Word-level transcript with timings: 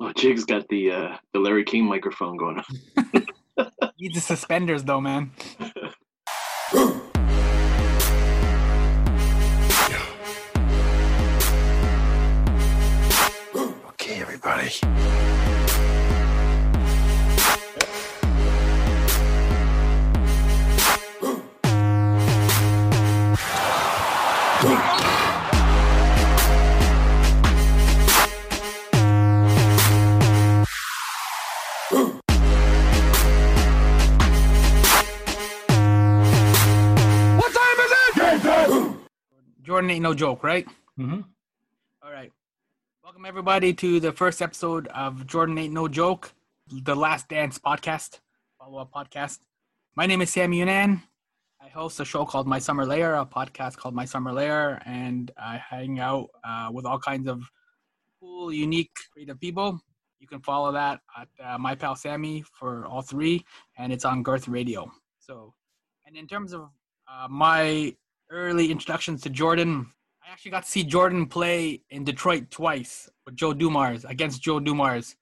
Oh, 0.00 0.12
Jig's 0.16 0.44
got 0.44 0.68
the 0.68 0.90
uh, 0.90 1.16
the 1.32 1.38
Larry 1.38 1.64
King 1.64 1.84
microphone 1.84 2.36
going 2.36 2.58
on. 2.58 3.26
Need 4.00 4.14
the 4.14 4.20
suspenders 4.20 4.82
though, 4.82 5.00
man. 5.00 5.30
Okay, 13.90 14.20
everybody. 14.20 14.70
No 40.04 40.12
joke, 40.12 40.44
right? 40.44 40.66
Mm-hmm. 40.98 41.22
All 42.02 42.12
right. 42.12 42.30
Welcome 43.02 43.24
everybody 43.24 43.72
to 43.72 44.00
the 44.00 44.12
first 44.12 44.42
episode 44.42 44.86
of 44.88 45.26
Jordan 45.26 45.56
Ain't 45.56 45.72
No 45.72 45.88
Joke, 45.88 46.34
the 46.70 46.94
Last 46.94 47.30
Dance 47.30 47.58
podcast, 47.58 48.20
follow-up 48.58 48.92
podcast. 48.92 49.38
My 49.96 50.04
name 50.04 50.20
is 50.20 50.28
Sam 50.28 50.50
Yunan. 50.50 51.00
I 51.58 51.68
host 51.68 52.00
a 52.00 52.04
show 52.04 52.26
called 52.26 52.46
My 52.46 52.58
Summer 52.58 52.84
Layer, 52.84 53.14
a 53.14 53.24
podcast 53.24 53.78
called 53.78 53.94
My 53.94 54.04
Summer 54.04 54.30
Layer, 54.30 54.78
and 54.84 55.30
I 55.38 55.56
hang 55.56 56.00
out 56.00 56.28
uh, 56.46 56.68
with 56.70 56.84
all 56.84 56.98
kinds 56.98 57.26
of 57.26 57.42
cool, 58.20 58.52
unique, 58.52 58.92
creative 59.10 59.40
people. 59.40 59.80
You 60.20 60.26
can 60.26 60.42
follow 60.42 60.70
that 60.72 61.00
at 61.18 61.28
uh, 61.42 61.56
My 61.56 61.74
Pal 61.74 61.96
Sammy 61.96 62.44
for 62.52 62.84
all 62.84 63.00
three, 63.00 63.42
and 63.78 63.90
it's 63.90 64.04
on 64.04 64.22
Girth 64.22 64.48
Radio. 64.48 64.92
So, 65.18 65.54
and 66.04 66.14
in 66.14 66.26
terms 66.26 66.52
of 66.52 66.68
uh, 67.10 67.26
my 67.30 67.96
early 68.34 68.70
introductions 68.70 69.22
to 69.22 69.30
Jordan, 69.30 69.86
I 70.26 70.32
actually 70.32 70.50
got 70.50 70.64
to 70.64 70.68
see 70.68 70.82
Jordan 70.82 71.26
play 71.26 71.82
in 71.90 72.04
Detroit 72.04 72.50
twice 72.50 73.08
with 73.24 73.36
Joe 73.36 73.54
Dumars 73.54 74.04
against 74.04 74.42
Joe 74.42 74.58
Dumars 74.58 75.16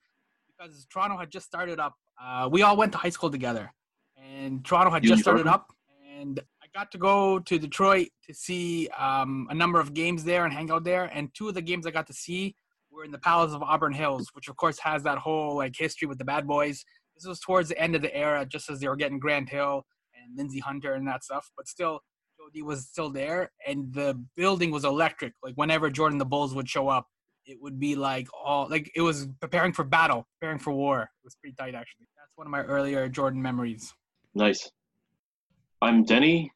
because 0.48 0.86
Toronto 0.86 1.18
had 1.18 1.30
just 1.30 1.46
started 1.46 1.78
up. 1.78 1.94
Uh, 2.20 2.48
we 2.50 2.62
all 2.62 2.76
went 2.76 2.92
to 2.92 2.98
high 2.98 3.10
school 3.10 3.30
together, 3.30 3.70
and 4.16 4.64
Toronto 4.64 4.90
had 4.90 5.04
You 5.04 5.10
just 5.10 5.22
started 5.22 5.46
up. 5.46 5.72
And 6.18 6.40
I 6.62 6.66
got 6.74 6.92
to 6.92 6.98
go 6.98 7.40
to 7.40 7.58
Detroit 7.58 8.08
to 8.26 8.34
see 8.34 8.88
um, 8.90 9.48
a 9.50 9.54
number 9.54 9.80
of 9.80 9.92
games 9.92 10.24
there 10.24 10.44
and 10.44 10.54
hang 10.54 10.70
out 10.70 10.84
there. 10.84 11.04
And 11.12 11.34
two 11.34 11.48
of 11.48 11.54
the 11.54 11.62
games 11.62 11.86
I 11.86 11.90
got 11.90 12.06
to 12.06 12.14
see 12.14 12.54
were 12.92 13.04
in 13.04 13.10
the 13.10 13.18
Palace 13.18 13.52
of 13.52 13.62
Auburn 13.62 13.92
Hills, 13.92 14.30
which 14.34 14.48
of 14.48 14.56
course 14.56 14.78
has 14.78 15.02
that 15.02 15.18
whole 15.18 15.56
like 15.56 15.74
history 15.76 16.06
with 16.06 16.18
the 16.18 16.24
Bad 16.24 16.46
Boys. 16.46 16.84
This 17.16 17.26
was 17.26 17.40
towards 17.40 17.68
the 17.68 17.78
end 17.78 17.96
of 17.96 18.02
the 18.02 18.14
era, 18.16 18.46
just 18.46 18.70
as 18.70 18.78
they 18.80 18.88
were 18.88 18.96
getting 18.96 19.18
Grant 19.18 19.48
Hill 19.48 19.84
and 20.14 20.36
Lindsey 20.36 20.60
Hunter 20.60 20.94
and 20.94 21.06
that 21.08 21.24
stuff. 21.24 21.50
But 21.56 21.66
still, 21.66 22.00
Joe 22.42 22.48
D 22.52 22.62
was 22.62 22.86
still 22.86 23.10
there, 23.10 23.52
and 23.66 23.92
the 23.92 24.20
building 24.36 24.70
was 24.72 24.84
electric. 24.84 25.32
Like 25.42 25.54
whenever 25.54 25.90
Jordan 25.90 26.18
the 26.18 26.24
Bulls 26.24 26.54
would 26.54 26.68
show 26.68 26.88
up, 26.88 27.06
it 27.46 27.58
would 27.60 27.78
be 27.78 27.94
like 27.94 28.26
all 28.32 28.68
like 28.68 28.90
it 28.96 29.00
was 29.00 29.28
preparing 29.40 29.72
for 29.72 29.84
battle, 29.84 30.26
preparing 30.40 30.58
for 30.58 30.72
war. 30.72 31.02
It 31.02 31.24
was 31.24 31.36
pretty 31.36 31.54
tight, 31.54 31.74
actually. 31.74 32.06
That's 32.16 32.32
one 32.36 32.46
of 32.46 32.50
my 32.50 32.62
earlier 32.62 33.08
Jordan 33.08 33.40
memories. 33.40 33.94
Nice. 34.34 34.70
I'm 35.82 36.04
Denny, 36.04 36.50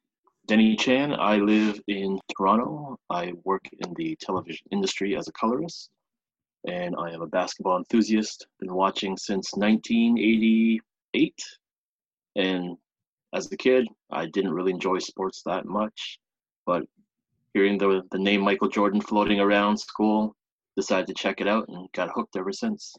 Denny 0.46 0.74
Chan. 0.76 1.14
I 1.14 1.36
live 1.36 1.80
in 1.86 2.18
Toronto. 2.36 2.96
I 3.10 3.34
work 3.44 3.68
in 3.78 3.94
the 3.94 4.16
television 4.20 4.66
industry 4.72 5.16
as 5.16 5.28
a 5.28 5.32
colorist, 5.32 5.90
and 6.66 6.96
I 6.98 7.12
am 7.12 7.22
a 7.22 7.28
basketball 7.28 7.78
enthusiast. 7.78 8.46
Been 8.58 8.74
watching 8.74 9.16
since 9.16 9.52
1988, 9.54 11.34
and 12.34 12.76
as 13.36 13.52
a 13.52 13.56
kid, 13.56 13.86
I 14.10 14.26
didn't 14.26 14.54
really 14.54 14.72
enjoy 14.72 14.98
sports 14.98 15.42
that 15.44 15.66
much, 15.66 16.18
but 16.64 16.84
hearing 17.52 17.78
the 17.78 18.02
the 18.10 18.18
name 18.18 18.40
Michael 18.40 18.68
Jordan 18.68 19.00
floating 19.00 19.40
around 19.40 19.76
school, 19.76 20.34
decided 20.76 21.06
to 21.08 21.14
check 21.14 21.40
it 21.40 21.48
out 21.48 21.68
and 21.68 21.88
got 21.92 22.10
hooked 22.14 22.36
ever 22.36 22.52
since. 22.52 22.94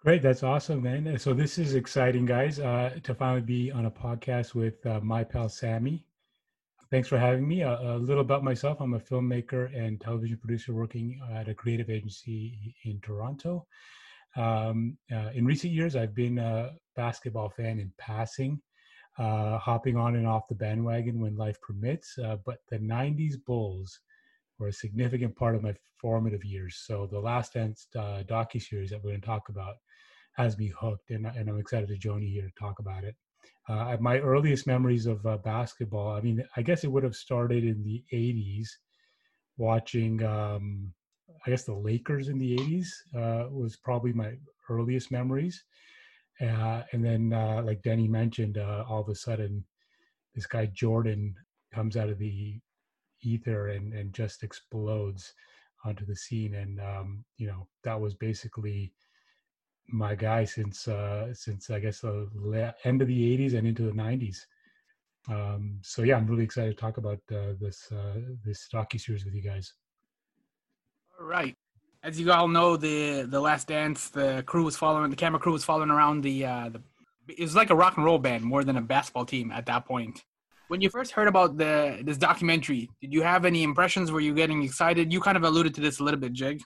Great, 0.00 0.22
that's 0.22 0.42
awesome, 0.42 0.82
man. 0.82 1.18
So 1.18 1.34
this 1.34 1.58
is 1.58 1.74
exciting, 1.74 2.26
guys, 2.26 2.60
uh, 2.60 2.98
to 3.02 3.14
finally 3.14 3.40
be 3.40 3.72
on 3.72 3.86
a 3.86 3.90
podcast 3.90 4.54
with 4.54 4.84
uh, 4.86 5.00
my 5.00 5.24
pal 5.24 5.48
Sammy. 5.48 6.06
Thanks 6.90 7.08
for 7.08 7.18
having 7.18 7.48
me. 7.48 7.62
A, 7.62 7.96
a 7.96 7.98
little 7.98 8.22
about 8.22 8.44
myself: 8.44 8.80
I'm 8.80 8.94
a 8.94 9.00
filmmaker 9.00 9.74
and 9.76 10.00
television 10.00 10.38
producer 10.38 10.72
working 10.72 11.20
at 11.34 11.48
a 11.48 11.54
creative 11.54 11.90
agency 11.90 12.74
in 12.84 13.00
Toronto. 13.00 13.66
Um, 14.36 14.98
uh, 15.10 15.30
in 15.34 15.44
recent 15.46 15.72
years, 15.72 15.96
I've 15.96 16.14
been 16.14 16.38
a 16.38 16.72
basketball 16.94 17.48
fan 17.48 17.78
in 17.78 17.90
passing, 17.98 18.60
uh, 19.18 19.58
hopping 19.58 19.96
on 19.96 20.16
and 20.16 20.26
off 20.26 20.48
the 20.48 20.54
bandwagon 20.54 21.20
when 21.20 21.36
life 21.36 21.60
permits. 21.60 22.18
Uh, 22.18 22.36
but 22.44 22.58
the 22.68 22.78
'90s 22.78 23.36
Bulls 23.36 24.00
were 24.58 24.68
a 24.68 24.72
significant 24.72 25.36
part 25.36 25.54
of 25.54 25.62
my 25.62 25.74
formative 26.00 26.44
years. 26.44 26.82
So 26.86 27.06
the 27.06 27.20
Last 27.20 27.54
Dance 27.54 27.88
uh, 27.96 28.22
docu 28.26 28.60
series 28.62 28.90
that 28.90 29.02
we're 29.02 29.10
going 29.10 29.20
to 29.20 29.26
talk 29.26 29.48
about 29.48 29.76
has 30.32 30.58
me 30.58 30.68
hooked, 30.68 31.10
and, 31.10 31.26
and 31.26 31.48
I'm 31.48 31.58
excited 31.58 31.88
to 31.88 31.96
join 31.96 32.22
you 32.22 32.28
here 32.28 32.48
to 32.48 32.60
talk 32.60 32.78
about 32.78 33.04
it. 33.04 33.16
Uh, 33.68 33.96
my 34.00 34.18
earliest 34.18 34.66
memories 34.66 35.06
of 35.06 35.24
uh, 35.26 35.38
basketball, 35.38 36.10
I 36.10 36.20
mean, 36.20 36.44
I 36.56 36.62
guess 36.62 36.84
it 36.84 36.92
would 36.92 37.02
have 37.02 37.16
started 37.16 37.64
in 37.64 37.82
the 37.82 38.04
80s, 38.12 38.68
watching, 39.56 40.22
um, 40.22 40.92
I 41.46 41.50
guess 41.50 41.64
the 41.64 41.74
Lakers 41.74 42.28
in 42.28 42.38
the 42.38 42.54
80s 42.54 43.02
uh, 43.16 43.44
was 43.50 43.76
probably 43.76 44.12
my 44.12 44.34
earliest 44.68 45.10
memories. 45.10 45.64
Uh, 46.40 46.82
and 46.92 47.04
then, 47.04 47.32
uh, 47.32 47.62
like 47.64 47.82
Denny 47.82 48.08
mentioned, 48.08 48.58
uh, 48.58 48.84
all 48.88 49.00
of 49.00 49.08
a 49.08 49.14
sudden, 49.14 49.64
this 50.34 50.46
guy 50.46 50.66
Jordan 50.66 51.34
comes 51.72 51.96
out 51.96 52.10
of 52.10 52.18
the 52.18 52.60
ether 53.22 53.68
and, 53.68 53.92
and 53.94 54.12
just 54.12 54.42
explodes 54.42 55.32
onto 55.84 56.04
the 56.04 56.16
scene. 56.16 56.54
And, 56.54 56.80
um, 56.80 57.24
you 57.38 57.46
know, 57.46 57.68
that 57.84 58.00
was 58.00 58.14
basically 58.14 58.92
my 59.88 60.14
guy 60.14 60.44
since 60.44 60.88
uh 60.88 61.32
since 61.32 61.70
i 61.70 61.78
guess 61.78 62.00
the 62.00 62.28
la- 62.34 62.72
end 62.84 63.00
of 63.02 63.08
the 63.08 63.36
80s 63.36 63.54
and 63.54 63.66
into 63.66 63.82
the 63.84 63.92
90s 63.92 64.46
um 65.28 65.78
so 65.82 66.02
yeah 66.02 66.16
i'm 66.16 66.26
really 66.26 66.44
excited 66.44 66.70
to 66.76 66.80
talk 66.80 66.98
about 66.98 67.20
uh, 67.32 67.52
this 67.60 67.90
uh 67.92 68.20
this 68.44 68.68
docu 68.72 69.00
series 69.00 69.24
with 69.24 69.34
you 69.34 69.42
guys 69.42 69.74
All 71.18 71.26
right. 71.26 71.56
As 72.06 72.20
you 72.20 72.30
all 72.30 72.46
know, 72.46 72.76
the 72.76 73.22
the 73.22 73.40
Last 73.40 73.64
Dance, 73.66 74.10
the 74.10 74.44
crew 74.46 74.64
was 74.64 74.76
following, 74.76 75.10
the 75.10 75.16
camera 75.24 75.40
crew 75.40 75.52
was 75.52 75.64
following 75.64 75.90
around 75.90 76.22
the 76.22 76.36
uh, 76.52 76.68
the. 76.68 76.80
It 77.28 77.42
was 77.48 77.56
like 77.56 77.70
a 77.70 77.74
rock 77.74 77.96
and 77.96 78.04
roll 78.04 78.20
band 78.26 78.44
more 78.44 78.62
than 78.62 78.76
a 78.76 78.80
basketball 78.80 79.26
team 79.34 79.50
at 79.50 79.66
that 79.66 79.84
point. 79.84 80.16
When 80.68 80.80
you 80.80 80.88
first 80.88 81.10
heard 81.16 81.26
about 81.26 81.56
the 81.62 82.00
this 82.08 82.16
documentary, 82.28 82.88
did 83.02 83.12
you 83.12 83.22
have 83.22 83.44
any 83.44 83.64
impressions? 83.64 84.12
Were 84.12 84.20
you 84.28 84.34
getting 84.34 84.62
excited? 84.62 85.12
You 85.12 85.20
kind 85.20 85.36
of 85.36 85.42
alluded 85.42 85.74
to 85.74 85.80
this 85.80 85.98
a 85.98 86.04
little 86.04 86.20
bit, 86.20 86.32
Jig. 86.32 86.60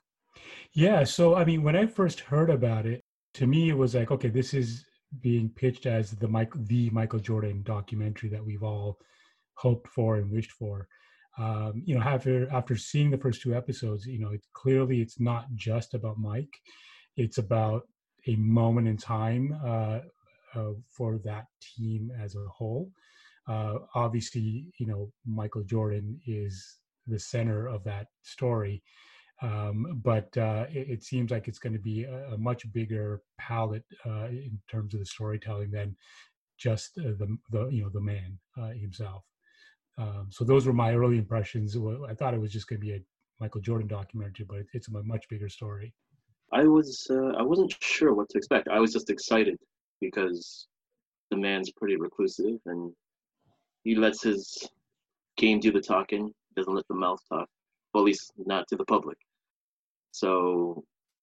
yeah 0.72 1.04
so 1.04 1.34
i 1.34 1.44
mean 1.44 1.62
when 1.62 1.76
i 1.76 1.86
first 1.86 2.20
heard 2.20 2.50
about 2.50 2.86
it 2.86 3.02
to 3.34 3.46
me 3.46 3.60
it 3.70 3.76
was 3.76 3.94
like 3.94 4.10
okay 4.10 4.28
this 4.28 4.54
is 4.54 4.84
being 5.20 5.48
pitched 5.48 5.86
as 5.86 6.12
the 6.12 6.28
mike 6.28 6.52
the 6.66 6.88
michael 6.90 7.18
jordan 7.18 7.62
documentary 7.64 8.28
that 8.28 8.44
we've 8.44 8.62
all 8.62 8.98
hoped 9.54 9.88
for 9.88 10.16
and 10.16 10.30
wished 10.30 10.52
for 10.52 10.86
um, 11.38 11.82
you 11.84 11.94
know 11.94 12.02
after 12.02 12.50
after 12.50 12.76
seeing 12.76 13.10
the 13.10 13.18
first 13.18 13.42
two 13.42 13.54
episodes 13.54 14.06
you 14.06 14.18
know 14.18 14.30
it 14.30 14.42
clearly 14.52 15.00
it's 15.00 15.20
not 15.20 15.46
just 15.54 15.94
about 15.94 16.18
mike. 16.18 16.54
It's 17.16 17.38
about 17.38 17.82
a 18.26 18.36
moment 18.36 18.88
in 18.88 18.96
time 18.96 19.58
uh, 19.64 20.00
uh, 20.54 20.72
for 20.88 21.18
that 21.24 21.46
team 21.60 22.10
as 22.20 22.34
a 22.34 22.48
whole. 22.48 22.90
Uh, 23.48 23.78
obviously 23.94 24.66
you 24.78 24.86
know 24.86 25.10
michael 25.26 25.62
jordan 25.62 26.20
is 26.26 26.78
the 27.06 27.18
center 27.18 27.66
of 27.66 27.82
that 27.84 28.06
story. 28.22 28.82
Um, 29.42 30.00
but 30.04 30.36
uh, 30.36 30.66
it, 30.70 30.90
it 30.90 31.02
seems 31.02 31.30
like 31.30 31.48
it's 31.48 31.58
going 31.58 31.72
to 31.72 31.78
be 31.78 32.04
a, 32.04 32.34
a 32.34 32.38
much 32.38 32.70
bigger 32.72 33.22
palette 33.38 33.86
uh, 34.06 34.26
in 34.26 34.60
terms 34.70 34.92
of 34.92 35.00
the 35.00 35.06
storytelling 35.06 35.70
than 35.70 35.96
just 36.58 36.98
uh, 36.98 37.12
the 37.18 37.38
the 37.50 37.68
you 37.68 37.82
know 37.82 37.90
the 37.90 38.00
man 38.00 38.38
himself. 38.78 39.24
Um, 40.00 40.28
so 40.30 40.44
those 40.44 40.66
were 40.66 40.72
my 40.72 40.94
early 40.94 41.18
impressions. 41.18 41.76
I 41.76 42.14
thought 42.14 42.32
it 42.32 42.40
was 42.40 42.52
just 42.52 42.68
going 42.68 42.80
to 42.80 42.86
be 42.86 42.94
a 42.94 43.00
Michael 43.38 43.60
Jordan 43.60 43.86
documentary, 43.86 44.46
but 44.48 44.60
it's 44.72 44.88
a 44.88 45.02
much 45.02 45.28
bigger 45.28 45.48
story. 45.48 45.92
I 46.52 46.64
was 46.64 47.06
uh, 47.10 47.32
I 47.38 47.42
wasn't 47.42 47.76
sure 47.80 48.14
what 48.14 48.28
to 48.30 48.38
expect. 48.38 48.68
I 48.68 48.80
was 48.80 48.92
just 48.92 49.10
excited 49.10 49.56
because 50.00 50.66
the 51.30 51.36
man's 51.36 51.70
pretty 51.70 51.96
reclusive 51.96 52.58
and 52.66 52.92
he 53.84 53.94
lets 53.94 54.22
his 54.22 54.68
game 55.36 55.60
do 55.60 55.70
the 55.70 55.80
talking, 55.80 56.32
doesn't 56.56 56.74
let 56.74 56.88
the 56.88 56.94
mouth 56.94 57.20
talk. 57.28 57.48
Well, 57.92 58.02
at 58.02 58.06
least 58.06 58.32
not 58.38 58.66
to 58.68 58.76
the 58.76 58.84
public. 58.84 59.18
So, 60.12 60.82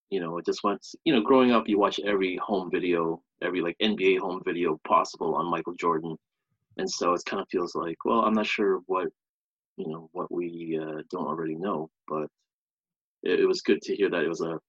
you 0.09 0.19
know, 0.19 0.37
it 0.37 0.45
just 0.45 0.63
wants 0.63 0.95
you 1.03 1.13
know, 1.13 1.21
growing 1.21 1.51
up 1.51 1.67
you 1.67 1.79
watch 1.79 1.99
every 2.05 2.37
home 2.37 2.69
video, 2.71 3.21
every 3.41 3.61
like 3.61 3.75
NBA 3.81 4.19
home 4.19 4.41
video 4.45 4.79
possible 4.87 5.35
on 5.35 5.49
Michael 5.49 5.75
Jordan. 5.75 6.15
And 6.77 6.89
so 6.89 7.13
it 7.13 7.21
kind 7.25 7.41
of 7.41 7.47
feels 7.49 7.75
like, 7.75 7.97
well, 8.05 8.21
I'm 8.21 8.33
not 8.33 8.47
sure 8.47 8.81
what 8.85 9.07
you 9.77 9.87
know, 9.87 10.09
what 10.11 10.31
we 10.31 10.79
uh, 10.81 11.03
don't 11.11 11.27
already 11.27 11.55
know, 11.55 11.89
but 12.07 12.27
it, 13.23 13.39
it 13.41 13.47
was 13.47 13.61
good 13.61 13.81
to 13.83 13.95
hear 13.95 14.09
that 14.09 14.23
it 14.23 14.27
was 14.27 14.41
a 14.41 14.59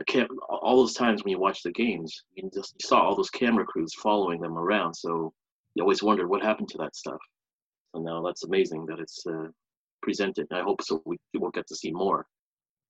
a 0.00 0.04
cam- 0.04 0.28
all 0.48 0.76
those 0.76 0.94
times 0.94 1.22
when 1.22 1.32
you 1.32 1.38
watch 1.38 1.62
the 1.62 1.72
games, 1.72 2.24
you 2.34 2.50
just 2.52 2.74
you 2.74 2.86
saw 2.86 3.02
all 3.02 3.16
those 3.16 3.30
camera 3.30 3.64
crews 3.64 3.94
following 3.94 4.40
them 4.40 4.56
around. 4.56 4.94
So 4.94 5.32
you 5.74 5.82
always 5.82 6.02
wondered 6.02 6.28
what 6.28 6.42
happened 6.42 6.68
to 6.70 6.78
that 6.78 6.96
stuff. 6.96 7.20
So 7.94 8.02
now 8.02 8.22
that's 8.22 8.44
amazing 8.44 8.86
that 8.86 8.98
it's 9.00 9.24
uh, 9.26 9.48
presented. 10.02 10.46
I 10.50 10.62
hope 10.62 10.82
so. 10.82 11.02
We 11.04 11.18
will 11.34 11.50
get 11.50 11.66
to 11.68 11.76
see 11.76 11.92
more. 11.92 12.26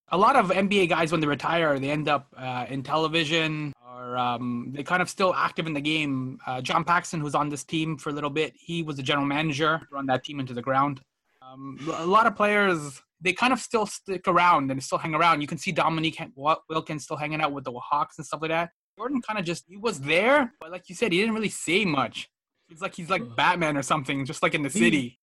A 0.09 0.19
lot 0.19 0.37
of 0.37 0.51
NBA 0.51 0.89
guys, 0.89 1.11
when 1.11 1.21
they 1.21 1.27
retire, 1.27 1.79
they 1.79 1.91
end 1.91 2.09
up 2.09 2.27
uh, 2.37 2.67
in 2.69 2.83
television 2.83 3.73
or 4.03 4.19
um, 4.19 4.73
they 4.75 4.83
kind 4.83 5.01
of 5.01 5.09
still 5.09 5.35
active 5.35 5.67
in 5.67 5.73
the 5.73 5.81
game. 5.81 6.39
Uh, 6.47 6.61
John 6.61 6.85
Paxson, 6.85 7.21
who's 7.21 7.35
on 7.35 7.49
this 7.49 7.63
team 7.63 7.97
for 7.97 8.11
a 8.11 8.13
little 8.13 8.31
bit, 8.31 8.53
he 8.57 8.83
was 8.83 8.97
the 8.97 9.03
general 9.03 9.27
manager, 9.27 9.81
run 9.93 10.07
that 10.07 10.25
team 10.25 10.41
into 10.41 10.55
the 10.55 10.63
ground. 10.63 11.01
Um, 11.41 11.79
a 11.99 12.07
lot 12.07 12.27
of 12.27 12.35
players, 12.35 13.01
they 13.21 13.33
kind 13.33 13.53
of 13.53 13.61
still 13.61 13.87
stick 13.87 14.27
around 14.27 14.71
and 14.71 14.83
still 14.83 14.99
hang 14.99 15.15
around. 15.15 15.41
You 15.41 15.47
can 15.47 15.59
see 15.59 15.71
Dominique 15.71 16.21
Wilkins 16.69 17.05
still 17.05 17.17
hanging 17.17 17.41
out 17.41 17.53
with 17.53 17.65
the 17.65 17.73
Hawks 17.73 18.19
and 18.19 18.27
stuff 18.27 18.43
like 18.43 18.51
that. 18.51 18.71
Jordan 18.99 19.23
kind 19.23 19.39
of 19.39 19.45
just, 19.45 19.65
he 19.69 19.77
was 19.77 20.01
there, 20.01 20.53
but 20.61 20.71
like 20.71 20.89
you 20.89 20.95
said, 20.95 21.13
he 21.13 21.21
didn't 21.21 21.35
really 21.35 21.49
say 21.49 21.85
much. 21.85 22.29
It's 22.69 22.83
like 22.83 22.95
he's 22.95 23.11
like 23.11 23.37
Batman 23.37 23.77
or 23.77 23.83
something, 23.83 24.25
just 24.25 24.43
like 24.43 24.55
in 24.55 24.63
the 24.63 24.71
city 24.71 25.19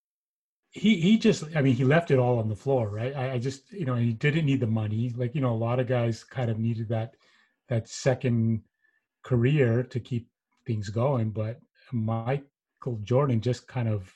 he 0.71 1.01
he 1.01 1.17
just 1.17 1.45
i 1.55 1.63
mean 1.63 1.73
he 1.73 1.83
left 1.83 2.11
it 2.11 2.19
all 2.19 2.37
on 2.37 2.47
the 2.47 2.55
floor 2.55 2.89
right 2.89 3.15
I, 3.15 3.31
I, 3.31 3.39
just 3.39 3.71
you 3.71 3.85
know 3.85 3.95
he 3.95 4.13
didn't 4.13 4.45
need 4.45 4.59
the 4.59 4.67
money 4.67 5.11
like 5.17 5.33
you 5.33 5.41
know 5.41 5.51
a 5.51 5.57
lot 5.57 5.79
of 5.79 5.87
guys 5.87 6.23
kind 6.23 6.51
of 6.51 6.59
needed 6.59 6.87
that 6.89 7.15
that 7.69 7.87
second 7.87 8.61
career 9.23 9.83
to 9.83 9.99
keep 9.99 10.27
things 10.65 10.89
going 10.89 11.29
but 11.29 11.59
michael 11.91 12.99
jordan 13.03 13.41
just 13.41 13.67
kind 13.67 13.87
of 13.87 14.13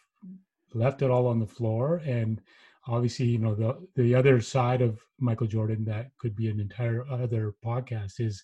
left 0.73 1.01
it 1.01 1.11
all 1.11 1.27
on 1.27 1.39
the 1.39 1.47
floor 1.47 2.01
and 2.05 2.41
obviously 2.87 3.25
you 3.25 3.37
know 3.37 3.55
the 3.55 3.75
the 3.95 4.15
other 4.15 4.41
side 4.41 4.81
of 4.81 4.99
michael 5.19 5.47
jordan 5.47 5.83
that 5.85 6.11
could 6.17 6.35
be 6.35 6.49
an 6.49 6.59
entire 6.59 7.05
other 7.09 7.53
podcast 7.63 8.19
is 8.19 8.43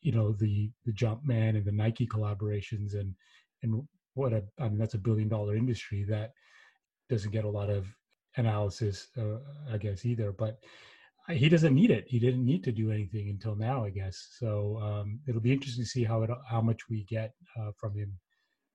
you 0.00 0.12
know 0.12 0.32
the 0.32 0.70
the 0.84 0.92
Jumpman 0.92 1.56
and 1.56 1.64
the 1.64 1.72
nike 1.72 2.06
collaborations 2.06 2.94
and 2.94 3.14
and 3.62 3.82
what 4.14 4.32
a 4.32 4.42
i 4.60 4.68
mean 4.68 4.78
that's 4.78 4.94
a 4.94 4.98
billion 4.98 5.28
dollar 5.28 5.56
industry 5.56 6.04
that 6.04 6.32
doesn't 7.08 7.32
get 7.32 7.44
a 7.44 7.48
lot 7.48 7.70
of 7.70 7.86
analysis, 8.36 9.08
uh, 9.18 9.38
I 9.72 9.78
guess, 9.78 10.04
either. 10.04 10.32
But 10.32 10.58
he 11.30 11.48
doesn't 11.48 11.74
need 11.74 11.90
it. 11.90 12.04
He 12.06 12.18
didn't 12.18 12.44
need 12.44 12.62
to 12.64 12.72
do 12.72 12.90
anything 12.90 13.28
until 13.28 13.56
now, 13.56 13.84
I 13.84 13.90
guess. 13.90 14.28
So 14.38 14.78
um, 14.82 15.20
it'll 15.26 15.40
be 15.40 15.52
interesting 15.52 15.84
to 15.84 15.90
see 15.90 16.04
how 16.04 16.22
it 16.22 16.30
how 16.48 16.60
much 16.60 16.88
we 16.88 17.04
get 17.04 17.34
uh, 17.58 17.72
from 17.76 17.96
him 17.96 18.12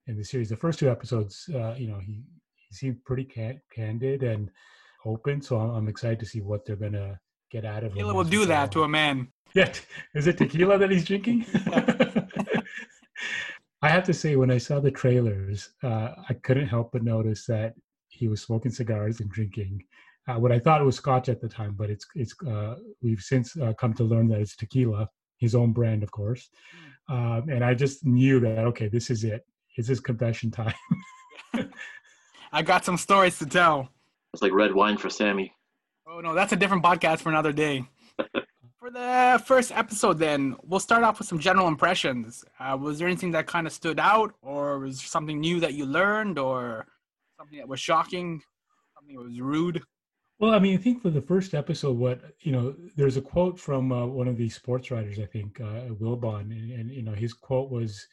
in 0.06 0.16
the 0.16 0.24
series. 0.24 0.48
The 0.50 0.56
first 0.56 0.78
two 0.78 0.90
episodes, 0.90 1.48
uh, 1.54 1.74
you 1.78 1.88
know, 1.88 1.98
he 1.98 2.22
he 2.54 2.74
seemed 2.74 3.04
pretty 3.04 3.24
can- 3.24 3.60
candid 3.74 4.22
and 4.22 4.50
open. 5.06 5.40
So 5.40 5.58
I'm, 5.58 5.70
I'm, 5.70 5.88
excited 5.88 6.20
to 6.20 6.26
see 6.26 6.40
what 6.40 6.64
they're 6.64 6.76
gonna 6.76 7.18
get 7.50 7.64
out 7.64 7.84
of 7.84 7.92
him. 7.92 7.98
tequila 7.98 8.10
him. 8.10 8.16
will 8.16 8.24
do 8.24 8.46
that 8.46 8.72
to 8.72 8.82
a 8.82 8.88
man. 8.88 9.28
Yeah, 9.54 9.70
is 10.14 10.26
it 10.26 10.38
tequila 10.38 10.78
that 10.78 10.90
he's 10.90 11.04
drinking? 11.04 11.44
I 13.82 13.88
have 13.88 14.02
to 14.04 14.14
say, 14.14 14.36
when 14.36 14.50
I 14.50 14.56
saw 14.56 14.80
the 14.80 14.90
trailers, 14.90 15.68
uh, 15.82 16.14
I 16.26 16.32
couldn't 16.42 16.68
help 16.68 16.92
but 16.92 17.02
notice 17.02 17.44
that 17.46 17.74
he 18.08 18.28
was 18.28 18.40
smoking 18.40 18.70
cigars 18.70 19.20
and 19.20 19.28
drinking 19.28 19.84
uh, 20.28 20.34
what 20.34 20.52
I 20.52 20.58
thought 20.58 20.84
was 20.84 20.96
scotch 20.96 21.28
at 21.28 21.40
the 21.40 21.48
time, 21.48 21.74
but 21.76 21.90
it's 21.90 22.06
it's 22.14 22.34
uh, 22.46 22.76
we've 23.02 23.20
since 23.20 23.56
uh, 23.56 23.72
come 23.74 23.92
to 23.94 24.04
learn 24.04 24.28
that 24.28 24.40
it's 24.40 24.56
tequila, 24.56 25.08
his 25.38 25.54
own 25.54 25.72
brand, 25.72 26.02
of 26.02 26.10
course. 26.10 26.48
Um, 27.08 27.48
and 27.50 27.64
I 27.64 27.74
just 27.74 28.06
knew 28.06 28.38
that 28.40 28.58
okay, 28.58 28.88
this 28.88 29.10
is 29.10 29.24
it. 29.24 29.44
It's 29.76 29.88
his 29.88 30.00
confession 30.00 30.50
time. 30.50 30.74
I 32.52 32.62
got 32.62 32.84
some 32.84 32.96
stories 32.96 33.38
to 33.38 33.46
tell. 33.46 33.88
It's 34.32 34.42
like 34.42 34.52
red 34.52 34.74
wine 34.74 34.96
for 34.96 35.10
Sammy. 35.10 35.52
Oh 36.06 36.20
no, 36.20 36.34
that's 36.34 36.52
a 36.52 36.56
different 36.56 36.84
podcast 36.84 37.20
for 37.20 37.30
another 37.30 37.52
day. 37.52 37.84
for 38.78 38.90
the 38.90 39.42
first 39.46 39.72
episode, 39.72 40.18
then 40.18 40.56
we'll 40.62 40.80
start 40.80 41.02
off 41.02 41.18
with 41.18 41.28
some 41.28 41.38
general 41.38 41.68
impressions. 41.68 42.44
Uh, 42.58 42.76
was 42.80 42.98
there 42.98 43.08
anything 43.08 43.30
that 43.32 43.46
kind 43.46 43.66
of 43.66 43.72
stood 43.72 43.98
out, 43.98 44.34
or 44.42 44.78
was 44.78 45.00
something 45.00 45.40
new 45.40 45.60
that 45.60 45.74
you 45.74 45.86
learned, 45.86 46.38
or 46.38 46.86
something 47.38 47.58
that 47.58 47.68
was 47.68 47.80
shocking, 47.80 48.40
something 48.94 49.16
that 49.16 49.22
was 49.22 49.40
rude? 49.40 49.82
Well, 50.42 50.54
I 50.54 50.58
mean, 50.58 50.76
I 50.76 50.82
think 50.82 51.00
for 51.00 51.10
the 51.10 51.22
first 51.22 51.54
episode, 51.54 51.96
what 51.96 52.20
you 52.40 52.50
know, 52.50 52.74
there's 52.96 53.16
a 53.16 53.20
quote 53.20 53.60
from 53.60 53.92
uh, 53.92 54.06
one 54.06 54.26
of 54.26 54.36
these 54.36 54.56
sports 54.56 54.90
writers, 54.90 55.20
I 55.20 55.26
think, 55.26 55.60
uh, 55.60 55.94
Wilbon, 56.00 56.50
and, 56.50 56.72
and 56.72 56.90
you 56.90 57.04
know, 57.04 57.12
his 57.12 57.32
quote 57.32 57.70
was 57.70 58.08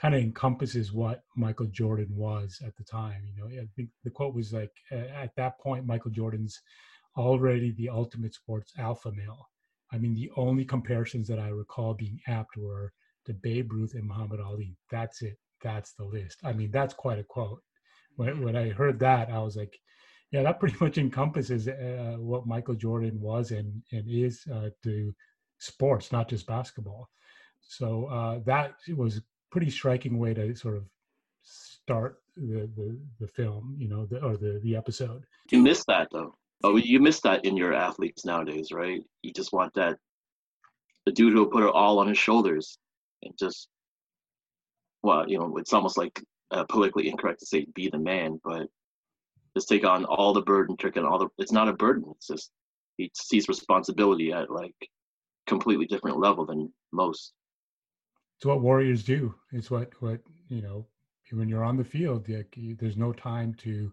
kind 0.00 0.14
of 0.14 0.22
encompasses 0.22 0.94
what 0.94 1.24
Michael 1.36 1.66
Jordan 1.66 2.08
was 2.16 2.58
at 2.66 2.74
the 2.76 2.84
time. 2.84 3.20
You 3.26 3.36
know, 3.36 3.62
I 3.62 3.66
think 3.76 3.90
the 4.02 4.08
quote 4.08 4.34
was 4.34 4.50
like, 4.54 4.72
at 4.90 5.36
that 5.36 5.58
point, 5.60 5.84
Michael 5.84 6.10
Jordan's 6.10 6.58
already 7.18 7.72
the 7.72 7.90
ultimate 7.90 8.32
sports 8.32 8.72
alpha 8.78 9.12
male. 9.12 9.50
I 9.92 9.98
mean, 9.98 10.14
the 10.14 10.30
only 10.38 10.64
comparisons 10.64 11.28
that 11.28 11.38
I 11.38 11.48
recall 11.48 11.92
being 11.92 12.18
apt 12.26 12.56
were 12.56 12.94
to 13.26 13.34
Babe 13.34 13.70
Ruth 13.70 13.92
and 13.92 14.08
Muhammad 14.08 14.40
Ali. 14.40 14.78
That's 14.90 15.20
it. 15.20 15.36
That's 15.62 15.92
the 15.92 16.04
list. 16.04 16.38
I 16.44 16.54
mean, 16.54 16.70
that's 16.70 16.94
quite 16.94 17.18
a 17.18 17.24
quote 17.24 17.60
when, 18.16 18.42
when 18.42 18.56
I 18.56 18.70
heard 18.70 18.98
that, 19.00 19.30
I 19.30 19.38
was 19.38 19.56
like, 19.56 19.78
yeah, 20.34 20.42
that 20.42 20.58
pretty 20.58 20.76
much 20.80 20.98
encompasses 20.98 21.68
uh, 21.68 22.16
what 22.18 22.44
Michael 22.44 22.74
Jordan 22.74 23.20
was 23.20 23.52
and, 23.52 23.80
and 23.92 24.04
is 24.08 24.44
uh, 24.52 24.70
to 24.82 25.14
sports, 25.58 26.10
not 26.10 26.28
just 26.28 26.44
basketball. 26.46 27.08
So 27.60 28.06
uh, 28.06 28.40
that 28.44 28.74
was 28.96 29.18
a 29.18 29.22
pretty 29.52 29.70
striking 29.70 30.18
way 30.18 30.34
to 30.34 30.54
sort 30.56 30.76
of 30.76 30.84
start 31.42 32.18
the, 32.36 32.68
the, 32.76 32.98
the 33.20 33.28
film, 33.28 33.76
you 33.78 33.88
know, 33.88 34.06
the, 34.06 34.20
or 34.24 34.36
the, 34.36 34.60
the 34.64 34.74
episode. 34.74 35.24
You 35.52 35.62
miss 35.62 35.84
that 35.86 36.08
though. 36.12 36.34
Oh, 36.64 36.76
you 36.76 36.98
miss 36.98 37.20
that 37.20 37.44
in 37.44 37.56
your 37.56 37.72
athletes 37.72 38.24
nowadays, 38.24 38.72
right? 38.72 39.02
You 39.22 39.32
just 39.32 39.52
want 39.52 39.72
that 39.74 39.98
the 41.06 41.12
dude 41.12 41.32
who 41.32 41.48
put 41.48 41.62
it 41.62 41.72
all 41.72 42.00
on 42.00 42.08
his 42.08 42.18
shoulders 42.18 42.76
and 43.22 43.32
just 43.38 43.68
well, 45.04 45.28
you 45.28 45.38
know, 45.38 45.58
it's 45.58 45.72
almost 45.72 45.96
like 45.96 46.20
uh, 46.50 46.64
politically 46.64 47.08
incorrect 47.08 47.40
to 47.40 47.46
say 47.46 47.66
be 47.74 47.88
the 47.88 47.98
man, 47.98 48.40
but 48.42 48.66
just 49.56 49.68
take 49.68 49.84
on 49.84 50.04
all 50.04 50.32
the 50.32 50.42
burden, 50.42 50.76
trick 50.76 50.96
and 50.96 51.06
all 51.06 51.18
the. 51.18 51.28
It's 51.38 51.52
not 51.52 51.68
a 51.68 51.72
burden. 51.72 52.04
It's 52.16 52.26
just 52.26 52.50
he 52.96 53.10
sees 53.14 53.48
responsibility 53.48 54.32
at 54.32 54.50
like 54.50 54.74
completely 55.46 55.86
different 55.86 56.18
level 56.18 56.46
than 56.46 56.72
most. 56.92 57.32
It's 58.38 58.46
what 58.46 58.60
warriors 58.60 59.04
do. 59.04 59.34
It's 59.52 59.70
what 59.70 59.92
what 60.00 60.20
you 60.48 60.62
know 60.62 60.86
when 61.32 61.48
you're 61.48 61.64
on 61.64 61.76
the 61.76 61.84
field. 61.84 62.28
Like, 62.28 62.54
there's 62.78 62.96
no 62.96 63.12
time 63.12 63.54
to 63.54 63.92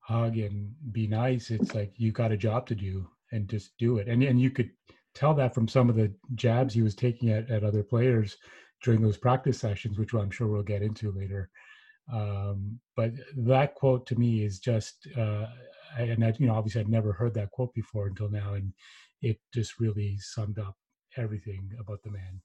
hug 0.00 0.38
and 0.38 0.72
be 0.92 1.06
nice. 1.06 1.50
It's 1.50 1.74
like 1.74 1.92
you 1.96 2.12
got 2.12 2.32
a 2.32 2.36
job 2.36 2.66
to 2.68 2.74
do 2.74 3.08
and 3.32 3.48
just 3.48 3.76
do 3.78 3.98
it. 3.98 4.08
And 4.08 4.22
and 4.22 4.40
you 4.40 4.50
could 4.50 4.70
tell 5.14 5.34
that 5.34 5.54
from 5.54 5.68
some 5.68 5.88
of 5.88 5.96
the 5.96 6.12
jabs 6.34 6.74
he 6.74 6.82
was 6.82 6.94
taking 6.94 7.30
at, 7.30 7.50
at 7.50 7.64
other 7.64 7.82
players 7.82 8.36
during 8.82 9.00
those 9.00 9.16
practice 9.16 9.58
sessions, 9.58 9.98
which 9.98 10.12
I'm 10.12 10.30
sure 10.30 10.46
we'll 10.46 10.62
get 10.62 10.82
into 10.82 11.10
later. 11.12 11.50
Um, 12.12 12.78
but 12.94 13.12
that 13.36 13.74
quote 13.74 14.06
to 14.06 14.16
me 14.16 14.44
is 14.44 14.58
just, 14.58 15.08
uh, 15.16 15.46
and 15.98 16.24
I, 16.24 16.32
you 16.38 16.46
know, 16.46 16.54
obviously 16.54 16.80
I'd 16.80 16.88
never 16.88 17.12
heard 17.12 17.34
that 17.34 17.50
quote 17.50 17.74
before 17.74 18.06
until 18.06 18.30
now, 18.30 18.54
and 18.54 18.72
it 19.22 19.38
just 19.52 19.80
really 19.80 20.16
summed 20.18 20.58
up 20.58 20.76
everything 21.16 21.70
about 21.80 22.02
the 22.02 22.10
man. 22.10 22.40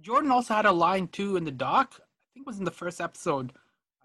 Jordan 0.00 0.30
also 0.30 0.54
had 0.54 0.66
a 0.66 0.72
line 0.72 1.08
too 1.08 1.36
in 1.36 1.44
the 1.44 1.50
doc. 1.50 1.94
I 1.94 2.26
think 2.34 2.44
it 2.44 2.46
was 2.46 2.58
in 2.58 2.64
the 2.64 2.70
first 2.70 3.00
episode 3.00 3.52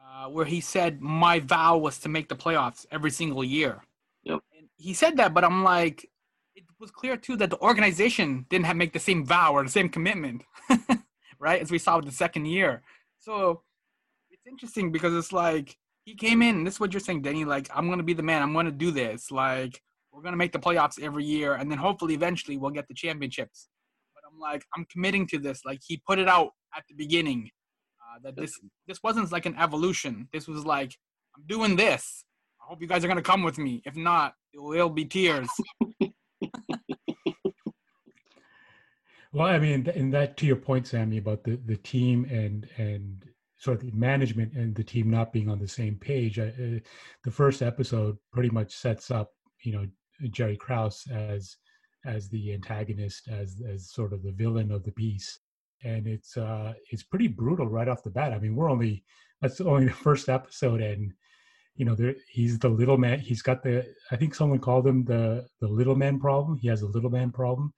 uh, 0.01 0.27
where 0.27 0.45
he 0.45 0.61
said, 0.61 1.01
"My 1.01 1.39
vow 1.39 1.77
was 1.77 1.99
to 1.99 2.09
make 2.09 2.29
the 2.29 2.35
playoffs 2.35 2.85
every 2.91 3.11
single 3.11 3.43
year." 3.43 3.81
Yep. 4.23 4.39
And 4.57 4.67
he 4.77 4.93
said 4.93 5.17
that, 5.17 5.33
but 5.33 5.43
I'm 5.43 5.63
like, 5.63 6.09
it 6.55 6.63
was 6.79 6.91
clear 6.91 7.17
too 7.17 7.35
that 7.37 7.49
the 7.49 7.59
organization 7.59 8.45
didn't 8.49 8.65
have 8.65 8.77
make 8.77 8.93
the 8.93 8.99
same 8.99 9.25
vow 9.25 9.53
or 9.53 9.63
the 9.63 9.69
same 9.69 9.89
commitment, 9.89 10.43
right? 11.39 11.61
As 11.61 11.71
we 11.71 11.79
saw 11.79 11.97
with 11.97 12.05
the 12.05 12.11
second 12.11 12.45
year. 12.45 12.83
So 13.19 13.49
it's 13.51 13.70
interesting 14.51 14.91
because 14.91 15.15
it's 15.15 15.31
like 15.31 15.77
he 16.05 16.13
came 16.15 16.41
in. 16.41 16.63
This 16.63 16.75
is 16.75 16.79
what 16.79 16.93
you're 16.93 16.99
saying, 16.99 17.21
Denny. 17.23 17.45
Like 17.45 17.69
I'm 17.73 17.89
gonna 17.89 18.03
be 18.03 18.13
the 18.13 18.21
man. 18.23 18.43
I'm 18.43 18.53
gonna 18.53 18.71
do 18.71 18.91
this. 18.91 19.31
Like 19.31 19.81
we're 20.11 20.21
gonna 20.21 20.37
make 20.37 20.51
the 20.51 20.59
playoffs 20.59 21.01
every 21.01 21.23
year, 21.23 21.55
and 21.55 21.71
then 21.71 21.77
hopefully 21.77 22.13
eventually 22.13 22.57
we'll 22.57 22.71
get 22.71 22.87
the 22.87 22.93
championships. 22.93 23.69
But 24.13 24.23
I'm 24.29 24.39
like 24.39 24.63
I'm 24.75 24.85
committing 24.91 25.25
to 25.27 25.39
this. 25.39 25.61
Like 25.65 25.79
he 25.83 26.01
put 26.05 26.19
it 26.19 26.27
out 26.27 26.49
at 26.75 26.83
the 26.87 26.93
beginning 26.95 27.49
uh, 28.01 28.19
that 28.23 28.35
this 28.35 28.59
this 28.87 28.99
wasn't 29.03 29.31
like 29.31 29.45
an 29.45 29.55
evolution. 29.57 30.27
This 30.33 30.47
was 30.47 30.65
like 30.65 30.95
I'm 31.35 31.43
doing 31.47 31.75
this. 31.75 32.23
I 32.61 32.65
hope 32.67 32.81
you 32.81 32.87
guys 32.87 33.03
are 33.03 33.07
gonna 33.07 33.21
come 33.21 33.43
with 33.43 33.57
me. 33.57 33.81
If 33.85 33.95
not, 33.95 34.33
it 34.53 34.61
will 34.61 34.89
be 34.89 35.05
tears. 35.05 35.49
well, 39.33 39.47
I 39.47 39.57
mean, 39.59 39.87
and 39.95 40.13
that 40.13 40.37
to 40.37 40.45
your 40.45 40.57
point, 40.57 40.87
Sammy, 40.87 41.17
about 41.17 41.43
the 41.43 41.55
the 41.65 41.77
team 41.77 42.25
and 42.29 42.67
and 42.77 43.30
sort 43.61 43.77
of 43.77 43.91
the 43.91 43.95
management 43.95 44.53
and 44.53 44.73
the 44.73 44.83
team 44.83 45.07
not 45.07 45.31
being 45.31 45.47
on 45.47 45.59
the 45.59 45.67
same 45.67 45.95
page. 45.95 46.39
I, 46.39 46.47
uh, 46.47 46.79
the 47.23 47.31
first 47.31 47.61
episode 47.61 48.17
pretty 48.33 48.49
much 48.49 48.73
sets 48.75 49.11
up, 49.11 49.33
you 49.61 49.71
know, 49.71 49.85
Jerry 50.31 50.57
Krause 50.57 51.05
as 51.13 51.57
as 52.03 52.27
the 52.29 52.53
antagonist, 52.53 53.27
as 53.27 53.61
as 53.67 53.91
sort 53.91 54.13
of 54.13 54.23
the 54.23 54.31
villain 54.31 54.71
of 54.71 54.83
the 54.83 54.91
piece, 54.91 55.39
and 55.83 56.07
it's 56.07 56.37
uh 56.37 56.73
it's 56.89 57.03
pretty 57.03 57.27
brutal 57.27 57.67
right 57.67 57.87
off 57.87 58.03
the 58.03 58.09
bat. 58.09 58.33
I 58.33 58.39
mean, 58.39 58.55
we're 58.55 58.69
only 58.69 59.03
that's 59.41 59.61
only 59.61 59.85
the 59.85 59.93
first 59.93 60.27
episode, 60.27 60.81
and 60.81 61.13
you 61.75 61.85
know, 61.85 61.93
there, 61.93 62.15
he's 62.29 62.57
the 62.57 62.69
little 62.69 62.97
man. 62.97 63.19
He's 63.19 63.43
got 63.43 63.61
the 63.61 63.85
I 64.09 64.15
think 64.15 64.33
someone 64.33 64.59
called 64.59 64.87
him 64.87 65.05
the 65.05 65.45
the 65.59 65.67
little 65.67 65.95
man 65.95 66.19
problem. 66.19 66.57
He 66.57 66.67
has 66.67 66.81
a 66.81 66.87
little 66.87 67.11
man 67.11 67.31
problem, 67.31 67.73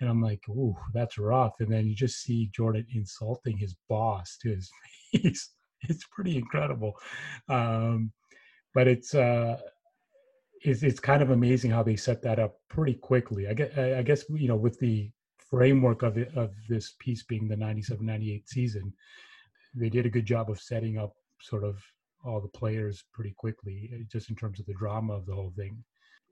and 0.00 0.08
I'm 0.08 0.22
like, 0.22 0.40
"Ooh, 0.48 0.76
that's 0.92 1.18
rough." 1.18 1.54
And 1.60 1.70
then 1.70 1.86
you 1.86 1.94
just 1.94 2.22
see 2.22 2.50
Jordan 2.54 2.86
insulting 2.94 3.56
his 3.56 3.74
boss 3.88 4.36
to 4.42 4.50
his 4.50 4.70
face. 5.12 5.50
It's 5.82 6.06
pretty 6.12 6.36
incredible, 6.36 6.92
um, 7.48 8.12
but 8.74 8.86
it's 8.86 9.14
uh, 9.14 9.58
it's 10.62 10.82
it's 10.82 11.00
kind 11.00 11.22
of 11.22 11.30
amazing 11.30 11.70
how 11.70 11.82
they 11.82 11.96
set 11.96 12.22
that 12.22 12.38
up 12.38 12.56
pretty 12.68 12.94
quickly. 12.94 13.48
I 13.48 13.54
guess 13.54 13.76
I 13.78 14.02
guess 14.02 14.24
you 14.28 14.48
know 14.48 14.56
with 14.56 14.78
the 14.78 15.10
framework 15.50 16.02
of 16.02 16.16
it, 16.18 16.36
of 16.36 16.52
this 16.68 16.94
piece 17.00 17.24
being 17.24 17.48
the 17.48 17.56
97-98 17.56 18.42
season, 18.46 18.92
they 19.74 19.88
did 19.88 20.06
a 20.06 20.10
good 20.10 20.24
job 20.24 20.48
of 20.48 20.60
setting 20.60 20.96
up 20.96 21.12
sort 21.40 21.64
of 21.64 21.82
all 22.24 22.40
the 22.40 22.48
players 22.48 23.02
pretty 23.12 23.34
quickly, 23.36 23.90
eh, 23.92 24.04
just 24.10 24.30
in 24.30 24.36
terms 24.36 24.60
of 24.60 24.66
the 24.66 24.74
drama 24.74 25.14
of 25.14 25.26
the 25.26 25.34
whole 25.34 25.52
thing. 25.56 25.82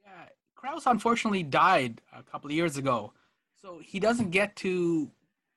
Yeah, 0.04 0.26
Krause 0.54 0.86
unfortunately 0.86 1.42
died 1.42 2.00
a 2.14 2.22
couple 2.22 2.48
of 2.48 2.54
years 2.54 2.76
ago, 2.76 3.12
so 3.62 3.80
he 3.82 4.00
doesn't 4.00 4.30
get 4.30 4.56
to 4.56 5.10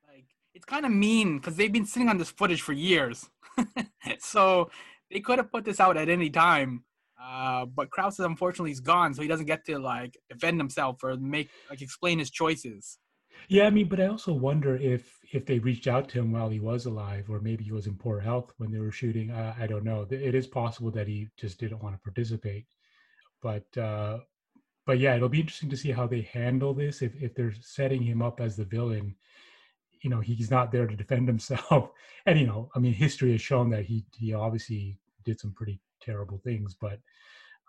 like. 0.07 0.25
It's 0.53 0.65
kind 0.65 0.85
of 0.85 0.91
mean 0.91 1.37
because 1.37 1.55
they've 1.55 1.71
been 1.71 1.85
sitting 1.85 2.09
on 2.09 2.17
this 2.17 2.29
footage 2.29 2.61
for 2.61 2.73
years, 2.73 3.29
so 4.19 4.69
they 5.11 5.19
could 5.19 5.37
have 5.37 5.51
put 5.51 5.65
this 5.65 5.79
out 5.79 5.97
at 5.97 6.09
any 6.09 6.29
time. 6.29 6.83
Uh, 7.21 7.65
but 7.65 7.91
Krause 7.91 8.19
unfortunately 8.19 8.71
is 8.71 8.79
gone, 8.79 9.13
so 9.13 9.21
he 9.21 9.27
doesn't 9.27 9.45
get 9.45 9.65
to 9.65 9.77
like 9.77 10.17
defend 10.29 10.59
himself 10.59 11.03
or 11.03 11.15
make 11.17 11.49
like 11.69 11.81
explain 11.81 12.19
his 12.19 12.31
choices. 12.31 12.97
Yeah, 13.47 13.65
I 13.65 13.69
mean, 13.69 13.87
but 13.87 13.99
I 13.99 14.07
also 14.07 14.33
wonder 14.33 14.75
if 14.75 15.19
if 15.31 15.45
they 15.45 15.59
reached 15.59 15.87
out 15.87 16.09
to 16.09 16.19
him 16.19 16.31
while 16.31 16.49
he 16.49 16.59
was 16.59 16.85
alive, 16.85 17.29
or 17.29 17.39
maybe 17.39 17.63
he 17.63 17.71
was 17.71 17.87
in 17.87 17.95
poor 17.95 18.19
health 18.19 18.53
when 18.57 18.71
they 18.71 18.79
were 18.79 18.91
shooting. 18.91 19.31
Uh, 19.31 19.53
I 19.57 19.67
don't 19.67 19.83
know. 19.83 20.05
It 20.09 20.35
is 20.35 20.47
possible 20.47 20.91
that 20.91 21.07
he 21.07 21.27
just 21.37 21.59
didn't 21.59 21.83
want 21.83 21.95
to 21.95 22.01
participate. 22.01 22.65
But 23.41 23.65
uh, 23.77 24.19
but 24.85 24.99
yeah, 24.99 25.15
it'll 25.15 25.29
be 25.29 25.41
interesting 25.41 25.69
to 25.69 25.77
see 25.77 25.91
how 25.91 26.07
they 26.07 26.21
handle 26.21 26.73
this. 26.73 27.01
If 27.01 27.15
if 27.21 27.35
they're 27.35 27.53
setting 27.61 28.01
him 28.01 28.21
up 28.21 28.39
as 28.39 28.55
the 28.55 28.65
villain, 28.65 29.15
you 30.01 30.09
know, 30.09 30.19
he's 30.19 30.49
not 30.49 30.71
there 30.71 30.87
to 30.87 30.95
defend 30.95 31.27
himself. 31.27 31.91
And 32.27 32.39
you 32.39 32.45
know, 32.45 32.69
I 32.75 32.79
mean, 32.79 32.93
history 32.93 33.31
has 33.31 33.41
shown 33.41 33.71
that 33.71 33.85
he 33.85 34.05
he 34.15 34.33
obviously 34.35 34.99
did 35.25 35.39
some 35.39 35.53
pretty 35.53 35.79
terrible 36.01 36.39
things. 36.43 36.75
But 36.79 36.99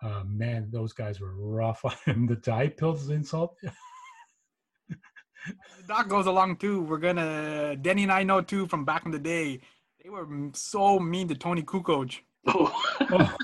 uh, 0.02 0.24
man, 0.26 0.68
those 0.70 0.92
guys 0.92 1.20
were 1.20 1.34
rough 1.34 1.84
on 1.84 1.94
him. 2.04 2.26
The 2.26 2.36
diet 2.36 2.76
pills 2.76 3.08
insult. 3.08 3.56
the 4.88 4.96
doc 5.88 6.08
goes 6.08 6.26
along 6.26 6.56
too. 6.56 6.82
We're 6.82 6.98
gonna 6.98 7.76
Denny 7.76 8.02
and 8.02 8.12
I 8.12 8.24
know 8.24 8.42
too 8.42 8.66
from 8.66 8.84
back 8.84 9.06
in 9.06 9.10
the 9.10 9.18
day. 9.18 9.60
They 10.02 10.10
were 10.10 10.28
so 10.52 10.98
mean 10.98 11.28
to 11.28 11.34
Toni 11.34 11.62
Kukoc. 11.62 12.18
Oh. 12.46 13.36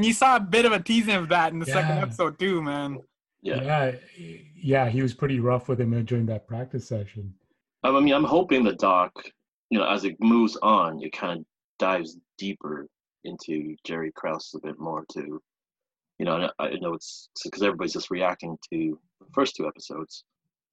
And 0.00 0.06
you 0.06 0.14
saw 0.14 0.36
a 0.36 0.40
bit 0.40 0.64
of 0.64 0.72
a 0.72 0.80
teasing 0.80 1.14
of 1.14 1.28
that 1.28 1.52
in 1.52 1.58
the 1.58 1.66
Yeah. 1.66 1.74
second 1.74 1.98
episode 1.98 2.38
too, 2.38 2.62
man. 2.62 3.00
yeah. 3.42 3.62
yeah, 3.62 3.92
yeah, 4.56 4.88
he 4.88 5.02
was 5.02 5.12
pretty 5.12 5.40
rough 5.40 5.68
with 5.68 5.78
him 5.78 5.90
during 6.06 6.24
that 6.26 6.46
practice 6.48 6.88
session. 6.88 7.34
I 7.82 7.90
mean, 8.00 8.14
I'm 8.14 8.24
hoping 8.24 8.64
the 8.64 8.72
doc, 8.74 9.12
you 9.68 9.78
know, 9.78 9.86
as 9.86 10.04
it 10.04 10.16
moves 10.18 10.56
on, 10.62 11.02
it 11.02 11.12
kind 11.12 11.40
of 11.40 11.44
dives 11.78 12.16
deeper 12.38 12.86
into 13.24 13.76
Jerry 13.84 14.10
Krause 14.12 14.54
a 14.54 14.60
bit 14.66 14.78
more 14.78 15.04
too. 15.12 15.42
You 16.18 16.24
know, 16.24 16.48
I 16.58 16.64
I 16.66 16.74
know 16.80 16.94
it's 16.94 17.28
because 17.44 17.62
everybody's 17.62 17.92
just 17.92 18.10
reacting 18.10 18.56
to 18.72 18.98
the 19.20 19.26
first 19.34 19.54
two 19.56 19.66
episodes, 19.66 20.24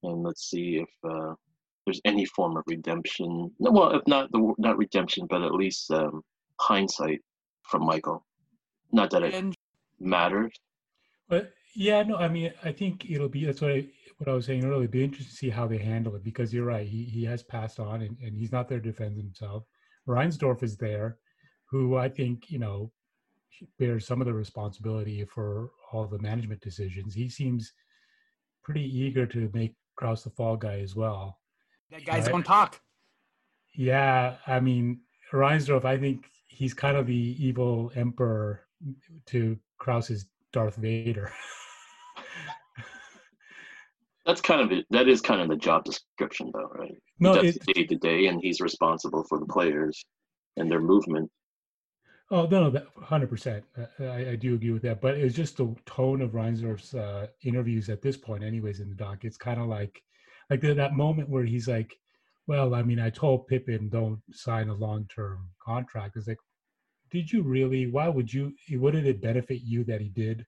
and 0.03 0.23
let's 0.23 0.49
see 0.49 0.77
if 0.77 0.89
uh, 1.09 1.33
there's 1.85 2.01
any 2.05 2.25
form 2.27 2.55
of 2.55 2.63
redemption. 2.67 3.51
No, 3.59 3.71
Well, 3.71 3.91
if 3.97 4.07
not 4.07 4.31
the 4.31 4.53
not 4.57 4.77
redemption, 4.77 5.25
but 5.29 5.41
at 5.41 5.53
least 5.53 5.91
um, 5.91 6.21
hindsight 6.61 7.21
from 7.63 7.85
Michael. 7.85 8.25
Not 8.91 9.09
that 9.11 9.23
it 9.23 9.33
And 9.33 9.53
matters. 9.99 10.53
But 11.29 11.51
yeah, 11.75 12.03
no, 12.03 12.15
I 12.17 12.27
mean, 12.27 12.53
I 12.63 12.71
think 12.71 13.09
it'll 13.09 13.29
be 13.29 13.45
that's 13.45 13.61
what 13.61 13.71
I 13.71 13.87
what 14.17 14.29
I 14.29 14.33
was 14.33 14.45
saying 14.45 14.63
earlier. 14.63 14.79
It'd 14.79 14.91
be 14.91 15.03
interesting 15.03 15.29
to 15.31 15.35
see 15.35 15.49
how 15.49 15.67
they 15.67 15.77
handle 15.77 16.15
it 16.15 16.23
because 16.23 16.53
you're 16.53 16.65
right. 16.65 16.87
He 16.87 17.03
he 17.03 17.23
has 17.25 17.43
passed 17.43 17.79
on 17.79 18.01
and, 18.01 18.17
and 18.21 18.35
he's 18.35 18.51
not 18.51 18.67
there 18.67 18.79
to 18.79 18.91
defend 18.91 19.17
himself. 19.17 19.63
Reinsdorf 20.07 20.63
is 20.63 20.77
there, 20.77 21.17
who 21.69 21.97
I 21.97 22.09
think 22.09 22.49
you 22.49 22.59
know 22.59 22.91
bears 23.79 24.05
some 24.07 24.21
of 24.21 24.27
the 24.27 24.33
responsibility 24.33 25.25
for 25.25 25.71
all 25.91 26.07
the 26.07 26.19
management 26.19 26.61
decisions. 26.61 27.13
He 27.13 27.27
seems 27.29 27.73
pretty 28.63 28.83
eager 28.83 29.25
to 29.27 29.49
make 29.53 29.75
Krause 29.95 30.23
the 30.23 30.29
fall 30.29 30.57
guy 30.57 30.79
as 30.79 30.95
well. 30.95 31.39
that 31.91 32.05
guys 32.05 32.23
Right. 32.23 32.31
don't 32.31 32.43
talk. 32.43 32.81
Yeah, 33.75 34.37
I 34.47 34.59
mean, 34.59 35.01
Reinsdorf, 35.31 35.85
I 35.85 35.97
think 35.97 36.25
he's 36.47 36.73
kind 36.73 36.97
of 36.97 37.07
the 37.07 37.35
evil 37.43 37.91
emperor 37.95 38.66
to 39.27 39.57
Krause's 39.77 40.27
Darth 40.53 40.75
Vader. 40.75 41.31
That's 44.25 44.41
kind 44.41 44.59
of 44.59 44.71
it. 44.77 44.85
That 44.89 45.07
is 45.07 45.21
kind 45.21 45.39
of 45.39 45.47
the 45.47 45.55
job 45.55 45.85
description, 45.85 46.51
though, 46.53 46.69
right? 46.75 46.97
no, 47.19 47.33
does 47.41 47.55
it, 47.55 47.65
day 47.73 47.85
to 47.85 47.95
day, 47.95 48.27
and 48.27 48.41
he's 48.41 48.59
responsible 48.59 49.23
for 49.23 49.39
the 49.39 49.45
players 49.45 50.03
and 50.57 50.69
their 50.69 50.81
movement. 50.81 51.31
oh 52.31 52.45
no, 52.45 52.73
hundred 53.01 53.29
percent. 53.29 53.63
I, 53.99 54.31
I 54.31 54.35
do 54.35 54.55
agree 54.55 54.71
with 54.71 54.81
that, 54.81 54.99
but 54.99 55.15
it's 55.15 55.35
just 55.35 55.57
the 55.57 55.73
tone 55.85 56.21
of 56.21 56.31
Reinsdorf's 56.31 56.93
uh, 56.93 57.27
interviews 57.43 57.89
at 57.89 58.01
this 58.01 58.17
point, 58.17 58.43
anyways, 58.43 58.81
in 58.81 58.89
the 58.89 58.95
doc. 58.95 59.23
It's 59.23 59.37
kind 59.37 59.61
of 59.61 59.67
like, 59.67 60.01
like 60.49 60.59
the, 60.59 60.73
that 60.73 60.93
moment 60.93 61.29
where 61.29 61.45
he's 61.45 61.69
like, 61.69 61.95
"Well, 62.47 62.75
I 62.75 62.83
mean, 62.83 62.99
I 62.99 63.09
told 63.09 63.47
Pippen 63.47 63.87
don't 63.87 64.19
sign 64.31 64.67
a 64.67 64.73
long-term 64.73 65.39
contract." 65.63 66.17
It's 66.17 66.27
like, 66.27 66.37
did 67.09 67.31
you 67.31 67.43
really? 67.43 67.87
Why 67.87 68.07
would 68.07 68.33
you? 68.33 68.53
Wouldn't 68.71 69.07
it 69.07 69.21
benefit 69.21 69.61
you 69.63 69.83
that 69.85 70.01
he 70.01 70.09
did 70.09 70.45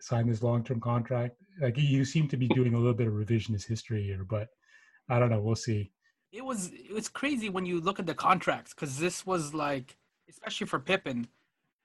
sign 0.00 0.28
this 0.28 0.42
long-term 0.42 0.80
contract? 0.80 1.36
Like 1.60 1.78
you 1.78 2.04
seem 2.04 2.28
to 2.28 2.36
be 2.36 2.48
doing 2.48 2.74
a 2.74 2.78
little 2.78 2.94
bit 2.94 3.06
of 3.06 3.14
revisionist 3.14 3.66
history 3.66 4.02
here, 4.02 4.24
but 4.28 4.48
I 5.08 5.18
don't 5.18 5.30
know. 5.30 5.40
We'll 5.40 5.56
see. 5.56 5.92
It 6.32 6.44
was 6.44 6.70
it 6.72 6.92
was 6.92 7.08
crazy 7.08 7.48
when 7.48 7.66
you 7.66 7.80
look 7.80 7.98
at 7.98 8.06
the 8.06 8.14
contracts 8.14 8.74
because 8.74 8.98
this 8.98 9.24
was 9.24 9.54
like, 9.54 9.96
especially 10.28 10.66
for 10.66 10.78
Pippen, 10.78 11.28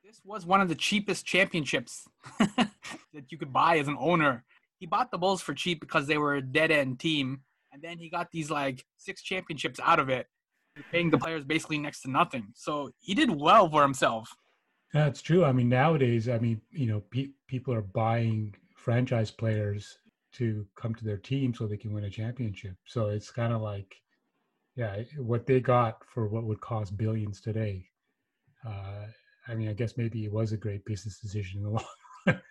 this 0.03 0.19
was 0.25 0.45
one 0.45 0.61
of 0.61 0.67
the 0.67 0.75
cheapest 0.75 1.25
championships 1.25 2.07
that 2.39 3.29
you 3.29 3.37
could 3.37 3.53
buy 3.53 3.77
as 3.77 3.87
an 3.87 3.97
owner. 3.99 4.43
He 4.77 4.87
bought 4.87 5.11
the 5.11 5.17
Bulls 5.17 5.41
for 5.41 5.53
cheap 5.53 5.79
because 5.79 6.07
they 6.07 6.17
were 6.17 6.35
a 6.35 6.41
dead 6.41 6.71
end 6.71 6.99
team, 6.99 7.41
and 7.71 7.81
then 7.81 7.97
he 7.97 8.09
got 8.09 8.31
these 8.31 8.49
like 8.49 8.83
six 8.97 9.21
championships 9.21 9.79
out 9.81 9.99
of 9.99 10.09
it, 10.09 10.27
paying 10.91 11.09
the 11.09 11.17
players 11.17 11.43
basically 11.43 11.77
next 11.77 12.01
to 12.01 12.09
nothing. 12.09 12.47
So 12.55 12.91
he 12.99 13.13
did 13.13 13.29
well 13.29 13.69
for 13.69 13.81
himself. 13.81 14.35
That's 14.93 15.21
true. 15.21 15.45
I 15.45 15.51
mean, 15.51 15.69
nowadays, 15.69 16.27
I 16.27 16.37
mean, 16.39 16.61
you 16.69 16.87
know, 16.87 17.01
pe- 17.11 17.31
people 17.47 17.73
are 17.73 17.81
buying 17.81 18.53
franchise 18.75 19.31
players 19.31 19.97
to 20.33 20.65
come 20.75 20.95
to 20.95 21.05
their 21.05 21.17
team 21.17 21.53
so 21.53 21.67
they 21.67 21.77
can 21.77 21.93
win 21.93 22.05
a 22.05 22.09
championship. 22.09 22.75
So 22.85 23.07
it's 23.07 23.31
kind 23.31 23.53
of 23.53 23.61
like, 23.61 23.95
yeah, 24.75 25.01
what 25.17 25.45
they 25.45 25.59
got 25.59 26.03
for 26.13 26.27
what 26.27 26.43
would 26.43 26.61
cost 26.61 26.97
billions 26.97 27.41
today. 27.41 27.85
Uh, 28.65 29.05
I 29.47 29.55
mean, 29.55 29.69
I 29.69 29.73
guess 29.73 29.97
maybe 29.97 30.25
it 30.25 30.31
was 30.31 30.51
a 30.51 30.57
great 30.57 30.85
business 30.85 31.19
decision 31.19 31.59
in 31.59 31.63
the 31.63 31.69
long 31.71 31.85
run. 32.25 32.41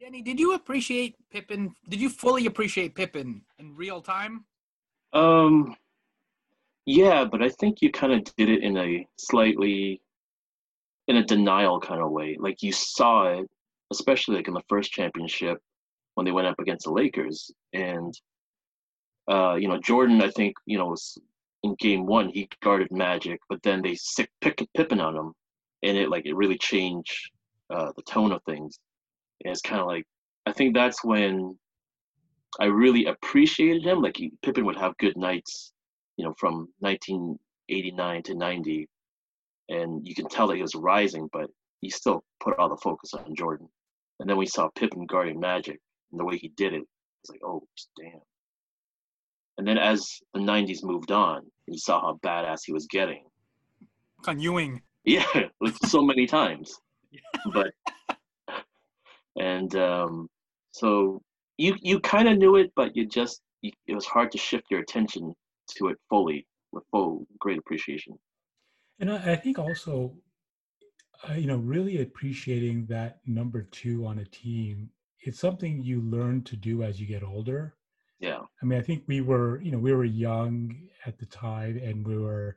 Danny, 0.00 0.22
did 0.22 0.38
you 0.38 0.54
appreciate 0.54 1.16
Pippen? 1.30 1.74
Did 1.88 2.00
you 2.00 2.08
fully 2.08 2.46
appreciate 2.46 2.94
Pippen 2.94 3.42
in 3.58 3.74
real 3.74 4.00
time? 4.00 4.44
Um, 5.12 5.74
yeah, 6.88 7.26
but 7.30 7.42
I 7.42 7.50
think 7.50 7.82
you 7.82 7.90
kind 7.92 8.14
of 8.14 8.24
did 8.36 8.48
it 8.48 8.62
in 8.62 8.78
a 8.78 9.06
slightly, 9.18 10.00
in 11.06 11.16
a 11.16 11.24
denial 11.24 11.78
kind 11.80 12.00
of 12.00 12.10
way. 12.10 12.38
Like 12.40 12.62
you 12.62 12.72
saw 12.72 13.28
it, 13.28 13.46
especially 13.92 14.36
like 14.36 14.48
in 14.48 14.54
the 14.54 14.62
first 14.70 14.90
championship 14.90 15.58
when 16.14 16.24
they 16.24 16.32
went 16.32 16.46
up 16.46 16.58
against 16.58 16.86
the 16.86 16.92
Lakers, 16.92 17.50
and 17.74 18.14
uh, 19.30 19.56
you 19.56 19.68
know 19.68 19.78
Jordan, 19.78 20.22
I 20.22 20.30
think 20.30 20.54
you 20.64 20.78
know 20.78 20.86
was 20.86 21.18
in 21.62 21.74
game 21.78 22.06
one 22.06 22.30
he 22.30 22.48
guarded 22.62 22.90
Magic, 22.90 23.38
but 23.50 23.62
then 23.62 23.82
they 23.82 23.94
sick 23.94 24.30
pick 24.40 24.66
Pippen 24.74 24.98
on 24.98 25.14
him, 25.14 25.34
and 25.82 25.94
it 25.98 26.08
like 26.08 26.24
it 26.24 26.36
really 26.36 26.56
changed 26.56 27.30
uh, 27.68 27.92
the 27.96 28.02
tone 28.04 28.32
of 28.32 28.42
things. 28.44 28.78
And 29.44 29.52
it's 29.52 29.60
kind 29.60 29.82
of 29.82 29.88
like 29.88 30.04
I 30.46 30.52
think 30.52 30.74
that's 30.74 31.04
when 31.04 31.54
I 32.58 32.64
really 32.64 33.04
appreciated 33.04 33.84
him. 33.84 34.00
Like 34.00 34.16
he, 34.16 34.32
Pippen 34.42 34.64
would 34.64 34.76
have 34.76 34.96
good 34.96 35.18
nights, 35.18 35.74
you 36.18 36.24
know, 36.24 36.34
from 36.36 36.68
1989 36.80 38.22
to 38.24 38.34
90, 38.34 38.88
and 39.68 40.06
you 40.06 40.14
can 40.14 40.28
tell 40.28 40.48
that 40.48 40.56
he 40.56 40.62
was 40.62 40.74
rising, 40.74 41.30
but 41.32 41.48
he 41.80 41.88
still 41.88 42.24
put 42.40 42.58
all 42.58 42.68
the 42.68 42.76
focus 42.76 43.14
on 43.14 43.34
Jordan. 43.36 43.68
And 44.18 44.28
then 44.28 44.36
we 44.36 44.46
saw 44.46 44.68
Pippen 44.74 45.06
guarding 45.06 45.38
Magic, 45.38 45.78
and 46.10 46.20
the 46.20 46.24
way 46.24 46.36
he 46.36 46.48
did 46.48 46.74
it, 46.74 46.82
it's 47.22 47.30
like, 47.30 47.40
oh 47.44 47.62
damn. 47.96 48.20
And 49.58 49.66
then 49.66 49.78
as 49.78 50.18
the 50.34 50.40
90s 50.40 50.82
moved 50.82 51.12
on, 51.12 51.46
you 51.66 51.78
saw 51.78 52.00
how 52.00 52.18
badass 52.24 52.60
he 52.66 52.72
was 52.72 52.86
getting. 52.86 53.24
On 54.26 54.40
Ewing. 54.40 54.82
Yeah, 55.04 55.24
like 55.60 55.76
so 55.86 56.02
many 56.02 56.26
times. 56.26 56.80
But 57.52 57.72
and 59.38 59.74
um, 59.76 60.28
so 60.72 61.22
you 61.56 61.76
you 61.80 62.00
kind 62.00 62.28
of 62.28 62.38
knew 62.38 62.56
it, 62.56 62.72
but 62.74 62.96
you 62.96 63.06
just 63.06 63.40
you, 63.62 63.70
it 63.86 63.94
was 63.94 64.04
hard 64.04 64.32
to 64.32 64.38
shift 64.38 64.66
your 64.70 64.80
attention 64.80 65.34
to 65.76 65.88
it 65.88 65.98
fully 66.08 66.46
with 66.72 66.84
full 66.90 67.26
great 67.38 67.58
appreciation. 67.58 68.18
And 69.00 69.10
I, 69.10 69.32
I 69.32 69.36
think 69.36 69.58
also, 69.58 70.14
uh, 71.28 71.34
you 71.34 71.46
know, 71.46 71.56
really 71.56 72.02
appreciating 72.02 72.86
that 72.86 73.20
number 73.26 73.62
two 73.62 74.06
on 74.06 74.18
a 74.18 74.24
team, 74.24 74.90
it's 75.20 75.40
something 75.40 75.82
you 75.82 76.00
learn 76.02 76.42
to 76.44 76.56
do 76.56 76.82
as 76.82 77.00
you 77.00 77.06
get 77.06 77.22
older. 77.22 77.74
Yeah. 78.20 78.40
I 78.62 78.66
mean, 78.66 78.78
I 78.78 78.82
think 78.82 79.04
we 79.06 79.20
were, 79.20 79.60
you 79.62 79.70
know, 79.70 79.78
we 79.78 79.92
were 79.92 80.04
young 80.04 80.76
at 81.06 81.18
the 81.18 81.26
time, 81.26 81.80
and 81.82 82.06
we 82.06 82.18
were, 82.18 82.56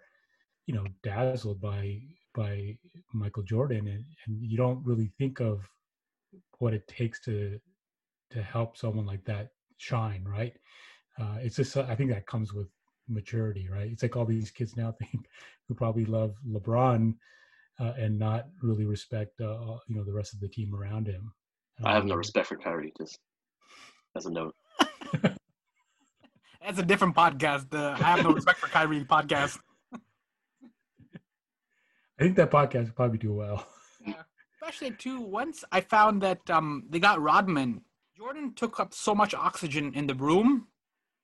you 0.65 0.73
know, 0.73 0.85
dazzled 1.03 1.61
by 1.61 2.01
by 2.33 2.77
Michael 3.13 3.43
Jordan, 3.43 3.87
and, 3.87 4.05
and 4.25 4.41
you 4.41 4.57
don't 4.57 4.83
really 4.85 5.11
think 5.17 5.39
of 5.39 5.67
what 6.59 6.73
it 6.73 6.87
takes 6.87 7.19
to 7.25 7.59
to 8.31 8.41
help 8.41 8.77
someone 8.77 9.05
like 9.05 9.25
that 9.25 9.49
shine, 9.77 10.23
right? 10.23 10.53
Uh, 11.19 11.37
it's 11.41 11.57
just, 11.57 11.75
I 11.75 11.95
think 11.95 12.09
that 12.11 12.25
comes 12.25 12.53
with 12.53 12.69
maturity, 13.07 13.67
right? 13.69 13.91
It's 13.91 14.03
like 14.03 14.15
all 14.15 14.25
these 14.25 14.51
kids 14.51 14.77
now 14.77 14.91
think 14.99 15.27
who 15.67 15.75
probably 15.75 16.05
love 16.05 16.35
LeBron 16.47 17.15
uh, 17.79 17.93
and 17.97 18.19
not 18.19 18.47
really 18.61 18.85
respect, 18.85 19.39
uh, 19.41 19.77
you 19.87 19.95
know, 19.95 20.03
the 20.03 20.13
rest 20.13 20.33
of 20.33 20.39
the 20.39 20.47
team 20.47 20.75
around 20.75 21.07
him. 21.07 21.33
I 21.83 21.93
have 21.93 22.05
no 22.05 22.15
respect 22.15 22.47
for 22.47 22.57
Kyrie, 22.57 22.93
just 22.97 23.17
as 24.15 24.25
a 24.25 24.31
note. 24.31 24.55
That's 26.61 26.77
a 26.77 26.83
different 26.85 27.15
podcast. 27.15 27.71
The 27.71 27.95
I 27.97 28.03
have 28.03 28.23
no 28.23 28.31
respect 28.31 28.59
for 28.59 28.67
Kyrie 28.67 29.03
podcast. 29.03 29.57
I 29.93 29.99
think 32.19 32.35
that 32.35 32.51
podcast 32.51 32.83
would 32.83 32.95
probably 32.95 33.17
do 33.17 33.33
well. 33.33 33.65
Especially 34.61 34.91
too, 34.91 35.21
once 35.21 35.63
I 35.71 35.81
found 35.81 36.21
that 36.21 36.47
um 36.51 36.83
they 36.87 36.99
got 36.99 37.19
Rodman, 37.19 37.81
Jordan 38.15 38.53
took 38.53 38.79
up 38.79 38.93
so 38.93 39.15
much 39.15 39.33
oxygen 39.33 39.93
in 39.95 40.05
the 40.05 40.13
room, 40.13 40.67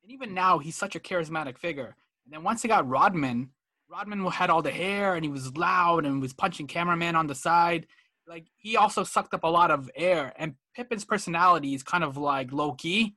and 0.08 0.14
even 0.14 0.34
now 0.34 0.58
he's 0.58 0.76
such 0.78 0.96
a 0.96 1.00
charismatic 1.00 1.58
figure. 1.58 1.96
And 2.26 2.34
then 2.34 2.42
once 2.44 2.62
they 2.62 2.70
got 2.70 2.88
Rodman, 2.88 3.50
Rodman 3.90 4.26
had 4.28 4.50
all 4.50 4.62
the 4.62 4.72
hair 4.72 5.16
and 5.16 5.24
he 5.24 5.30
was 5.30 5.56
loud 5.58 6.06
and 6.06 6.22
was 6.22 6.34
punching 6.34 6.68
cameraman 6.68 7.16
on 7.16 7.28
the 7.28 7.36
side. 7.36 7.88
Like 8.26 8.48
he 8.56 8.78
also 8.78 9.04
sucked 9.04 9.34
up 9.34 9.44
a 9.44 9.48
lot 9.48 9.72
of 9.72 9.90
air, 9.96 10.34
and 10.38 10.56
Pippen's 10.76 11.06
personality 11.06 11.74
is 11.74 11.82
kind 11.84 12.04
of 12.04 12.18
like 12.18 12.52
low 12.52 12.74
key, 12.74 13.16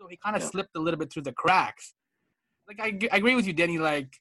so 0.00 0.06
he 0.06 0.16
kind 0.16 0.36
of 0.36 0.42
Yeah. 0.42 0.48
slipped 0.50 0.76
a 0.76 0.78
little 0.80 0.98
bit 0.98 1.12
through 1.12 1.22
the 1.22 1.32
cracks. 1.32 1.94
Like 2.68 2.80
I 2.80 2.96
agree 3.16 3.34
with 3.34 3.46
you, 3.46 3.52
Denny. 3.52 3.78
Like 3.78 4.20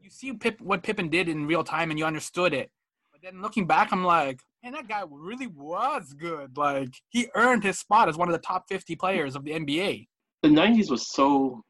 you 0.00 0.10
see 0.10 0.32
Pip 0.32 0.60
what 0.60 0.82
Pippen 0.84 1.08
did 1.08 1.28
in 1.28 1.46
real 1.46 1.64
time 1.64 1.90
and 1.90 1.98
you 1.98 2.04
understood 2.04 2.52
it. 2.54 2.70
But 3.10 3.22
then 3.22 3.42
looking 3.42 3.66
back, 3.66 3.92
I'm 3.92 4.04
like, 4.04 4.40
man, 4.62 4.74
that 4.74 4.86
guy 4.86 5.02
really 5.10 5.48
was 5.48 6.12
good. 6.12 6.56
Like 6.56 6.94
he 7.08 7.28
earned 7.34 7.64
his 7.64 7.78
spot 7.80 8.08
as 8.08 8.16
one 8.16 8.28
of 8.28 8.32
the 8.32 8.38
top 8.46 8.66
50 8.68 8.94
players 8.94 9.34
of 9.34 9.44
the 9.44 9.52
NBA. 9.52 10.06
The 10.44 10.50
'90s 10.50 10.90
was 10.90 11.10
so. 11.10 11.64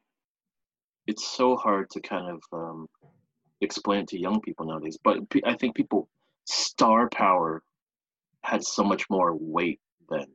It's 1.06 1.24
so 1.24 1.54
hard 1.54 1.90
to 1.90 2.00
kind 2.00 2.28
of 2.28 2.42
um, 2.52 2.88
explain 3.60 4.04
to 4.06 4.18
young 4.18 4.40
people 4.40 4.66
nowadays, 4.66 4.98
but 5.04 5.18
I 5.44 5.54
think 5.54 5.76
people 5.76 6.08
star 6.44 7.08
power 7.10 7.62
had 8.42 8.64
so 8.64 8.82
much 8.82 9.08
more 9.08 9.32
weight 9.32 9.78
then. 10.10 10.26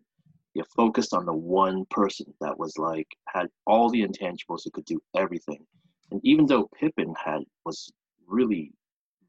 You 0.54 0.64
focused 0.74 1.14
on 1.14 1.26
the 1.26 1.34
one 1.34 1.84
person 1.90 2.34
that 2.40 2.58
was 2.58 2.78
like 2.78 3.10
had 3.28 3.48
all 3.68 3.90
the 3.90 4.04
intangibles 4.04 4.62
who 4.64 4.72
could 4.72 4.86
do 4.86 5.02
everything, 5.18 5.68
and 6.10 6.22
even 6.24 6.46
though 6.46 6.70
Pippen 6.80 7.14
had 7.22 7.42
was 7.66 7.92
really 8.26 8.72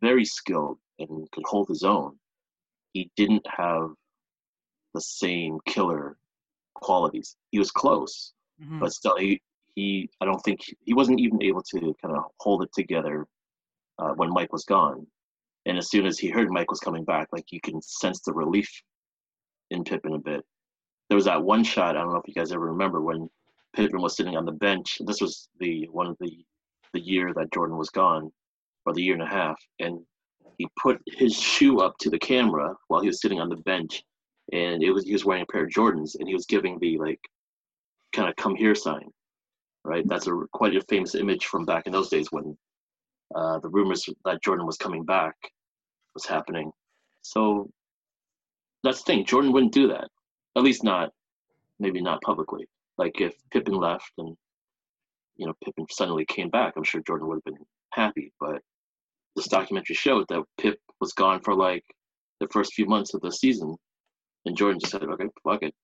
very 0.00 0.24
skilled 0.24 0.78
and 1.00 1.28
could 1.32 1.46
hold 1.46 1.66
his 1.66 1.82
own, 1.82 2.16
he 2.92 3.10
didn't 3.16 3.48
have 3.48 3.90
the 4.94 5.00
same 5.00 5.58
killer 5.66 6.16
qualities. 6.74 7.34
He 7.50 7.58
was 7.58 7.72
close, 7.72 8.34
Mhm. 8.60 8.80
but 8.80 8.92
still 8.92 9.16
he 9.16 9.40
he 9.74 10.10
I 10.20 10.24
don't 10.24 10.40
think 10.40 10.60
he 10.84 10.94
wasn't 10.94 11.20
even 11.20 11.42
able 11.42 11.62
to 11.62 11.94
kind 12.02 12.16
of 12.16 12.24
hold 12.40 12.62
it 12.62 12.72
together 12.74 13.26
uh, 13.98 14.12
when 14.14 14.30
Mike 14.32 14.52
was 14.52 14.64
gone. 14.64 15.06
And 15.66 15.76
as 15.78 15.90
soon 15.90 16.06
as 16.06 16.18
he 16.18 16.28
heard 16.28 16.50
Mike 16.50 16.70
was 16.70 16.80
coming 16.80 17.04
back, 17.04 17.28
like 17.32 17.52
you 17.52 17.60
can 17.60 17.80
sense 17.82 18.20
the 18.22 18.32
relief 18.32 18.70
in 19.70 19.84
Pippen 19.84 20.14
a 20.14 20.18
bit. 20.18 20.44
There 21.08 21.16
was 21.16 21.26
that 21.26 21.42
one 21.42 21.64
shot 21.64 21.96
I 21.96 22.00
don't 22.00 22.12
know 22.12 22.18
if 22.18 22.28
you 22.28 22.34
guys 22.34 22.52
ever 22.52 22.66
remember 22.66 23.00
when 23.02 23.28
Pippen 23.74 24.00
was 24.00 24.16
sitting 24.16 24.36
on 24.36 24.44
the 24.46 24.52
bench. 24.52 24.98
This 25.06 25.20
was 25.20 25.48
the 25.58 25.86
one 25.88 26.06
of 26.06 26.16
the 26.20 26.44
the 26.92 27.00
year 27.00 27.32
that 27.34 27.52
Jordan 27.52 27.76
was 27.76 27.90
gone, 27.90 28.32
or 28.84 28.92
the 28.92 29.02
year 29.02 29.14
and 29.14 29.22
a 29.22 29.26
half, 29.26 29.58
and 29.78 30.04
he 30.58 30.66
put 30.76 31.00
his 31.06 31.34
shoe 31.38 31.80
up 31.80 31.96
to 31.98 32.10
the 32.10 32.18
camera 32.18 32.74
while 32.88 33.00
he 33.00 33.06
was 33.06 33.20
sitting 33.20 33.40
on 33.40 33.48
the 33.48 33.56
bench, 33.58 34.02
and 34.52 34.82
it 34.82 34.90
was 34.90 35.04
he 35.04 35.12
was 35.12 35.24
wearing 35.24 35.42
a 35.42 35.52
pair 35.52 35.64
of 35.64 35.70
Jordans, 35.70 36.16
and 36.18 36.26
he 36.26 36.34
was 36.34 36.46
giving 36.46 36.78
the 36.80 36.98
like 36.98 37.20
kind 38.12 38.28
of 38.28 38.36
come 38.36 38.54
here 38.54 38.74
sign, 38.74 39.08
right? 39.84 40.00
Mm-hmm. 40.00 40.08
That's 40.08 40.26
a 40.26 40.32
quite 40.52 40.74
a 40.76 40.82
famous 40.82 41.14
image 41.14 41.46
from 41.46 41.64
back 41.64 41.86
in 41.86 41.92
those 41.92 42.08
days 42.08 42.28
when 42.30 42.56
uh, 43.34 43.58
the 43.60 43.68
rumors 43.68 44.08
that 44.24 44.42
Jordan 44.42 44.66
was 44.66 44.76
coming 44.76 45.04
back 45.04 45.34
was 46.14 46.26
happening. 46.26 46.72
So 47.22 47.70
that's 48.82 49.02
the 49.02 49.12
thing. 49.12 49.24
Jordan 49.24 49.52
wouldn't 49.52 49.72
do 49.72 49.88
that, 49.88 50.08
at 50.56 50.62
least 50.62 50.84
not 50.84 51.10
maybe 51.78 52.00
not 52.00 52.20
publicly. 52.22 52.66
Like 52.98 53.20
if 53.20 53.34
Pippen 53.50 53.74
left 53.74 54.12
and 54.18 54.36
you 55.36 55.46
know 55.46 55.54
Pippen 55.64 55.86
suddenly 55.90 56.24
came 56.26 56.50
back, 56.50 56.74
I'm 56.76 56.84
sure 56.84 57.02
Jordan 57.06 57.28
would 57.28 57.36
have 57.36 57.54
been 57.54 57.64
happy. 57.92 58.32
But 58.38 58.60
this 59.36 59.48
mm-hmm. 59.48 59.60
documentary 59.60 59.96
showed 59.96 60.26
that 60.28 60.44
Pip 60.58 60.78
was 61.00 61.12
gone 61.12 61.40
for 61.40 61.54
like 61.54 61.84
the 62.40 62.48
first 62.48 62.74
few 62.74 62.86
months 62.86 63.14
of 63.14 63.20
the 63.22 63.32
season, 63.32 63.76
and 64.44 64.56
Jordan 64.56 64.80
just 64.80 64.92
said, 64.92 65.02
"Okay, 65.02 65.28
fuck 65.44 65.62
it, 65.62 65.74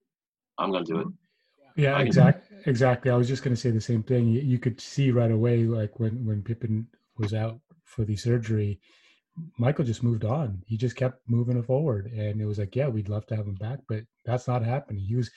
I'm 0.59 0.71
gonna 0.71 0.85
do 0.85 0.99
it." 0.99 1.07
Mm-hmm. 1.07 1.26
Yeah, 1.77 1.97
I 1.97 2.03
exactly. 2.03 2.59
Exactly. 2.67 3.11
I 3.11 3.17
was 3.17 3.29
just 3.29 3.43
going 3.45 3.55
to 3.55 3.61
say 3.61 3.71
the 3.71 3.81
same 3.81 4.03
thing. 4.03 4.29
You, 4.29 4.41
you 4.41 4.59
could 4.59 4.81
see 4.81 5.11
right 5.12 5.31
away, 5.31 5.65
like 5.65 6.01
when 6.01 6.25
when 6.27 6.43
Pippen 6.43 6.89
was 7.19 7.35
out 7.35 7.61
for 7.85 8.05
the 8.05 8.17
surgery, 8.17 8.81
Michael 9.59 9.85
just 9.85 10.03
moved 10.03 10.25
on. 10.25 10.62
He 10.67 10.77
just 10.77 10.97
kept 10.97 11.21
moving 11.29 11.59
it 11.59 11.67
forward, 11.67 12.07
and 12.07 12.41
it 12.41 12.47
was 12.47 12.59
like, 12.59 12.77
yeah, 12.77 12.89
we'd 12.89 13.09
love 13.09 13.27
to 13.27 13.37
have 13.37 13.47
him 13.47 13.55
back, 13.57 13.81
but 13.89 14.05
that's 14.25 14.49
not 14.49 14.65
happening. 14.65 15.05
He 15.05 15.17
was, 15.17 15.31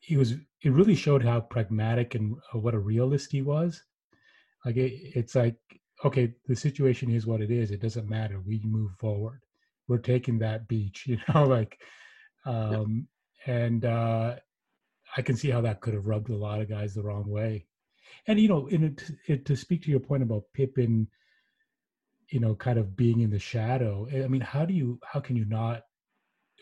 he 0.00 0.16
was. 0.16 0.32
It 0.62 0.72
really 0.72 0.96
showed 0.96 1.24
how 1.24 1.40
pragmatic 1.40 2.14
and 2.14 2.36
uh, 2.54 2.58
what 2.58 2.74
a 2.74 2.78
realist 2.80 3.32
he 3.32 3.42
was. 3.42 3.82
Like 4.64 4.76
it, 4.76 4.92
it's 5.16 5.34
like, 5.36 5.56
okay, 6.04 6.34
the 6.46 6.56
situation 6.56 7.10
is 7.10 7.26
what 7.26 7.40
it 7.42 7.50
is. 7.50 7.70
It 7.70 7.82
doesn't 7.82 8.08
matter. 8.08 8.40
We 8.40 8.60
move 8.64 8.92
forward. 8.98 9.40
We're 9.88 9.98
taking 9.98 10.38
that 10.40 10.68
beach, 10.68 11.04
you 11.08 11.18
know, 11.34 11.44
like, 11.44 11.78
um, 12.46 13.08
and. 13.46 13.84
uh 13.84 14.36
I 15.16 15.22
can 15.22 15.36
see 15.36 15.50
how 15.50 15.60
that 15.62 15.80
could 15.80 15.94
have 15.94 16.06
rubbed 16.06 16.30
a 16.30 16.36
lot 16.36 16.60
of 16.60 16.68
guys 16.68 16.94
the 16.94 17.02
wrong 17.02 17.28
way. 17.28 17.66
And 18.26 18.38
you 18.38 18.48
know, 18.48 18.66
in 18.68 18.84
it, 18.84 19.10
it, 19.26 19.46
to 19.46 19.56
speak 19.56 19.82
to 19.84 19.90
your 19.90 20.00
point 20.00 20.22
about 20.22 20.44
Pippen, 20.54 21.08
you 22.30 22.40
know, 22.40 22.54
kind 22.54 22.78
of 22.78 22.96
being 22.96 23.20
in 23.20 23.30
the 23.30 23.38
shadow. 23.38 24.06
I 24.12 24.28
mean, 24.28 24.40
how 24.40 24.64
do 24.64 24.74
you, 24.74 24.98
how 25.04 25.20
can 25.20 25.36
you 25.36 25.44
not? 25.44 25.82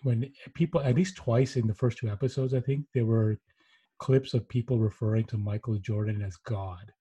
When 0.02 0.30
people, 0.54 0.80
at 0.80 0.94
least 0.94 1.16
twice 1.16 1.56
in 1.56 1.66
the 1.66 1.74
first 1.74 1.98
two 1.98 2.08
episodes, 2.08 2.54
I 2.54 2.60
think 2.60 2.84
there 2.92 3.06
were 3.06 3.38
clips 3.98 4.34
of 4.34 4.48
people 4.48 4.78
referring 4.78 5.24
to 5.24 5.38
Michael 5.38 5.78
Jordan 5.78 6.22
as 6.22 6.36
God. 6.36 6.92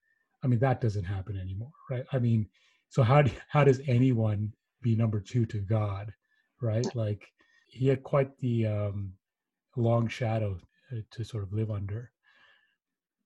I 0.44 0.48
mean, 0.48 0.60
that 0.60 0.82
doesn't 0.82 1.04
happen 1.04 1.38
anymore, 1.38 1.72
right? 1.90 2.06
I 2.12 2.20
mean, 2.20 2.48
so 2.90 3.04
how 3.04 3.22
do, 3.22 3.32
how 3.50 3.64
does 3.64 3.82
anyone 3.88 4.54
be 4.82 4.96
number 4.96 5.20
two 5.20 5.46
to 5.48 5.60
God, 5.60 6.14
right? 6.62 6.88
Like 6.96 7.28
he 7.68 7.88
had 7.88 8.04
quite 8.04 8.38
the 8.38 8.68
um, 8.68 9.14
long 9.76 10.08
shadow 10.08 10.58
to 11.12 11.24
sort 11.24 11.44
of 11.44 11.54
live 11.54 11.72
under. 11.72 12.12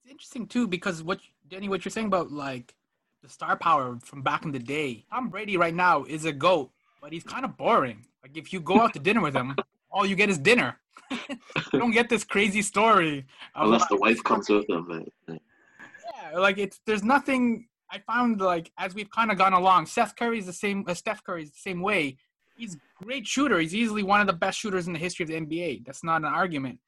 It's 0.04 0.12
interesting 0.12 0.48
too 0.48 0.68
because 0.68 1.04
what 1.04 1.20
Denny, 1.48 1.70
what 1.70 1.84
you're 1.86 1.92
saying 1.92 2.08
about 2.08 2.32
like 2.32 2.74
the 3.22 3.30
star 3.30 3.58
power 3.58 3.98
from 4.04 4.22
back 4.22 4.46
in 4.46 4.52
the 4.52 4.60
day. 4.60 5.06
Tom 5.12 5.30
Brady 5.30 5.58
right 5.58 5.74
now 5.74 6.04
is 6.06 6.26
a 6.26 6.32
goat, 6.32 6.72
but 7.02 7.12
he's 7.12 7.24
kind 7.24 7.44
of 7.46 7.58
boring. 7.58 8.06
Like 8.24 8.38
if 8.38 8.54
you 8.54 8.60
go 8.60 8.80
out 8.82 8.94
to 8.94 9.00
dinner 9.00 9.22
with 9.22 9.36
him, 9.36 9.56
all 9.92 10.06
you 10.06 10.16
get 10.16 10.30
is 10.30 10.38
dinner. 10.38 10.78
you 11.12 11.18
don't 11.80 11.92
get 11.92 12.10
this 12.10 12.24
crazy 12.24 12.62
story. 12.62 13.26
Unless 13.56 13.82
like, 13.82 13.90
the 13.90 13.98
wife 13.98 14.24
comes 14.24 14.50
with 14.50 14.68
them. 14.68 15.10
but- 15.28 15.42
Yeah, 16.32 16.38
like 16.40 16.58
it's 16.58 16.80
there's 16.86 17.04
nothing. 17.04 17.68
I 17.92 18.00
found 18.00 18.40
like 18.40 18.72
as 18.78 18.94
we've 18.94 19.10
kind 19.10 19.32
of 19.32 19.38
gone 19.38 19.54
along, 19.54 19.88
Seth 19.88 20.16
Curry's 20.16 20.46
the 20.46 20.54
same. 20.54 20.86
Uh, 20.88 20.94
Steph 20.94 21.24
Curry's 21.24 21.52
the 21.52 21.58
same 21.60 21.82
way. 21.82 22.18
He's 22.56 22.76
a 22.76 23.04
great 23.04 23.26
shooter. 23.26 23.58
He's 23.60 23.74
easily 23.74 24.04
one 24.04 24.22
of 24.22 24.28
the 24.28 24.34
best 24.34 24.60
shooters 24.60 24.86
in 24.88 24.94
the 24.94 25.00
history 25.00 25.24
of 25.24 25.30
the 25.30 25.36
NBA. 25.36 25.86
That's 25.86 26.04
not 26.04 26.18
an 26.18 26.26
argument. 26.26 26.80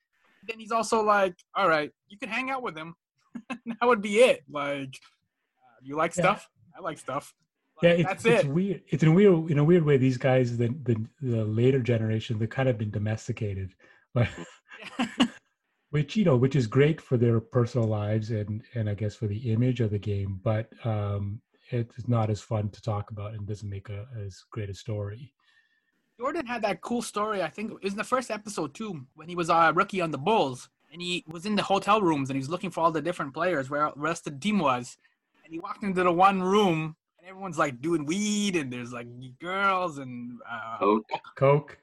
Then 0.47 0.59
he's 0.59 0.71
also 0.71 1.03
like, 1.03 1.35
all 1.55 1.67
right, 1.67 1.91
you 2.09 2.17
can 2.17 2.29
hang 2.29 2.49
out 2.49 2.63
with 2.63 2.77
him. 2.77 2.95
that 3.49 3.83
would 3.87 4.01
be 4.01 4.19
it. 4.19 4.41
Like, 4.49 4.89
uh, 4.89 5.79
you 5.81 5.95
like 5.95 6.15
Yeah. 6.15 6.23
stuff? 6.23 6.49
I 6.77 6.81
like 6.81 6.97
stuff. 6.97 7.33
Yeah, 7.81 7.89
Like, 7.91 7.99
it's, 7.99 8.07
that's 8.09 8.25
it's 8.25 8.43
it. 8.43 8.49
weird. 8.49 8.81
It's 8.89 9.03
in 9.03 9.09
a 9.09 9.13
weird, 9.13 9.51
in 9.51 9.57
a 9.59 9.63
weird 9.63 9.83
way. 9.83 9.97
These 9.97 10.17
guys, 10.17 10.57
the 10.57 10.67
the, 10.83 11.05
the 11.21 11.43
later 11.45 11.79
generation, 11.79 12.37
they've 12.37 12.49
kind 12.49 12.69
of 12.69 12.77
been 12.77 12.91
domesticated, 12.91 13.73
which 15.89 16.15
you 16.15 16.25
know, 16.25 16.37
which 16.37 16.55
is 16.55 16.67
great 16.67 17.01
for 17.01 17.17
their 17.17 17.39
personal 17.39 17.87
lives 17.87 18.31
and 18.31 18.63
and 18.75 18.89
I 18.89 18.93
guess 18.93 19.15
for 19.15 19.27
the 19.27 19.51
image 19.51 19.81
of 19.81 19.91
the 19.91 19.99
game. 19.99 20.39
But 20.43 20.69
um, 20.85 21.41
it's 21.69 22.07
not 22.07 22.29
as 22.29 22.41
fun 22.41 22.69
to 22.69 22.81
talk 22.81 23.11
about 23.11 23.33
and 23.33 23.47
doesn't 23.47 23.69
make 23.69 23.89
a 23.89 24.05
as 24.25 24.43
great 24.51 24.69
a 24.69 24.73
story. 24.73 25.33
Jordan 26.21 26.45
had 26.45 26.61
that 26.61 26.81
cool 26.81 27.01
story. 27.01 27.41
I 27.41 27.49
think 27.49 27.71
it 27.71 27.83
was 27.83 27.93
in 27.93 27.97
the 27.97 28.03
first 28.03 28.29
episode 28.29 28.75
too, 28.75 29.07
when 29.15 29.27
he 29.27 29.35
was 29.35 29.49
a 29.49 29.71
rookie 29.73 30.01
on 30.01 30.11
the 30.11 30.19
Bulls, 30.19 30.69
and 30.93 31.01
he 31.01 31.23
was 31.27 31.47
in 31.47 31.55
the 31.55 31.63
hotel 31.63 31.99
rooms 31.99 32.29
and 32.29 32.35
he 32.37 32.39
was 32.39 32.49
looking 32.49 32.69
for 32.69 32.81
all 32.81 32.91
the 32.91 33.01
different 33.01 33.33
players 33.33 33.71
where 33.71 33.91
the 33.95 33.99
rest 33.99 34.27
of 34.27 34.33
the 34.33 34.39
team 34.39 34.59
was, 34.59 34.97
and 35.43 35.51
he 35.51 35.57
walked 35.59 35.83
into 35.83 36.03
the 36.03 36.11
one 36.11 36.39
room 36.43 36.95
and 37.17 37.27
everyone's 37.27 37.57
like 37.57 37.81
doing 37.81 38.05
weed 38.05 38.55
and 38.55 38.71
there's 38.71 38.93
like 38.93 39.07
girls 39.39 39.97
and 39.97 40.39
uh, 40.47 40.77
Oh, 40.81 41.01
Coke. 41.35 41.79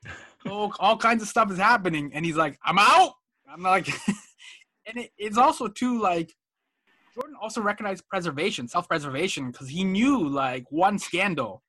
coke, 0.46 0.76
all 0.78 0.96
kinds 0.96 1.20
of 1.20 1.28
stuff 1.28 1.50
is 1.50 1.58
happening, 1.58 2.12
and 2.14 2.24
he's 2.24 2.36
like, 2.36 2.60
"I'm 2.64 2.78
out." 2.78 3.14
I'm 3.50 3.62
like, 3.62 3.88
and 4.86 4.98
it, 4.98 5.10
it's 5.18 5.38
also 5.38 5.66
too 5.66 6.00
like 6.00 6.32
Jordan 7.12 7.34
also 7.42 7.60
recognized 7.60 8.06
preservation, 8.08 8.68
self-preservation, 8.68 9.50
because 9.50 9.68
he 9.68 9.82
knew 9.82 10.28
like 10.28 10.70
one 10.70 10.96
scandal, 11.00 11.62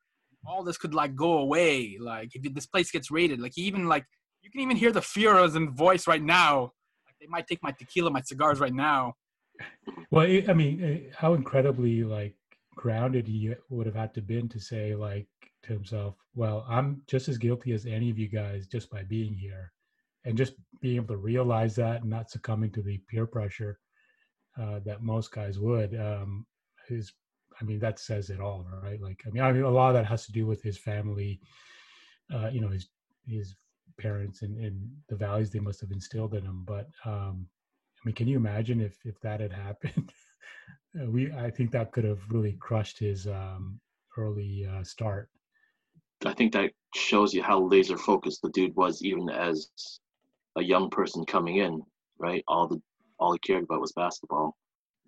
all 0.45 0.63
this 0.63 0.77
could 0.77 0.93
like 0.93 1.15
go 1.15 1.39
away. 1.39 1.97
Like 1.99 2.31
if 2.33 2.53
this 2.53 2.65
place 2.65 2.91
gets 2.91 3.11
raided, 3.11 3.39
like 3.39 3.57
even 3.57 3.87
like 3.87 4.05
you 4.41 4.49
can 4.49 4.61
even 4.61 4.77
hear 4.77 4.91
the 4.91 5.01
fear 5.01 5.37
in 5.37 5.73
voice 5.73 6.07
right 6.07 6.23
now. 6.23 6.73
Like 7.05 7.15
they 7.19 7.27
might 7.27 7.47
take 7.47 7.61
my 7.61 7.71
tequila, 7.71 8.09
my 8.11 8.21
cigars 8.21 8.59
right 8.59 8.73
now. 8.73 9.13
Well, 10.11 10.25
I 10.47 10.53
mean, 10.53 11.11
how 11.15 11.33
incredibly 11.33 12.03
like 12.03 12.35
grounded 12.75 13.27
he 13.27 13.53
would 13.69 13.85
have 13.85 13.95
had 13.95 14.13
to 14.13 14.21
been 14.21 14.47
to 14.49 14.59
say 14.59 14.95
like 14.95 15.27
to 15.63 15.73
himself, 15.73 16.15
"Well, 16.33 16.65
I'm 16.69 17.01
just 17.07 17.27
as 17.27 17.37
guilty 17.37 17.73
as 17.73 17.85
any 17.85 18.09
of 18.09 18.17
you 18.17 18.29
guys 18.29 18.67
just 18.67 18.89
by 18.89 19.03
being 19.03 19.33
here," 19.33 19.73
and 20.25 20.37
just 20.37 20.53
being 20.81 20.95
able 20.95 21.15
to 21.15 21.17
realize 21.17 21.75
that 21.75 22.01
and 22.01 22.09
not 22.09 22.31
succumbing 22.31 22.71
to 22.71 22.81
the 22.81 22.99
peer 23.09 23.25
pressure 23.25 23.79
uh, 24.57 24.79
that 24.85 25.01
most 25.03 25.31
guys 25.31 25.59
would. 25.59 25.99
Um, 25.99 26.45
his, 26.87 27.11
I 27.59 27.63
mean, 27.65 27.79
that 27.79 27.99
says 27.99 28.29
it 28.29 28.39
all, 28.39 28.65
right? 28.83 29.01
Like, 29.01 29.21
I 29.25 29.29
mean, 29.31 29.43
I 29.43 29.51
mean, 29.51 29.63
a 29.63 29.69
lot 29.69 29.89
of 29.89 29.95
that 29.95 30.05
has 30.05 30.25
to 30.25 30.31
do 30.31 30.45
with 30.45 30.61
his 30.61 30.77
family, 30.77 31.39
uh, 32.33 32.49
you 32.49 32.61
know, 32.61 32.69
his 32.69 32.89
his 33.27 33.55
parents 33.99 34.41
and, 34.41 34.57
and 34.63 34.89
the 35.09 35.15
values 35.15 35.51
they 35.51 35.59
must 35.59 35.81
have 35.81 35.91
instilled 35.91 36.33
in 36.33 36.45
him. 36.45 36.63
But 36.65 36.87
um, 37.05 37.47
I 37.97 38.01
mean, 38.05 38.15
can 38.15 38.27
you 38.27 38.37
imagine 38.37 38.79
if 38.81 38.97
if 39.05 39.19
that 39.21 39.39
had 39.41 39.53
happened? 39.67 40.11
we, 40.93 41.31
I 41.31 41.51
think 41.51 41.71
that 41.71 41.91
could 41.91 42.05
have 42.05 42.19
really 42.29 42.53
crushed 42.53 42.99
his 42.99 43.27
um, 43.27 43.79
early 44.17 44.65
uh, 44.65 44.83
start. 44.83 45.29
I 46.25 46.33
think 46.33 46.51
that 46.53 46.71
shows 46.95 47.33
you 47.33 47.43
how 47.43 47.61
laser 47.61 47.97
focused 47.97 48.41
the 48.41 48.49
dude 48.49 48.75
was, 48.75 49.03
even 49.03 49.29
as 49.29 49.69
a 50.57 50.63
young 50.63 50.89
person 50.89 51.25
coming 51.25 51.57
in. 51.57 51.81
Right, 52.17 52.43
all 52.47 52.67
the 52.67 52.81
all 53.19 53.33
he 53.33 53.39
cared 53.39 53.63
about 53.63 53.81
was 53.81 53.93
basketball, 53.93 54.57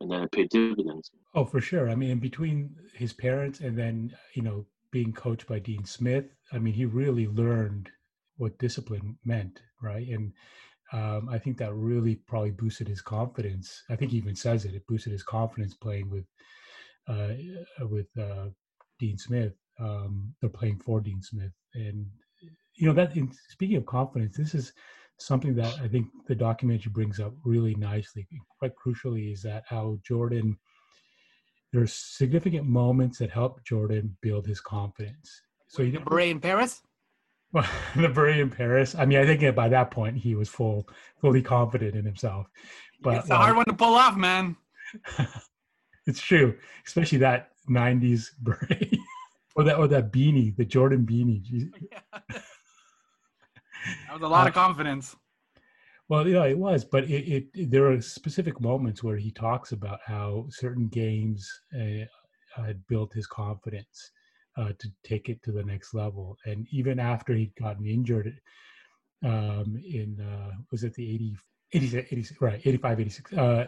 and 0.01 0.11
then 0.11 0.23
it 0.23 0.31
paid 0.31 0.49
dividends. 0.49 1.11
Oh, 1.33 1.45
for 1.45 1.61
sure. 1.61 1.89
I 1.89 1.95
mean, 1.95 2.19
between 2.19 2.75
his 2.93 3.13
parents 3.13 3.59
and 3.59 3.77
then 3.77 4.13
you 4.35 4.41
know 4.41 4.65
being 4.91 5.13
coached 5.13 5.47
by 5.47 5.59
Dean 5.59 5.85
Smith, 5.85 6.25
I 6.51 6.59
mean, 6.59 6.73
he 6.73 6.85
really 6.85 7.27
learned 7.27 7.89
what 8.37 8.59
discipline 8.59 9.17
meant, 9.23 9.61
right? 9.81 10.07
And 10.07 10.33
um, 10.91 11.29
I 11.29 11.37
think 11.37 11.57
that 11.57 11.73
really 11.73 12.15
probably 12.15 12.51
boosted 12.51 12.87
his 12.87 13.01
confidence. 13.01 13.83
I 13.89 13.95
think 13.95 14.11
he 14.11 14.17
even 14.17 14.35
says 14.35 14.65
it. 14.65 14.75
It 14.75 14.87
boosted 14.87 15.13
his 15.13 15.23
confidence 15.23 15.73
playing 15.75 16.09
with 16.09 16.25
uh, 17.07 17.33
with 17.89 18.07
uh, 18.19 18.47
Dean 18.99 19.17
Smith. 19.17 19.53
Um, 19.79 20.33
they're 20.41 20.49
playing 20.49 20.79
for 20.79 20.99
Dean 20.99 21.21
Smith, 21.21 21.53
and 21.75 22.05
you 22.75 22.87
know 22.87 22.93
that. 22.93 23.15
In, 23.15 23.31
speaking 23.49 23.77
of 23.77 23.85
confidence, 23.85 24.35
this 24.35 24.53
is 24.53 24.73
something 25.21 25.55
that 25.55 25.79
I 25.81 25.87
think 25.87 26.07
the 26.27 26.35
documentary 26.35 26.91
brings 26.91 27.19
up 27.19 27.33
really 27.43 27.75
nicely. 27.75 28.27
Quite 28.59 28.73
crucially, 28.75 29.33
is 29.33 29.41
that 29.43 29.63
how 29.67 29.97
Jordan. 30.05 30.57
There's 31.73 31.93
significant 31.93 32.65
moments 32.65 33.19
that 33.19 33.31
help 33.31 33.63
Jordan 33.63 34.17
build 34.21 34.45
his 34.45 34.59
confidence. 34.59 35.41
So 35.69 35.83
you 35.83 36.01
beret 36.01 36.31
in 36.31 36.41
Paris. 36.41 36.81
Well, 37.53 37.65
the 37.95 38.09
beret 38.09 38.39
in 38.39 38.49
Paris. 38.49 38.93
I 38.93 39.05
mean, 39.05 39.19
I 39.19 39.25
think 39.25 39.55
by 39.55 39.69
that 39.69 39.89
point 39.89 40.17
he 40.17 40.35
was 40.35 40.49
full, 40.49 40.89
fully 41.21 41.41
confident 41.41 41.95
in 41.95 42.03
himself. 42.03 42.47
But 43.01 43.17
it's 43.17 43.29
a 43.29 43.37
hard 43.37 43.51
um, 43.51 43.57
one 43.57 43.65
to 43.65 43.73
pull 43.73 43.95
off, 43.95 44.17
man. 44.17 44.57
it's 46.07 46.19
true, 46.19 46.57
especially 46.85 47.19
that 47.19 47.51
'90s 47.69 48.27
beret, 48.41 48.97
or 49.55 49.63
that 49.63 49.77
or 49.77 49.87
that 49.87 50.11
beanie, 50.11 50.55
the 50.55 50.65
Jordan 50.65 51.05
beanie. 51.05 51.41
Yeah. 51.91 52.19
That 54.11 54.19
was 54.19 54.27
a 54.27 54.29
lot 54.29 54.45
uh, 54.45 54.49
of 54.49 54.53
confidence. 54.53 55.15
Well, 56.09 56.27
yeah, 56.27 56.43
it 56.43 56.57
was, 56.57 56.83
but 56.83 57.05
it, 57.05 57.47
it, 57.55 57.71
there 57.71 57.89
are 57.89 58.01
specific 58.01 58.59
moments 58.59 59.01
where 59.01 59.15
he 59.15 59.31
talks 59.31 59.71
about 59.71 59.99
how 60.05 60.47
certain 60.49 60.89
games 60.89 61.49
uh, 61.73 62.03
had 62.53 62.85
built 62.87 63.13
his 63.13 63.25
confidence 63.25 64.11
uh, 64.57 64.73
to 64.79 64.91
take 65.05 65.29
it 65.29 65.41
to 65.43 65.53
the 65.53 65.63
next 65.63 65.93
level. 65.93 66.37
And 66.45 66.67
even 66.71 66.99
after 66.99 67.33
he'd 67.33 67.55
gotten 67.55 67.85
injured 67.85 68.37
um, 69.23 69.81
in, 69.81 70.19
uh, 70.19 70.57
was 70.71 70.83
it 70.83 70.93
the 70.95 71.09
80, 71.09 71.37
80, 71.71 71.97
80 72.11 72.35
right, 72.41 72.61
85, 72.65 72.99
86, 72.99 73.33
uh, 73.33 73.65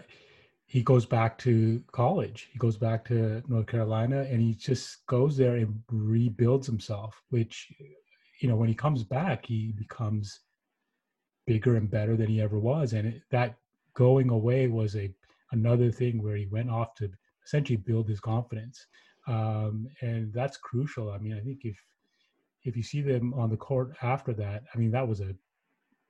he 0.65 0.83
goes 0.83 1.05
back 1.05 1.37
to 1.37 1.81
college. 1.93 2.49
He 2.51 2.59
goes 2.59 2.75
back 2.75 3.05
to 3.05 3.41
North 3.47 3.67
Carolina 3.67 4.27
and 4.29 4.41
he 4.41 4.55
just 4.55 5.05
goes 5.07 5.37
there 5.37 5.55
and 5.55 5.81
rebuilds 5.89 6.67
himself, 6.67 7.21
which, 7.29 7.71
you 8.43 8.49
know, 8.49 8.55
when 8.55 8.69
he 8.69 8.75
comes 8.75 9.03
back, 9.03 9.45
he 9.45 9.73
becomes 9.77 10.41
bigger 11.47 11.77
and 11.77 11.89
better 11.89 12.15
than 12.15 12.27
he 12.27 12.41
ever 12.41 12.59
was. 12.59 12.93
And 12.93 13.07
it, 13.07 13.21
that 13.31 13.55
going 13.95 14.29
away 14.29 14.67
was 14.67 14.95
a 14.95 15.09
another 15.51 15.91
thing 15.91 16.21
where 16.21 16.35
he 16.35 16.47
went 16.47 16.69
off 16.69 16.95
to 16.95 17.09
essentially 17.45 17.77
build 17.77 18.07
his 18.07 18.19
confidence 18.19 18.87
um, 19.27 19.87
and 20.01 20.33
that's 20.33 20.57
crucial. 20.57 21.11
I 21.11 21.17
mean, 21.17 21.33
I 21.33 21.39
think 21.39 21.61
if 21.63 21.77
if 22.63 22.77
you 22.77 22.83
see 22.83 23.01
them 23.01 23.33
on 23.33 23.49
the 23.49 23.57
court 23.57 23.93
after 24.01 24.33
that, 24.33 24.63
I 24.73 24.77
mean, 24.77 24.91
that 24.91 25.07
was 25.07 25.19
a, 25.19 25.35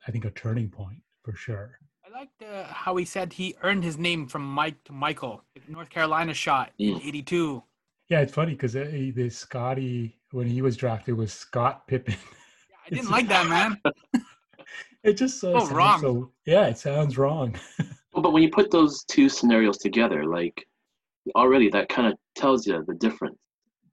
I 0.07 0.11
think, 0.11 0.25
a 0.25 0.31
turning 0.31 0.69
point 0.69 0.99
for 1.23 1.33
sure. 1.33 1.79
I 2.05 2.11
liked 2.11 2.43
uh, 2.43 2.65
how 2.65 2.95
he 2.95 3.05
said 3.05 3.33
he 3.33 3.55
earned 3.63 3.83
his 3.83 3.97
name 3.97 4.27
from 4.27 4.43
Mike 4.43 4.83
to 4.85 4.93
Michael, 4.93 5.43
North 5.67 5.89
Carolina 5.89 6.33
shot 6.33 6.71
in 6.77 7.01
'82. 7.01 7.55
Mm. 7.55 7.63
Yeah, 8.09 8.21
it's 8.21 8.33
funny 8.33 8.53
because 8.53 8.75
uh, 8.75 8.85
the 9.15 9.29
Scotty 9.29 10.17
when 10.33 10.47
he 10.47 10.61
was 10.61 10.75
drafted 10.75 11.15
was 11.15 11.31
Scott 11.31 11.87
Pippen. 11.87 12.15
Yeah, 12.69 12.75
I 12.85 12.89
didn't 12.95 13.11
like 13.11 13.27
that, 13.27 13.47
man. 13.47 13.79
it 15.03 15.13
just 15.13 15.39
so, 15.39 15.53
oh, 15.55 15.67
wrong. 15.69 16.01
So, 16.01 16.31
yeah, 16.45 16.67
it 16.67 16.77
sounds 16.77 17.17
wrong. 17.17 17.55
well, 18.13 18.23
but 18.23 18.33
when 18.33 18.41
you 18.41 18.49
put 18.49 18.71
those 18.71 19.03
two 19.03 19.29
scenarios 19.29 19.77
together, 19.77 20.25
like 20.25 20.65
already 21.35 21.69
that 21.69 21.87
kind 21.87 22.07
of 22.07 22.17
tells 22.35 22.65
you 22.67 22.83
the 22.87 22.95
difference. 22.95 23.37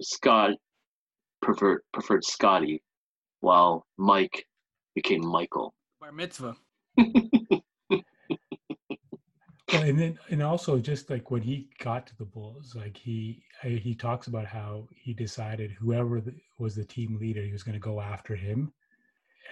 Scott 0.00 0.52
preferred 1.42 1.82
preferred 1.92 2.24
Scotty, 2.24 2.82
while 3.40 3.86
Mike 3.98 4.46
became 4.94 5.24
Michael. 5.24 5.74
Bar 6.00 6.12
mitzvah. 6.12 6.56
And 9.72 9.98
then 9.98 10.18
and 10.30 10.42
also 10.42 10.78
just 10.78 11.10
like 11.10 11.30
when 11.30 11.42
he 11.42 11.68
got 11.78 12.06
to 12.06 12.16
the 12.18 12.24
Bulls, 12.24 12.74
like 12.74 12.96
he 12.96 13.42
he 13.62 13.94
talks 13.94 14.26
about 14.26 14.46
how 14.46 14.88
he 14.94 15.12
decided 15.12 15.70
whoever 15.72 16.22
was 16.58 16.74
the 16.74 16.84
team 16.84 17.18
leader, 17.20 17.42
he 17.42 17.52
was 17.52 17.62
going 17.62 17.74
to 17.74 17.80
go 17.80 18.00
after 18.00 18.34
him, 18.34 18.72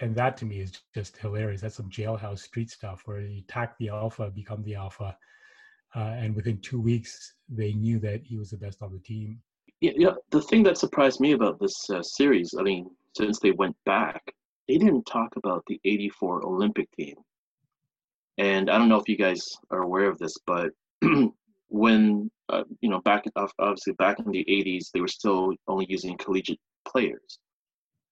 and 0.01 0.15
that 0.15 0.37
to 0.37 0.45
me 0.45 0.59
is 0.59 0.73
just 0.93 1.17
hilarious. 1.17 1.61
That's 1.61 1.75
some 1.75 1.89
jailhouse 1.89 2.39
street 2.39 2.69
stuff 2.69 3.03
where 3.05 3.21
you 3.21 3.39
attack 3.39 3.77
the 3.77 3.89
alpha, 3.89 4.29
become 4.29 4.63
the 4.63 4.75
alpha, 4.75 5.17
uh, 5.95 5.99
and 5.99 6.35
within 6.35 6.59
two 6.59 6.81
weeks 6.81 7.33
they 7.47 7.73
knew 7.73 7.99
that 7.99 8.23
he 8.23 8.37
was 8.37 8.51
the 8.51 8.57
best 8.57 8.81
on 8.81 8.91
the 8.91 8.99
team. 8.99 9.41
Yeah, 9.81 9.93
yeah. 9.95 10.13
The 10.31 10.41
thing 10.41 10.63
that 10.63 10.77
surprised 10.77 11.19
me 11.19 11.31
about 11.31 11.59
this 11.59 11.89
uh, 11.89 12.03
series, 12.03 12.53
I 12.57 12.63
mean, 12.63 12.89
since 13.15 13.39
they 13.39 13.51
went 13.51 13.75
back, 13.85 14.21
they 14.67 14.77
didn't 14.77 15.05
talk 15.05 15.35
about 15.35 15.63
the 15.67 15.79
'84 15.85 16.45
Olympic 16.45 16.91
team. 16.91 17.15
And 18.39 18.69
I 18.69 18.77
don't 18.77 18.87
know 18.87 18.99
if 18.99 19.09
you 19.09 19.17
guys 19.17 19.45
are 19.69 19.83
aware 19.83 20.09
of 20.09 20.17
this, 20.17 20.33
but 20.47 20.69
when 21.67 22.31
uh, 22.47 22.63
you 22.79 22.89
know 22.89 23.01
back 23.01 23.25
obviously 23.35 23.93
back 23.93 24.17
in 24.19 24.31
the 24.31 24.45
80s, 24.49 24.85
they 24.93 25.01
were 25.01 25.09
still 25.09 25.53
only 25.67 25.85
using 25.89 26.17
collegiate 26.17 26.59
players. 26.87 27.37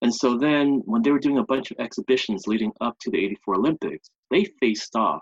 And 0.02 0.14
so 0.14 0.38
then 0.38 0.84
when 0.86 1.02
they 1.02 1.12
were 1.12 1.20
doing 1.20 1.40
a 1.40 1.46
bunch 1.46 1.72
of 1.72 1.80
exhibitions 1.80 2.44
leading 2.46 2.72
up 2.82 2.98
to 3.02 3.10
the 3.10 3.18
84 3.18 3.56
Olympics, 3.56 4.10
they 4.30 4.46
faced 4.60 4.96
off 4.96 5.22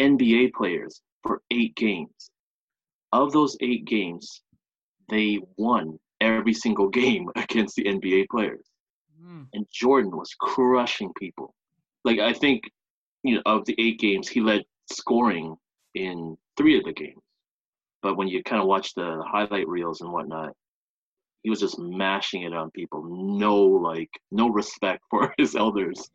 NBA 0.00 0.54
players 0.54 1.02
for 1.22 1.42
eight 1.50 1.76
games. 1.76 2.30
Of 3.12 3.32
those 3.32 3.56
eight 3.60 3.84
games, 3.84 4.42
they 5.08 5.40
won 5.58 5.98
every 6.20 6.54
single 6.54 6.88
game 7.02 7.28
against 7.36 7.76
the 7.76 7.84
NBA 7.84 8.28
players. 8.30 8.64
Mm. 9.22 9.46
And 9.52 9.66
Jordan 9.70 10.16
was 10.16 10.34
crushing 10.40 11.12
people. 11.18 11.54
Like 12.02 12.18
I 12.18 12.32
think, 12.32 12.62
you 13.22 13.36
know, 13.36 13.42
of 13.46 13.64
the 13.64 13.74
eight 13.78 13.98
games, 13.98 14.28
he 14.28 14.40
led 14.40 14.64
scoring 14.90 15.56
in 15.94 16.36
three 16.56 16.78
of 16.78 16.84
the 16.84 16.92
games. 16.92 17.20
But 18.02 18.16
when 18.16 18.28
you 18.28 18.42
kind 18.42 18.62
of 18.62 18.68
watch 18.68 18.94
the 18.94 19.22
highlight 19.26 19.68
reels 19.68 20.00
and 20.00 20.12
whatnot, 20.12 20.54
he 21.42 21.50
was 21.50 21.60
just 21.60 21.78
mashing 21.78 22.42
it 22.42 22.52
on 22.52 22.70
people. 22.70 23.04
No 23.04 23.62
like 23.62 24.10
no 24.30 24.48
respect 24.48 25.02
for 25.10 25.34
his 25.38 25.54
elders. 25.54 26.10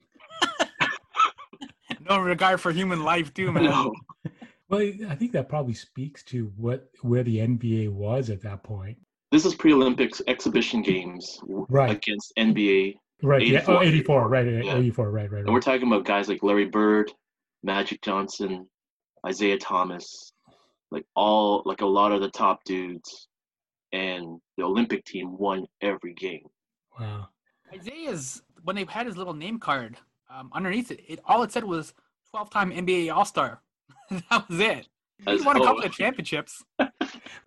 no 2.10 2.20
regard 2.20 2.62
for 2.62 2.72
human 2.72 3.04
life 3.04 3.34
too, 3.34 3.52
man. 3.52 3.66
No. 3.66 3.94
Well, 4.68 4.82
I 5.08 5.14
think 5.14 5.32
that 5.34 5.48
probably 5.48 5.76
speaks 5.76 6.24
to 6.24 6.52
what 6.58 6.90
where 7.04 7.22
the 7.22 7.38
NBA 7.38 7.90
was 7.90 8.32
at 8.32 8.42
that 8.42 8.64
point. 8.64 8.98
This 9.32 9.46
is 9.46 9.54
pre-Olympics 9.54 10.24
exhibition 10.26 10.82
games 10.82 11.40
right. 11.46 11.92
against 11.92 12.34
NBA. 12.36 12.96
Right. 13.24 13.42
84, 13.42 13.74
yeah. 13.74 13.80
Oh, 13.80 13.84
84. 13.84 14.28
Right. 14.28 14.46
Yeah. 14.46 14.78
84. 14.78 15.10
Right. 15.10 15.24
Right. 15.24 15.32
Right. 15.32 15.46
And 15.46 15.54
we're 15.54 15.62
talking 15.62 15.88
about 15.88 16.06
guys 16.06 16.28
like 16.28 16.44
Larry 16.44 16.66
Bird, 16.66 17.12
Magic 17.64 18.02
Johnson, 18.02 18.68
Isiah 19.28 19.58
Thomas, 19.58 20.34
like 20.92 21.06
all 21.16 21.64
like 21.66 21.82
a 21.82 21.86
lot 21.86 22.12
of 22.12 22.22
the 22.22 22.30
top 22.30 22.64
dudes, 22.64 23.28
and 23.92 24.40
the 24.58 24.64
Olympic 24.64 25.06
team 25.06 25.38
won 25.38 25.66
every 25.82 26.14
game. 26.14 26.48
Wow. 27.00 27.30
Isiah's 27.74 28.42
when 28.64 28.76
they 28.76 28.86
had 28.86 29.08
his 29.08 29.18
little 29.18 29.34
name 29.34 29.60
card 29.60 29.98
um, 30.30 30.50
underneath 30.54 30.92
it, 30.92 31.02
it 31.08 31.20
all 31.26 31.44
it 31.44 31.52
said 31.52 31.64
was 31.64 31.94
12-time 32.34 32.72
NBA 32.72 33.14
All-Star. 33.14 33.62
that 34.30 34.50
was 34.50 34.60
it. 34.60 34.88
He 35.26 35.32
As- 35.32 35.46
won 35.46 35.58
a 35.58 35.62
oh, 35.62 35.66
couple 35.66 35.84
of 35.84 35.92
championships. 35.92 36.64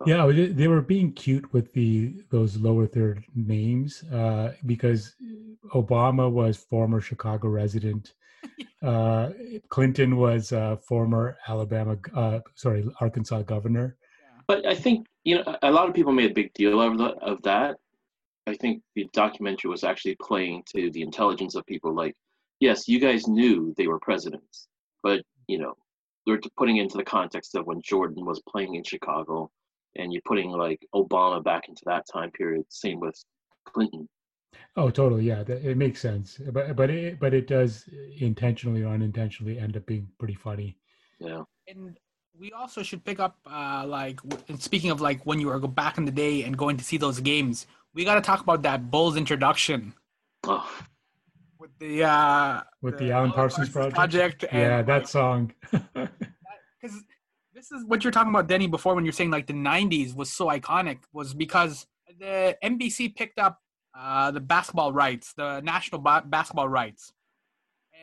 Yeah, 0.05 0.25
they 0.27 0.47
they 0.47 0.67
were 0.67 0.81
being 0.81 1.11
cute 1.13 1.51
with 1.53 1.73
the 1.73 2.23
those 2.29 2.57
lower 2.57 2.87
third 2.87 3.23
names 3.35 4.03
uh, 4.03 4.53
because 4.65 5.15
Obama 5.73 6.31
was 6.31 6.57
former 6.57 7.01
Chicago 7.01 7.47
resident. 7.49 8.13
Uh, 8.81 9.31
Clinton 9.67 10.15
was 10.15 10.53
uh, 10.53 10.77
former 10.77 11.37
Alabama, 11.49 11.97
uh, 12.15 12.39
sorry, 12.55 12.87
Arkansas 13.01 13.41
governor. 13.41 13.97
But 14.47 14.65
I 14.65 14.73
think 14.73 15.05
you 15.25 15.35
know 15.35 15.57
a 15.61 15.69
lot 15.69 15.89
of 15.89 15.93
people 15.93 16.13
made 16.13 16.31
a 16.31 16.33
big 16.33 16.53
deal 16.53 16.79
of 16.81 16.97
the, 16.97 17.09
of 17.21 17.41
that. 17.41 17.75
I 18.47 18.53
think 18.55 18.81
the 18.95 19.09
documentary 19.11 19.69
was 19.69 19.83
actually 19.83 20.15
playing 20.21 20.63
to 20.73 20.89
the 20.91 21.01
intelligence 21.01 21.55
of 21.55 21.65
people. 21.65 21.93
Like, 21.93 22.15
yes, 22.61 22.87
you 22.87 23.01
guys 23.01 23.27
knew 23.27 23.73
they 23.75 23.87
were 23.87 23.99
presidents, 23.99 24.69
but 25.03 25.23
you 25.49 25.57
know 25.57 25.75
they're 26.25 26.39
putting 26.57 26.77
into 26.77 26.97
the 26.97 27.03
context 27.03 27.55
of 27.55 27.65
when 27.65 27.81
Jordan 27.81 28.25
was 28.25 28.41
playing 28.47 28.75
in 28.75 28.83
Chicago, 28.83 29.51
and 29.95 30.11
you're 30.13 30.21
putting 30.25 30.51
like 30.51 30.85
Obama 30.93 31.43
back 31.43 31.67
into 31.69 31.81
that 31.85 32.05
time 32.11 32.31
period. 32.31 32.65
Same 32.69 32.99
with 32.99 33.15
Clinton. 33.65 34.07
Oh, 34.75 34.89
totally. 34.89 35.23
Yeah, 35.23 35.43
that, 35.43 35.63
it 35.65 35.77
makes 35.77 35.99
sense. 36.01 36.39
But 36.51 36.75
but 36.75 36.89
it 36.89 37.19
but 37.19 37.33
it 37.33 37.47
does 37.47 37.87
intentionally 38.19 38.83
or 38.83 38.93
unintentionally 38.93 39.59
end 39.59 39.77
up 39.77 39.85
being 39.85 40.07
pretty 40.17 40.35
funny. 40.35 40.77
Yeah. 41.19 41.43
And 41.67 41.97
we 42.39 42.51
also 42.53 42.83
should 42.83 43.03
pick 43.03 43.19
up, 43.19 43.37
uh, 43.45 43.83
like, 43.85 44.21
and 44.47 44.61
speaking 44.61 44.91
of 44.91 45.01
like 45.01 45.25
when 45.25 45.39
you 45.39 45.47
were 45.47 45.59
back 45.59 45.97
in 45.97 46.05
the 46.05 46.11
day 46.11 46.43
and 46.43 46.57
going 46.57 46.77
to 46.77 46.83
see 46.83 46.95
those 46.97 47.19
games, 47.19 47.67
we 47.93 48.05
got 48.05 48.15
to 48.15 48.21
talk 48.21 48.41
about 48.41 48.61
that 48.61 48.89
Bulls 48.89 49.17
introduction 49.17 49.93
Oh, 50.45 50.65
with 51.59 51.71
the 51.79 52.03
uh, 52.03 52.61
With 52.81 52.97
the 52.97 53.11
Alan 53.11 53.31
Parsons 53.31 53.69
project? 53.69 53.95
project. 53.95 54.45
Yeah, 54.53 54.81
that 54.83 55.09
song. 55.09 55.53
because 55.71 57.03
this 57.59 57.71
is 57.71 57.85
what 57.85 58.03
you're 58.03 58.11
talking 58.11 58.29
about, 58.29 58.47
Denny. 58.47 58.67
Before 58.67 58.95
when 58.95 59.05
you're 59.05 59.11
saying 59.11 59.31
like 59.31 59.47
the 59.47 59.53
'90s 59.53 60.15
was 60.15 60.31
so 60.31 60.47
iconic, 60.47 60.99
was 61.11 61.33
because 61.33 61.85
the 62.19 62.57
NBC 62.63 63.15
picked 63.15 63.37
up 63.37 63.59
uh, 63.97 64.31
the 64.31 64.39
basketball 64.39 64.93
rights, 64.93 65.33
the 65.35 65.59
national 65.61 65.99
ba- 66.01 66.23
basketball 66.25 66.69
rights, 66.69 67.11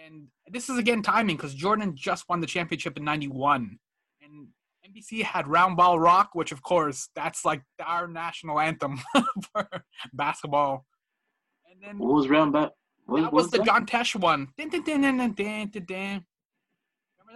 and 0.04 0.26
this 0.46 0.68
is 0.68 0.78
again 0.78 1.02
timing 1.02 1.36
because 1.36 1.54
Jordan 1.54 1.96
just 1.96 2.28
won 2.28 2.40
the 2.40 2.46
championship 2.46 2.98
in 2.98 3.04
'91, 3.04 3.78
and 4.22 4.48
NBC 4.86 5.22
had 5.22 5.48
Round 5.48 5.76
Ball 5.76 5.98
Rock, 5.98 6.30
which 6.34 6.52
of 6.52 6.62
course 6.62 7.08
that's 7.16 7.44
like 7.44 7.62
our 7.84 8.06
national 8.06 8.60
anthem 8.60 9.00
for 9.52 9.68
basketball, 10.12 10.84
and 11.70 11.80
then 11.82 11.98
what 11.98 12.14
was 12.14 12.28
round 12.28 12.52
back? 12.52 12.72
What, 13.06 13.22
that 13.22 13.32
what 13.32 13.44
was 13.44 13.50
the 13.50 13.58
that? 13.58 13.66
John 13.66 13.86
Tesh 13.86 14.14
one. 14.14 14.48
Din, 14.58 14.68
din, 14.68 14.82
din, 14.82 16.26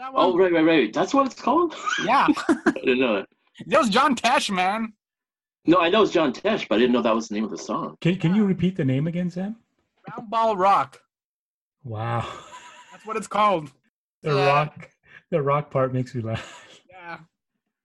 that 0.01 0.13
one? 0.13 0.25
Oh, 0.25 0.37
right, 0.37 0.53
right, 0.53 0.65
right. 0.65 0.93
That's 0.93 1.15
what 1.15 1.27
it's 1.27 1.41
called. 1.41 1.75
Yeah, 2.05 2.27
I 2.49 2.55
didn't 2.75 3.01
know 3.01 3.17
that. 3.17 3.29
that 3.67 3.81
was 3.81 3.89
John 3.89 4.15
Tesh, 4.17 4.51
man. 4.51 4.93
No, 5.67 5.79
I 5.81 5.91
know 5.91 6.03
it's 6.03 6.13
John 6.13 6.33
Tesh, 6.33 6.67
but 6.69 6.77
I 6.77 6.79
didn't 6.79 6.93
know 6.93 7.03
that 7.03 7.15
was 7.15 7.29
the 7.29 7.35
name 7.35 7.45
of 7.45 7.51
the 7.51 7.59
song. 7.59 7.97
can 8.01 8.17
can 8.17 8.35
you 8.35 8.45
repeat 8.45 8.77
the 8.77 8.85
name 8.85 9.07
again, 9.07 9.31
Sam? 9.31 9.57
Round 10.09 10.31
Ball 10.31 10.57
Rock. 10.57 11.01
Wow, 11.85 12.27
That's 12.93 13.07
what 13.07 13.17
it's 13.17 13.27
called. 13.27 13.71
the 14.23 14.31
Yeah. 14.35 14.47
rock, 14.47 14.91
the 15.31 15.41
rock 15.43 15.71
part 15.71 15.93
makes 15.95 16.15
me 16.15 16.23
laugh. 16.23 16.67
Yeah. 16.89 17.19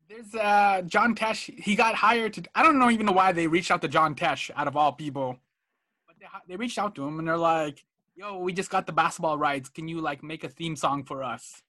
There's 0.09 0.33
uh 0.35 0.81
John 0.85 1.15
Tesh. 1.15 1.57
He 1.59 1.75
got 1.75 1.95
hired 1.95 2.33
to. 2.33 2.43
I 2.55 2.63
don't 2.63 2.79
know 2.79 2.89
even 2.89 3.05
know 3.05 3.11
why 3.13 3.31
they 3.33 3.47
reached 3.47 3.71
out 3.71 3.81
to 3.81 3.87
John 3.87 4.15
Tesh 4.15 4.49
out 4.55 4.67
of 4.67 4.75
all 4.77 4.91
people, 4.93 5.37
but 6.07 6.15
they, 6.19 6.27
they 6.47 6.55
reached 6.57 6.77
out 6.77 6.95
to 6.95 7.05
him 7.05 7.19
and 7.19 7.27
they're 7.27 7.37
like, 7.37 7.83
"Yo, 8.15 8.37
we 8.39 8.53
just 8.53 8.69
got 8.69 8.85
the 8.87 8.93
basketball 8.93 9.37
rights. 9.37 9.67
Can 9.69 9.87
you 9.89 9.99
like 9.99 10.23
make 10.23 10.43
a 10.45 10.49
theme 10.49 10.75
song 10.77 11.03
for 11.03 11.23
us?" 11.23 11.61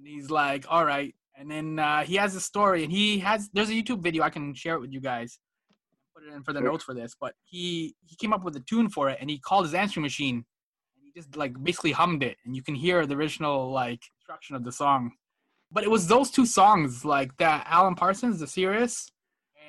And 0.00 0.08
he's 0.08 0.30
like, 0.30 0.64
"All 0.68 0.84
right." 0.84 1.14
And 1.36 1.50
then 1.50 1.78
uh, 1.78 2.04
he 2.04 2.16
has 2.16 2.34
a 2.34 2.40
story, 2.40 2.82
and 2.84 2.92
he 2.92 3.18
has. 3.18 3.50
There's 3.52 3.68
a 3.68 3.74
YouTube 3.74 4.02
video 4.02 4.22
I 4.22 4.30
can 4.30 4.54
share 4.54 4.74
it 4.74 4.80
with 4.80 4.92
you 4.92 5.00
guys. 5.00 5.38
Put 6.14 6.24
it 6.24 6.34
in 6.34 6.42
for 6.42 6.52
the 6.52 6.60
notes 6.60 6.84
for 6.84 6.94
this, 6.94 7.14
but 7.20 7.34
he 7.44 7.94
he 8.06 8.16
came 8.16 8.32
up 8.32 8.44
with 8.44 8.56
a 8.56 8.60
tune 8.60 8.88
for 8.88 9.10
it, 9.10 9.18
and 9.20 9.28
he 9.28 9.38
called 9.38 9.64
his 9.64 9.74
answering 9.74 10.02
machine, 10.02 10.36
and 10.36 11.04
he 11.04 11.12
just 11.14 11.36
like 11.36 11.52
basically 11.62 11.92
hummed 11.92 12.22
it, 12.22 12.38
and 12.44 12.56
you 12.56 12.62
can 12.62 12.74
hear 12.74 13.04
the 13.06 13.14
original 13.14 13.70
like 13.70 14.00
construction 14.18 14.56
of 14.56 14.64
the 14.64 14.72
song. 14.72 15.12
But 15.70 15.84
it 15.84 15.90
was 15.90 16.08
those 16.08 16.30
two 16.30 16.46
songs, 16.46 17.04
like 17.04 17.36
that 17.36 17.66
Alan 17.68 17.94
Parsons, 17.94 18.40
the 18.40 18.46
Sirius, 18.46 19.10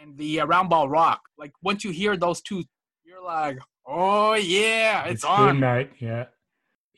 and 0.01 0.17
the 0.17 0.41
uh, 0.41 0.45
Round 0.45 0.69
Ball 0.69 0.89
Rock. 0.89 1.21
Like 1.37 1.51
once 1.61 1.83
you 1.83 1.91
hear 1.91 2.15
those 2.15 2.41
two, 2.41 2.63
you're 3.03 3.23
like, 3.23 3.59
oh 3.85 4.33
yeah, 4.33 5.05
it's, 5.05 5.23
game 5.23 5.31
on. 5.31 5.59
night. 5.59 5.91
Yeah, 5.99 6.25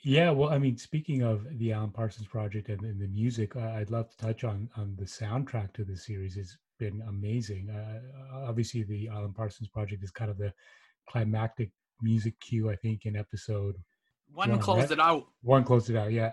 yeah. 0.03 0.29
Well, 0.31 0.49
I 0.49 0.57
mean, 0.57 0.77
speaking 0.77 1.21
of 1.23 1.45
the 1.57 1.71
Alan 1.73 1.91
Parsons 1.91 2.27
project 2.27 2.69
and, 2.69 2.81
and 2.81 2.99
the 3.01 3.07
music, 3.07 3.55
I- 3.55 3.79
I'd 3.79 3.91
love 3.91 4.09
to 4.09 4.17
touch 4.17 4.43
on 4.43 4.69
on 4.75 4.95
the 4.97 5.05
soundtrack 5.05 5.73
to 5.73 5.83
the 5.83 5.95
series. 5.97 6.37
It's 6.37 6.57
been 6.79 7.01
amazing. 7.07 7.69
Uh, 7.69 8.01
obviously, 8.47 8.83
the 8.83 9.07
Alan 9.09 9.33
Parsons 9.33 9.69
project 9.69 10.03
is 10.03 10.11
kind 10.11 10.29
of 10.31 10.37
the 10.37 10.53
climactic 11.09 11.71
music 12.01 12.39
cue, 12.39 12.69
I 12.69 12.75
think, 12.75 13.05
in 13.05 13.15
episode 13.15 13.75
One 14.33 14.49
One, 14.49 14.59
closed 14.59 14.91
it 14.91 14.99
out. 14.99 15.25
one 15.41 15.63
closed 15.63 15.89
it 15.89 15.95
out 15.95 16.11
yeah 16.11 16.31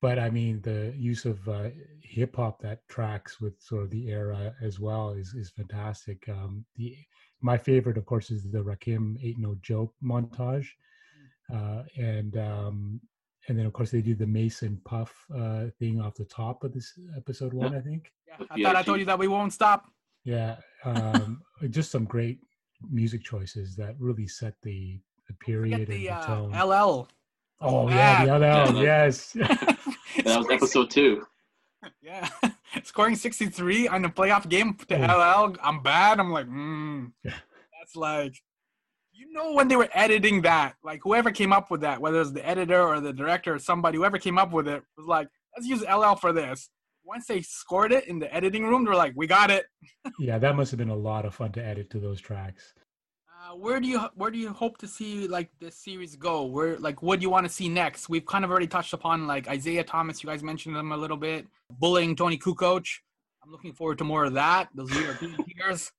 but 0.00 0.18
i 0.18 0.28
mean 0.30 0.60
the 0.62 0.92
use 0.96 1.24
of 1.24 1.46
uh, 1.48 1.68
hip 2.02 2.36
hop 2.36 2.60
that 2.62 2.80
tracks 2.88 3.40
with 3.40 3.54
sort 3.60 3.82
of 3.84 3.90
the 3.90 4.08
era 4.08 4.54
as 4.62 4.80
well 4.80 5.10
is 5.10 5.34
is 5.34 5.50
fantastic 5.50 6.26
um 6.28 6.64
the 6.76 6.96
my 7.40 7.56
favorite 7.58 7.98
of 7.98 8.06
course 8.06 8.30
is 8.30 8.42
the 8.50 8.58
rakim 8.70 9.16
ain't 9.22 9.38
no 9.38 9.54
joke 9.62 9.92
montage 10.02 10.68
uh 11.52 11.82
and 11.96 12.36
um 12.36 13.00
and 13.48 13.58
then 13.58 13.66
of 13.66 13.72
course 13.72 13.90
they 13.90 14.00
do 14.00 14.14
the 14.14 14.26
mason 14.26 14.80
puff 14.84 15.12
uh 15.36 15.64
thing 15.78 16.00
off 16.00 16.14
the 16.14 16.24
top 16.24 16.64
of 16.64 16.72
this 16.72 16.92
episode 17.16 17.52
one 17.52 17.74
i 17.74 17.80
think 17.80 18.10
Yeah, 18.26 18.36
I 18.50 18.62
thought 18.62 18.76
I 18.76 18.82
told 18.82 18.98
you 19.00 19.04
that 19.06 19.18
we 19.18 19.28
won't 19.28 19.52
stop. 19.52 19.84
yeah 20.24 20.56
um 20.84 21.42
just 21.70 21.90
some 21.90 22.04
great 22.04 22.38
music 22.90 23.22
choices 23.22 23.76
that 23.76 23.94
really 23.98 24.26
set 24.26 24.54
the 24.62 25.00
the 25.28 25.34
period 25.34 25.86
Forget 25.86 25.88
the 25.88 25.94
and 25.94 26.04
the 26.04 26.10
uh, 26.10 26.26
tone 26.26 26.50
LL. 26.52 27.08
oh 27.60 27.88
yeah 27.88 28.24
the 28.24 28.38
LL, 28.38 28.42
Yeah. 28.42 28.82
yes 28.82 29.32
that 29.32 29.78
was 30.24 30.46
episode 30.50 30.90
two. 30.90 31.26
Yeah, 32.00 32.26
scoring 32.82 33.14
63 33.14 33.88
on 33.88 34.00
the 34.00 34.08
playoff 34.08 34.48
game 34.48 34.72
to 34.88 34.96
Oh. 35.14 35.48
LL. 35.50 35.56
I'm 35.62 35.82
bad. 35.82 36.18
I'm 36.18 36.32
like, 36.32 36.46
mm, 36.48 37.12
Yeah. 37.22 37.34
that's 37.78 37.94
like, 37.94 38.34
you 39.14 39.32
know, 39.32 39.52
when 39.52 39.68
they 39.68 39.76
were 39.76 39.88
editing 39.94 40.42
that, 40.42 40.74
like 40.82 41.00
whoever 41.02 41.30
came 41.30 41.52
up 41.52 41.70
with 41.70 41.80
that, 41.82 42.00
whether 42.00 42.20
it's 42.20 42.32
the 42.32 42.46
editor 42.46 42.82
or 42.82 43.00
the 43.00 43.12
director 43.12 43.54
or 43.54 43.58
somebody, 43.58 43.96
whoever 43.98 44.18
came 44.18 44.38
up 44.38 44.52
with 44.52 44.68
it 44.68 44.82
was 44.96 45.06
like, 45.06 45.28
let's 45.56 45.66
use 45.68 45.82
LL 45.82 46.14
for 46.14 46.32
this. 46.32 46.68
Once 47.04 47.26
they 47.26 47.42
scored 47.42 47.92
it 47.92 48.06
in 48.08 48.18
the 48.18 48.32
editing 48.34 48.64
room, 48.64 48.84
they're 48.84 48.94
like, 48.94 49.12
we 49.14 49.26
got 49.26 49.50
it. 49.50 49.66
yeah 50.18 50.38
that 50.38 50.56
must 50.56 50.70
have 50.70 50.78
been 50.78 50.88
a 50.90 50.96
lot 50.96 51.24
of 51.24 51.34
fun 51.34 51.52
to 51.52 51.64
edit 51.64 51.90
to 51.90 51.98
those 51.98 52.20
tracks 52.20 52.74
Uh, 53.28 53.54
where 53.54 53.78
do 53.78 53.86
you 53.86 54.00
where 54.14 54.30
do 54.30 54.38
you 54.38 54.50
hope 54.62 54.78
to 54.78 54.88
see 54.88 55.28
like 55.28 55.50
this 55.60 55.76
series 55.76 56.16
go? 56.16 56.44
Where 56.44 56.78
like 56.78 57.02
what 57.02 57.20
do 57.20 57.22
you 57.26 57.30
want 57.30 57.46
to 57.46 57.52
see 57.52 57.68
next? 57.68 58.08
We've 58.08 58.24
kind 58.24 58.42
of 58.44 58.50
already 58.50 58.66
touched 58.76 58.94
upon 58.94 59.26
like 59.26 59.44
Isiah 59.56 59.84
Thomas. 59.84 60.22
You 60.22 60.28
guys 60.30 60.42
mentioned 60.42 60.76
him 60.76 60.92
a 60.92 60.96
little 60.96 61.18
bit. 61.28 61.46
Bullying 61.82 62.16
Toni 62.16 62.38
Kukoc. 62.38 62.86
I'm 63.42 63.52
looking 63.52 63.74
forward 63.74 63.98
to 63.98 64.04
more 64.04 64.24
of 64.24 64.32
that. 64.34 64.62
Those 64.74 64.90
European 64.98 65.36
years. 65.56 65.92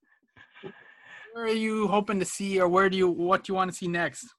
Where 1.36 1.44
are 1.44 1.50
you 1.50 1.90
hoping 1.90 2.20
to 2.20 2.26
see, 2.26 2.62
or 2.62 2.70
where 2.70 2.90
do 2.90 2.96
you 2.96 3.10
what 3.10 3.44
do 3.44 3.52
you 3.52 3.56
want 3.56 3.70
to 3.70 3.76
see 3.76 3.90
next? 3.90 4.34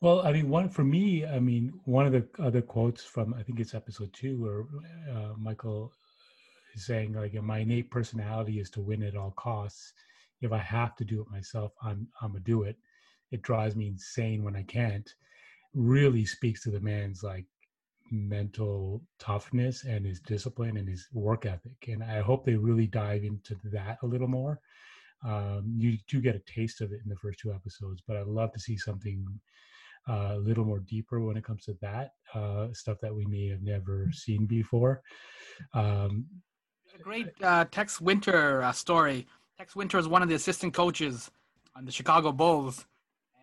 Well, 0.00 0.20
I 0.20 0.30
mean, 0.30 0.48
one 0.48 0.68
for 0.68 0.84
me, 0.84 1.26
I 1.26 1.40
mean, 1.40 1.72
one 1.86 2.06
of 2.06 2.12
the 2.12 2.24
other 2.38 2.62
quotes 2.62 3.02
from 3.02 3.34
I 3.34 3.42
think 3.42 3.58
it's 3.58 3.74
episode 3.74 4.12
two 4.12 4.40
where 4.40 4.60
uh, 5.12 5.32
Michael 5.36 5.92
is 6.76 6.86
saying 6.86 7.14
like, 7.14 7.34
"My 7.42 7.58
innate 7.58 7.90
personality 7.90 8.60
is 8.60 8.70
to 8.70 8.80
win 8.80 9.02
at 9.02 9.16
all 9.16 9.32
costs. 9.32 9.92
If 10.40 10.52
I 10.52 10.58
have 10.58 10.94
to 10.98 11.04
do 11.04 11.20
it 11.20 11.28
myself, 11.32 11.72
I'm 11.82 12.06
I'm 12.22 12.30
gonna 12.30 12.44
do 12.44 12.62
it. 12.62 12.76
It 13.32 13.42
drives 13.42 13.74
me 13.74 13.88
insane 13.88 14.44
when 14.44 14.54
I 14.54 14.62
can't." 14.62 15.12
Really 15.74 16.24
speaks 16.24 16.62
to 16.62 16.70
the 16.70 16.78
man's 16.78 17.24
like 17.24 17.46
mental 18.12 19.02
toughness 19.18 19.82
and 19.82 20.06
his 20.06 20.20
discipline 20.20 20.76
and 20.76 20.88
his 20.88 21.08
work 21.12 21.44
ethic, 21.44 21.88
and 21.88 22.04
I 22.04 22.20
hope 22.20 22.44
they 22.44 22.54
really 22.54 22.86
dive 22.86 23.24
into 23.24 23.56
that 23.72 23.98
a 24.02 24.06
little 24.06 24.28
more. 24.28 24.60
Um, 25.24 25.74
you 25.76 25.98
do 26.08 26.20
get 26.20 26.34
a 26.34 26.40
taste 26.40 26.80
of 26.80 26.92
it 26.92 27.00
in 27.04 27.08
the 27.08 27.16
first 27.16 27.38
two 27.40 27.52
episodes, 27.52 28.02
but 28.06 28.16
I'd 28.16 28.26
love 28.26 28.52
to 28.52 28.60
see 28.60 28.76
something 28.76 29.26
uh, 30.08 30.32
a 30.34 30.38
little 30.38 30.64
more 30.64 30.80
deeper 30.80 31.20
when 31.20 31.36
it 31.36 31.44
comes 31.44 31.64
to 31.64 31.76
that 31.82 32.12
uh, 32.34 32.68
stuff 32.72 32.98
that 33.02 33.14
we 33.14 33.26
may 33.26 33.48
have 33.48 33.62
never 33.62 34.08
seen 34.12 34.46
before. 34.46 35.02
Um, 35.74 36.26
a 37.00 37.02
great 37.02 37.28
uh, 37.42 37.64
Tex 37.70 38.00
Winter 38.00 38.62
uh, 38.62 38.72
story. 38.72 39.26
Tex 39.58 39.76
Winter 39.76 39.98
is 39.98 40.08
one 40.08 40.22
of 40.22 40.28
the 40.28 40.34
assistant 40.34 40.74
coaches 40.74 41.30
on 41.76 41.84
the 41.84 41.92
Chicago 41.92 42.32
Bulls, 42.32 42.86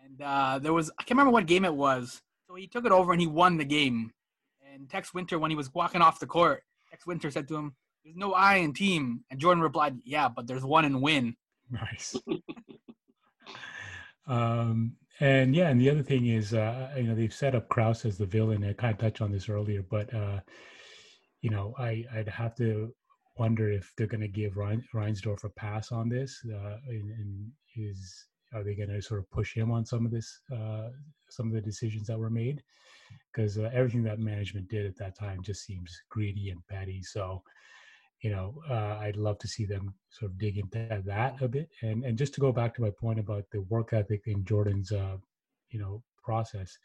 and 0.04 0.20
uh, 0.22 0.58
there 0.58 0.72
was 0.72 0.90
I 0.98 1.02
can't 1.02 1.12
remember 1.18 1.32
what 1.32 1.46
game 1.46 1.64
it 1.64 1.74
was. 1.74 2.22
So 2.46 2.54
he 2.54 2.66
took 2.66 2.86
it 2.86 2.92
over 2.92 3.12
and 3.12 3.20
he 3.20 3.26
won 3.26 3.56
the 3.56 3.64
game. 3.64 4.12
And 4.72 4.88
Tex 4.88 5.12
Winter, 5.12 5.38
when 5.38 5.50
he 5.50 5.56
was 5.56 5.74
walking 5.74 6.02
off 6.02 6.20
the 6.20 6.26
court, 6.26 6.62
Tex 6.90 7.06
Winter 7.06 7.30
said 7.30 7.48
to 7.48 7.56
him, 7.56 7.74
"There's 8.04 8.16
no 8.16 8.32
I 8.32 8.56
in 8.56 8.72
team," 8.72 9.24
and 9.30 9.40
Jordan 9.40 9.62
replied, 9.62 9.98
"Yeah, 10.04 10.28
but 10.28 10.46
there's 10.46 10.64
one 10.64 10.84
in 10.84 11.00
win." 11.00 11.36
Nice. 11.70 12.16
um, 14.26 14.96
and 15.20 15.54
yeah, 15.54 15.68
and 15.68 15.80
the 15.80 15.90
other 15.90 16.02
thing 16.02 16.26
is, 16.26 16.54
uh, 16.54 16.90
you 16.96 17.04
know, 17.04 17.14
they've 17.14 17.32
set 17.32 17.54
up 17.54 17.68
Krause 17.68 18.04
as 18.04 18.18
the 18.18 18.26
villain. 18.26 18.64
I 18.64 18.72
kind 18.72 18.94
of 18.94 19.00
touched 19.00 19.20
on 19.20 19.32
this 19.32 19.48
earlier, 19.48 19.82
but 19.82 20.12
uh, 20.14 20.40
you 21.42 21.50
know, 21.50 21.74
I 21.78 22.04
I'd 22.14 22.28
have 22.28 22.54
to 22.56 22.94
wonder 23.36 23.70
if 23.70 23.92
they're 23.96 24.06
going 24.06 24.20
to 24.20 24.28
give 24.28 24.56
Rein, 24.56 24.82
Reinsdorf 24.94 25.44
a 25.44 25.48
pass 25.50 25.92
on 25.92 26.08
this. 26.08 26.40
Uh, 26.52 26.76
and, 26.88 27.10
and 27.10 27.52
is 27.76 28.26
are 28.54 28.64
they 28.64 28.74
going 28.74 28.88
to 28.88 29.02
sort 29.02 29.20
of 29.20 29.30
push 29.30 29.54
him 29.54 29.70
on 29.70 29.84
some 29.84 30.06
of 30.06 30.10
this, 30.10 30.40
uh, 30.52 30.88
some 31.28 31.48
of 31.48 31.52
the 31.52 31.60
decisions 31.60 32.06
that 32.06 32.18
were 32.18 32.30
made? 32.30 32.62
Because 33.32 33.58
uh, 33.58 33.70
everything 33.72 34.02
that 34.04 34.18
management 34.18 34.68
did 34.68 34.86
at 34.86 34.96
that 34.98 35.18
time 35.18 35.42
just 35.42 35.64
seems 35.64 35.94
greedy 36.10 36.50
and 36.50 36.66
petty. 36.68 37.02
So, 37.02 37.42
you 38.20 38.30
know, 38.30 38.54
uh, 38.68 38.98
I'd 39.00 39.16
love 39.16 39.38
to 39.38 39.48
see 39.48 39.64
them 39.64 39.94
sort 40.10 40.32
of 40.32 40.38
dig 40.38 40.58
into 40.58 41.02
that 41.06 41.40
a 41.40 41.48
bit. 41.48 41.68
And 41.82 42.04
and 42.04 42.18
just 42.18 42.34
to 42.34 42.40
go 42.40 42.52
back 42.52 42.74
to 42.74 42.82
my 42.82 42.90
point 42.90 43.18
about 43.18 43.44
the 43.52 43.62
work 43.62 43.92
ethic 43.92 44.22
in 44.26 44.44
Jordan's, 44.44 44.92
uh, 44.92 45.16
you 45.70 45.78
know, 45.78 46.02
process. 46.22 46.76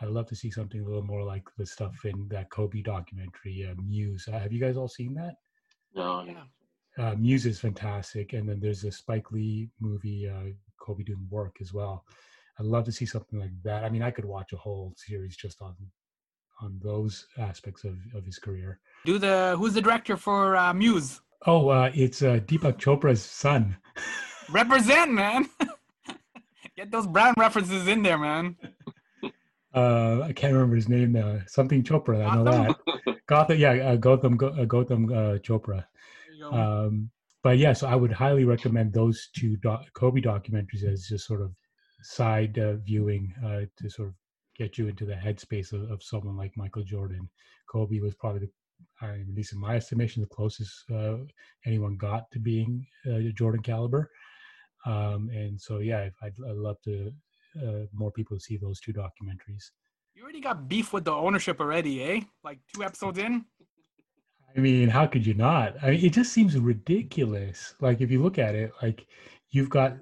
I'd 0.00 0.08
love 0.08 0.26
to 0.28 0.36
see 0.36 0.50
something 0.50 0.80
a 0.80 0.84
little 0.84 1.02
more 1.02 1.22
like 1.22 1.44
the 1.56 1.66
stuff 1.66 2.04
in 2.04 2.26
that 2.28 2.50
Kobe 2.50 2.82
documentary, 2.82 3.68
uh, 3.68 3.80
Muse. 3.80 4.26
Uh, 4.26 4.38
have 4.38 4.52
you 4.52 4.60
guys 4.60 4.76
all 4.76 4.88
seen 4.88 5.14
that? 5.14 5.34
No. 5.94 6.24
Yeah. 6.24 6.44
Uh, 6.98 7.14
Muse 7.14 7.46
is 7.46 7.60
fantastic, 7.60 8.32
and 8.32 8.48
then 8.48 8.60
there's 8.60 8.84
a 8.84 8.92
Spike 8.92 9.30
Lee 9.30 9.68
movie, 9.80 10.28
uh, 10.28 10.50
Kobe 10.78 11.04
doing 11.04 11.26
work 11.30 11.56
as 11.60 11.72
well. 11.72 12.04
I'd 12.58 12.66
love 12.66 12.84
to 12.84 12.92
see 12.92 13.06
something 13.06 13.38
like 13.38 13.52
that. 13.62 13.84
I 13.84 13.90
mean, 13.90 14.02
I 14.02 14.10
could 14.10 14.24
watch 14.24 14.52
a 14.52 14.58
whole 14.58 14.92
series 14.96 15.36
just 15.36 15.62
on 15.62 15.74
on 16.62 16.78
those 16.82 17.26
aspects 17.38 17.84
of, 17.84 17.96
of 18.14 18.24
his 18.24 18.38
career. 18.38 18.78
Do 19.04 19.18
the 19.18 19.54
who's 19.58 19.74
the 19.74 19.82
director 19.82 20.16
for 20.16 20.56
uh, 20.56 20.72
Muse? 20.72 21.20
Oh, 21.46 21.68
uh, 21.68 21.90
it's 21.94 22.22
uh, 22.22 22.38
Deepak 22.46 22.78
Chopra's 22.78 23.22
son. 23.22 23.76
Represent, 24.50 25.12
man. 25.12 25.48
Get 26.76 26.90
those 26.90 27.06
brand 27.06 27.36
references 27.36 27.88
in 27.88 28.02
there, 28.02 28.18
man. 28.18 28.56
Uh, 29.74 30.20
I 30.22 30.34
can't 30.34 30.52
remember 30.52 30.76
his 30.76 30.90
name 30.90 31.12
now. 31.12 31.38
Something 31.46 31.82
Chopra. 31.82 32.26
I 32.28 32.36
know 32.36 32.44
Gotham? 32.44 32.76
that. 33.06 33.26
Gotham, 33.26 33.58
yeah, 33.58 33.70
uh, 33.72 33.96
Gotham, 33.96 34.36
Go- 34.36 34.48
uh, 34.48 34.66
Gotham 34.66 35.06
uh, 35.10 35.38
Chopra. 35.38 35.86
There 36.28 36.34
you 36.36 36.50
go. 36.50 36.52
Um, 36.52 37.10
but 37.42 37.56
yeah, 37.56 37.72
so 37.72 37.88
I 37.88 37.94
would 37.94 38.12
highly 38.12 38.44
recommend 38.44 38.92
those 38.92 39.30
two 39.34 39.56
doc- 39.56 39.86
Kobe 39.94 40.20
documentaries 40.20 40.84
as 40.84 41.06
just 41.06 41.26
sort 41.26 41.40
of 41.40 41.52
side 42.02 42.58
uh, 42.58 42.74
viewing 42.84 43.32
uh, 43.42 43.60
to 43.78 43.88
sort 43.88 44.08
of 44.08 44.14
get 44.56 44.78
you 44.78 44.88
into 44.88 45.04
the 45.04 45.14
headspace 45.14 45.72
of, 45.72 45.90
of 45.90 46.02
someone 46.02 46.36
like 46.36 46.56
Michael 46.56 46.82
Jordan. 46.82 47.28
Kobe 47.68 48.00
was 48.00 48.14
probably, 48.14 48.40
the, 48.40 48.50
I 49.00 49.12
mean, 49.12 49.26
at 49.28 49.34
least 49.34 49.52
in 49.52 49.60
my 49.60 49.76
estimation, 49.76 50.22
the 50.22 50.28
closest 50.28 50.72
uh, 50.90 51.16
anyone 51.66 51.96
got 51.96 52.30
to 52.32 52.38
being 52.38 52.86
uh, 53.10 53.18
Jordan 53.34 53.62
caliber. 53.62 54.10
Um, 54.84 55.30
and 55.32 55.60
so, 55.60 55.78
yeah, 55.78 56.08
I'd, 56.22 56.32
I'd 56.48 56.56
love 56.56 56.76
to 56.84 57.12
uh, 57.56 57.86
more 57.92 58.10
people 58.10 58.36
to 58.36 58.42
see 58.42 58.56
those 58.56 58.80
two 58.80 58.92
documentaries. 58.92 59.70
you 60.14 60.22
already 60.22 60.40
got 60.40 60.68
beef 60.68 60.92
with 60.92 61.04
the 61.04 61.12
ownership 61.12 61.60
already, 61.60 62.02
eh? 62.02 62.20
Like 62.44 62.58
two 62.74 62.82
episodes 62.82 63.18
in. 63.18 63.44
I 64.54 64.60
mean, 64.60 64.88
how 64.88 65.06
could 65.06 65.26
you 65.26 65.34
not? 65.34 65.82
I 65.82 65.90
mean, 65.92 66.04
it 66.04 66.12
just 66.12 66.32
seems 66.32 66.58
ridiculous. 66.58 67.74
Like 67.80 68.00
if 68.00 68.10
you 68.10 68.22
look 68.22 68.38
at 68.38 68.54
it, 68.54 68.72
like 68.82 69.06
you've 69.50 69.70
got, 69.70 69.96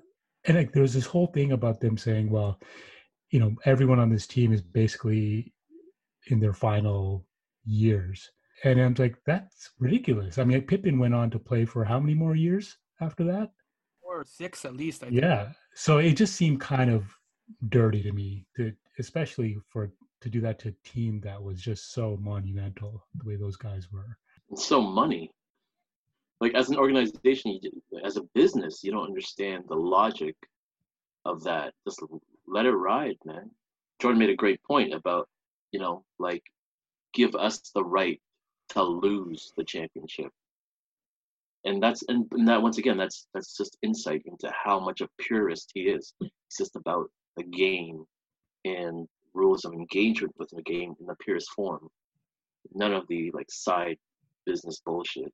and 0.44 0.56
like 0.56 0.72
there's 0.72 0.94
this 0.94 1.06
whole 1.06 1.28
thing 1.28 1.52
about 1.52 1.80
them 1.80 1.96
saying, 1.96 2.30
well, 2.30 2.58
you 3.30 3.40
know, 3.40 3.54
everyone 3.64 3.98
on 3.98 4.10
this 4.10 4.26
team 4.26 4.52
is 4.52 4.62
basically 4.62 5.52
in 6.28 6.40
their 6.40 6.52
final 6.52 7.26
years, 7.64 8.30
and 8.64 8.80
I'm 8.80 8.94
like, 8.98 9.16
that's 9.24 9.70
ridiculous. 9.78 10.38
I 10.38 10.44
mean, 10.44 10.62
Pippen 10.62 10.98
went 10.98 11.14
on 11.14 11.30
to 11.30 11.38
play 11.38 11.64
for 11.64 11.84
how 11.84 11.98
many 11.98 12.14
more 12.14 12.34
years 12.34 12.76
after 13.00 13.24
that? 13.24 13.52
Or 14.02 14.24
six 14.24 14.64
at 14.64 14.74
least, 14.74 15.02
I 15.02 15.06
think. 15.06 15.20
Yeah. 15.20 15.48
So 15.74 15.98
it 15.98 16.14
just 16.14 16.34
seemed 16.34 16.60
kind 16.60 16.90
of 16.90 17.04
dirty 17.68 18.02
to 18.02 18.12
me, 18.12 18.46
to 18.56 18.72
especially 18.98 19.56
for 19.68 19.90
to 20.20 20.28
do 20.28 20.40
that 20.42 20.58
to 20.60 20.68
a 20.68 20.88
team 20.88 21.20
that 21.22 21.42
was 21.42 21.60
just 21.60 21.92
so 21.92 22.18
monumental 22.20 23.06
the 23.14 23.26
way 23.26 23.36
those 23.36 23.56
guys 23.56 23.88
were. 23.90 24.18
So 24.54 24.80
money. 24.80 25.30
Like 26.40 26.54
as 26.54 26.70
an 26.70 26.76
organization, 26.76 27.58
as 28.04 28.16
a 28.16 28.22
business, 28.34 28.82
you 28.82 28.92
don't 28.92 29.06
understand 29.06 29.64
the 29.68 29.76
logic 29.76 30.36
of 31.24 31.42
that. 31.44 31.72
Just 31.86 32.02
let 32.46 32.66
it 32.66 32.72
ride, 32.72 33.16
man. 33.24 33.50
Jordan 34.00 34.18
made 34.18 34.30
a 34.30 34.36
great 34.36 34.62
point 34.64 34.94
about, 34.94 35.28
you 35.72 35.80
know, 35.80 36.04
like 36.18 36.42
give 37.12 37.34
us 37.34 37.60
the 37.74 37.84
right 37.84 38.20
to 38.70 38.82
lose 38.82 39.52
the 39.56 39.64
championship. 39.64 40.30
And 41.64 41.82
that's 41.82 42.02
and, 42.08 42.26
and 42.32 42.48
that 42.48 42.62
once 42.62 42.78
again, 42.78 42.96
that's 42.96 43.26
that's 43.34 43.56
just 43.56 43.76
insight 43.82 44.22
into 44.24 44.50
how 44.64 44.80
much 44.80 45.02
a 45.02 45.08
purist 45.18 45.70
he 45.74 45.82
is. 45.82 46.14
It's 46.20 46.56
just 46.56 46.76
about 46.76 47.10
the 47.36 47.44
game 47.44 48.04
and 48.64 49.06
rules 49.34 49.64
of 49.64 49.72
engagement 49.72 50.34
with 50.38 50.50
the 50.50 50.62
game 50.62 50.94
in 51.00 51.06
the 51.06 51.14
purest 51.16 51.50
form. 51.50 51.88
None 52.74 52.92
of 52.92 53.06
the 53.08 53.30
like 53.34 53.50
side 53.50 53.98
business 54.46 54.80
bullshit. 54.84 55.32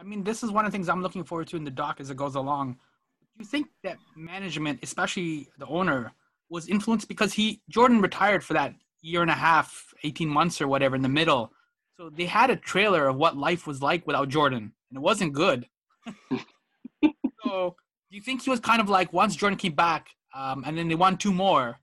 I 0.00 0.04
mean, 0.04 0.24
this 0.24 0.42
is 0.42 0.50
one 0.50 0.64
of 0.64 0.72
the 0.72 0.76
things 0.76 0.88
I'm 0.88 1.02
looking 1.02 1.24
forward 1.24 1.46
to 1.48 1.56
in 1.56 1.64
the 1.64 1.70
doc 1.70 2.00
as 2.00 2.10
it 2.10 2.16
goes 2.16 2.34
along. 2.34 2.72
Do 2.72 3.44
you 3.44 3.46
think 3.46 3.68
that 3.84 3.98
management, 4.16 4.80
especially 4.82 5.48
the 5.58 5.66
owner, 5.66 6.12
was 6.52 6.68
influenced 6.68 7.08
because 7.08 7.32
he 7.32 7.62
Jordan 7.70 8.02
retired 8.02 8.44
for 8.44 8.52
that 8.52 8.74
year 9.00 9.22
and 9.22 9.30
a 9.30 9.34
half, 9.34 9.92
18 10.04 10.28
months 10.28 10.60
or 10.60 10.68
whatever 10.68 10.94
in 10.94 11.02
the 11.02 11.08
middle. 11.08 11.50
So 11.96 12.10
they 12.10 12.26
had 12.26 12.50
a 12.50 12.56
trailer 12.56 13.08
of 13.08 13.16
what 13.16 13.36
life 13.36 13.66
was 13.66 13.80
like 13.80 14.06
without 14.06 14.28
Jordan, 14.28 14.72
and 14.90 14.96
it 14.96 15.00
wasn't 15.00 15.32
good. 15.32 15.66
so 17.42 17.74
do 18.10 18.16
you 18.16 18.20
think 18.20 18.42
he 18.42 18.50
was 18.50 18.60
kind 18.60 18.82
of 18.82 18.88
like 18.90 19.12
once 19.12 19.34
Jordan 19.34 19.58
came 19.58 19.74
back, 19.74 20.08
um, 20.34 20.62
and 20.66 20.76
then 20.76 20.88
they 20.88 20.94
won 20.94 21.16
two 21.16 21.32
more, 21.32 21.78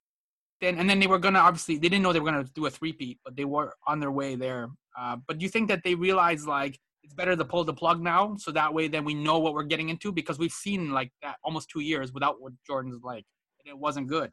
then 0.62 0.78
and 0.78 0.88
then 0.88 1.00
they 1.00 1.08
were 1.08 1.20
gonna 1.20 1.40
obviously 1.40 1.76
they 1.76 1.90
didn't 1.90 2.04
know 2.04 2.14
they 2.14 2.20
were 2.20 2.32
gonna 2.32 2.44
do 2.54 2.68
a 2.68 2.70
three-peat, 2.70 3.20
but 3.26 3.36
they 3.36 3.46
were 3.46 3.74
on 3.88 4.00
their 4.00 4.12
way 4.12 4.36
there. 4.36 4.70
Uh, 4.98 5.18
but 5.28 5.40
do 5.40 5.44
you 5.44 5.50
think 5.50 5.68
that 5.70 5.82
they 5.84 5.96
realized 5.96 6.48
like 6.48 6.78
it's 7.04 7.14
better 7.16 7.36
to 7.36 7.46
pull 7.46 7.64
the 7.64 7.74
plug 7.74 8.02
now, 8.02 8.36
so 8.38 8.52
that 8.52 8.72
way 8.72 8.88
then 8.88 9.04
we 9.04 9.16
know 9.16 9.40
what 9.40 9.56
we're 9.56 9.64
getting 9.64 9.90
into 9.90 10.12
because 10.12 10.38
we've 10.38 10.52
seen 10.52 10.92
like 10.92 11.12
that 11.24 11.38
almost 11.44 11.70
two 11.70 11.80
years 11.80 12.14
without 12.14 12.40
what 12.40 12.54
Jordan's 12.68 13.04
like, 13.04 13.26
and 13.66 13.72
it 13.72 13.78
wasn't 13.78 14.08
good. 14.08 14.32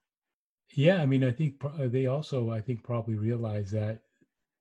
Yeah, 0.75 1.01
I 1.01 1.07
mean, 1.07 1.25
I 1.25 1.31
think 1.31 1.63
uh, 1.65 1.89
they 1.89 2.07
also, 2.07 2.51
I 2.51 2.61
think, 2.61 2.83
probably 2.83 3.15
realized 3.15 3.73
that 3.73 4.01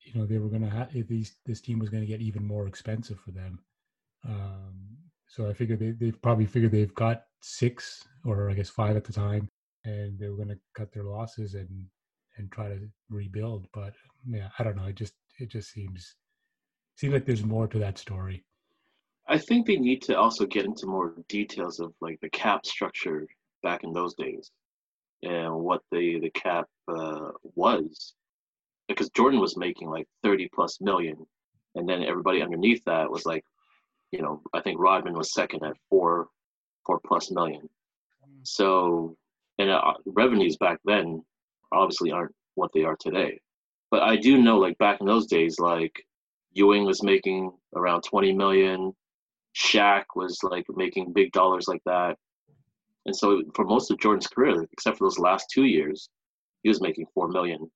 you 0.05 0.19
know 0.19 0.25
they 0.25 0.37
were 0.37 0.49
going 0.49 0.61
to 0.61 0.69
have 0.69 0.91
these 1.07 1.35
this 1.45 1.61
team 1.61 1.79
was 1.79 1.89
going 1.89 2.03
to 2.03 2.07
get 2.07 2.21
even 2.21 2.45
more 2.45 2.67
expensive 2.67 3.19
for 3.19 3.31
them. 3.31 3.59
Um, 4.27 4.97
so 5.27 5.49
I 5.49 5.53
figured 5.53 5.79
they 5.79 5.91
they 5.91 6.11
probably 6.11 6.45
figured 6.45 6.71
they've 6.71 6.93
got 6.93 7.23
six 7.41 8.07
or 8.23 8.49
I 8.49 8.53
guess 8.53 8.69
five 8.69 8.95
at 8.95 9.03
the 9.03 9.13
time, 9.13 9.49
and 9.83 10.17
they 10.19 10.29
were 10.29 10.37
going 10.37 10.49
to 10.49 10.59
cut 10.75 10.93
their 10.93 11.03
losses 11.03 11.55
and 11.55 11.85
and 12.37 12.51
try 12.51 12.67
to 12.67 12.79
rebuild. 13.09 13.67
But 13.73 13.93
yeah, 14.27 14.49
I 14.59 14.63
don't 14.63 14.77
know. 14.77 14.85
It 14.85 14.95
just 14.95 15.13
it 15.39 15.49
just 15.49 15.71
seems 15.71 16.15
seems 16.97 17.13
like 17.13 17.25
there's 17.25 17.43
more 17.43 17.67
to 17.67 17.79
that 17.79 17.97
story. 17.97 18.45
I 19.27 19.39
think 19.39 19.65
they 19.65 19.77
need 19.77 20.03
to 20.03 20.17
also 20.17 20.45
get 20.45 20.65
into 20.65 20.85
more 20.85 21.15
details 21.27 21.79
of 21.79 21.93
like 21.99 22.19
the 22.21 22.29
cap 22.29 22.65
structure 22.65 23.27
back 23.63 23.83
in 23.83 23.91
those 23.91 24.13
days 24.13 24.51
and 25.25 25.53
what 25.53 25.81
the 25.91 26.19
the 26.19 26.29
cap 26.31 26.67
uh, 26.87 27.31
was 27.55 28.13
because 28.87 29.09
Jordan 29.09 29.39
was 29.39 29.57
making 29.57 29.89
like 29.89 30.07
30 30.23 30.49
plus 30.53 30.79
million 30.79 31.17
and 31.75 31.87
then 31.89 32.03
everybody 32.03 32.41
underneath 32.41 32.83
that 32.85 33.09
was 33.09 33.25
like 33.25 33.43
you 34.11 34.21
know 34.21 34.41
I 34.53 34.61
think 34.61 34.79
Rodman 34.79 35.13
was 35.17 35.33
second 35.33 35.63
at 35.63 35.75
4 35.89 36.27
4 36.85 36.99
plus 37.05 37.31
million 37.31 37.67
so 38.43 39.17
and 39.57 39.69
uh, 39.69 39.93
revenues 40.05 40.57
back 40.57 40.79
then 40.85 41.23
obviously 41.71 42.11
aren't 42.11 42.35
what 42.55 42.71
they 42.73 42.83
are 42.83 42.97
today. 42.99 43.39
But 43.91 44.03
I 44.03 44.15
do 44.17 44.41
know 44.41 44.57
like 44.57 44.77
back 44.77 44.99
in 44.99 45.07
those 45.07 45.27
days 45.27 45.59
like 45.59 45.93
Ewing 46.53 46.85
was 46.85 47.03
making 47.03 47.51
around 47.75 48.01
20 48.03 48.33
million 48.33 48.93
Shaq 49.55 50.03
was 50.15 50.39
like 50.43 50.65
making 50.75 51.13
big 51.13 51.31
dollars 51.31 51.67
like 51.67 51.81
that. 51.85 52.17
And 53.05 53.15
so 53.15 53.43
for 53.53 53.65
most 53.65 53.91
of 53.91 53.99
Jordan's 53.99 54.27
career, 54.27 54.65
except 54.71 54.97
for 54.97 55.05
those 55.05 55.19
last 55.19 55.47
two 55.51 55.65
years, 55.65 56.09
he 56.63 56.69
was 56.69 56.81
making 56.81 57.05
four 57.13 57.27
million, 57.27 57.69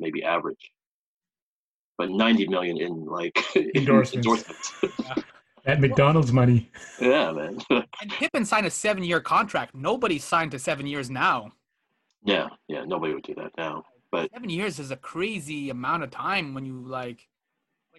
maybe 0.00 0.22
average. 0.24 0.70
But 1.98 2.10
ninety 2.10 2.48
million 2.48 2.78
in 2.80 3.04
like 3.06 3.36
Endorsements. 3.76 4.14
endorsements. 4.14 4.72
That 5.64 5.78
McDonald's 5.80 6.32
money. 6.32 6.68
yeah, 7.00 7.30
man. 7.30 7.56
And 7.70 8.10
Pippen 8.10 8.44
signed 8.44 8.66
a 8.66 8.70
seven-year 8.70 9.20
contract. 9.20 9.76
Nobody 9.76 10.18
signed 10.18 10.50
to 10.50 10.58
seven 10.58 10.88
years 10.88 11.08
now. 11.08 11.52
yeah, 12.24 12.48
yeah. 12.66 12.82
Nobody 12.84 13.14
would 13.14 13.22
do 13.22 13.36
that 13.36 13.52
now. 13.56 13.84
But 14.10 14.28
Seven 14.32 14.50
years 14.50 14.80
is 14.80 14.90
a 14.90 14.96
crazy 14.96 15.70
amount 15.70 16.02
of 16.02 16.10
time 16.10 16.52
when 16.52 16.66
you 16.66 16.80
like. 16.80 17.28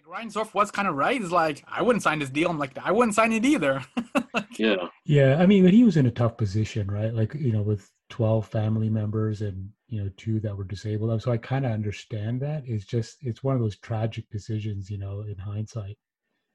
Like 0.04 0.18
Ryan 0.18 0.28
Zorf 0.30 0.54
was 0.54 0.70
kind 0.70 0.88
of 0.88 0.94
right. 0.96 1.20
He's 1.20 1.30
like, 1.30 1.64
I 1.68 1.82
wouldn't 1.82 2.02
sign 2.02 2.18
this 2.18 2.30
deal. 2.30 2.50
I'm 2.50 2.58
like, 2.58 2.76
I 2.78 2.92
wouldn't 2.92 3.14
sign 3.14 3.32
it 3.32 3.44
either. 3.44 3.84
yeah, 4.58 4.88
Yeah, 5.04 5.36
I 5.38 5.46
mean, 5.46 5.64
but 5.64 5.72
he 5.72 5.84
was 5.84 5.96
in 5.96 6.06
a 6.06 6.10
tough 6.10 6.36
position, 6.36 6.90
right? 6.90 7.12
Like 7.12 7.34
you 7.34 7.52
know, 7.52 7.62
with 7.62 7.90
twelve 8.10 8.46
family 8.48 8.88
members 8.90 9.42
and 9.42 9.70
you 9.88 10.02
know 10.02 10.10
two 10.16 10.40
that 10.40 10.56
were 10.56 10.64
disabled. 10.64 11.22
So 11.22 11.32
I 11.32 11.36
kind 11.38 11.64
of 11.64 11.72
understand 11.72 12.40
that. 12.42 12.64
It's 12.66 12.84
just 12.84 13.18
it's 13.22 13.42
one 13.42 13.54
of 13.54 13.60
those 13.60 13.78
tragic 13.78 14.28
decisions, 14.30 14.90
you 14.90 14.98
know, 14.98 15.20
in 15.22 15.38
hindsight. 15.38 15.96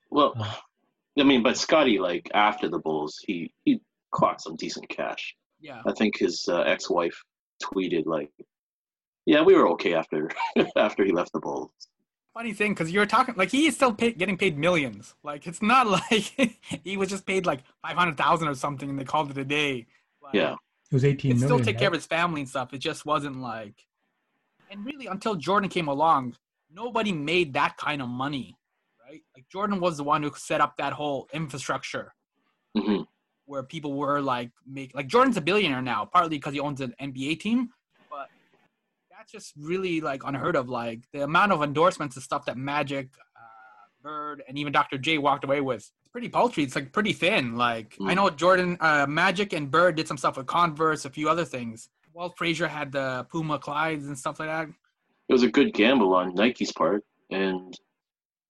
well, 0.10 0.34
Uh. 0.40 0.56
I 1.18 1.24
mean, 1.24 1.44
but 1.44 1.58
Scottie, 1.58 2.00
like 2.00 2.30
after 2.34 2.70
the 2.70 2.80
Bulls, 2.80 3.20
he 3.26 3.52
he 3.66 3.82
caught 4.12 4.42
some 4.42 4.56
decent 4.56 4.88
cash. 4.90 5.36
yeah. 5.60 5.82
I 5.86 5.92
think 5.94 6.18
his 6.18 6.46
uh, 6.48 6.62
ex-wife 6.62 7.22
tweeted 7.62 8.06
like, 8.06 8.32
"Yeah, 9.26 9.42
we 9.42 9.54
were 9.56 9.68
okay 9.72 9.96
after 9.96 10.30
after 10.78 11.04
he 11.04 11.12
left 11.12 11.34
the 11.34 11.40
Bulls." 11.40 11.72
Funny 12.40 12.54
thing 12.54 12.72
because 12.72 12.90
you're 12.90 13.06
talking 13.06 13.36
like 13.36 13.52
he 13.52 13.68
is 13.68 13.76
still 13.76 13.94
pay, 13.94 14.14
getting 14.14 14.38
paid 14.38 14.58
millions. 14.58 15.14
Like 15.24 15.46
it's 15.46 15.62
not 15.62 15.88
like 16.12 16.56
he 16.86 16.96
was 16.96 17.10
just 17.10 17.26
paid 17.26 17.46
like 17.46 17.64
five 17.82 17.98
hundred 17.98 18.18
thousand 18.18 18.48
or 18.48 18.56
something, 18.56 18.90
and 18.90 18.98
they 18.98 19.04
called 19.04 19.30
it 19.30 19.38
a 19.38 19.44
day. 19.44 19.88
Like, 20.24 20.36
Yeah. 20.36 20.54
It 20.54 20.94
was 20.96 21.04
eighteen 21.04 21.34
He 21.34 21.38
million. 21.40 21.58
still 21.58 21.66
take 21.66 21.78
care 21.78 21.90
of 21.90 21.94
his 21.94 22.06
family 22.06 22.42
and 22.42 22.50
stuff. 22.50 22.74
It 22.74 22.78
just 22.78 23.06
wasn't 23.06 23.42
like, 23.42 23.86
and 24.72 24.86
really 24.86 25.08
until 25.08 25.36
Jordan 25.36 25.70
came 25.70 25.90
along, 25.90 26.36
nobody 26.72 27.12
made 27.12 27.54
that 27.54 27.76
kind 27.76 28.02
of 28.02 28.08
money, 28.08 28.56
right? 29.06 29.22
Like 29.36 29.50
Jordan 29.52 29.82
was 29.82 29.98
the 29.98 30.06
one 30.06 30.24
who 30.24 30.32
set 30.38 30.62
up 30.62 30.78
that 30.78 30.94
whole 30.94 31.28
infrastructure 31.34 32.14
hmm 32.78 33.02
where 33.46 33.64
people 33.64 33.94
were 33.94 34.22
like 34.22 34.52
make 34.66 34.94
like 34.96 35.08
Jordan's 35.08 35.36
a 35.36 35.42
billionaire 35.42 35.82
now, 35.82 36.06
partly 36.06 36.38
because 36.38 36.54
he 36.54 36.60
owns 36.60 36.80
an 36.82 36.94
NBA 37.02 37.40
team, 37.42 37.68
but 37.68 37.79
that's 39.20 39.32
just 39.34 39.54
really 39.58 40.00
like 40.00 40.24
unheard 40.26 40.56
of. 40.56 40.70
Like 40.70 41.02
the 41.12 41.24
amount 41.24 41.52
of 41.52 41.62
endorsements 41.62 42.16
and 42.16 42.24
stuff 42.24 42.46
that 42.46 42.58
Magic, 42.58 43.10
uh, 43.36 43.88
Bird, 44.02 44.42
and 44.48 44.58
even 44.58 44.72
Dr. 44.72 44.98
J 44.98 45.18
walked 45.18 45.44
away 45.44 45.60
with. 45.60 45.80
It's 45.80 45.92
pretty 46.12 46.30
paltry. 46.30 46.64
It's 46.64 46.74
like 46.76 46.94
pretty 46.94 47.12
thin. 47.12 47.58
Like 47.58 47.98
I 48.02 48.14
Mm. 48.14 48.16
know 48.16 48.30
Jordan, 48.30 48.78
uh, 48.80 49.06
Magic, 49.10 49.52
and 49.52 49.70
Bird 49.70 49.96
did 49.96 50.08
some 50.08 50.18
stuff 50.18 50.38
with 50.38 50.48
Converse, 50.48 51.04
a 51.04 51.10
few 51.10 51.28
other 51.30 51.44
things. 51.44 51.90
Walt 52.14 52.38
Frazier 52.38 52.68
had 52.68 52.94
the 52.94 53.28
Puma 53.30 53.60
Clydes 53.60 54.08
and 54.08 54.18
stuff 54.18 54.40
like 54.40 54.48
that. 54.50 54.70
It 55.28 55.34
was 55.34 55.44
a 55.44 55.50
good 55.52 55.74
gamble 55.74 56.16
on 56.16 56.34
Nike's 56.34 56.72
part, 56.72 57.04
and 57.30 57.78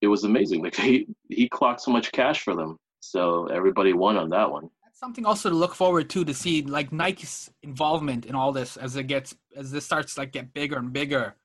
it 0.02 0.08
was 0.08 0.24
amazing. 0.24 0.62
Like 0.64 0.76
he 0.76 1.08
he 1.30 1.50
clocked 1.50 1.82
so 1.82 1.90
much 1.92 2.12
cash 2.12 2.42
for 2.44 2.56
them, 2.56 2.78
so 3.00 3.48
everybody 3.48 3.94
won 3.94 4.18
on 4.18 4.30
that 4.30 4.52
one. 4.52 4.70
Something 5.00 5.26
also 5.26 5.48
to 5.48 5.56
look 5.56 5.76
forward 5.76 6.10
to 6.10 6.26
to 6.26 6.34
see 6.34 6.62
like 6.62 6.92
Nike's 6.92 7.50
involvement 7.64 8.26
in 8.26 8.36
all 8.36 8.52
this 8.52 8.76
as 8.76 8.98
it 8.98 9.04
gets 9.04 9.34
as 9.56 9.72
this 9.72 9.86
starts 9.86 10.18
like 10.18 10.34
get 10.34 10.54
bigger 10.54 10.78
and 10.78 10.92
bigger. 10.92 11.38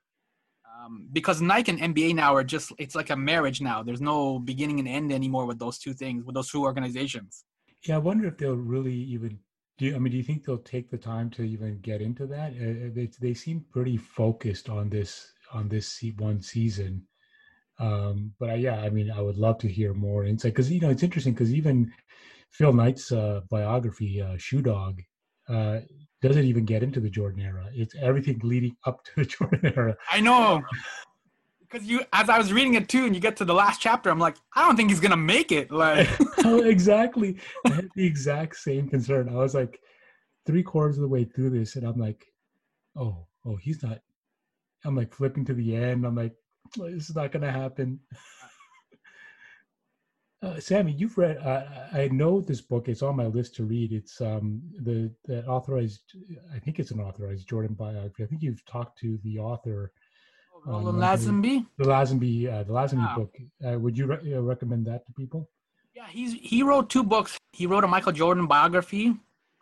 Um, 0.75 1.07
because 1.13 1.41
Nike 1.41 1.71
and 1.71 1.95
NBA 1.95 2.17
now 2.17 2.35
are 2.35 2.43
just 2.43 2.73
it's 2.79 2.97
like 2.97 3.11
a 3.11 3.17
marriage 3.17 3.61
now. 3.61 3.85
There's 3.85 4.01
no 4.01 4.41
beginning 4.41 4.81
and 4.81 4.89
end 4.89 5.13
anymore 5.13 5.47
with 5.47 5.61
those 5.61 5.79
two 5.79 5.95
things, 5.95 6.25
with 6.25 6.35
those 6.35 6.51
two 6.51 6.65
organizations. 6.65 7.45
Yeah, 7.87 7.95
I 7.95 7.99
wonder 7.99 8.27
if 8.27 8.39
they'll 8.39 8.57
really 8.57 8.93
even 8.93 9.39
do. 9.79 9.95
I 9.95 10.01
mean, 10.01 10.11
do 10.11 10.17
you 10.17 10.25
think 10.25 10.45
they'll 10.45 10.59
take 10.59 10.91
the 10.91 10.99
time 10.99 11.31
to 11.31 11.45
even 11.45 11.79
get 11.79 12.03
into 12.03 12.27
that? 12.27 12.55
Uh, 12.55 12.91
they 12.93 13.09
they 13.21 13.35
seem 13.35 13.65
pretty 13.71 13.97
focused 13.97 14.69
on 14.69 14.91
this 14.91 15.33
on 15.53 15.69
this 15.69 16.03
one 16.19 16.41
season. 16.41 17.07
Um, 17.79 18.33
but 18.41 18.51
I, 18.51 18.55
yeah, 18.55 18.81
I 18.81 18.91
mean, 18.91 19.13
I 19.13 19.21
would 19.21 19.37
love 19.37 19.59
to 19.59 19.69
hear 19.69 19.95
more 19.95 20.25
insight 20.25 20.55
because 20.55 20.73
you 20.73 20.81
know 20.81 20.91
it's 20.91 21.05
interesting 21.05 21.35
because 21.35 21.55
even 21.55 21.93
Phil 22.55 22.73
Knight's 22.73 23.11
uh, 23.11 23.41
biography, 23.51 24.23
uh, 24.23 24.37
Shoe 24.39 24.63
Dog, 24.63 25.03
uh, 25.49 25.81
doesn't 26.23 26.45
even 26.45 26.65
get 26.65 26.83
into 26.85 27.01
the 27.01 27.11
Jordan 27.11 27.43
era. 27.43 27.69
It's 27.75 27.95
everything 28.01 28.41
leading 28.43 28.77
up 28.87 29.05
to 29.05 29.11
the 29.17 29.25
Jordan 29.25 29.73
era. 29.77 29.97
I 30.11 30.21
know. 30.21 30.63
Because 31.61 31.87
you 31.87 32.03
as 32.13 32.29
I 32.29 32.39
was 32.39 32.53
reading 32.53 32.75
it 32.75 32.89
too, 32.89 33.07
and 33.07 33.15
you 33.15 33.21
get 33.21 33.37
to 33.39 33.45
the 33.45 33.55
last 33.55 33.81
chapter, 33.81 34.09
I'm 34.09 34.21
like, 34.21 34.37
I 34.55 34.65
don't 34.65 34.77
think 34.77 34.91
he's 34.91 35.01
gonna 35.01 35.17
make 35.17 35.51
it. 35.51 35.73
Like 35.73 36.09
oh, 36.45 36.63
exactly. 36.63 37.39
I 37.67 37.71
had 37.71 37.89
the 37.97 38.07
exact 38.07 38.57
same 38.57 38.89
concern. 38.89 39.29
I 39.29 39.35
was 39.35 39.55
like 39.55 39.81
three 40.47 40.63
quarters 40.63 40.97
of 40.97 41.03
the 41.03 41.09
way 41.09 41.25
through 41.25 41.51
this, 41.51 41.75
and 41.75 41.85
I'm 41.85 41.99
like, 41.99 42.25
oh, 42.97 43.27
oh, 43.45 43.57
he's 43.57 43.83
not. 43.83 43.99
I'm 44.85 44.95
like 44.95 45.13
flipping 45.13 45.45
to 45.47 45.55
the 45.55 45.75
end. 45.75 46.07
I'm 46.07 46.15
like, 46.15 46.35
"Oh, 46.79 46.91
this 46.91 47.09
is 47.09 47.17
not 47.17 47.33
going 47.33 47.43
to 47.43 47.51
happen. 47.51 47.99
Uh, 50.45 50.61
Sammy, 50.61 50.93
you've 50.93 51.17
read. 51.17 51.39
Uh, 51.39 51.65
I 51.93 52.09
know 52.09 52.41
this 52.41 52.61
book. 52.61 52.89
It's 52.89 53.03
on 53.03 53.17
my 53.17 53.27
list 53.27 53.55
to 53.57 53.65
read. 53.65 53.93
It's 53.93 54.21
um 54.21 54.61
the 54.83 55.11
the 55.25 55.45
authorized. 55.47 56.03
I 56.55 56.59
think 56.59 56.79
it's 56.79 56.91
an 56.91 57.01
authorized 57.01 57.49
Jordan 57.49 57.75
biography. 57.75 58.25
I 58.25 58.27
think 58.27 58.43
you've 58.43 58.65
talked 58.67 58.99
to 59.01 59.19
the 59.25 59.39
author, 59.39 59.93
Roland 60.67 60.99
no, 60.99 61.05
Lazenby. 61.07 61.67
the 61.79 61.85
Lazenby, 61.85 62.53
uh, 62.53 62.63
the 62.65 62.73
Lazenby 62.73 63.07
Wow. 63.07 63.17
book. 63.17 63.35
Uh, 63.67 63.79
would 63.79 63.97
you 63.97 64.07
re- 64.07 64.35
uh, 64.35 64.41
recommend 64.41 64.87
that 64.87 65.07
to 65.07 65.13
people? 65.13 65.49
Yeah, 65.95 66.09
he's 66.09 66.35
he 66.35 66.63
wrote 66.63 66.91
two 66.91 67.03
books. 67.05 67.39
He 67.53 67.67
wrote 67.67 67.85
a 67.85 67.89
Michael 67.89 68.13
Jordan 68.13 68.47
biography 68.47 69.15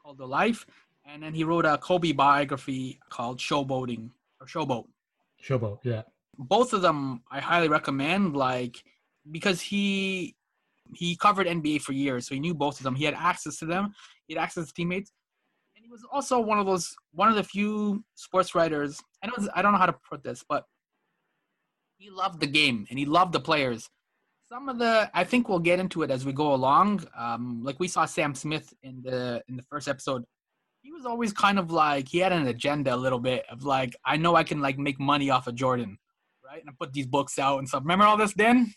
called 0.03 0.19
The 0.19 0.27
Life, 0.27 0.67
and 1.05 1.23
then 1.23 1.33
he 1.35 1.45
wrote 1.45 1.65
a 1.65 1.79
Kobe 1.79 2.13
biography 2.13 2.99
called 3.09 3.39
Showboating 3.39 4.11
or 4.41 4.47
Showboat. 4.47 4.87
Showboat, 5.47 5.79
yeah. 5.85 6.03
Both 6.39 6.73
of 6.73 6.83
them 6.83 7.23
I 7.31 7.39
highly 7.41 7.69
recommend, 7.69 8.35
like 8.37 8.83
because 9.31 9.61
he 9.61 10.35
he 10.95 11.17
covered 11.17 11.47
NBA 11.47 11.83
for 11.83 11.93
years, 11.93 12.27
so 12.27 12.35
he 12.35 12.41
knew 12.41 12.55
both 12.55 12.79
of 12.79 12.85
them. 12.85 12.95
He 12.95 13.05
had 13.05 13.15
access 13.15 13.59
to 13.59 13.67
them. 13.67 13.93
He 14.27 14.35
had 14.35 14.43
access 14.43 14.67
to 14.67 14.75
teammates, 14.75 15.13
and 15.77 15.85
he 15.85 15.91
was 15.91 16.05
also 16.11 16.41
one 16.41 16.59
of 16.59 16.67
those 16.67 16.95
one 17.13 17.29
of 17.29 17.35
the 17.35 17.45
few 17.45 18.05
sports 18.15 18.55
writers. 18.55 19.01
I 19.23 19.27
don't 19.27 19.49
I 19.55 19.63
don't 19.63 19.73
know 19.73 19.79
how 19.79 19.87
to 19.87 19.97
put 20.09 20.23
this, 20.23 20.45
but 20.49 20.65
he 22.03 22.11
loved 22.11 22.41
the 22.41 22.47
game 22.47 22.87
and 22.91 22.99
he 22.99 23.05
loved 23.05 23.33
the 23.33 23.41
players. 23.41 23.89
Some 24.49 24.69
of 24.69 24.79
the 24.79 25.11
I 25.15 25.25
think 25.25 25.49
we'll 25.49 25.61
get 25.61 25.79
into 25.79 26.03
it 26.03 26.11
as 26.11 26.27
we 26.27 26.33
go 26.33 26.53
along. 26.53 27.07
Um, 27.17 27.63
like 27.63 27.79
we 27.79 27.89
saw 27.89 28.05
Sam 28.05 28.35
Smith 28.35 28.75
in 28.83 29.03
the 29.03 29.43
in 29.49 29.57
the 29.57 29.63
first 29.63 29.89
episode. 29.89 30.25
He 30.83 30.91
was 30.93 31.07
always 31.07 31.33
kind 31.33 31.61
of 31.61 31.71
like 31.71 32.09
he 32.09 32.19
had 32.19 32.33
an 32.33 32.49
agenda 32.49 32.93
a 32.93 32.97
little 32.97 33.21
bit 33.21 33.45
of 33.49 33.65
like 33.65 33.97
I 34.05 34.17
know 34.17 34.35
I 34.35 34.43
can 34.43 34.61
like 34.61 34.79
make 34.79 34.99
money 34.99 35.31
off 35.31 35.47
of 35.47 35.55
Jordan, 35.55 35.97
right? 36.45 36.61
And 36.61 36.69
I 36.69 36.73
put 36.79 36.93
these 36.93 37.07
books 37.07 37.39
out 37.39 37.59
and 37.61 37.69
stuff. 37.69 37.83
Remember 37.83 38.05
all 38.05 38.17
this, 38.17 38.35
Dan? 38.35 38.75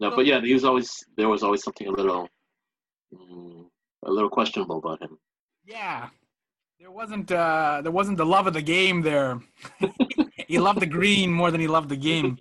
No, 0.00 0.10
but 0.10 0.26
yeah, 0.26 0.40
he 0.40 0.54
was 0.54 0.64
always 0.64 0.92
there 1.16 1.28
was 1.28 1.42
always 1.42 1.62
something 1.62 1.86
a 1.86 1.90
little, 1.90 2.28
mm, 3.14 3.66
a 4.04 4.10
little 4.10 4.30
questionable 4.30 4.78
about 4.78 5.00
him. 5.02 5.18
Yeah. 5.64 6.08
There 6.80 6.90
wasn't 6.90 7.30
uh 7.30 7.80
there 7.82 7.92
wasn't 7.92 8.18
the 8.18 8.26
love 8.26 8.48
of 8.48 8.54
the 8.54 8.62
game 8.62 9.02
there. 9.02 9.40
he 10.48 10.58
loved 10.58 10.80
the 10.80 10.86
green 10.86 11.30
more 11.32 11.52
than 11.52 11.60
he 11.60 11.68
loved 11.68 11.88
the 11.88 11.96
game. 11.96 12.38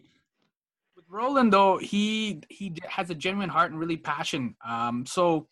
With 0.95 1.05
Roland 1.07 1.53
though, 1.53 1.77
he 1.77 2.41
he 2.49 2.73
has 2.89 3.11
a 3.11 3.15
genuine 3.15 3.49
heart 3.49 3.69
and 3.71 3.79
really 3.79 3.97
passion. 3.97 4.55
Um 4.67 5.05
so 5.05 5.47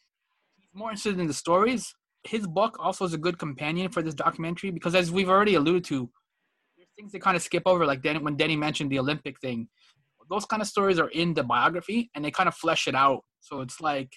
he's 0.57 0.69
more 0.73 0.89
interested 0.89 1.19
in 1.19 1.27
the 1.27 1.33
stories. 1.33 1.93
His 2.23 2.47
book 2.47 2.77
also 2.79 3.05
is 3.05 3.13
a 3.13 3.17
good 3.19 3.37
companion 3.37 3.91
for 3.91 4.01
this 4.01 4.15
documentary 4.15 4.71
because 4.71 4.95
as 4.95 5.11
we've 5.11 5.29
already 5.29 5.53
alluded 5.53 5.83
to, 5.85 6.09
there's 6.75 6.89
things 6.97 7.11
they 7.11 7.19
kind 7.19 7.37
of 7.37 7.43
skip 7.43 7.63
over 7.67 7.85
like 7.85 8.01
Denny, 8.01 8.19
when 8.19 8.35
Denny 8.37 8.55
mentioned 8.55 8.89
the 8.91 8.99
Olympic 8.99 9.39
thing. 9.39 9.69
Those 10.29 10.45
kind 10.45 10.61
of 10.61 10.67
stories 10.67 10.99
are 10.99 11.09
in 11.09 11.33
the 11.33 11.43
biography 11.43 12.09
and 12.13 12.23
they 12.23 12.31
kind 12.31 12.47
of 12.47 12.55
flesh 12.55 12.87
it 12.87 12.95
out. 12.95 13.21
So 13.41 13.61
it's 13.61 13.81
like 13.81 14.11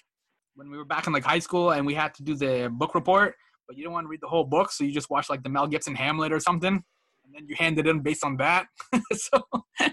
when 0.55 0.69
we 0.69 0.77
were 0.77 0.85
back 0.85 1.07
in 1.07 1.13
like 1.13 1.23
high 1.23 1.39
school 1.39 1.71
and 1.71 1.85
we 1.85 1.93
had 1.93 2.13
to 2.15 2.23
do 2.23 2.35
the 2.35 2.69
book 2.71 2.93
report 2.95 3.35
but 3.67 3.77
you 3.77 3.83
don't 3.83 3.93
want 3.93 4.05
to 4.05 4.09
read 4.09 4.21
the 4.21 4.27
whole 4.27 4.43
book, 4.43 4.71
so 4.71 4.83
you 4.83 4.91
just 4.91 5.09
watch 5.09 5.29
like 5.29 5.43
the 5.43 5.49
Mel 5.49 5.67
Gibson 5.67 5.95
Hamlet 5.95 6.31
or 6.31 6.39
something, 6.39 6.73
and 6.73 7.33
then 7.33 7.47
you 7.47 7.55
hand 7.57 7.79
it 7.79 7.87
in 7.87 8.01
based 8.01 8.23
on 8.23 8.37
that. 8.37 8.67
so, 9.13 9.41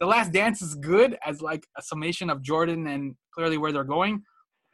The 0.00 0.06
Last 0.06 0.32
Dance 0.32 0.62
is 0.62 0.74
good 0.76 1.16
as 1.24 1.42
like 1.42 1.64
a 1.76 1.82
summation 1.82 2.30
of 2.30 2.42
Jordan 2.42 2.86
and 2.86 3.14
clearly 3.34 3.58
where 3.58 3.72
they're 3.72 3.84
going. 3.84 4.22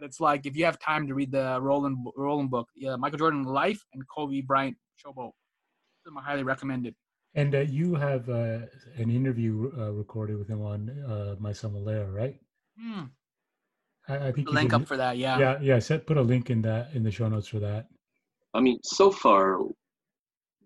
It's 0.01 0.21
like 0.21 0.47
if 0.47 0.57
you 0.57 0.65
have 0.65 0.79
time 0.79 1.07
to 1.07 1.15
read 1.15 1.33
the 1.33 1.59
Roland 1.61 1.99
Roland 2.17 2.51
book, 2.51 2.69
yeah, 2.77 2.97
Michael 2.97 3.19
Jordan 3.19 3.43
Life 3.43 3.81
and 3.95 4.03
Kobe 4.15 4.41
Bryant 4.43 4.77
Showboat. 5.05 5.33
Are 6.17 6.23
highly 6.23 6.43
recommended. 6.43 6.95
And 7.35 7.55
uh, 7.55 7.61
you 7.61 7.95
have 7.95 8.29
uh, 8.29 8.61
an 8.97 9.11
interview 9.11 9.71
uh, 9.79 9.93
recorded 9.93 10.39
with 10.39 10.49
him 10.49 10.63
on 10.63 10.91
uh, 11.09 11.37
My 11.39 11.53
Son 11.53 11.73
Valera, 11.73 12.11
right? 12.11 12.37
Hmm. 12.81 13.05
I, 14.09 14.29
I 14.29 14.33
think 14.33 14.47
The 14.47 14.53
you 14.53 14.55
link 14.55 14.71
can- 14.71 14.83
up 14.83 14.89
for 14.89 14.97
that, 14.97 15.19
yeah. 15.19 15.39
Yeah, 15.39 15.59
yeah. 15.61 15.79
Set 15.79 16.07
put 16.07 16.17
a 16.17 16.23
link 16.23 16.51
in 16.51 16.63
that 16.63 16.91
in 16.95 17.03
the 17.03 17.11
show 17.11 17.29
notes 17.29 17.49
for 17.49 17.59
that. 17.61 17.89
I 18.55 18.61
mean, 18.61 18.79
so 18.83 19.11
far, 19.11 19.61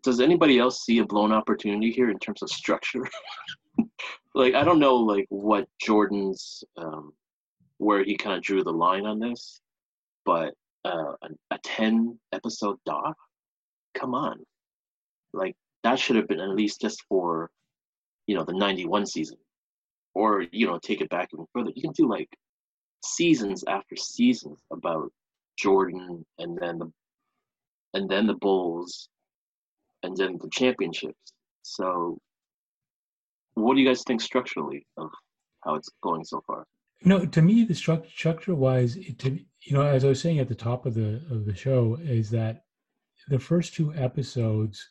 does 0.02 0.20
anybody 0.20 0.58
else 0.58 0.84
see 0.84 0.98
a 0.98 1.04
blown 1.04 1.32
opportunity 1.32 1.90
here 1.90 2.10
in 2.10 2.18
terms 2.18 2.42
of 2.42 2.48
structure? 2.50 3.04
like, 4.34 4.54
I 4.54 4.62
don't 4.62 4.78
know, 4.78 4.94
like 4.96 5.26
what 5.28 5.68
Jordan's, 5.80 6.62
um, 6.76 7.12
where 7.78 8.04
he 8.04 8.16
kind 8.16 8.36
of 8.36 8.42
drew 8.42 8.62
the 8.62 8.72
line 8.72 9.04
on 9.04 9.18
this, 9.18 9.60
but 10.24 10.54
uh, 10.84 11.12
a, 11.22 11.28
a 11.50 11.58
ten 11.64 12.18
episode 12.32 12.78
doc, 12.86 13.16
come 13.94 14.14
on, 14.14 14.38
like 15.32 15.56
that 15.84 15.98
should 15.98 16.16
have 16.16 16.28
been 16.28 16.40
at 16.40 16.50
least 16.50 16.80
just 16.80 17.02
for, 17.08 17.50
you 18.26 18.36
know, 18.36 18.44
the 18.44 18.52
'91 18.52 19.06
season, 19.06 19.38
or 20.14 20.42
you 20.52 20.66
know, 20.66 20.78
take 20.78 21.00
it 21.00 21.10
back 21.10 21.30
even 21.32 21.46
further. 21.52 21.72
You 21.74 21.82
can 21.82 21.92
do 21.92 22.08
like 22.08 22.28
seasons 23.04 23.64
after 23.66 23.96
seasons 23.96 24.60
about 24.70 25.12
Jordan 25.56 26.24
and 26.38 26.56
then 26.58 26.78
the 26.78 26.92
and 27.94 28.08
then 28.08 28.26
the 28.26 28.34
Bulls, 28.34 29.08
and 30.02 30.16
then 30.16 30.38
the 30.40 30.48
championships. 30.50 31.32
So, 31.62 32.18
what 33.54 33.74
do 33.74 33.80
you 33.80 33.88
guys 33.88 34.02
think 34.02 34.20
structurally 34.20 34.86
of 34.96 35.10
how 35.64 35.74
it's 35.74 35.90
going 36.02 36.24
so 36.24 36.42
far? 36.46 36.64
No, 37.04 37.26
to 37.26 37.42
me, 37.42 37.64
the 37.64 37.74
structure, 37.74 38.08
structure-wise, 38.10 38.96
it, 38.96 39.18
to 39.20 39.38
you 39.62 39.74
know, 39.74 39.82
as 39.82 40.04
I 40.04 40.08
was 40.08 40.20
saying 40.20 40.38
at 40.38 40.48
the 40.48 40.54
top 40.54 40.86
of 40.86 40.94
the 40.94 41.20
of 41.30 41.44
the 41.44 41.54
show, 41.54 41.98
is 42.02 42.30
that 42.30 42.64
the 43.28 43.38
first 43.38 43.74
two 43.74 43.94
episodes 43.94 44.88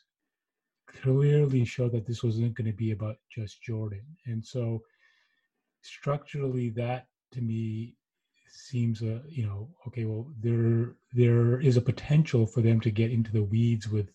clearly 1.00 1.64
show 1.64 1.88
that 1.88 2.06
this 2.06 2.22
wasn't 2.22 2.54
going 2.54 2.70
to 2.70 2.76
be 2.76 2.92
about 2.92 3.16
just 3.30 3.62
Jordan, 3.62 4.04
and 4.26 4.44
so 4.44 4.82
structurally, 5.82 6.70
that 6.70 7.06
to 7.32 7.40
me 7.40 7.96
seems 8.54 9.00
a 9.00 9.22
you 9.30 9.46
know 9.46 9.66
okay 9.86 10.04
well 10.04 10.26
there 10.38 10.94
there 11.14 11.58
is 11.58 11.78
a 11.78 11.80
potential 11.80 12.46
for 12.46 12.60
them 12.60 12.78
to 12.78 12.90
get 12.90 13.10
into 13.10 13.32
the 13.32 13.42
weeds 13.42 13.88
with 13.88 14.10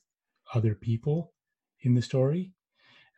other 0.53 0.75
people 0.75 1.33
in 1.81 1.95
the 1.95 2.01
story 2.03 2.51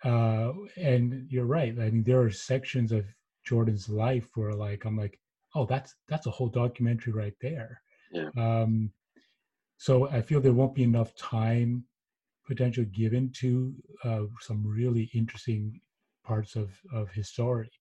uh 0.06 0.54
and 0.78 1.28
you're 1.30 1.44
right 1.44 1.78
i 1.78 1.90
mean 1.90 2.04
there 2.04 2.22
are 2.22 2.32
sections 2.32 2.94
of 2.94 3.04
Jordan's 3.50 3.90
life 3.90 4.28
where 4.36 4.54
like 4.54 4.86
I'm 4.86 4.96
like, 4.96 5.20
oh, 5.56 5.66
that's 5.66 5.96
that's 6.08 6.28
a 6.28 6.32
whole 6.32 6.50
documentary 6.50 7.14
right 7.14 7.34
there. 7.42 7.82
Yeah. 8.12 8.30
Um, 8.38 8.92
so 9.78 10.08
I 10.08 10.22
feel 10.22 10.40
there 10.40 10.54
won't 10.54 10.76
be 10.76 10.84
enough 10.84 11.16
time 11.16 11.86
potential 12.50 12.84
given 12.92 13.32
to 13.40 13.74
uh, 14.04 14.24
some 14.42 14.66
really 14.66 15.10
interesting 15.14 15.80
parts 16.26 16.56
of 16.56 16.70
of 16.94 17.10
his 17.12 17.30
story, 17.30 17.72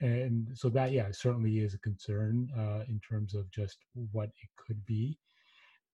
and 0.00 0.48
so 0.54 0.68
that 0.68 0.92
yeah 0.92 1.08
certainly 1.12 1.58
is 1.58 1.74
a 1.74 1.78
concern 1.78 2.48
uh, 2.58 2.82
in 2.88 3.00
terms 3.08 3.34
of 3.34 3.50
just 3.50 3.78
what 4.12 4.28
it 4.42 4.50
could 4.56 4.84
be. 4.84 5.18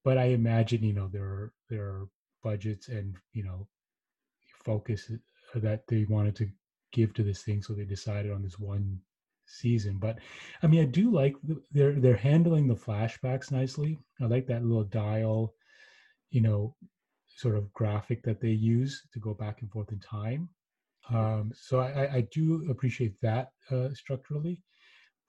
But 0.05 0.19
I 0.19 0.27
imagine 0.27 0.83
you 0.83 0.95
know 0.95 1.09
there 1.12 1.25
are 1.25 1.53
there 1.71 1.85
are 1.85 2.09
budgets 2.43 2.89
and 2.89 3.17
you 3.33 3.45
know 3.45 3.69
focus 4.64 5.11
that 5.55 5.87
they 5.87 6.05
wanted 6.09 6.37
to 6.37 6.49
give 6.93 7.12
to 7.14 7.23
this 7.23 7.43
thing, 7.43 7.62
so 7.62 7.73
they 7.75 7.85
decided 7.85 8.33
on 8.33 8.43
this 8.43 8.59
one 8.59 9.01
season. 9.47 9.99
But 9.99 10.19
I 10.62 10.67
mean, 10.67 10.81
I 10.83 10.87
do 10.87 11.11
like 11.11 11.35
the, 11.43 11.61
they're 11.73 12.01
they're 12.01 12.17
handling 12.17 12.67
the 12.67 12.75
flashbacks 12.75 13.53
nicely. 13.53 13.99
I 14.21 14.25
like 14.25 14.47
that 14.47 14.64
little 14.64 14.85
dial, 14.85 15.55
you 16.31 16.41
know, 16.41 16.75
sort 17.37 17.57
of 17.57 17.72
graphic 17.72 18.22
that 18.24 18.41
they 18.41 18.51
use 18.51 19.03
to 19.12 19.20
go 19.20 19.34
back 19.34 19.61
and 19.61 19.70
forth 19.70 19.93
in 19.93 20.01
time. 20.01 20.49
Um, 21.11 21.53
so 21.55 21.80
I, 21.80 22.14
I 22.14 22.28
do 22.32 22.66
appreciate 22.70 23.14
that 23.22 23.51
uh, 23.70 23.91
structurally, 23.95 24.62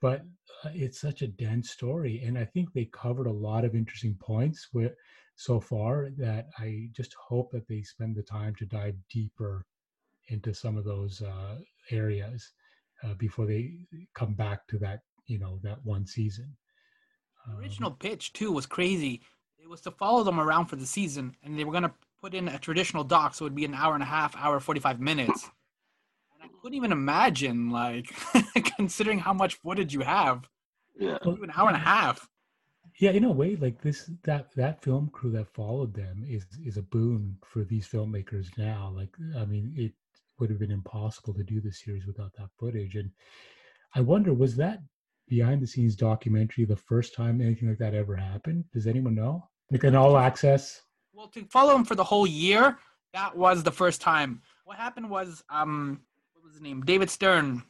but 0.02 0.22
uh, 0.64 0.70
it's 0.74 1.00
such 1.00 1.22
a 1.22 1.28
dense 1.28 1.70
story, 1.70 2.24
and 2.26 2.38
I 2.38 2.46
think 2.46 2.74
they 2.74 2.86
covered 2.86 3.28
a 3.28 3.32
lot 3.32 3.64
of 3.64 3.76
interesting 3.76 4.16
points 4.20 4.70
where 4.72 4.96
so 5.36 5.60
far 5.60 6.10
that 6.18 6.48
I 6.58 6.90
just 6.96 7.14
hope 7.14 7.52
that 7.52 7.68
they 7.68 7.84
spend 7.84 8.16
the 8.16 8.24
time 8.24 8.56
to 8.56 8.66
dive 8.66 8.96
deeper 9.12 9.66
into 10.30 10.54
some 10.54 10.78
of 10.78 10.84
those 10.84 11.22
uh, 11.22 11.58
areas 11.92 12.54
uh, 13.04 13.14
before 13.14 13.46
they 13.46 13.76
come 14.16 14.34
back 14.34 14.66
to 14.70 14.80
that 14.80 15.02
you 15.28 15.38
know 15.38 15.60
that 15.64 15.78
one 15.84 16.06
season. 16.08 16.56
The 17.46 17.54
um, 17.54 17.60
original 17.60 17.92
pitch 17.92 18.34
too 18.34 18.52
was 18.52 18.66
crazy. 18.66 19.22
It 19.68 19.72
was 19.72 19.82
to 19.82 19.92
follow 19.92 20.24
them 20.24 20.40
around 20.40 20.68
for 20.68 20.78
the 20.78 20.86
season, 20.86 21.36
and 21.44 21.60
they 21.60 21.66
were 21.66 21.74
gonna 21.74 21.94
put 22.22 22.34
in 22.34 22.48
a 22.48 22.58
traditional 22.58 23.04
doc, 23.04 23.36
so 23.36 23.44
it'd 23.44 23.54
be 23.54 23.66
an 23.66 23.74
hour 23.74 23.96
and 23.96 24.02
a 24.02 24.06
half, 24.06 24.34
hour 24.38 24.62
forty 24.62 24.80
five 24.80 25.02
minutes. 25.02 25.44
And 25.44 26.42
I 26.42 26.48
couldn't 26.62 26.78
even 26.78 26.94
imagine, 26.94 27.70
like, 27.70 28.16
considering 28.78 29.20
how 29.20 29.34
much 29.34 29.56
footage 29.56 29.94
you 29.94 30.00
have. 30.00 30.48
Yeah, 30.98 31.18
an 31.22 31.52
hour 31.54 31.68
and 31.68 31.76
a 31.76 31.82
half. 31.82 32.30
Yeah, 33.02 33.12
in 33.12 33.26
a 33.26 33.30
way, 33.30 33.58
like 33.58 33.82
this, 33.82 34.10
that 34.24 34.56
that 34.56 34.82
film 34.82 35.10
crew 35.10 35.32
that 35.32 35.54
followed 35.54 35.94
them 35.94 36.24
is 36.26 36.46
is 36.64 36.78
a 36.78 36.82
boon 36.82 37.38
for 37.44 37.66
these 37.66 37.90
filmmakers 37.90 38.58
now. 38.58 38.94
Like, 38.96 39.14
I 39.38 39.44
mean, 39.44 39.74
it 39.76 39.92
would 40.40 40.50
have 40.50 40.60
been 40.60 40.72
impossible 40.72 41.34
to 41.34 41.44
do 41.44 41.60
the 41.60 41.74
series 41.74 42.08
without 42.08 42.32
that 42.38 42.52
footage. 42.58 42.96
And 42.96 43.12
I 43.96 44.00
wonder, 44.00 44.34
was 44.34 44.56
that 44.56 44.80
behind 45.28 45.62
the 45.62 45.68
scenes 45.68 45.98
documentary 45.98 46.64
the 46.64 46.78
first 46.78 47.14
time 47.14 47.42
anything 47.42 47.68
like 47.68 47.80
that 47.80 47.94
ever 47.94 48.16
happened? 48.16 48.64
Does 48.72 48.88
anyone 48.88 49.14
know? 49.14 49.44
Like 49.72 49.84
an 49.84 49.96
all 49.96 50.18
access? 50.18 50.82
Well, 51.14 51.28
to 51.30 51.46
follow 51.46 51.76
him 51.76 51.84
for 51.84 51.96
the 51.96 52.04
whole 52.04 52.28
year, 52.28 52.78
that 53.14 53.36
was 53.36 53.64
the 53.64 53.72
first 53.72 54.02
time. 54.02 54.42
What 54.66 54.78
happened 54.78 55.10
was, 55.10 55.44
um, 55.50 56.02
what 56.34 56.44
was 56.44 56.54
his 56.54 56.62
name? 56.62 56.82
David 56.82 57.10
Stern. 57.10 57.64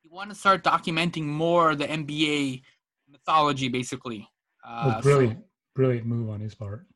He 0.00 0.08
wanted 0.08 0.34
to 0.34 0.40
start 0.40 0.62
documenting 0.62 1.24
more 1.24 1.74
the 1.74 1.86
NBA 1.86 2.62
mythology, 3.08 3.68
basically. 3.68 4.28
Uh, 4.66 4.94
oh, 4.96 5.02
brilliant, 5.02 5.38
so, 5.38 5.44
brilliant 5.74 6.06
move 6.06 6.30
on 6.30 6.40
his 6.40 6.54
part. 6.54 6.86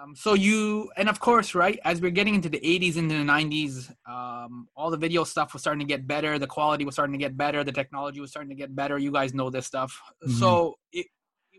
Um, 0.00 0.14
so 0.14 0.34
you, 0.34 0.90
and 0.96 1.08
of 1.08 1.18
course, 1.18 1.54
right, 1.54 1.78
as 1.84 2.00
we're 2.00 2.10
getting 2.10 2.34
into 2.34 2.48
the 2.48 2.60
80s 2.60 2.96
into 2.96 3.16
the 3.16 3.24
90s, 3.24 3.90
um, 4.08 4.68
all 4.76 4.90
the 4.90 4.96
video 4.96 5.24
stuff 5.24 5.52
was 5.52 5.62
starting 5.62 5.80
to 5.80 5.86
get 5.86 6.06
better. 6.06 6.38
The 6.38 6.46
quality 6.46 6.84
was 6.84 6.94
starting 6.94 7.14
to 7.14 7.18
get 7.18 7.36
better. 7.36 7.64
The 7.64 7.72
technology 7.72 8.20
was 8.20 8.30
starting 8.30 8.50
to 8.50 8.54
get 8.54 8.74
better. 8.74 8.98
You 8.98 9.10
guys 9.10 9.34
know 9.34 9.50
this 9.50 9.66
stuff. 9.66 10.00
Mm-hmm. 10.22 10.38
So 10.38 10.76
it, 10.92 11.06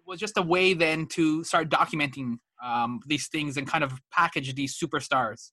was 0.10 0.20
just 0.20 0.38
a 0.38 0.42
way 0.42 0.74
then 0.74 1.06
to 1.08 1.44
start 1.44 1.70
documenting 1.70 2.38
um, 2.64 3.00
these 3.06 3.28
things 3.28 3.58
and 3.58 3.68
kind 3.68 3.84
of 3.84 3.94
package 4.12 4.54
these 4.56 4.78
superstars 4.78 5.52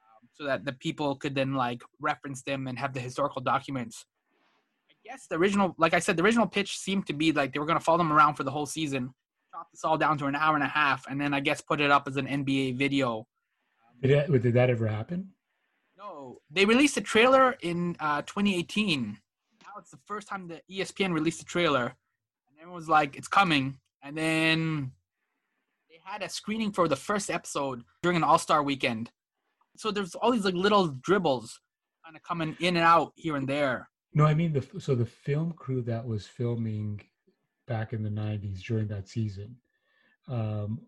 um, 0.00 0.28
so 0.32 0.44
that 0.44 0.64
the 0.64 0.72
people 0.72 1.16
could 1.16 1.34
then 1.34 1.54
like 1.54 1.82
reference 2.00 2.42
them 2.42 2.66
and 2.66 2.78
have 2.78 2.94
the 2.94 3.00
historical 3.00 3.42
documents. 3.42 4.06
I 4.90 4.94
guess 5.04 5.26
the 5.28 5.36
original, 5.36 5.74
like 5.78 5.94
I 5.94 5.98
said, 5.98 6.16
the 6.16 6.22
original 6.22 6.46
pitch 6.46 6.78
seemed 6.78 7.06
to 7.08 7.12
be 7.12 7.32
like 7.32 7.52
they 7.52 7.58
were 7.58 7.66
going 7.66 7.78
to 7.78 7.84
follow 7.84 7.98
them 7.98 8.12
around 8.12 8.34
for 8.34 8.44
the 8.44 8.50
whole 8.50 8.66
season 8.66 9.12
chop 9.58 9.70
this 9.72 9.84
all 9.84 9.98
down 9.98 10.18
to 10.18 10.26
an 10.26 10.34
hour 10.34 10.54
and 10.54 10.64
a 10.64 10.68
half, 10.68 11.06
and 11.08 11.20
then 11.20 11.34
I 11.34 11.40
guess 11.40 11.60
put 11.60 11.80
it 11.80 11.90
up 11.90 12.06
as 12.06 12.16
an 12.16 12.26
NBA 12.26 12.76
video. 12.76 13.26
Did 14.02 14.10
that, 14.12 14.42
did 14.42 14.54
that 14.54 14.70
ever 14.70 14.86
happen? 14.86 15.30
No, 15.96 16.40
they 16.50 16.64
released 16.64 16.96
a 16.96 17.00
trailer 17.00 17.56
in 17.60 17.96
uh, 17.98 18.22
2018. 18.22 19.18
Now 19.62 19.68
it's 19.78 19.90
the 19.90 19.98
first 20.06 20.28
time 20.28 20.48
that 20.48 20.62
ESPN 20.70 21.12
released 21.12 21.42
a 21.42 21.44
trailer, 21.44 21.86
and 21.86 22.58
everyone 22.60 22.76
was 22.76 22.88
like, 22.88 23.16
"It's 23.16 23.28
coming." 23.28 23.78
And 24.02 24.16
then 24.16 24.92
they 25.90 25.98
had 26.04 26.22
a 26.22 26.28
screening 26.28 26.72
for 26.72 26.88
the 26.88 26.96
first 26.96 27.30
episode 27.30 27.82
during 28.02 28.16
an 28.16 28.24
All 28.24 28.38
Star 28.38 28.62
weekend. 28.62 29.10
So 29.76 29.90
there's 29.90 30.14
all 30.14 30.32
these 30.32 30.44
like 30.44 30.54
little 30.54 30.88
dribbles 30.88 31.60
kind 32.04 32.16
of 32.16 32.22
coming 32.22 32.56
in 32.60 32.76
and 32.76 32.84
out 32.84 33.12
here 33.16 33.36
and 33.36 33.48
there. 33.48 33.88
No, 34.14 34.24
I 34.24 34.34
mean 34.34 34.52
the 34.52 34.80
so 34.80 34.94
the 34.94 35.06
film 35.06 35.52
crew 35.52 35.82
that 35.82 36.06
was 36.06 36.26
filming 36.26 37.00
back 37.68 37.92
in 37.92 38.02
the 38.02 38.10
90s 38.10 38.62
during 38.62 38.88
that 38.88 39.08
season 39.08 39.54
um, 40.26 40.80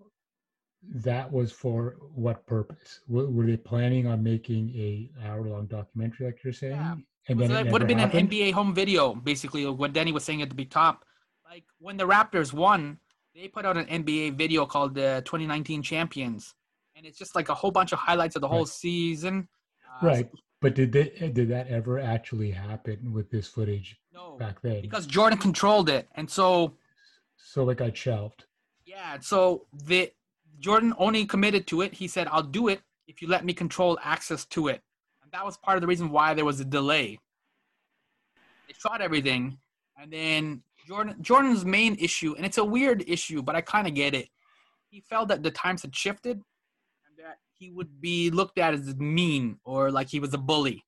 that 0.82 1.30
was 1.30 1.52
for 1.52 1.96
what 2.14 2.46
purpose 2.46 3.00
were 3.06 3.46
they 3.46 3.56
planning 3.56 4.06
on 4.06 4.22
making 4.22 4.70
a 4.70 5.10
hour 5.26 5.44
long 5.44 5.66
documentary 5.66 6.26
like 6.26 6.42
you're 6.42 6.54
saying 6.54 6.72
yeah. 6.72 6.94
and 7.28 7.38
then 7.38 7.50
it, 7.50 7.70
would 7.70 7.82
have 7.82 7.88
been 7.88 7.98
happened? 7.98 8.32
an 8.32 8.38
nba 8.38 8.52
home 8.52 8.74
video 8.74 9.14
basically 9.14 9.66
what 9.66 9.92
denny 9.92 10.10
was 10.10 10.24
saying 10.24 10.40
at 10.40 10.48
the 10.48 10.54
big 10.54 10.70
top 10.70 11.04
like 11.50 11.64
when 11.78 11.96
the 11.96 12.06
raptors 12.06 12.52
won 12.52 12.98
they 13.34 13.48
put 13.48 13.66
out 13.66 13.76
an 13.76 13.86
nba 13.86 14.32
video 14.34 14.64
called 14.64 14.94
the 14.94 15.22
2019 15.24 15.82
champions 15.82 16.54
and 16.96 17.04
it's 17.04 17.18
just 17.18 17.34
like 17.34 17.48
a 17.48 17.54
whole 17.54 17.70
bunch 17.70 17.92
of 17.92 17.98
highlights 17.98 18.36
of 18.36 18.42
the 18.42 18.48
whole 18.48 18.60
right. 18.60 18.68
season 18.68 19.48
uh, 20.02 20.06
right 20.06 20.30
but 20.60 20.74
did 20.74 20.92
they, 20.92 21.08
did 21.32 21.48
that 21.48 21.68
ever 21.68 21.98
actually 21.98 22.50
happen 22.50 23.12
with 23.12 23.30
this 23.30 23.48
footage 23.48 23.98
no, 24.12 24.36
back 24.36 24.60
then? 24.60 24.82
Because 24.82 25.06
Jordan 25.06 25.38
controlled 25.38 25.88
it, 25.88 26.06
and 26.14 26.30
so 26.30 26.74
so 27.36 27.68
it 27.70 27.78
got 27.78 27.96
shelved. 27.96 28.44
Yeah, 28.84 29.18
so 29.20 29.66
the 29.72 30.12
Jordan 30.58 30.94
only 30.98 31.24
committed 31.24 31.66
to 31.68 31.80
it. 31.80 31.94
He 31.94 32.06
said, 32.06 32.28
"I'll 32.30 32.42
do 32.42 32.68
it 32.68 32.82
if 33.06 33.22
you 33.22 33.28
let 33.28 33.44
me 33.44 33.54
control 33.54 33.98
access 34.02 34.44
to 34.46 34.68
it," 34.68 34.82
and 35.22 35.32
that 35.32 35.44
was 35.44 35.56
part 35.56 35.78
of 35.78 35.80
the 35.80 35.86
reason 35.86 36.10
why 36.10 36.34
there 36.34 36.44
was 36.44 36.60
a 36.60 36.64
delay. 36.64 37.18
They 38.68 38.74
shot 38.74 39.00
everything, 39.00 39.58
and 39.98 40.12
then 40.12 40.62
Jordan 40.90 41.14
Jordan's 41.20 41.64
main 41.64 41.94
issue, 42.00 42.34
and 42.36 42.44
it's 42.44 42.58
a 42.58 42.64
weird 42.64 43.04
issue, 43.06 43.42
but 43.42 43.54
I 43.54 43.60
kind 43.60 43.86
of 43.86 43.94
get 43.94 44.12
it. 44.12 44.28
He 44.88 45.00
felt 45.00 45.28
that 45.28 45.44
the 45.44 45.52
times 45.52 45.82
had 45.82 45.94
shifted, 45.94 46.38
and 46.38 47.16
that 47.24 47.38
he 47.58 47.70
would 47.70 48.00
be 48.00 48.28
looked 48.30 48.58
at 48.58 48.74
as 48.74 48.96
mean 48.96 49.60
or 49.64 49.92
like 49.92 50.08
he 50.08 50.18
was 50.18 50.34
a 50.34 50.38
bully 50.38 50.82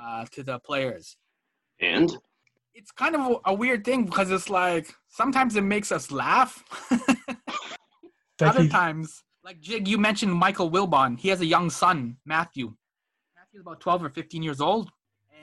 uh, 0.00 0.24
to 0.32 0.42
the 0.42 0.58
players. 0.60 1.18
And 1.78 2.10
it's 2.74 2.90
kind 2.90 3.14
of 3.14 3.36
a, 3.44 3.52
weird 3.52 3.84
thing 3.84 4.06
because 4.06 4.30
it's 4.30 4.48
like 4.48 4.94
sometimes 5.08 5.56
it 5.56 5.62
makes 5.62 5.92
us 5.92 6.10
laugh. 6.10 6.64
Other 8.40 8.66
times, 8.66 9.22
like 9.44 9.60
Jig, 9.60 9.86
you 9.86 9.98
mentioned 9.98 10.32
Michael 10.32 10.70
Wilbon. 10.70 11.18
He 11.18 11.28
has 11.28 11.42
a 11.42 11.46
young 11.46 11.68
son, 11.68 12.16
Matthew. 12.24 12.72
Matthew's 13.36 13.60
about 13.60 13.80
12 13.80 14.04
or 14.04 14.08
15 14.08 14.42
years 14.42 14.62
old. 14.62 14.88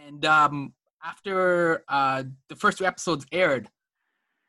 And 0.08 0.26
um, 0.26 0.74
after 1.04 1.84
uh, 1.88 2.24
the 2.50 2.56
first 2.56 2.78
two 2.78 2.86
episodes 2.86 3.26
aired, 3.32 3.70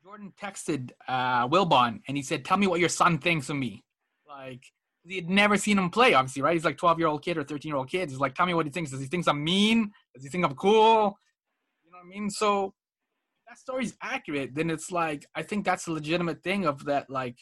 Jordan 0.02 0.32
texted 0.40 0.90
uh, 1.08 1.46
Wilbon 1.48 2.00
and 2.08 2.16
he 2.16 2.22
said, 2.22 2.44
Tell 2.44 2.56
me 2.56 2.66
what 2.66 2.80
your 2.80 2.88
son 2.88 3.18
thinks 3.18 3.48
of 3.48 3.56
me. 3.56 3.84
Like, 4.26 4.64
he 5.04 5.16
had 5.16 5.30
never 5.30 5.56
seen 5.56 5.78
him 5.78 5.90
play, 5.90 6.14
obviously, 6.14 6.42
right? 6.42 6.54
He's 6.54 6.64
like 6.64 6.76
12 6.76 6.98
year 6.98 7.08
old 7.08 7.22
kid 7.22 7.38
or 7.38 7.44
13 7.44 7.68
year 7.68 7.76
old 7.76 7.88
kid. 7.88 8.10
He's 8.10 8.18
like, 8.18 8.34
tell 8.34 8.46
me 8.46 8.54
what 8.54 8.66
he 8.66 8.72
thinks. 8.72 8.90
Does 8.90 9.00
he 9.00 9.06
think 9.06 9.28
I'm 9.28 9.42
mean? 9.42 9.90
Does 10.14 10.24
he 10.24 10.30
think 10.30 10.44
I'm 10.44 10.54
cool? 10.54 11.18
You 11.84 11.92
know 11.92 11.98
what 11.98 12.06
I 12.06 12.08
mean? 12.08 12.30
So 12.30 12.74
that 13.48 13.58
story's 13.58 13.96
accurate, 14.00 14.54
then 14.54 14.70
it's 14.70 14.92
like, 14.92 15.26
I 15.34 15.42
think 15.42 15.64
that's 15.64 15.88
a 15.88 15.92
legitimate 15.92 16.42
thing 16.42 16.66
of 16.66 16.84
that, 16.84 17.10
like, 17.10 17.36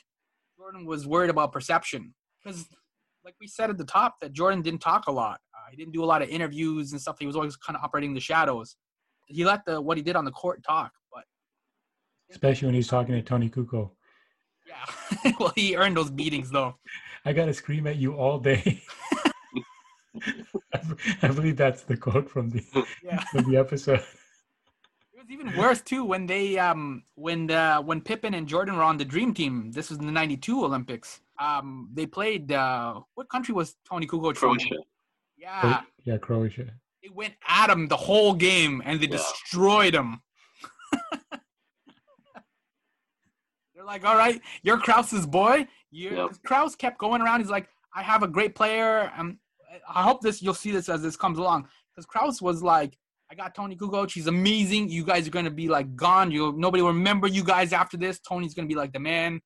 Jordan 0.56 0.86
was 0.86 1.06
worried 1.06 1.30
about 1.30 1.52
perception. 1.52 2.14
Because, 2.42 2.66
like 3.24 3.34
we 3.40 3.46
said 3.46 3.68
at 3.68 3.76
the 3.76 3.84
top, 3.84 4.14
that 4.20 4.32
Jordan 4.32 4.62
didn't 4.62 4.80
talk 4.80 5.06
a 5.06 5.12
lot. 5.12 5.38
Uh, 5.54 5.70
he 5.70 5.76
didn't 5.76 5.92
do 5.92 6.02
a 6.02 6.06
lot 6.06 6.22
of 6.22 6.30
interviews 6.30 6.92
and 6.92 7.00
stuff. 7.00 7.16
He 7.18 7.26
was 7.26 7.36
always 7.36 7.56
kind 7.56 7.76
of 7.76 7.84
operating 7.84 8.14
the 8.14 8.20
shadows. 8.20 8.76
He 9.28 9.44
let 9.44 9.64
the 9.64 9.80
what 9.80 9.96
he 9.96 10.02
did 10.02 10.16
on 10.16 10.24
the 10.24 10.30
court 10.30 10.62
talk, 10.62 10.92
but 11.12 11.24
especially 12.30 12.66
when 12.66 12.74
he's 12.74 12.88
talking 12.88 13.14
to 13.14 13.22
Toni 13.22 13.48
Kukoc. 13.48 13.90
Yeah, 14.66 15.32
well, 15.40 15.52
he 15.54 15.76
earned 15.76 15.96
those 15.96 16.10
beatings 16.10 16.50
though. 16.50 16.76
I 17.24 17.32
gotta 17.32 17.54
scream 17.54 17.86
at 17.86 17.96
you 17.96 18.14
all 18.14 18.38
day. 18.38 18.82
I 21.22 21.28
believe 21.28 21.56
that's 21.56 21.82
the 21.82 21.96
quote 21.96 22.28
from 22.28 22.50
the 22.50 22.64
yeah. 23.04 23.20
from 23.32 23.50
the 23.50 23.58
episode. 23.58 24.00
It 25.12 25.18
was 25.18 25.30
even 25.30 25.56
worse 25.56 25.80
too 25.80 26.04
when 26.04 26.26
they 26.26 26.58
um 26.58 27.04
when 27.14 27.46
the 27.46 27.82
when 27.84 28.00
Pippen 28.00 28.34
and 28.34 28.48
Jordan 28.48 28.76
were 28.76 28.82
on 28.82 28.96
the 28.96 29.04
Dream 29.04 29.34
Team. 29.34 29.70
This 29.72 29.90
was 29.90 29.98
in 29.98 30.06
the 30.06 30.12
'92 30.12 30.64
Olympics. 30.64 31.20
Um, 31.38 31.90
they 31.92 32.06
played. 32.06 32.50
Uh, 32.50 33.00
what 33.14 33.28
country 33.28 33.54
was 33.54 33.76
Toni 33.88 34.06
Kukoc 34.06 34.36
Croatia. 34.36 34.74
Yeah. 35.36 35.82
Yeah, 36.04 36.16
Croatia. 36.16 36.72
They 37.02 37.08
went 37.10 37.34
at 37.46 37.70
him 37.70 37.88
the 37.88 37.96
whole 37.96 38.34
game 38.34 38.82
and 38.84 39.00
they 39.00 39.06
Yeah. 39.06 39.12
destroyed 39.18 39.94
him. 39.94 40.20
They're 43.74 43.84
like, 43.84 44.04
all 44.04 44.16
right, 44.16 44.40
you're 44.62 44.78
Krause's 44.78 45.26
boy. 45.26 45.66
You 45.90 46.10
Yep. 46.16 46.30
Krause 46.44 46.74
kept 46.76 46.98
going 46.98 47.22
around. 47.22 47.40
He's 47.40 47.50
like, 47.50 47.68
I 47.94 48.02
have 48.02 48.22
a 48.22 48.28
great 48.28 48.54
player. 48.54 49.12
Um, 49.16 49.38
I 49.88 50.02
hope 50.02 50.20
this 50.20 50.42
you'll 50.42 50.54
see 50.54 50.72
this 50.72 50.88
as 50.88 51.02
this 51.02 51.16
comes 51.16 51.38
along. 51.38 51.68
Because 51.94 52.06
Krause 52.06 52.42
was 52.42 52.62
like, 52.62 52.98
I 53.30 53.34
got 53.34 53.54
Toni 53.54 53.76
Kukoc. 53.76 54.10
He's 54.10 54.26
amazing. 54.26 54.88
You 54.88 55.04
guys 55.04 55.28
are 55.28 55.30
gonna 55.30 55.50
be 55.50 55.68
like 55.68 55.94
gone. 55.94 56.30
You 56.30 56.52
nobody 56.56 56.82
will 56.82 56.90
remember 56.92 57.26
you 57.28 57.44
guys 57.44 57.72
after 57.72 57.96
this. 57.96 58.18
Toni's 58.20 58.54
gonna 58.54 58.68
be 58.68 58.74
like 58.74 58.92
the 58.92 58.98
man. 58.98 59.40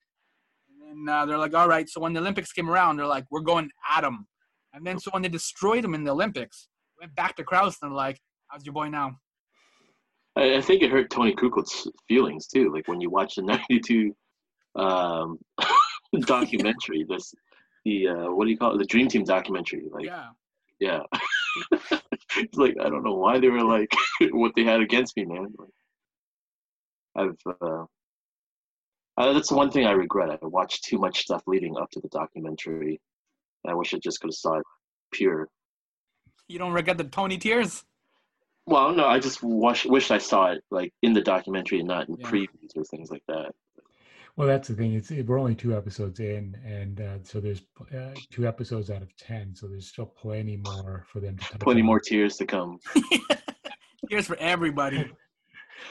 And 0.90 1.06
then 1.06 1.14
uh, 1.14 1.26
they're 1.26 1.38
like, 1.38 1.54
all 1.54 1.68
right. 1.68 1.88
So 1.88 2.00
when 2.00 2.12
the 2.12 2.20
Olympics 2.20 2.52
came 2.52 2.70
around, 2.70 2.96
they're 2.96 3.06
like, 3.06 3.24
we're 3.30 3.40
going 3.40 3.70
at 3.94 4.04
him. 4.04 4.26
And 4.72 4.86
then 4.86 4.98
so 4.98 5.10
when 5.10 5.22
they 5.22 5.28
destroyed 5.28 5.84
him 5.84 5.94
in 5.94 6.04
the 6.04 6.12
Olympics, 6.12 6.68
went 7.02 7.14
back 7.16 7.36
to 7.36 7.44
Krause 7.44 7.76
and 7.82 7.94
like, 7.94 8.20
how's 8.46 8.64
your 8.64 8.72
boy 8.72 8.88
now? 8.88 9.18
I, 10.36 10.56
I 10.56 10.60
think 10.60 10.82
it 10.82 10.90
hurt 10.90 11.10
Toni 11.10 11.34
Kukoc's 11.34 11.88
feelings 12.08 12.46
too. 12.46 12.72
Like 12.72 12.88
when 12.88 13.00
you 13.00 13.10
watch 13.10 13.34
the 13.34 13.42
'92 13.70 14.14
um, 14.76 15.38
documentary, 16.20 17.04
this 17.08 17.34
the 17.84 18.08
uh, 18.08 18.30
what 18.30 18.44
do 18.44 18.50
you 18.50 18.56
call 18.56 18.74
it? 18.74 18.78
The 18.78 18.86
Dream 18.86 19.08
Team 19.08 19.24
documentary. 19.24 19.88
Like, 19.90 20.06
yeah. 20.06 20.28
yeah, 20.80 21.00
it's 22.36 22.56
like 22.56 22.76
I 22.80 22.88
don't 22.88 23.02
know 23.02 23.16
why 23.16 23.40
they 23.40 23.48
were 23.48 23.64
like 23.64 23.92
what 24.30 24.52
they 24.54 24.64
had 24.64 24.80
against 24.80 25.16
me, 25.16 25.24
man. 25.24 25.52
Like, 25.58 25.68
I've 27.14 27.54
uh, 27.60 27.84
uh, 29.18 29.32
that's 29.32 29.48
the 29.48 29.56
one 29.56 29.70
thing 29.70 29.86
I 29.86 29.92
regret. 29.92 30.30
I 30.30 30.46
watched 30.46 30.84
too 30.84 30.98
much 30.98 31.22
stuff 31.22 31.42
leading 31.46 31.76
up 31.76 31.90
to 31.90 32.00
the 32.00 32.08
documentary. 32.08 33.00
I 33.66 33.74
wish 33.74 33.92
I 33.92 33.98
just 33.98 34.20
could 34.20 34.28
have 34.28 34.34
saw 34.34 34.54
it 34.58 34.64
pure. 35.12 35.48
You 36.52 36.58
don't 36.58 36.72
regret 36.74 36.98
the 36.98 37.04
Toni 37.04 37.38
tears? 37.38 37.82
Well, 38.66 38.92
no, 38.92 39.06
I 39.06 39.18
just 39.18 39.42
wish 39.42 39.86
wished 39.86 40.10
I 40.10 40.18
saw 40.18 40.52
it 40.52 40.62
like 40.70 40.92
in 41.02 41.14
the 41.14 41.22
documentary 41.22 41.78
and 41.78 41.88
not 41.88 42.10
in 42.10 42.16
Yeah. 42.18 42.26
previews 42.26 42.76
or 42.76 42.84
things 42.84 43.10
like 43.10 43.22
that. 43.26 43.54
Well, 44.36 44.48
that's 44.48 44.68
the 44.68 44.74
thing. 44.74 44.92
It's 44.92 45.10
we're 45.10 45.38
only 45.38 45.54
two 45.54 45.74
episodes 45.74 46.20
in, 46.20 46.54
and 46.64 47.00
uh, 47.00 47.18
so 47.22 47.40
there's 47.40 47.62
uh, 47.94 48.10
two 48.30 48.46
episodes 48.46 48.90
out 48.90 49.00
of 49.00 49.16
ten. 49.16 49.54
So 49.54 49.66
there's 49.66 49.88
still 49.88 50.04
plenty 50.06 50.56
more 50.58 51.04
for 51.08 51.20
them 51.20 51.38
to 51.38 51.44
touch 51.48 51.60
Plenty 51.62 51.80
on. 51.80 51.86
more 51.86 52.00
tears 52.00 52.36
to 52.36 52.44
come. 52.46 52.78
tears 54.10 54.26
for 54.26 54.36
everybody. 54.36 55.10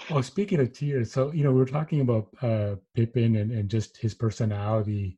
Well, 0.10 0.24
speaking 0.24 0.60
of 0.62 0.72
tears, 0.72 1.12
so 1.12 1.32
you 1.34 1.44
know 1.44 1.52
we 1.52 1.62
are 1.62 1.66
talking 1.66 2.02
about 2.02 2.30
uh, 2.42 2.76
Pippen 2.94 3.36
and, 3.36 3.52
and 3.52 3.68
just 3.70 3.98
his 3.98 4.14
personality, 4.14 5.18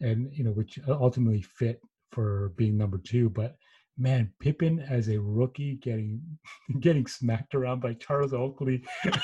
and 0.00 0.32
you 0.32 0.42
know 0.44 0.50
which 0.50 0.78
ultimately 0.88 1.42
fit 1.42 1.80
for 2.10 2.48
being 2.56 2.76
number 2.76 2.98
two. 2.98 3.28
But 3.30 3.56
man, 3.98 4.32
Pippen 4.40 4.78
as 4.80 5.08
a 5.08 5.18
rookie 5.18 5.76
getting 5.76 6.22
getting 6.80 7.06
smacked 7.06 7.54
around 7.54 7.80
by 7.80 7.94
Charles 7.94 8.32
Oakley. 8.32 8.82
Yeah. 9.04 9.18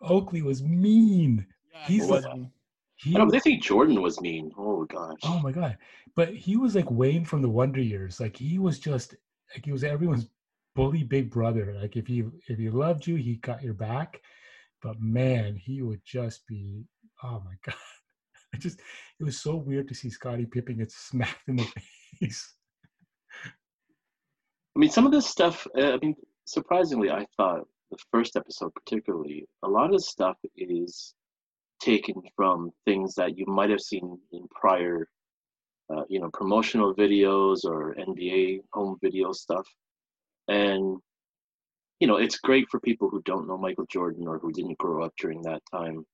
Oakley 0.02 0.42
was 0.42 0.62
mean. 0.62 1.46
Yeah, 1.72 1.86
He's 1.86 2.04
he 2.04 2.10
like- 2.10 2.24
He 2.96 3.14
I 3.14 3.18
know, 3.18 3.26
but 3.26 3.32
they 3.32 3.40
think 3.40 3.62
Jordan 3.62 4.00
was 4.00 4.20
mean. 4.20 4.50
Oh 4.56 4.84
gosh. 4.84 5.18
oh 5.24 5.40
my 5.40 5.52
god! 5.52 5.76
But 6.14 6.34
he 6.34 6.56
was 6.56 6.74
like 6.74 6.90
Wayne 6.90 7.24
from 7.24 7.42
the 7.42 7.48
Wonder 7.50 7.80
Years. 7.80 8.20
Like 8.20 8.36
he 8.36 8.58
was 8.58 8.78
just 8.78 9.14
like 9.54 9.64
he 9.64 9.72
was 9.72 9.84
everyone's 9.84 10.28
bully 10.74 11.02
big 11.04 11.30
brother. 11.30 11.76
Like 11.80 11.96
if 11.96 12.06
he 12.06 12.24
if 12.48 12.58
he 12.58 12.70
loved 12.70 13.06
you, 13.06 13.16
he 13.16 13.36
got 13.36 13.62
your 13.62 13.74
back. 13.74 14.20
But 14.82 15.00
man, 15.00 15.56
he 15.56 15.82
would 15.82 16.00
just 16.04 16.46
be 16.46 16.84
oh 17.22 17.42
my 17.44 17.54
god! 17.66 17.74
I 18.54 18.58
just 18.58 18.80
it 19.20 19.24
was 19.24 19.40
so 19.40 19.56
weird 19.56 19.88
to 19.88 19.94
see 19.94 20.10
Scottie 20.10 20.46
Pippen 20.46 20.78
get 20.78 20.92
smacked 20.92 21.48
in 21.48 21.56
the 21.56 21.66
face. 22.20 22.54
I 23.44 24.78
mean, 24.78 24.90
some 24.90 25.06
of 25.06 25.12
this 25.12 25.26
stuff. 25.26 25.66
Uh, 25.76 25.92
I 25.92 25.98
mean, 25.98 26.14
surprisingly, 26.46 27.10
I 27.10 27.26
thought 27.36 27.66
the 27.90 27.98
first 28.12 28.36
episode, 28.36 28.74
particularly, 28.74 29.46
a 29.62 29.68
lot 29.68 29.94
of 29.94 30.02
stuff 30.02 30.36
is 30.56 31.14
taken 31.80 32.14
from 32.34 32.70
things 32.84 33.14
that 33.14 33.38
you 33.38 33.46
might 33.46 33.70
have 33.70 33.80
seen 33.80 34.18
in 34.32 34.46
prior, 34.48 35.08
uh, 35.90 36.02
you 36.08 36.20
know, 36.20 36.30
promotional 36.32 36.94
videos 36.94 37.64
or 37.64 37.94
NBA 37.94 38.60
home 38.72 38.98
video 39.02 39.32
stuff, 39.32 39.66
and 40.48 40.98
you 42.00 42.06
know, 42.06 42.16
it's 42.16 42.38
great 42.38 42.68
for 42.70 42.78
people 42.80 43.08
who 43.08 43.22
don't 43.22 43.48
know 43.48 43.56
Michael 43.56 43.86
Jordan 43.90 44.28
or 44.28 44.38
who 44.38 44.52
didn't 44.52 44.76
grow 44.78 45.02
up 45.04 45.14
during 45.18 45.40
that 45.42 45.62
time. 45.72 46.04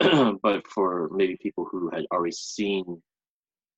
but 0.42 0.66
for 0.68 1.08
maybe 1.12 1.36
people 1.42 1.66
who 1.70 1.90
had 1.90 2.06
already 2.12 2.32
seen 2.32 3.02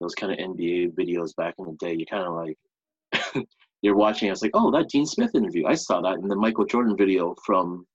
those 0.01 0.15
kind 0.15 0.33
of 0.33 0.39
NBA 0.39 0.95
videos 0.95 1.35
back 1.37 1.55
in 1.59 1.67
the 1.67 1.73
day, 1.73 1.95
you 1.95 2.07
kind 2.07 2.25
of 2.25 2.35
like 2.35 3.47
you're 3.83 3.97
watching. 3.97 4.31
It's 4.31 4.43
like, 4.43 4.51
oh, 4.55 4.71
that 4.73 4.89
Dean 4.89 5.07
Smith 5.07 5.35
interview. 5.35 5.67
I 5.67 5.75
saw 5.75 6.01
that 6.03 6.19
in 6.19 6.29
the 6.29 6.37
Michael 6.37 6.65
Jordan 6.67 6.97
video 6.97 7.35
from 7.45 7.87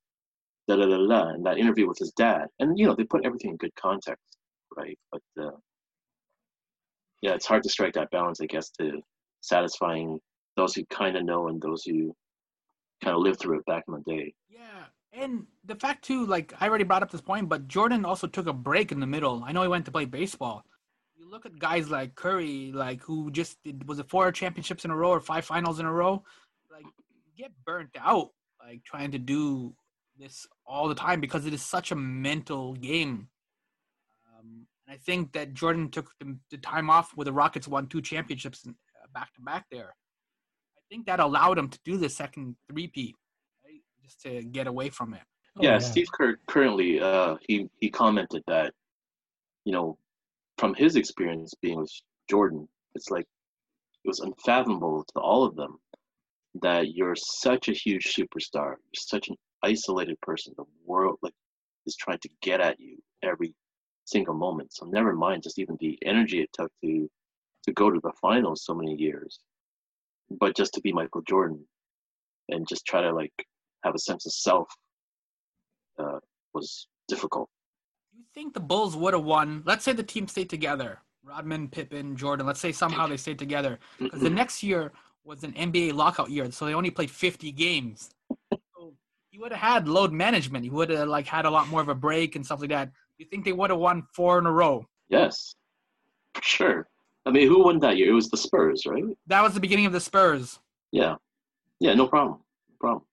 da 0.68 0.76
da 0.76 0.86
da 0.86 1.08
da, 1.08 1.30
and 1.30 1.46
that 1.46 1.58
interview 1.58 1.88
with 1.88 1.98
his 1.98 2.12
dad. 2.12 2.48
And 2.60 2.78
you 2.78 2.86
know, 2.86 2.96
they 2.96 3.04
put 3.04 3.26
everything 3.26 3.52
in 3.52 3.58
good 3.58 3.76
context, 3.76 4.38
right? 4.76 4.98
But 5.12 5.22
uh, 5.40 5.52
yeah, 7.22 7.34
it's 7.34 7.46
hard 7.46 7.64
to 7.64 7.70
strike 7.70 7.94
that 7.94 8.12
balance, 8.12 8.42
I 8.42 8.46
guess, 8.46 8.70
to 8.80 9.02
satisfying 9.42 10.20
those 10.58 10.74
who 10.74 10.86
kind 10.86 11.18
of 11.18 11.26
know 11.26 11.48
and 11.48 11.62
those 11.62 11.84
who 11.84 12.16
kind 13.04 13.16
of 13.16 13.22
lived 13.22 13.40
through 13.40 13.60
it 13.60 13.66
back 13.66 13.84
in 13.88 13.94
the 13.94 14.12
day. 14.12 14.34
Yeah, 14.50 14.86
and 15.18 15.46
the 15.64 15.76
fact 15.76 16.04
too, 16.04 16.26
like 16.26 16.54
I 16.60 16.68
already 16.68 16.84
brought 16.84 17.04
up 17.04 17.12
this 17.12 17.22
point, 17.22 17.50
but 17.50 17.68
Jordan 17.68 18.06
also 18.06 18.28
took 18.28 18.48
a 18.48 18.54
break 18.54 18.92
in 18.92 19.00
the 19.00 19.08
middle. 19.08 19.44
I 19.46 19.52
know 19.52 19.62
he 19.62 19.68
went 19.68 19.86
to 19.86 19.92
play 19.92 20.06
baseball. 20.06 20.64
You 21.16 21.30
look 21.30 21.46
at 21.46 21.58
guys 21.58 21.90
like 21.90 22.16
Curry, 22.16 22.72
like 22.74 23.02
who 23.02 23.32
just 23.32 23.58
did 23.64 23.88
was 23.88 24.00
it 24.00 24.10
four 24.10 24.32
championships 24.32 24.86
in 24.86 24.92
a 24.92 24.96
row 24.96 25.10
or 25.10 25.20
five 25.20 25.46
finals 25.46 25.80
in 25.80 25.86
a 25.86 25.92
row, 25.92 26.24
like 26.72 26.86
get 27.38 27.52
burnt 27.66 27.92
out, 28.00 28.30
like 28.64 28.84
trying 28.84 29.12
to 29.12 29.20
do 29.20 29.74
this 30.18 30.46
all 30.66 30.88
the 30.88 30.96
time 30.96 31.22
because 31.22 31.46
it 31.46 31.54
is 31.54 31.62
such 31.62 31.92
a 31.92 31.96
mental 31.96 32.74
game. 32.74 33.28
Um, 34.38 34.68
and 34.88 34.96
I 34.96 34.98
think 34.98 35.34
that 35.34 35.54
Jordan 35.54 35.90
took 35.90 36.12
the, 36.20 36.38
the 36.52 36.58
time 36.58 36.90
off 36.90 37.12
where 37.16 37.26
the 37.26 37.34
Rockets 37.34 37.68
won 37.68 37.88
two 37.88 38.02
championships 38.02 38.66
uh, 38.68 38.72
back 39.14 39.34
to 39.36 39.42
back 39.42 39.66
there. 39.72 39.96
I 40.78 40.82
think 40.90 41.06
that 41.08 41.20
allowed 41.20 41.58
him 41.58 41.70
to 41.70 41.80
do 41.84 41.98
the 41.98 42.10
second 42.10 42.56
three-peat? 42.70 43.16
Just 44.06 44.22
to 44.22 44.44
get 44.44 44.68
away 44.68 44.90
from 44.90 45.16
it. 45.16 45.24
Oh, 45.58 45.64
yeah, 45.64 45.80
Steve 45.80 46.06
Kerr 46.14 46.38
currently 46.48 47.00
uh, 47.00 47.38
he 47.48 47.68
he 47.80 47.90
commented 47.90 48.44
that 48.46 48.72
you 49.64 49.72
know 49.72 49.98
from 50.60 50.76
his 50.76 50.96
experience 50.96 51.54
being 51.60 51.80
with 51.80 51.92
Jordan, 52.30 52.68
it's 52.94 53.10
like 53.10 53.26
it 54.04 54.08
was 54.08 54.20
unfathomable 54.20 55.04
to 55.16 55.20
all 55.20 55.44
of 55.44 55.56
them 55.56 55.80
that 56.62 56.94
you're 56.94 57.16
such 57.16 57.68
a 57.68 57.74
huge 57.74 58.14
superstar, 58.14 58.76
you're 58.76 58.96
such 58.96 59.30
an 59.30 59.36
isolated 59.64 60.22
person. 60.22 60.54
The 60.56 60.66
world 60.86 61.18
like 61.24 61.34
is 61.88 61.96
trying 61.96 62.20
to 62.20 62.30
get 62.44 62.62
at 62.62 62.80
you 62.80 62.98
every 63.24 63.56
single 64.06 64.36
moment. 64.36 64.72
So 64.72 64.86
never 64.86 65.16
mind 65.16 65.42
just 65.42 65.58
even 65.58 65.78
the 65.80 65.98
energy 66.06 66.42
it 66.42 66.50
took 66.54 66.72
to 66.84 67.10
to 67.64 67.74
go 67.74 67.90
to 67.90 68.00
the 68.04 68.14
finals 68.22 68.66
so 68.66 68.76
many 68.76 68.94
years, 68.94 69.40
but 70.30 70.56
just 70.56 70.76
to 70.76 70.82
be 70.82 70.94
Michael 70.94 71.24
Jordan 71.28 71.66
and 72.50 72.68
just 72.68 72.86
try 72.86 73.02
to 73.02 73.12
like 73.12 73.34
have 73.86 73.96
a 73.96 74.00
sense 74.00 74.26
of 74.26 74.34
self 74.34 74.68
uh, 76.00 76.20
was 76.54 76.88
difficult. 77.08 77.50
You 78.14 78.24
think 78.34 78.54
the 78.54 78.60
Bulls 78.60 78.96
would 78.96 79.14
have 79.14 79.24
won? 79.24 79.64
Let's 79.66 79.86
say 79.86 79.94
the 79.94 80.04
team 80.04 80.28
stayed 80.28 80.50
together. 80.50 81.00
Rodman, 81.24 81.70
Pippen, 81.70 82.16
Jordan. 82.16 82.46
Let's 82.46 82.60
say 82.60 82.72
somehow 82.72 83.08
they 83.08 83.18
stayed 83.18 83.40
together 83.40 83.80
because 83.98 84.22
the 84.22 84.30
next 84.30 84.62
year 84.62 84.92
was 85.24 85.44
an 85.44 85.54
NBA 85.54 85.94
lockout 85.94 86.30
year, 86.30 86.52
so 86.52 86.66
they 86.66 86.74
only 86.76 86.92
played 86.92 87.10
50 87.10 87.52
games. 87.52 88.12
So 88.52 88.94
he 89.30 89.40
would 89.40 89.52
have 89.52 89.62
had 89.62 89.88
load 89.88 90.12
management. 90.12 90.64
He 90.64 90.70
would 90.70 90.90
have 90.92 91.08
like 91.08 91.26
had 91.26 91.46
a 91.46 91.50
lot 91.50 91.68
more 91.70 91.82
of 91.82 91.90
a 91.90 91.96
break 91.96 92.36
and 92.36 92.46
stuff 92.46 92.62
like 92.62 92.70
that. 92.70 92.92
You 93.18 93.26
think 93.26 93.44
they 93.44 93.54
would 93.54 93.72
have 93.72 93.80
won 93.80 94.04
four 94.14 94.38
in 94.38 94.46
a 94.46 94.52
row? 94.52 94.86
Yes, 95.10 95.56
for 96.34 96.44
sure. 96.44 96.88
I 97.26 97.32
mean, 97.32 97.48
who 97.48 97.64
won 97.64 97.80
that 97.80 97.98
year? 97.98 98.10
It 98.10 98.14
was 98.14 98.30
the 98.30 98.38
Spurs, 98.38 98.86
right? 98.86 99.04
That 99.26 99.42
was 99.42 99.56
the 99.56 99.60
beginning 99.60 99.88
of 99.88 99.94
the 99.94 100.00
Spurs. 100.00 100.60
Yeah, 100.92 101.16
yeah, 101.80 101.96
no 101.96 102.08
problem, 102.08 102.40
no 102.70 102.76
problem. 102.80 103.06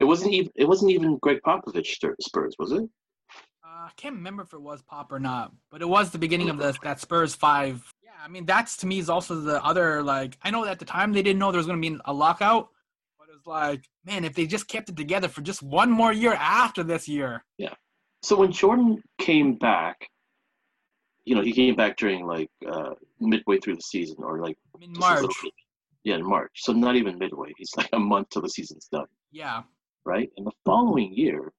It 0.00 0.04
wasn't 0.04 0.32
even 0.32 0.52
it 0.54 0.66
wasn't 0.66 0.92
even 0.92 1.18
Gregg 1.18 1.40
Popovich 1.44 1.98
Spurs, 2.20 2.54
was 2.58 2.72
it? 2.72 2.82
Uh, 3.64 3.86
I 3.86 3.90
can't 3.96 4.14
remember 4.14 4.42
if 4.42 4.52
it 4.52 4.60
was 4.60 4.80
Pop 4.82 5.12
or 5.12 5.18
not, 5.18 5.52
but 5.70 5.82
it 5.82 5.88
was 5.88 6.10
the 6.10 6.18
beginning 6.18 6.50
of 6.50 6.58
the, 6.58 6.76
that 6.82 7.00
Spurs 7.00 7.34
five. 7.34 7.82
Yeah, 8.02 8.12
I 8.24 8.28
mean 8.28 8.46
that's 8.46 8.76
to 8.78 8.86
me 8.86 8.98
is 8.98 9.10
also 9.10 9.40
the 9.40 9.62
other 9.64 10.02
like 10.02 10.38
I 10.42 10.50
know 10.50 10.64
at 10.64 10.78
the 10.78 10.84
time 10.84 11.12
they 11.12 11.22
didn't 11.22 11.38
know 11.38 11.50
there 11.50 11.58
was 11.58 11.66
going 11.66 11.82
to 11.82 11.90
be 11.90 11.98
a 12.04 12.12
lockout, 12.12 12.68
but 13.18 13.28
it 13.28 13.34
was 13.34 13.46
like 13.46 13.84
man 14.04 14.24
if 14.24 14.34
they 14.34 14.46
just 14.46 14.68
kept 14.68 14.88
it 14.88 14.96
together 14.96 15.28
for 15.28 15.40
just 15.40 15.62
one 15.62 15.90
more 15.90 16.12
year 16.12 16.34
after 16.34 16.82
this 16.82 17.08
year. 17.08 17.44
Yeah. 17.58 17.74
So 18.22 18.36
when 18.36 18.52
Jordan 18.52 19.02
came 19.18 19.54
back, 19.54 20.08
you 21.24 21.34
know, 21.34 21.42
he 21.42 21.52
came 21.52 21.74
back 21.76 21.96
during 21.96 22.26
like 22.26 22.50
uh, 22.68 22.94
midway 23.20 23.58
through 23.58 23.76
the 23.76 23.82
season, 23.82 24.16
or 24.20 24.40
like 24.40 24.56
In 24.80 24.92
March, 24.92 25.30
yeah, 26.04 26.16
in 26.16 26.24
March. 26.26 26.52
So 26.56 26.72
not 26.72 26.96
even 26.96 27.18
midway. 27.18 27.52
He's 27.58 27.70
like 27.76 27.88
a 27.92 27.98
month 27.98 28.30
till 28.30 28.42
the 28.42 28.48
season's 28.48 28.88
done. 28.90 29.06
yeah, 29.30 29.62
right? 30.08 30.30
And 30.38 30.46
the 30.46 30.52
following 30.64 31.12
year, 31.12 31.52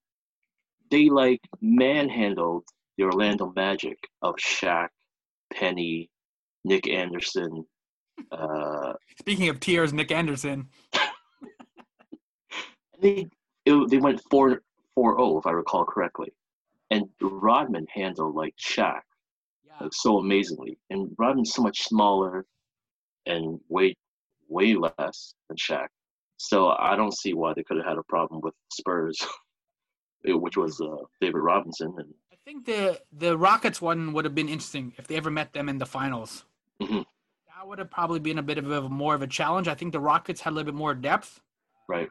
they 0.89 1.07
like 1.09 1.39
manhandled 1.61 2.65
the 2.97 3.03
Orlando 3.03 3.53
Magic 3.55 3.97
of 4.23 4.35
Shaq, 4.37 4.89
Penny, 5.53 6.09
Nick 6.65 6.89
Anderson, 6.89 7.63
Uh, 8.31 8.93
Speaking 9.19 9.47
of 9.49 9.59
tears, 9.61 9.93
Nick 9.93 10.11
Anderson. 10.11 10.67
they 13.01 13.27
it, 13.65 13.89
they 13.89 13.97
went 13.97 14.21
4 14.29 14.61
4-0 14.97 15.39
if 15.39 15.45
I 15.47 15.51
recall 15.51 15.85
correctly, 15.85 16.33
and 16.89 17.05
Rodman 17.21 17.85
handled 17.93 18.35
like 18.35 18.55
Shaq 18.57 19.01
Yeah. 19.65 19.77
like 19.81 19.93
so 19.93 20.17
amazingly, 20.17 20.77
and 20.89 21.15
Rodman's 21.17 21.53
so 21.53 21.61
much 21.61 21.83
smaller 21.83 22.45
and 23.25 23.59
way 23.69 23.95
way 24.49 24.73
less 24.75 25.35
than 25.47 25.57
Shaq. 25.57 25.87
So 26.41 26.69
I 26.69 26.95
don't 26.95 27.13
see 27.15 27.33
why 27.33 27.53
they 27.53 27.63
could 27.63 27.77
have 27.77 27.85
had 27.85 27.97
a 27.97 28.03
problem 28.03 28.39
with 28.41 28.53
Spurs, 28.71 29.19
which 30.25 30.55
was 30.55 30.79
uh, 30.81 31.03
David 31.21 31.39
Robinson 31.39 31.93
and 31.97 32.13
I 32.31 32.37
think 32.45 32.65
the 32.65 32.99
the 33.11 33.37
Rockets 33.37 33.79
one 33.81 34.13
would 34.13 34.25
have 34.25 34.33
been 34.33 34.49
interesting 34.49 34.93
if 34.97 35.05
they 35.07 35.17
ever 35.17 35.29
met 35.29 35.53
them 35.53 35.69
in 35.69 35.77
the 35.77 35.85
finals. 35.85 36.45
Mhm. 36.81 37.05
That 37.47 37.67
would 37.67 37.77
have 37.77 37.91
probably 37.91 38.19
been 38.21 38.39
a 38.39 38.41
bit 38.41 38.57
of 38.57 38.71
a 38.71 38.89
more 38.89 39.13
of 39.13 39.21
a 39.21 39.27
challenge. 39.27 39.67
I 39.67 39.75
think 39.75 39.91
the 39.91 39.99
Rockets 39.99 40.39
had 40.41 40.51
a 40.51 40.55
little 40.55 40.71
bit 40.71 40.77
more 40.77 40.95
depth. 40.95 41.41
right. 41.87 42.09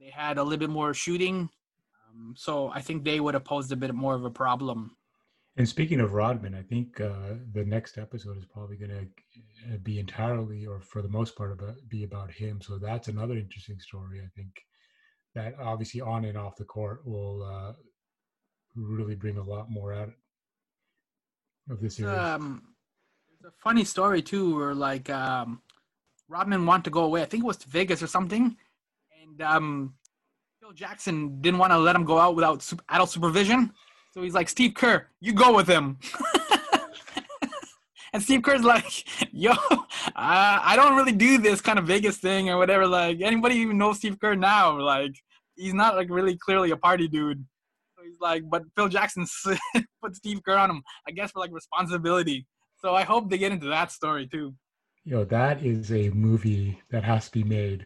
They 0.00 0.10
had 0.10 0.38
a 0.38 0.42
little 0.44 0.58
bit 0.60 0.70
more 0.70 0.94
shooting, 0.94 1.50
um, 2.08 2.34
so 2.36 2.68
I 2.68 2.80
think 2.80 3.02
they 3.02 3.18
would 3.18 3.34
have 3.34 3.42
posed 3.44 3.72
a 3.72 3.76
bit 3.76 3.92
more 3.92 4.14
of 4.14 4.24
a 4.24 4.30
problem. 4.30 4.96
And 5.58 5.66
speaking 5.66 6.00
of 6.00 6.12
Rodman, 6.12 6.54
I 6.54 6.62
think 6.62 7.00
uh, 7.00 7.34
the 7.54 7.64
next 7.64 7.96
episode 7.96 8.36
is 8.36 8.44
probably 8.44 8.76
going 8.76 8.90
to 8.90 9.78
be 9.78 9.98
entirely, 9.98 10.66
or 10.66 10.80
for 10.82 11.00
the 11.00 11.08
most 11.08 11.34
part, 11.34 11.52
about 11.52 11.76
be 11.88 12.04
about 12.04 12.30
him. 12.30 12.60
So 12.60 12.78
that's 12.78 13.08
another 13.08 13.34
interesting 13.34 13.80
story. 13.80 14.20
I 14.20 14.28
think 14.36 14.50
that 15.34 15.54
obviously 15.58 16.02
on 16.02 16.26
and 16.26 16.36
off 16.36 16.56
the 16.56 16.64
court 16.64 17.06
will 17.06 17.42
uh, 17.42 17.72
really 18.74 19.14
bring 19.14 19.38
a 19.38 19.42
lot 19.42 19.70
more 19.70 19.94
out 19.94 20.10
of 21.70 21.80
this 21.80 21.96
series. 21.96 22.18
Um, 22.18 22.74
there's 23.40 23.52
a 23.52 23.56
funny 23.62 23.84
story 23.84 24.20
too, 24.20 24.56
where 24.56 24.74
like 24.74 25.08
um, 25.08 25.62
Rodman 26.28 26.66
wanted 26.66 26.84
to 26.84 26.90
go 26.90 27.04
away. 27.04 27.22
I 27.22 27.26
think 27.26 27.44
it 27.44 27.46
was 27.46 27.56
to 27.58 27.68
Vegas 27.68 28.02
or 28.02 28.08
something, 28.08 28.56
and 29.22 29.40
um, 29.40 29.94
Phil 30.60 30.72
Jackson 30.72 31.40
didn't 31.40 31.58
want 31.58 31.72
to 31.72 31.78
let 31.78 31.96
him 31.96 32.04
go 32.04 32.18
out 32.18 32.36
without 32.36 32.70
adult 32.90 33.08
supervision. 33.08 33.72
So 34.16 34.22
he's 34.22 34.32
like, 34.32 34.48
Steve 34.48 34.72
Kerr, 34.72 35.08
you 35.20 35.34
go 35.34 35.54
with 35.54 35.68
him. 35.68 35.98
and 38.14 38.22
Steve 38.22 38.42
Kerr's 38.42 38.64
like, 38.64 39.04
yo, 39.30 39.50
uh, 39.50 39.76
I 40.16 40.72
don't 40.74 40.96
really 40.96 41.12
do 41.12 41.36
this 41.36 41.60
kind 41.60 41.78
of 41.78 41.86
Vegas 41.86 42.16
thing 42.16 42.48
or 42.48 42.56
whatever. 42.56 42.86
Like, 42.86 43.20
anybody 43.20 43.56
even 43.56 43.76
knows 43.76 43.98
Steve 43.98 44.18
Kerr 44.18 44.34
now? 44.34 44.80
Like, 44.80 45.12
he's 45.54 45.74
not 45.74 45.96
like 45.96 46.08
really 46.08 46.34
clearly 46.38 46.70
a 46.70 46.78
party 46.78 47.08
dude. 47.08 47.44
So 47.94 48.04
he's 48.04 48.18
like, 48.18 48.44
but 48.48 48.62
Phil 48.74 48.88
Jackson 48.88 49.26
put 50.02 50.16
Steve 50.16 50.40
Kerr 50.42 50.56
on 50.56 50.70
him, 50.70 50.82
I 51.06 51.10
guess, 51.10 51.32
for 51.32 51.40
like 51.40 51.52
responsibility. 51.52 52.46
So 52.80 52.94
I 52.94 53.02
hope 53.02 53.28
they 53.28 53.36
get 53.36 53.52
into 53.52 53.66
that 53.66 53.92
story 53.92 54.26
too. 54.26 54.54
Yo, 55.04 55.24
that 55.24 55.62
is 55.62 55.92
a 55.92 56.08
movie 56.08 56.80
that 56.90 57.04
has 57.04 57.26
to 57.26 57.32
be 57.32 57.44
made. 57.44 57.84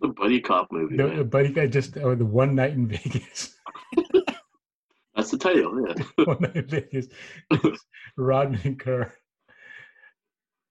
The 0.00 0.08
buddy 0.08 0.40
cop 0.40 0.72
movie. 0.72 0.96
The, 0.96 1.06
man. 1.06 1.28
buddy 1.28 1.52
guy 1.52 1.68
just 1.68 1.96
or 1.96 2.16
the 2.16 2.26
one 2.26 2.56
night 2.56 2.72
in 2.72 2.88
Vegas. 2.88 3.54
That's 5.18 5.30
the 5.32 5.36
title. 5.38 5.84
Yeah. 5.86 6.24
one 6.24 6.38
night 6.40 6.56
in 6.56 6.66
Vegas. 6.68 7.08
Rodman 8.16 8.76
Kerr. 8.76 9.12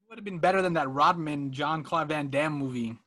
Would 0.09 0.17
have 0.17 0.23
been 0.25 0.39
better 0.39 0.61
than 0.61 0.73
that 0.73 0.89
Rodman 0.89 1.51
Jean-Claude 1.51 2.07
Van 2.07 2.29
Damme 2.29 2.53
movie. 2.53 2.97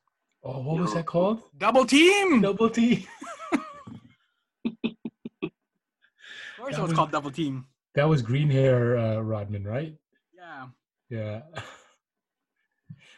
Oh, 0.44 0.60
what 0.60 0.78
was 0.80 0.92
that 0.94 1.06
called? 1.06 1.42
Double 1.56 1.86
team. 1.86 2.42
Double 2.42 2.68
T. 2.70 3.08
Of 5.42 6.64
course, 6.64 6.76
That 6.76 6.78
it 6.78 6.82
was 6.82 6.90
was- 6.90 6.96
called 6.96 7.10
Double 7.10 7.30
Team. 7.30 7.64
That 7.94 8.06
was 8.08 8.20
green 8.22 8.50
hair 8.50 8.98
uh, 8.98 9.20
Rodman, 9.20 9.64
right? 9.64 9.94
Yeah. 10.36 10.66
Yeah. 11.08 11.40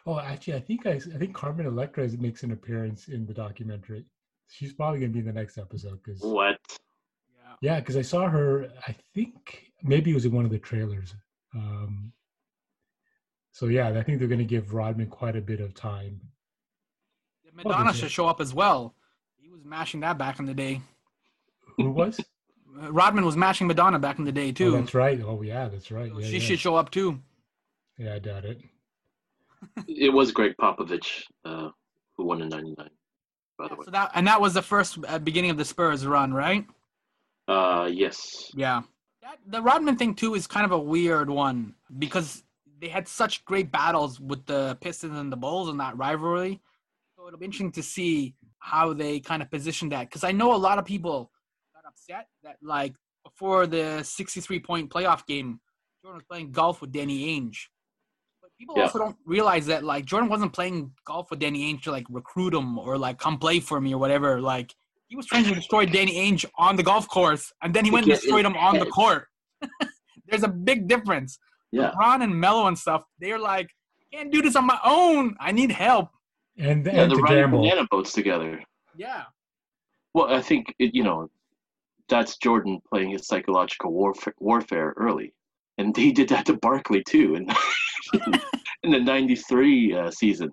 Oh, 0.07 0.18
actually, 0.18 0.55
I 0.55 0.61
think 0.61 0.87
I, 0.87 0.93
I 0.93 0.99
think 1.18 1.35
Carmen 1.35 1.66
Electra 1.66 2.09
makes 2.18 2.43
an 2.45 2.53
appearance 2.53 3.09
in 3.09 3.27
the 3.27 3.35
documentary. 3.35 4.05
She's 4.49 4.73
probably 4.73 5.01
gonna 5.01 5.12
be 5.12 5.18
in 5.18 5.27
the 5.27 5.33
next 5.33 5.59
episode 5.59 6.01
because 6.03 6.20
What? 6.23 6.59
Yeah. 7.63 7.75
yeah, 7.75 7.81
because 7.81 7.97
I 7.97 8.03
saw 8.03 8.29
her. 8.29 8.69
I 8.87 8.95
think 9.15 9.73
maybe 9.83 10.11
it 10.11 10.15
was 10.15 10.27
in 10.27 10.33
one 10.33 10.45
of 10.45 10.51
the 10.51 10.59
trailers. 10.59 11.15
Um, 11.55 12.13
so 13.53 13.67
yeah, 13.67 13.89
I 13.89 14.03
think 14.03 14.19
they're 14.19 14.29
gonna 14.29 14.45
give 14.45 14.75
Rodman 14.75 15.09
quite 15.09 15.37
a 15.37 15.41
bit 15.41 15.61
of 15.61 15.75
time. 15.75 16.21
Madonna 17.55 17.93
did 17.93 17.97
you? 17.97 18.01
should 18.03 18.11
show 18.11 18.27
up 18.27 18.41
as 18.41 18.55
well. 18.55 18.95
He 19.37 19.49
was 19.49 19.65
mashing 19.65 20.01
that 20.01 20.19
back 20.19 20.39
in 20.39 20.47
the 20.47 20.55
day. 20.55 20.81
Who 21.77 21.91
was? 21.91 22.21
Rodman 22.75 23.27
was 23.27 23.37
mashing 23.37 23.67
Madonna 23.67 23.99
back 23.99 24.19
in 24.19 24.25
the 24.25 24.33
day 24.33 24.49
oh, 24.49 24.53
too. 24.53 24.71
that's 24.73 24.95
right. 24.95 25.21
Oh 25.21 25.43
yeah, 25.43 25.69
that's 25.69 25.91
right. 25.91 26.11
So 26.11 26.19
Yeah, 26.19 26.27
she 26.27 26.33
yeah. 26.35 26.41
should 26.41 26.59
show 26.59 26.75
up 26.75 26.91
too. 26.91 27.21
yeah, 27.99 28.15
I 28.15 28.19
doubt 28.19 28.45
it. 28.45 28.61
It 29.87 30.13
was 30.13 30.33
Gregg 30.33 30.55
Popovich 30.61 31.23
uh, 31.45 31.69
who 32.17 32.25
won 32.25 32.41
in 32.43 32.49
'99. 32.49 32.89
By 33.59 33.69
the 33.69 33.75
way. 33.75 33.85
So 33.85 33.91
that 33.91 34.11
and 34.15 34.27
that 34.27 34.41
was 34.41 34.55
the 34.55 34.63
first 34.63 34.99
uh, 35.07 35.19
beginning 35.19 35.51
of 35.51 35.59
the 35.59 35.65
Spurs 35.65 36.07
run, 36.07 36.33
right? 36.33 36.67
Uh, 37.49 37.88
yes. 37.93 38.51
Yeah. 38.55 38.82
That, 39.22 39.38
the 39.47 39.62
Rodman 39.62 39.97
thing 39.97 40.14
too 40.14 40.34
is 40.34 40.47
kind 40.47 40.64
of 40.64 40.72
a 40.72 40.78
weird 40.78 41.30
one 41.30 41.74
because 41.99 42.43
they 42.80 42.88
had 42.88 43.07
such 43.07 43.45
great 43.45 43.70
battles 43.70 44.18
with 44.20 44.45
the 44.47 44.76
Pistons 44.80 45.16
and 45.18 45.30
the 45.32 45.36
Bulls 45.36 45.68
in 45.68 45.76
that 45.78 45.97
rivalry. 45.97 46.61
So 47.16 47.26
it'll 47.28 47.38
be 47.38 47.45
interesting 47.45 47.72
to 47.72 47.82
see 47.82 48.34
how 48.59 48.93
they 48.93 49.20
kind 49.20 49.43
of 49.43 49.51
position 49.51 49.88
that 49.90 50.09
because 50.09 50.24
I 50.24 50.32
know 50.32 50.55
a 50.55 50.57
lot 50.57 50.78
of 50.78 50.84
people 50.84 51.30
got 51.74 51.88
upset 51.88 52.28
that 52.43 52.57
like 52.62 52.95
before 53.24 53.66
the 53.66 54.03
63 54.03 54.59
point 54.61 54.90
playoff 54.90 55.24
game, 55.26 55.61
Jordan 56.03 56.16
was 56.18 56.24
playing 56.28 56.51
golf 56.51 56.80
with 56.80 56.90
Danny 56.93 57.26
Ainge. 57.40 57.59
But 58.40 58.51
people 58.59 58.74
Yeah. 58.76 58.84
also 58.84 58.99
don't 58.99 59.16
realize 59.24 59.66
that 59.66 59.84
like 59.84 60.05
Jordan 60.05 60.28
wasn't 60.28 60.53
playing 60.53 60.93
golf 61.05 61.30
with 61.30 61.38
Danny 61.38 61.72
Ainge 61.72 61.82
to 61.82 61.93
like 61.93 62.07
recruit 62.11 62.55
him 62.55 62.78
or 62.78 62.99
like 62.99 63.18
come 63.18 63.38
play 63.38 63.61
for 63.61 63.80
me 63.80 63.95
or 63.95 63.99
whatever. 63.99 64.40
Like 64.40 64.74
he 65.13 65.17
was 65.17 65.27
trying 65.27 65.45
to 65.45 65.55
destroy 65.55 65.85
Danny 65.85 66.15
Ainge 66.17 66.47
on 66.57 66.75
the 66.75 66.83
golf 66.83 67.07
course, 67.07 67.53
and 67.63 67.75
then 67.75 67.85
he 67.85 67.91
went 67.91 68.07
and 68.07 68.15
destroyed 68.15 68.47
him 68.47 68.57
on 68.57 68.79
the 68.79 68.87
court. 68.87 69.27
There's 70.27 70.43
a 70.43 70.49
big 70.49 70.89
difference. 70.89 71.39
Yeah. 71.71 71.91
LeBron 71.91 72.25
and 72.25 72.35
Melo 72.35 72.67
and 72.67 72.79
stuff, 72.79 73.05
they're 73.19 73.39
like, 73.39 73.67
I 74.01 74.17
can't 74.17 74.33
do 74.33 74.41
this 74.41 74.57
on 74.57 74.67
my 74.67 74.79
own. 74.83 75.37
I 75.39 75.53
need 75.53 75.71
help. 75.71 76.09
And 76.57 76.87
Yeah, 76.87 76.93
and 77.03 77.11
they're 77.11 77.19
to 77.19 77.23
riding 77.23 77.43
gamble. 77.43 77.61
banana 77.61 77.87
boats 77.91 78.15
together. 78.15 78.63
Yeah. 78.97 79.25
Well, 80.15 80.33
I 80.33 80.41
think 80.41 80.75
it, 80.79 80.95
you 80.95 81.05
know 81.05 81.29
that's 82.09 82.39
Jordan 82.39 82.81
playing 82.89 83.11
his 83.11 83.27
psychological 83.27 83.93
warfare, 83.93 84.35
warfare 84.39 84.95
early, 84.97 85.35
and 85.77 85.95
he 85.95 86.11
did 86.11 86.31
that 86.31 86.47
to 86.47 86.55
Barkley 86.55 87.03
too, 87.07 87.35
in 87.35 87.47
in 88.83 88.93
the 88.93 89.01
'93 89.01 89.95
uh, 89.95 90.11
season. 90.11 90.51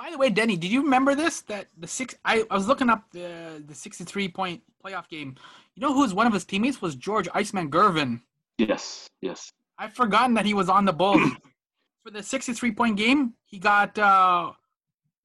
By 0.00 0.10
the 0.10 0.16
way, 0.16 0.30
Denny, 0.30 0.56
did 0.56 0.70
you 0.72 0.82
remember 0.82 1.14
this? 1.14 1.42
That 1.42 1.66
the 1.76 1.86
six 1.86 2.14
I, 2.24 2.42
I 2.50 2.54
was 2.54 2.66
looking 2.66 2.88
up 2.88 3.04
the 3.12 3.62
the 3.66 3.74
63 3.74 4.28
point 4.28 4.62
playoff 4.82 5.10
game. 5.10 5.36
You 5.74 5.82
know 5.82 5.92
who's 5.92 6.14
one 6.14 6.26
of 6.26 6.32
his 6.32 6.46
teammates 6.46 6.80
was 6.80 6.94
George 6.94 7.28
Iceman 7.34 7.70
Gervin. 7.70 8.22
Yes, 8.56 9.10
yes. 9.20 9.52
I've 9.76 9.92
forgotten 9.92 10.32
that 10.34 10.46
he 10.46 10.54
was 10.54 10.70
on 10.70 10.86
the 10.86 10.94
Bulls. 10.94 11.30
For 12.02 12.10
the 12.10 12.22
63 12.22 12.72
point 12.72 12.96
game, 12.96 13.34
he 13.44 13.58
got 13.58 13.98
uh, 13.98 14.52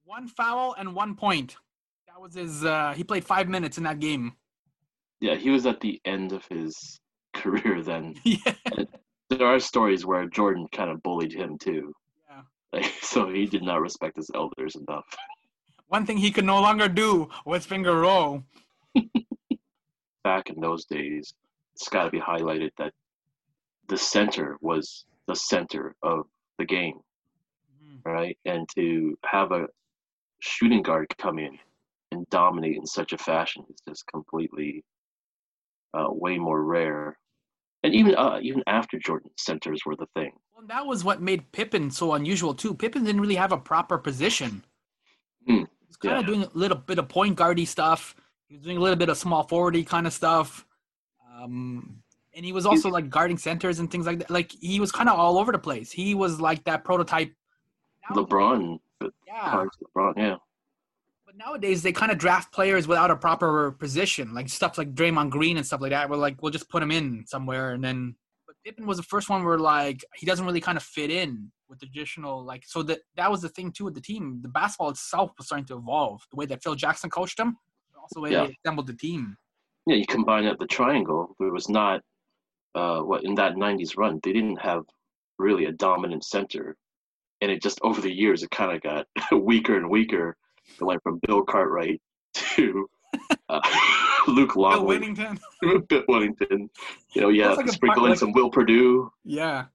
one 0.03 0.27
foul 0.27 0.75
and 0.77 0.93
one 0.93 1.15
point. 1.15 1.55
That 2.07 2.19
was 2.19 2.33
his. 2.33 2.65
Uh, 2.65 2.93
he 2.97 3.05
played 3.05 3.23
five 3.23 3.47
minutes 3.47 3.77
in 3.77 3.85
that 3.85 4.01
game. 4.01 4.33
Yeah, 5.21 5.35
he 5.35 5.51
was 5.51 5.65
at 5.65 5.79
the 5.79 6.01
end 6.03 6.33
of 6.33 6.45
his 6.49 6.99
career 7.33 7.81
then. 7.81 8.15
yeah. 8.25 8.53
There 9.29 9.47
are 9.47 9.57
stories 9.57 10.05
where 10.05 10.27
Jordan 10.27 10.67
kind 10.73 10.89
of 10.89 11.01
bullied 11.01 11.31
him 11.31 11.57
too. 11.57 11.93
Like, 12.75 12.85
so 13.01 13.29
he 13.29 13.45
did 13.45 13.63
not 13.63 13.81
respect 13.81 14.17
his 14.17 14.29
elders 14.35 14.75
enough. 14.75 15.05
One 15.87 16.05
thing 16.05 16.17
he 16.17 16.31
could 16.31 16.45
no 16.45 16.59
longer 16.61 16.87
do 16.89 17.29
was 17.45 17.65
finger 17.65 17.99
roll. 18.01 18.43
Back 20.23 20.49
in 20.49 20.59
those 20.59 20.85
days, 20.85 21.33
it's 21.75 21.87
got 21.89 22.05
to 22.05 22.09
be 22.11 22.19
highlighted 22.19 22.71
that 22.77 22.91
the 23.87 23.97
center 23.97 24.57
was 24.61 25.05
the 25.27 25.35
center 25.35 25.95
of 26.01 26.25
the 26.57 26.65
game, 26.65 26.99
Mhm. 27.83 28.01
right? 28.03 28.37
And 28.45 28.67
to 28.75 29.15
have 29.25 29.51
a 29.51 29.67
shooting 30.39 30.81
guard 30.81 31.07
come 31.19 31.37
in 31.39 31.57
and 32.11 32.27
dominate 32.29 32.77
in 32.77 32.85
such 32.87 33.13
a 33.13 33.17
fashion 33.17 33.63
is 33.69 33.79
just 33.87 34.05
completely 34.07 34.83
uh, 35.93 36.07
way 36.09 36.37
more 36.37 36.63
rare. 36.63 37.17
And 37.85 37.93
even 37.93 38.15
uh, 38.15 38.39
even 38.41 38.63
after 38.65 38.97
Jordan, 38.97 39.29
centers 39.37 39.81
were 39.85 39.95
the 39.95 40.07
thing. 40.15 40.31
Well, 40.55 40.65
that 40.67 40.87
was 40.87 41.03
what 41.03 41.21
made 41.21 41.51
Pippen 41.51 41.91
so 41.91 42.13
unusual 42.13 42.55
too. 42.55 42.73
Pippen 42.73 43.03
didn't 43.03 43.21
really 43.21 43.35
have 43.35 43.51
a 43.51 43.57
proper 43.59 43.99
position. 43.99 44.63
Hmm, 45.45 45.57
He 45.57 45.87
was 45.87 45.97
kind 45.97 46.17
of 46.17 46.25
doing 46.25 46.43
a 46.43 46.49
little 46.55 46.77
bit 46.79 46.97
of 46.97 47.07
point 47.07 47.35
guardy 47.35 47.63
stuff. 47.65 48.15
He 48.47 48.55
was 48.55 48.63
doing 48.63 48.77
a 48.77 48.79
little 48.79 48.95
bit 48.95 49.09
of 49.09 49.17
small 49.17 49.45
forwardy 49.47 49.85
kind 49.85 50.07
of 50.07 50.13
stuff. 50.13 50.65
Um, 51.31 52.01
and 52.33 52.43
he 52.43 52.53
was 52.53 52.65
also 52.65 52.89
like 52.89 53.07
guarding 53.07 53.37
centers 53.37 53.77
and 53.77 53.91
things 53.91 54.07
like 54.07 54.17
that. 54.17 54.31
Like 54.31 54.51
he 54.51 54.79
was 54.79 54.91
kind 54.91 55.07
of 55.07 55.19
all 55.19 55.37
over 55.37 55.51
the 55.51 55.59
place. 55.59 55.91
He 55.91 56.15
was 56.15 56.41
like 56.41 56.63
that 56.63 56.83
prototype. 56.83 57.31
LeBron, 58.11 58.79
Yeah. 59.27 59.65
LeBron, 59.95 60.13
yeah. 60.17 60.35
Nowadays 61.37 61.83
they 61.83 61.91
kind 61.91 62.11
of 62.11 62.17
draft 62.17 62.53
players 62.53 62.87
without 62.87 63.11
a 63.11 63.15
proper 63.15 63.71
position, 63.71 64.33
like 64.33 64.47
stuff 64.49 64.77
like 64.77 64.95
Draymond 64.95 65.31
Green 65.31 65.57
and 65.57 65.65
stuff 65.65 65.81
like 65.81 65.91
that. 65.91 66.09
We're 66.09 66.15
like, 66.15 66.41
we'll 66.41 66.51
just 66.51 66.69
put 66.69 66.81
him 66.81 66.91
in 66.91 67.25
somewhere, 67.27 67.71
and 67.71 67.83
then. 67.83 68.15
But 68.47 68.55
Pippen 68.63 68.85
was 68.85 68.97
the 68.97 69.03
first 69.03 69.29
one 69.29 69.43
where 69.43 69.57
like 69.57 70.03
he 70.15 70.25
doesn't 70.25 70.45
really 70.45 70.61
kind 70.61 70.77
of 70.77 70.83
fit 70.83 71.09
in. 71.11 71.51
with 71.67 71.79
traditional 71.79 72.43
like 72.45 72.63
so 72.65 72.83
that 72.83 72.99
that 73.17 73.29
was 73.29 73.41
the 73.41 73.49
thing 73.49 73.71
too 73.71 73.85
with 73.85 73.95
the 73.95 74.01
team. 74.01 74.39
The 74.41 74.47
basketball 74.49 74.89
itself 74.91 75.31
was 75.37 75.47
starting 75.47 75.65
to 75.67 75.77
evolve. 75.77 76.21
The 76.31 76.37
way 76.37 76.45
that 76.45 76.63
Phil 76.63 76.75
Jackson 76.75 77.09
coached 77.09 77.37
them, 77.37 77.57
but 77.91 77.99
also 77.99 78.13
the 78.15 78.21
way 78.21 78.31
Yeah. 78.31 78.45
they 78.45 78.55
assembled 78.63 78.87
the 78.87 78.93
team. 78.93 79.35
Yeah, 79.87 79.95
you 79.97 80.05
combine 80.05 80.45
that 80.45 80.57
the 80.59 80.67
triangle. 80.67 81.35
There 81.39 81.51
was 81.51 81.67
not 81.69 82.01
uh, 82.75 83.01
what 83.01 83.23
in 83.25 83.35
that 83.35 83.55
'90s 83.55 83.97
run. 83.97 84.19
They 84.23 84.31
didn't 84.31 84.57
have 84.61 84.83
really 85.37 85.65
a 85.65 85.71
dominant 85.73 86.23
center, 86.23 86.77
and 87.41 87.51
it 87.51 87.61
just 87.61 87.79
over 87.81 87.99
the 87.99 88.13
years 88.13 88.41
it 88.43 88.51
kind 88.51 88.71
of 88.75 88.81
got 88.81 89.05
weaker 89.43 89.75
and 89.75 89.89
weaker. 89.89 90.37
It 90.79 90.83
went 90.83 91.01
from 91.03 91.19
Bill 91.27 91.43
Cartwright 91.43 92.01
to 92.33 92.89
uh, 93.49 93.61
Luc 94.27 94.53
Bill 94.53 94.63
Longley, 94.63 94.99
Wennington. 94.99 95.39
Bill 95.87 96.03
Wennington. 96.09 96.69
You 97.13 97.21
know, 97.21 97.29
yeah, 97.29 97.49
Looks 97.49 97.63
like 97.63 97.69
sprinkle 97.71 98.05
in 98.05 98.11
like- 98.11 98.19
some 98.19 98.33
Will 98.33 98.49
Perdue. 98.49 99.11
Yeah. 99.23 99.65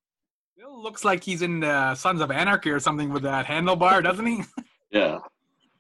Bill 0.57 0.83
looks 0.83 1.05
like 1.05 1.25
he's 1.25 1.43
in 1.43 1.65
uh, 1.65 1.95
Sons 1.95 2.21
of 2.21 2.31
Anarchy 2.31 2.71
or 2.71 2.81
something 2.81 3.11
with 3.13 3.23
that 3.23 3.47
handlebar, 3.47 4.03
doesn't 4.03 4.27
he? 4.27 4.43
Yeah, 4.91 5.19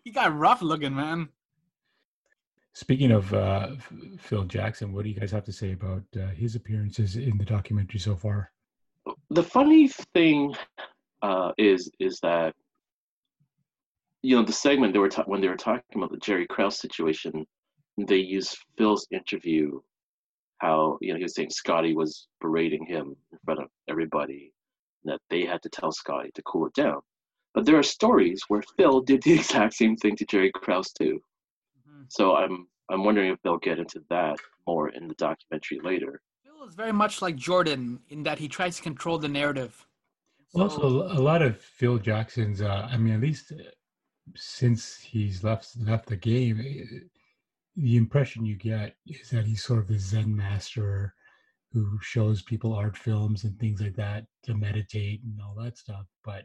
he 0.04 0.10
got 0.10 0.36
rough 0.38 0.62
looking, 0.62 0.94
man. 0.94 1.28
Speaking 2.72 3.10
of 3.10 3.34
uh, 3.34 3.70
Phil 4.18 4.44
Jackson, 4.44 4.92
what 4.92 5.02
do 5.02 5.10
you 5.10 5.18
guys 5.18 5.32
have 5.32 5.44
to 5.44 5.52
say 5.52 5.72
about 5.72 6.02
uh, 6.16 6.28
his 6.28 6.54
appearances 6.54 7.16
in 7.16 7.36
the 7.36 7.44
documentary 7.44 7.98
so 8.00 8.14
far? 8.16 8.52
the 9.30 9.42
funny 9.42 9.88
thing 10.14 10.54
uh, 11.22 11.52
is 11.58 11.90
is 11.98 12.20
that 12.20 12.54
you 14.22 14.36
know 14.36 14.42
the 14.42 14.52
segment 14.52 14.92
they 14.92 14.98
were 14.98 15.08
ta- 15.08 15.24
when 15.26 15.40
they 15.40 15.48
were 15.48 15.56
talking 15.56 15.82
about 15.96 16.10
the 16.10 16.18
Jerry 16.18 16.46
Krause 16.46 16.78
situation, 16.78 17.46
they 17.98 18.16
used 18.16 18.56
Phil's 18.76 19.06
interview, 19.10 19.80
how 20.58 20.98
you 21.00 21.12
know 21.12 21.16
he 21.18 21.22
was 21.24 21.34
saying 21.34 21.50
Scottie 21.50 21.94
was 21.94 22.28
berating 22.40 22.84
him 22.86 23.16
in 23.32 23.38
front 23.44 23.60
of 23.60 23.68
everybody, 23.88 24.52
and 25.04 25.12
that 25.12 25.20
they 25.30 25.44
had 25.44 25.62
to 25.62 25.68
tell 25.68 25.92
Scottie 25.92 26.30
to 26.34 26.42
cool 26.42 26.66
it 26.66 26.74
down. 26.74 27.00
But 27.54 27.64
there 27.66 27.76
are 27.78 27.82
stories 27.82 28.42
where 28.48 28.62
Phil 28.76 29.00
did 29.00 29.22
the 29.22 29.32
exact 29.40 29.74
same 29.74 29.96
thing 29.96 30.16
to 30.16 30.24
Jerry 30.26 30.52
Krause 30.52 30.92
too. 30.92 31.20
Mhm. 31.88 32.04
So 32.08 32.36
I'm 32.36 32.68
I'm 32.90 33.04
wondering 33.04 33.30
if 33.32 33.38
they'll 33.42 33.58
get 33.58 33.78
into 33.78 34.02
that 34.10 34.36
more 34.66 34.88
in 34.90 35.08
the 35.08 35.14
documentary 35.14 35.80
later. 35.82 36.20
Phil 36.44 36.62
is 36.68 36.74
very 36.74 36.92
much 36.92 37.22
like 37.22 37.36
Jordan 37.36 38.00
in 38.10 38.22
that 38.24 38.38
he 38.38 38.48
tries 38.48 38.76
to 38.76 38.82
control 38.82 39.18
the 39.18 39.28
narrative. 39.28 39.86
So- 40.48 40.62
Also, 40.62 40.82
a 41.18 41.22
lot 41.30 41.42
of 41.42 41.60
Phil 41.60 41.98
Jackson's, 41.98 42.60
uh, 42.60 42.88
I 42.90 42.96
mean, 42.96 43.14
at 43.14 43.20
least 43.20 43.52
uh, 43.52 43.62
since 44.36 44.98
he's 44.98 45.44
left 45.44 45.76
left 45.78 46.08
the 46.08 46.16
game, 46.16 46.60
eh, 46.60 46.98
the 47.76 47.96
impression 47.96 48.44
you 48.44 48.56
get 48.56 48.96
is 49.06 49.30
that 49.30 49.46
he's 49.46 49.64
sort 49.64 49.78
of 49.78 49.88
the 49.88 49.98
Zen 49.98 50.34
master 50.34 51.14
who 51.72 51.98
shows 52.00 52.42
people 52.42 52.74
art 52.74 52.96
films 52.96 53.44
and 53.44 53.58
things 53.58 53.80
like 53.80 53.94
that 53.94 54.24
to 54.42 54.54
meditate 54.54 55.22
and 55.22 55.40
all 55.40 55.54
that 55.62 55.78
stuff. 55.78 56.04
But 56.24 56.44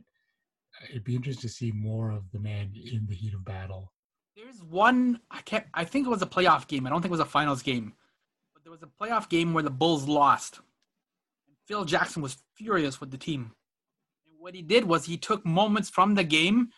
it'd 0.90 1.04
be 1.04 1.16
interesting 1.16 1.50
to 1.50 1.54
see 1.54 1.72
more 1.72 2.12
of 2.12 2.30
the 2.32 2.40
man 2.40 2.72
in 2.76 3.06
the 3.08 3.16
heat 3.16 3.34
of 3.34 3.44
battle. 3.44 3.92
There's 4.36 4.62
one 4.64 5.20
I 5.32 5.42
can't 5.42 5.66
I 5.74 5.86
think 5.86 6.06
it 6.06 6.10
was 6.10 6.22
a 6.22 6.28
playoff 6.28 6.68
game. 6.68 6.86
I 6.86 6.90
don't 6.90 7.02
think 7.02 7.10
it 7.10 7.18
was 7.18 7.20
a 7.20 7.26
finals 7.26 7.64
game. 7.64 7.94
But 8.54 8.64
there 8.64 8.72
was 8.72 8.84
a 8.84 9.04
playoff 9.04 9.30
game 9.30 9.54
where 9.54 9.64
the 9.64 9.70
Bulls 9.70 10.08
lost. 10.08 10.60
And 11.48 11.56
Phil 11.68 11.86
Jackson 11.86 12.22
was 12.22 12.38
furious 12.54 13.00
with 13.00 13.12
the 13.12 13.18
team. 13.18 13.54
And 14.28 14.40
what 14.40 14.54
he 14.54 14.62
did 14.62 14.86
was 14.86 15.06
he 15.06 15.18
took 15.18 15.46
moments 15.46 15.90
from 15.90 16.16
the 16.16 16.24
game 16.24 16.70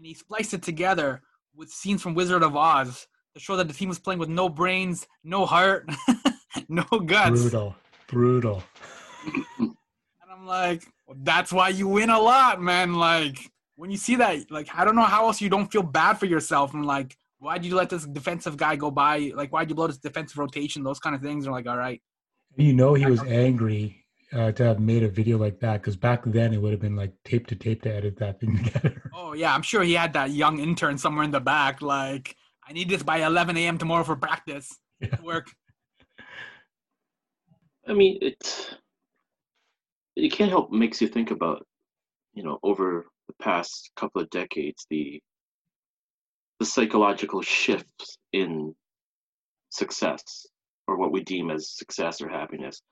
and 0.00 0.06
he 0.06 0.14
spliced 0.14 0.54
it 0.54 0.62
together 0.62 1.20
with 1.54 1.68
scenes 1.68 2.00
from 2.00 2.14
Wizard 2.14 2.42
of 2.42 2.56
Oz 2.56 3.06
to 3.34 3.40
show 3.40 3.54
that 3.56 3.68
the 3.68 3.74
team 3.74 3.90
was 3.90 3.98
playing 3.98 4.18
with 4.18 4.30
no 4.30 4.48
brains, 4.48 5.06
no 5.24 5.44
heart, 5.44 5.86
no 6.70 6.84
guts. 6.84 7.42
Brutal, 7.42 7.76
brutal. 8.06 8.62
And 9.58 9.76
I'm 10.32 10.46
like, 10.46 10.86
well, 11.06 11.18
that's 11.20 11.52
why 11.52 11.68
you 11.68 11.86
win 11.86 12.08
a 12.08 12.18
lot, 12.18 12.62
man. 12.62 12.94
Like 12.94 13.50
when 13.76 13.90
you 13.90 13.98
see 13.98 14.16
that, 14.16 14.50
like 14.50 14.68
I 14.74 14.86
don't 14.86 14.96
know 14.96 15.02
how 15.02 15.26
else 15.26 15.38
you 15.42 15.50
don't 15.50 15.70
feel 15.70 15.82
bad 15.82 16.14
for 16.14 16.24
yourself. 16.24 16.72
And 16.72 16.86
like, 16.86 17.14
why'd 17.38 17.62
you 17.66 17.74
let 17.74 17.90
this 17.90 18.06
defensive 18.06 18.56
guy 18.56 18.76
go 18.76 18.90
by? 18.90 19.32
Like, 19.34 19.52
why'd 19.52 19.68
you 19.68 19.74
blow 19.74 19.86
this 19.86 19.98
defensive 19.98 20.38
rotation? 20.38 20.82
Those 20.82 20.98
kind 20.98 21.14
of 21.14 21.20
things 21.20 21.46
are 21.46 21.52
like, 21.52 21.66
all 21.66 21.76
right. 21.76 22.00
You 22.56 22.72
know, 22.72 22.94
he 22.94 23.04
was 23.04 23.22
angry 23.24 23.99
uh, 24.32 24.52
to 24.52 24.64
have 24.64 24.80
made 24.80 25.02
a 25.02 25.08
video 25.08 25.38
like 25.38 25.60
that 25.60 25.80
because 25.80 25.96
back 25.96 26.22
then 26.24 26.52
it 26.52 26.60
would 26.60 26.72
have 26.72 26.80
been 26.80 26.96
like 26.96 27.12
tape 27.24 27.46
to 27.48 27.56
tape 27.56 27.82
to 27.82 27.94
edit 27.94 28.18
that 28.18 28.40
thing 28.40 28.56
together. 28.64 29.10
Oh 29.14 29.32
yeah, 29.32 29.54
I'm 29.54 29.62
sure 29.62 29.82
he 29.82 29.94
had 29.94 30.12
that 30.12 30.30
young 30.30 30.58
intern 30.58 30.98
somewhere 30.98 31.24
in 31.24 31.30
the 31.30 31.40
back. 31.40 31.82
Like, 31.82 32.36
I 32.68 32.72
need 32.72 32.88
this 32.88 33.02
by 33.02 33.24
11 33.24 33.56
a.m. 33.56 33.78
tomorrow 33.78 34.04
for 34.04 34.16
practice. 34.16 34.68
Yeah. 35.00 35.20
Work. 35.22 35.48
I 37.88 37.94
mean, 37.94 38.18
it 38.20 38.76
it 40.14 40.32
can't 40.32 40.50
help 40.50 40.70
makes 40.70 41.00
you 41.00 41.08
think 41.08 41.30
about, 41.30 41.66
you 42.34 42.42
know, 42.42 42.58
over 42.62 43.06
the 43.26 43.34
past 43.42 43.90
couple 43.96 44.20
of 44.22 44.30
decades, 44.30 44.86
the 44.90 45.20
the 46.58 46.66
psychological 46.66 47.40
shifts 47.40 48.18
in 48.32 48.74
success 49.70 50.46
or 50.86 50.98
what 50.98 51.10
we 51.10 51.22
deem 51.24 51.50
as 51.50 51.70
success 51.70 52.20
or 52.20 52.28
happiness. 52.28 52.82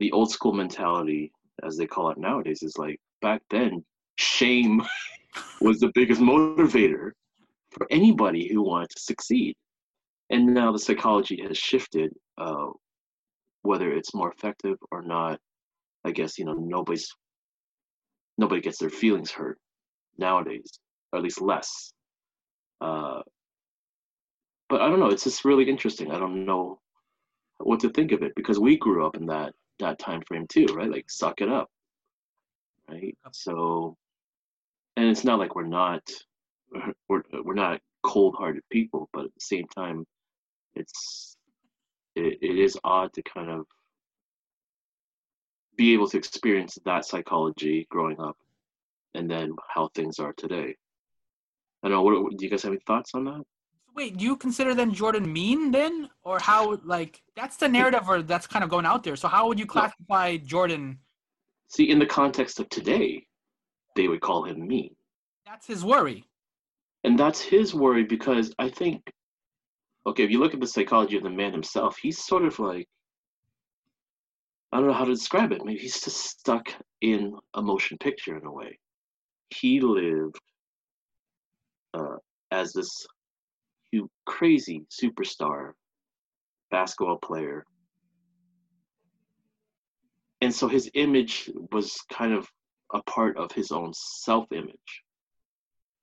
The 0.00 0.12
old 0.12 0.30
school 0.30 0.52
mentality, 0.52 1.32
as 1.64 1.76
they 1.76 1.86
call 1.86 2.10
it 2.10 2.18
nowadays, 2.18 2.62
is 2.62 2.78
like 2.78 3.00
back 3.20 3.42
then, 3.50 3.84
shame 4.16 4.82
was 5.60 5.78
the 5.80 5.92
biggest 5.94 6.20
motivator 6.20 7.12
for 7.70 7.86
anybody 7.90 8.48
who 8.52 8.62
wanted 8.62 8.90
to 8.90 9.00
succeed. 9.00 9.54
And 10.30 10.54
now 10.54 10.72
the 10.72 10.78
psychology 10.78 11.42
has 11.46 11.56
shifted. 11.56 12.12
Uh, 12.36 12.68
whether 13.62 13.92
it's 13.92 14.14
more 14.14 14.32
effective 14.32 14.76
or 14.90 15.02
not, 15.02 15.38
I 16.04 16.12
guess 16.12 16.38
you 16.38 16.44
know 16.44 16.54
nobody's 16.54 17.08
nobody 18.38 18.60
gets 18.60 18.78
their 18.78 18.90
feelings 18.90 19.30
hurt 19.30 19.58
nowadays, 20.16 20.78
or 21.12 21.18
at 21.18 21.22
least 21.22 21.40
less. 21.40 21.92
Uh, 22.80 23.20
but 24.68 24.80
I 24.80 24.88
don't 24.88 25.00
know. 25.00 25.08
It's 25.08 25.24
just 25.24 25.44
really 25.44 25.68
interesting. 25.68 26.10
I 26.10 26.18
don't 26.18 26.44
know 26.44 26.80
what 27.58 27.80
to 27.80 27.90
think 27.90 28.12
of 28.12 28.22
it 28.22 28.32
because 28.36 28.58
we 28.58 28.76
grew 28.76 29.06
up 29.06 29.16
in 29.16 29.26
that 29.26 29.52
that 29.80 29.98
time 29.98 30.22
frame 30.22 30.46
too, 30.48 30.66
right? 30.74 30.90
Like 30.90 31.10
suck 31.10 31.40
it 31.40 31.48
up, 31.48 31.70
right? 32.88 33.16
So, 33.32 33.96
and 34.96 35.08
it's 35.08 35.24
not 35.24 35.38
like 35.38 35.54
we're 35.54 35.66
not 35.66 36.02
we're 37.08 37.22
we're 37.44 37.54
not 37.54 37.80
cold-hearted 38.02 38.62
people, 38.70 39.08
but 39.12 39.24
at 39.26 39.34
the 39.34 39.40
same 39.40 39.66
time, 39.68 40.04
it's 40.74 41.36
it, 42.14 42.38
it 42.40 42.58
is 42.58 42.78
odd 42.84 43.12
to 43.14 43.22
kind 43.22 43.50
of 43.50 43.66
be 45.76 45.94
able 45.94 46.08
to 46.08 46.18
experience 46.18 46.78
that 46.84 47.04
psychology 47.04 47.86
growing 47.90 48.20
up 48.20 48.36
and 49.14 49.30
then 49.30 49.54
how 49.68 49.88
things 49.94 50.18
are 50.18 50.32
today. 50.32 50.74
I 51.82 51.88
don't 51.88 51.92
know. 51.92 52.02
What, 52.02 52.36
do 52.36 52.44
you 52.44 52.50
guys 52.50 52.62
have 52.64 52.72
any 52.72 52.80
thoughts 52.86 53.12
on 53.14 53.24
that? 53.24 53.44
Wait, 53.98 54.16
do 54.16 54.24
you 54.24 54.36
consider 54.36 54.76
then 54.76 54.94
Jordan 54.94 55.32
mean 55.32 55.72
then, 55.72 56.08
or 56.22 56.38
how? 56.38 56.78
Like 56.84 57.20
that's 57.34 57.56
the 57.56 57.68
narrative, 57.68 58.08
or 58.08 58.22
that's 58.22 58.46
kind 58.46 58.62
of 58.62 58.70
going 58.70 58.86
out 58.86 59.02
there. 59.02 59.16
So 59.16 59.26
how 59.26 59.48
would 59.48 59.58
you 59.58 59.66
classify 59.66 60.36
Jordan? 60.36 61.00
See, 61.66 61.90
in 61.90 61.98
the 61.98 62.06
context 62.06 62.60
of 62.60 62.68
today, 62.68 63.26
they 63.96 64.06
would 64.06 64.20
call 64.20 64.44
him 64.44 64.64
mean. 64.68 64.94
That's 65.44 65.66
his 65.66 65.84
worry. 65.84 66.24
And 67.02 67.18
that's 67.18 67.40
his 67.40 67.74
worry 67.74 68.04
because 68.04 68.54
I 68.60 68.68
think, 68.68 69.02
okay, 70.06 70.22
if 70.22 70.30
you 70.30 70.38
look 70.38 70.54
at 70.54 70.60
the 70.60 70.66
psychology 70.68 71.16
of 71.16 71.24
the 71.24 71.30
man 71.30 71.50
himself, 71.50 71.96
he's 72.00 72.24
sort 72.24 72.44
of 72.44 72.56
like, 72.60 72.86
I 74.70 74.76
don't 74.76 74.86
know 74.86 74.92
how 74.92 75.06
to 75.06 75.14
describe 75.14 75.50
it. 75.50 75.64
Maybe 75.64 75.80
he's 75.80 76.00
just 76.00 76.18
stuck 76.18 76.72
in 77.00 77.34
a 77.54 77.60
motion 77.60 77.98
picture 77.98 78.38
in 78.38 78.46
a 78.46 78.52
way. 78.52 78.78
He 79.50 79.80
lived 79.80 80.38
uh, 81.94 82.18
as 82.52 82.72
this 82.72 83.04
hu- 83.92 84.10
crazy 84.26 84.84
superstar 84.90 85.72
basketball 86.70 87.18
player. 87.18 87.64
And 90.40 90.54
so 90.54 90.68
his 90.68 90.90
image 90.94 91.50
was 91.72 92.00
kind 92.12 92.32
of 92.32 92.48
a 92.94 93.02
part 93.02 93.36
of 93.36 93.52
his 93.52 93.72
own 93.72 93.92
self 93.94 94.50
image 94.52 95.02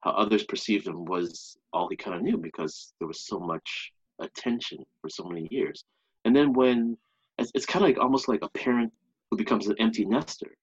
how 0.05 0.11
others 0.11 0.43
perceived 0.43 0.87
him 0.87 1.03
was 1.03 1.57
all 1.73 1.89
he 1.89 1.95
kind 1.95 2.15
of 2.15 2.21
knew 2.21 2.37
because 2.37 2.93
there 2.99 3.07
was 3.07 3.25
so 3.25 3.39
much 3.39 3.91
attention 4.21 4.77
for 5.01 5.09
so 5.09 5.23
many 5.23 5.47
years. 5.49 5.83
And 6.25 6.35
then 6.35 6.53
when 6.53 6.95
it's, 7.39 7.51
it's 7.55 7.65
kind 7.65 7.83
of 7.83 7.89
like 7.89 7.97
almost 7.97 8.27
like 8.27 8.43
a 8.43 8.49
parent 8.49 8.93
who 9.29 9.37
becomes 9.37 9.67
an 9.67 9.75
empty 9.79 10.05
nester. 10.05 10.55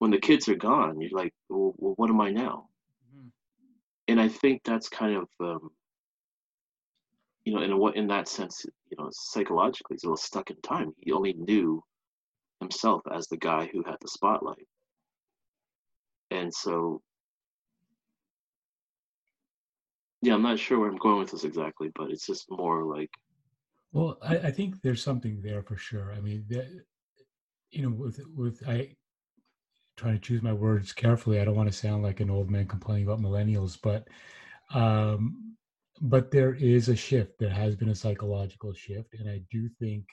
When 0.00 0.10
the 0.10 0.18
kids 0.18 0.48
are 0.48 0.56
gone, 0.56 1.00
you're 1.00 1.16
like, 1.16 1.32
well, 1.48 1.72
well 1.78 1.94
what 1.96 2.10
am 2.10 2.20
I 2.20 2.32
now? 2.32 2.66
Mhm. 3.14 3.30
And 4.08 4.20
I 4.20 4.28
think 4.28 4.62
that's 4.64 4.88
kind 4.88 5.16
of, 5.16 5.28
um, 5.40 5.70
you 7.44 7.54
know, 7.54 7.62
in 7.62 7.72
a, 7.72 7.86
in 7.90 8.06
that 8.08 8.28
sense, 8.28 8.64
you 8.90 8.96
know, 8.98 9.08
psychologically, 9.12 9.94
he's 9.94 10.04
a 10.04 10.06
little 10.06 10.16
stuck 10.16 10.50
in 10.50 10.60
time. 10.62 10.92
He 10.98 11.12
only 11.12 11.34
knew 11.34 11.82
himself 12.60 13.02
as 13.12 13.28
the 13.28 13.36
guy 13.36 13.68
who 13.72 13.82
had 13.84 13.96
the 14.00 14.08
spotlight. 14.08 14.66
And 16.30 16.52
so 16.52 17.02
yeah, 20.22 20.34
I'm 20.34 20.42
not 20.42 20.58
sure 20.58 20.78
where 20.78 20.88
I'm 20.88 20.96
going 20.96 21.18
with 21.18 21.32
this 21.32 21.44
exactly, 21.44 21.90
but 21.94 22.10
it's 22.10 22.26
just 22.26 22.50
more 22.50 22.82
like 22.82 23.10
Well, 23.92 24.18
I, 24.22 24.38
I 24.38 24.50
think 24.50 24.80
there's 24.80 25.02
something 25.02 25.42
there 25.42 25.62
for 25.62 25.76
sure. 25.76 26.12
I 26.12 26.20
mean, 26.20 26.46
that, 26.48 26.66
you 27.70 27.82
know, 27.82 27.90
with 27.90 28.20
with 28.34 28.62
I 28.66 28.96
trying 29.96 30.14
to 30.14 30.20
choose 30.20 30.42
my 30.42 30.52
words 30.52 30.92
carefully. 30.92 31.40
I 31.40 31.44
don't 31.44 31.56
want 31.56 31.70
to 31.70 31.76
sound 31.76 32.02
like 32.02 32.20
an 32.20 32.30
old 32.30 32.50
man 32.50 32.66
complaining 32.66 33.04
about 33.04 33.20
millennials, 33.20 33.78
but 33.80 34.08
um, 34.74 35.56
but 36.00 36.30
there 36.30 36.54
is 36.54 36.88
a 36.88 36.96
shift. 36.96 37.38
There 37.38 37.50
has 37.50 37.76
been 37.76 37.90
a 37.90 37.94
psychological 37.94 38.72
shift, 38.74 39.14
and 39.14 39.28
I 39.28 39.42
do 39.50 39.68
think 39.78 40.04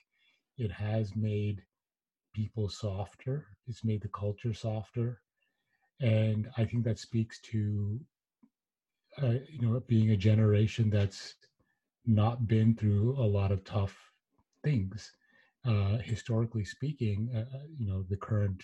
it 0.57 0.71
has 0.71 1.15
made 1.15 1.63
people 2.33 2.69
softer. 2.69 3.47
It's 3.67 3.83
made 3.83 4.01
the 4.01 4.09
culture 4.09 4.53
softer, 4.53 5.21
and 5.99 6.49
I 6.57 6.65
think 6.65 6.83
that 6.85 6.99
speaks 6.99 7.39
to 7.51 7.99
uh, 9.21 9.35
you 9.49 9.61
know 9.61 9.79
being 9.87 10.11
a 10.11 10.17
generation 10.17 10.89
that's 10.89 11.35
not 12.05 12.47
been 12.47 12.75
through 12.75 13.15
a 13.17 13.25
lot 13.25 13.51
of 13.51 13.63
tough 13.63 14.11
things. 14.63 15.11
Uh, 15.63 15.97
historically 15.97 16.65
speaking, 16.65 17.29
uh, 17.35 17.55
uh 17.55 17.63
you 17.77 17.87
know 17.87 18.03
the 18.09 18.17
current 18.17 18.63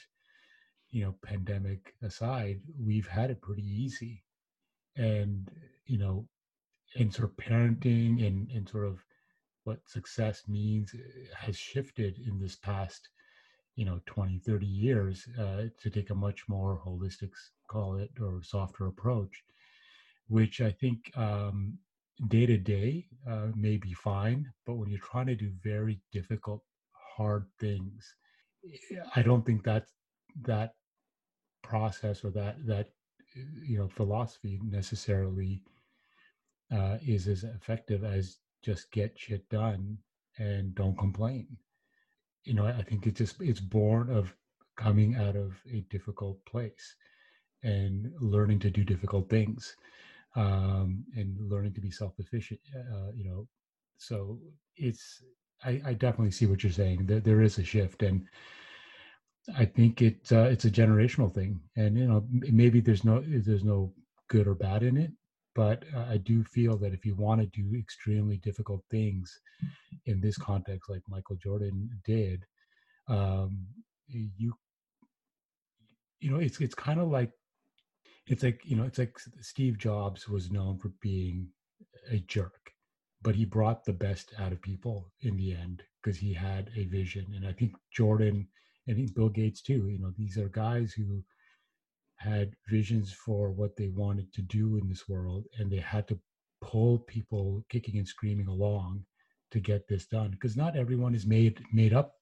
you 0.90 1.04
know 1.04 1.16
pandemic 1.24 1.94
aside, 2.02 2.60
we've 2.80 3.08
had 3.08 3.30
it 3.30 3.42
pretty 3.42 3.64
easy, 3.64 4.24
and 4.96 5.50
you 5.86 5.98
know, 5.98 6.28
and 6.98 7.14
sort 7.14 7.30
of 7.30 7.38
parenting 7.38 8.26
and 8.26 8.50
and 8.52 8.68
sort 8.70 8.86
of 8.86 9.04
what 9.64 9.80
success 9.88 10.44
means 10.48 10.94
uh, 10.96 11.36
has 11.36 11.58
shifted 11.58 12.20
in 12.20 12.40
this 12.40 12.56
past 12.56 13.10
you 13.76 13.86
know 13.86 14.00
20 14.06 14.40
30 14.40 14.66
years 14.66 15.28
uh, 15.40 15.64
to 15.80 15.90
take 15.90 16.10
a 16.10 16.16
much 16.16 16.48
more 16.48 16.82
holistic 16.86 17.32
call 17.68 17.98
it 17.98 18.12
or 18.22 18.42
softer 18.44 18.88
approach 18.88 19.44
which 20.28 20.62
i 20.62 20.72
think 20.72 21.12
um, 21.18 21.78
day 22.28 22.46
to 22.46 22.58
day 22.58 23.06
uh, 23.30 23.48
may 23.56 23.78
be 23.78 23.94
fine 23.94 24.46
but 24.66 24.76
when 24.76 24.90
you're 24.90 25.00
trying 25.12 25.28
to 25.28 25.36
do 25.36 25.52
very 25.64 26.00
difficult 26.12 26.64
hard 27.16 27.46
things 27.60 28.16
eh, 28.66 29.00
i 29.16 29.22
don't 29.22 29.46
think 29.46 29.64
that 29.64 29.86
that 30.42 30.74
process 31.64 32.24
or 32.24 32.32
that 32.32 32.56
that 32.66 32.88
you 33.36 33.78
know 33.78 33.88
philosophy 33.88 34.60
necessarily 34.64 35.62
uh, 36.72 36.98
is 37.06 37.28
as 37.28 37.44
effective 37.44 38.04
as 38.04 38.38
just 38.64 38.92
get 38.92 39.18
shit 39.18 39.48
done 39.50 39.98
and 40.38 40.76
don't 40.76 40.98
complain. 40.98 41.48
You 42.44 42.54
know, 42.54 42.66
I 42.66 42.82
think 42.84 43.08
it's 43.08 43.18
just 43.18 43.42
it's 43.42 43.60
born 43.60 44.10
of 44.10 44.34
coming 44.78 45.16
out 45.16 45.36
of 45.36 45.54
a 45.72 45.82
difficult 45.90 46.44
place 46.46 46.96
and 47.64 48.12
learning 48.22 48.60
to 48.60 48.70
do 48.70 48.84
difficult 48.84 49.30
things 49.30 49.76
um, 50.36 51.04
and 51.16 51.36
learning 51.50 51.74
to 51.74 51.82
be 51.82 51.92
self-efficient. 51.92 52.60
Uh, 52.76 53.12
you 53.14 53.26
know, 53.26 53.48
so 53.98 54.40
it's 54.76 55.24
I, 55.64 55.82
I, 55.86 55.94
definitely 55.94 56.32
see 56.32 56.46
what 56.46 56.64
you're 56.64 56.72
saying. 56.72 57.08
There, 57.08 57.20
there 57.20 57.42
is 57.42 57.58
a 57.58 57.64
shift, 57.64 58.04
and 58.04 58.28
I 59.58 59.66
think 59.66 60.02
it 60.02 60.32
uh, 60.32 60.44
it's 60.44 60.66
a 60.66 60.72
generational 60.72 61.34
thing. 61.34 61.60
And 61.76 61.98
you 61.98 62.08
know, 62.08 62.26
maybe 62.30 62.80
there's 62.80 63.04
no 63.04 63.24
there's 63.26 63.64
no 63.64 63.94
good 64.30 64.48
or 64.48 64.54
bad 64.54 64.84
in 64.84 64.98
it, 64.98 65.12
but 65.58 65.84
I 65.96 66.18
do 66.18 66.44
feel 66.44 66.78
that 66.78 66.94
if 66.94 67.04
you 67.04 67.16
want 67.16 67.42
to 67.42 67.48
do 67.48 67.76
extremely 67.76 68.38
difficult 68.38 68.84
things 68.92 69.42
in 70.06 70.22
this 70.22 70.38
context, 70.38 70.88
like 70.88 71.02
Michael 71.10 71.36
Jordan 71.36 71.90
did, 72.06 72.46
um, 73.08 73.66
you 74.08 74.54
you 76.20 76.30
know 76.30 76.38
it's 76.38 76.62
it's 76.62 76.76
kind 76.76 77.00
of 77.00 77.08
like 77.10 77.32
it's 78.28 78.44
like 78.44 78.62
you 78.66 78.76
know 78.76 78.84
it's 78.84 79.00
like 79.00 79.18
Steve 79.42 79.80
Jobs 79.80 80.30
was 80.30 80.52
known 80.52 80.78
for 80.78 80.92
being 81.02 81.48
a 82.12 82.20
jerk, 82.20 82.72
but 83.24 83.34
he 83.34 83.44
brought 83.44 83.84
the 83.84 83.94
best 83.94 84.36
out 84.38 84.52
of 84.52 84.62
people 84.62 85.12
in 85.22 85.38
the 85.38 85.54
end 85.54 85.82
because 86.04 86.20
he 86.20 86.34
had 86.34 86.70
a 86.76 86.86
vision, 86.86 87.26
and 87.36 87.48
I 87.48 87.54
think 87.54 87.72
Jordan 87.92 88.48
and 88.86 89.12
Bill 89.16 89.30
Gates 89.30 89.64
too. 89.64 89.88
You 89.90 89.98
know, 89.98 90.14
these 90.16 90.38
are 90.38 90.50
guys 90.50 90.94
who 90.94 91.24
had 92.18 92.54
visions 92.70 93.12
for 93.14 93.52
what 93.52 93.76
they 93.76 93.90
wanted 93.90 94.32
to 94.34 94.42
do 94.42 94.78
in 94.78 94.88
this 94.88 95.08
world 95.08 95.46
and 95.58 95.72
they 95.72 95.78
had 95.78 96.08
to 96.08 96.20
pull 96.62 97.00
people 97.00 97.64
kicking 97.70 97.98
and 97.98 98.08
screaming 98.08 98.48
along 98.48 99.04
to 99.52 99.60
get 99.60 99.88
this 99.88 100.06
done 100.08 100.32
because 100.32 100.58
not 100.58 100.76
everyone 100.76 101.16
is 101.16 101.26
made 101.26 101.62
made 101.72 101.94
up 101.94 102.14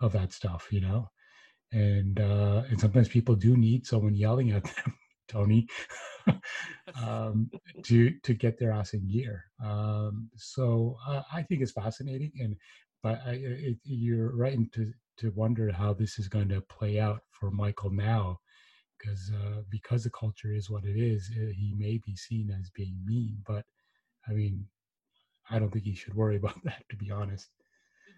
of 0.00 0.12
that 0.12 0.32
stuff 0.32 0.68
you 0.70 0.80
know? 0.80 1.08
And 1.72 2.20
uh 2.20 2.64
and 2.68 2.80
sometimes 2.80 3.08
people 3.08 3.34
do 3.34 3.56
need 3.56 3.86
someone 3.86 4.14
yelling 4.14 4.50
at 4.52 4.64
them 4.76 4.94
Toni 5.28 5.68
um 7.02 7.50
to 7.84 8.12
to 8.22 8.34
get 8.34 8.58
their 8.58 8.72
ass 8.72 8.94
in 8.94 9.08
gear. 9.08 9.44
Um 9.64 10.30
so 10.36 10.96
uh, 11.06 11.22
i 11.32 11.42
think 11.42 11.62
it's 11.62 11.72
fascinating 11.72 12.32
and 12.40 12.56
but 13.02 13.20
I, 13.26 13.32
it, 13.32 13.76
you're 13.84 14.34
right 14.36 14.58
to 14.72 14.92
to 15.18 15.30
wonder 15.32 15.72
how 15.72 15.94
this 15.94 16.18
is 16.18 16.28
going 16.28 16.48
to 16.50 16.60
play 16.62 16.98
out 17.00 17.20
for 17.30 17.50
michael 17.50 17.90
now 17.90 18.38
because 18.98 19.30
uh, 19.34 19.62
because 19.70 20.04
the 20.04 20.10
culture 20.10 20.52
is 20.52 20.70
what 20.70 20.84
it 20.84 20.98
is, 20.98 21.30
uh, 21.36 21.46
he 21.56 21.74
may 21.76 21.98
be 22.04 22.16
seen 22.16 22.50
as 22.50 22.70
being 22.70 22.96
mean. 23.04 23.38
But 23.46 23.64
I 24.28 24.32
mean, 24.32 24.66
I 25.50 25.58
don't 25.58 25.70
think 25.70 25.84
he 25.84 25.94
should 25.94 26.14
worry 26.14 26.36
about 26.42 26.62
that, 26.64 26.84
to 26.90 26.96
be 26.96 27.10
honest. 27.10 27.48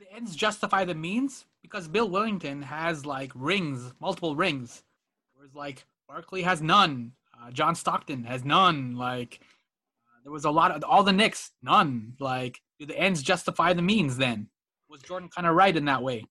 The 0.00 0.14
ends 0.14 0.36
justify 0.36 0.84
the 0.84 0.94
means 0.94 1.44
because 1.62 1.88
Bill 1.88 2.08
Wennington 2.08 2.62
has 2.62 3.04
like 3.04 3.32
rings, 3.34 3.92
multiple 4.00 4.36
rings, 4.36 4.82
whereas 5.34 5.54
like 5.54 5.84
Barkley 6.08 6.42
has 6.42 6.62
none. 6.62 7.12
Uh, 7.40 7.50
John 7.50 7.74
Stockton 7.74 8.24
has 8.24 8.44
none. 8.44 8.96
Like 8.96 9.40
uh, 9.42 10.20
there 10.22 10.32
was 10.32 10.44
a 10.44 10.50
lot 10.50 10.70
of 10.70 10.84
all 10.84 11.02
the 11.02 11.12
Knicks, 11.12 11.52
none. 11.62 12.14
Like 12.20 12.60
do 12.78 12.86
the 12.86 12.98
ends 12.98 13.22
justify 13.22 13.72
the 13.72 13.82
means? 13.82 14.16
Then 14.16 14.48
was 14.88 15.02
Jordan 15.02 15.28
kind 15.28 15.46
of 15.46 15.54
right 15.54 15.76
in 15.76 15.84
that 15.86 16.02
way? 16.02 16.24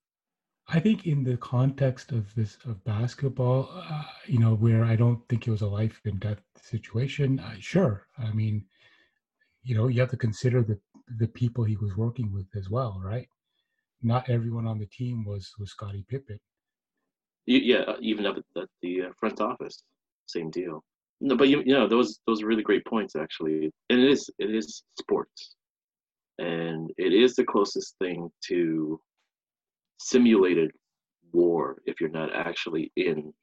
I 0.70 0.80
think 0.82 1.08
in 1.08 1.24
the 1.24 1.38
context 1.38 2.12
of 2.12 2.34
this 2.36 2.58
of 2.66 2.84
basketball, 2.84 3.70
uh, 3.74 4.04
you 4.26 4.38
know, 4.38 4.56
where 4.56 4.84
I 4.84 4.98
don't 4.98 5.22
think 5.30 5.48
it 5.48 5.52
was 5.52 5.62
a 5.62 5.68
life 5.68 6.02
and 6.04 6.20
death 6.20 6.42
situation. 6.62 7.40
Uh, 7.40 7.56
sure, 7.60 8.08
I 8.18 8.32
mean, 8.34 8.66
you 9.64 9.76
know, 9.78 9.88
you 9.88 10.02
have 10.02 10.12
to 10.12 10.18
consider 10.18 10.64
the 10.64 10.80
the 11.20 11.28
people 11.28 11.64
he 11.64 11.78
was 11.78 11.96
working 11.96 12.34
with 12.34 12.48
as 12.56 12.70
well, 12.70 13.02
right? 13.02 13.30
Not 14.02 14.30
everyone 14.30 14.68
on 14.68 14.78
the 14.78 14.88
team 14.88 15.24
was 15.24 15.54
was 15.58 15.72
Scottie 15.72 16.06
Pippen. 16.10 16.40
Yeah, 17.46 17.84
uh, 17.88 17.96
even 18.02 18.26
up 18.26 18.36
at 18.58 18.68
the 18.82 19.04
uh, 19.04 19.10
front 19.18 19.40
office, 19.40 19.82
same 20.26 20.52
deal. 20.52 20.84
No, 21.22 21.38
but 21.38 21.48
you, 21.48 21.64
you 21.66 21.74
know 21.74 21.88
those 21.88 22.20
those 22.28 22.44
are 22.44 22.46
really 22.46 22.62
great 22.62 22.86
points 22.86 23.16
actually, 23.16 23.72
and 23.90 24.00
it 24.02 24.12
is 24.12 24.30
it 24.38 24.54
is 24.54 24.84
sports, 25.00 25.56
and 26.40 26.92
it 26.98 27.14
is 27.14 27.36
the 27.36 27.46
closest 27.46 27.96
thing 28.00 28.30
to 28.50 29.00
simulated 29.98 30.72
war 31.34 31.82
if 31.86 32.00
you're 32.00 32.10
not 32.10 32.34
actually 32.34 32.92
in 32.96 33.34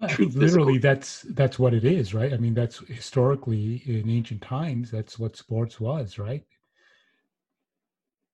I 0.00 0.06
think 0.06 0.34
literally 0.34 0.78
that's 0.78 1.22
that's 1.30 1.58
what 1.58 1.74
it 1.74 1.84
is, 1.84 2.14
right? 2.14 2.32
I 2.32 2.36
mean, 2.36 2.54
that's 2.54 2.78
historically 2.86 3.82
in 3.84 4.08
ancient 4.08 4.42
times, 4.42 4.92
that's 4.92 5.18
what 5.18 5.36
sports 5.36 5.80
was, 5.80 6.18
right? 6.18 6.44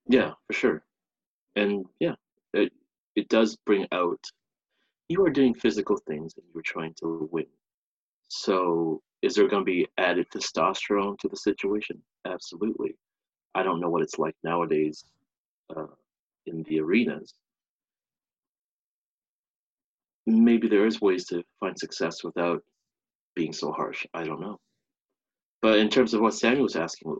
Yeah, 0.07 0.33
for 0.47 0.53
sure. 0.53 0.85
And 1.57 1.87
yeah, 2.01 2.17
it 2.53 2.71
it 3.17 3.29
does 3.29 3.57
bring 3.65 3.87
out 3.93 4.21
you 5.09 5.25
are 5.25 5.31
doing 5.31 5.55
physical 5.55 5.97
things 5.97 6.35
and 6.37 6.45
you're 6.53 6.62
trying 6.62 6.95
to 7.01 7.29
win. 7.33 7.47
So 8.29 9.03
is 9.23 9.35
there 9.35 9.49
going 9.49 9.62
to 9.62 9.65
be 9.65 9.87
added 9.97 10.27
testosterone 10.31 11.19
to 11.21 11.29
the 11.29 11.37
situation? 11.37 12.03
Absolutely. 12.27 12.97
I 13.55 13.62
don't 13.62 13.81
know 13.81 13.89
what 13.89 14.03
it's 14.03 14.19
like 14.19 14.35
nowadays 14.43 15.05
uh, 15.75 15.87
in 16.47 16.62
the 16.64 16.80
arenas, 16.80 17.34
maybe 20.26 20.68
there 20.68 20.86
is 20.86 21.01
ways 21.01 21.26
to 21.26 21.42
find 21.61 21.78
success 21.78 22.24
without 22.24 22.62
being 23.34 23.53
so 23.53 23.72
harsh. 23.72 24.07
I 24.14 24.24
don't 24.24 24.40
know. 24.40 24.59
But 25.62 25.78
in 25.78 25.88
terms 25.88 26.14
of 26.14 26.20
what 26.20 26.34
Samuel 26.34 26.64
was 26.64 26.76
asking, 26.76 27.16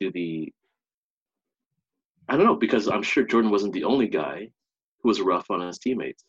do 0.00 0.12
the 0.12 0.52
I 2.28 2.36
don't 2.36 2.46
know 2.46 2.56
because 2.56 2.88
I'm 2.88 3.02
sure 3.02 3.24
Jordan 3.24 3.50
wasn't 3.50 3.72
the 3.72 3.84
only 3.84 4.08
guy 4.08 4.48
who 5.00 5.08
was 5.08 5.20
rough 5.20 5.50
on 5.50 5.60
his 5.60 5.78
teammates. 5.78 6.24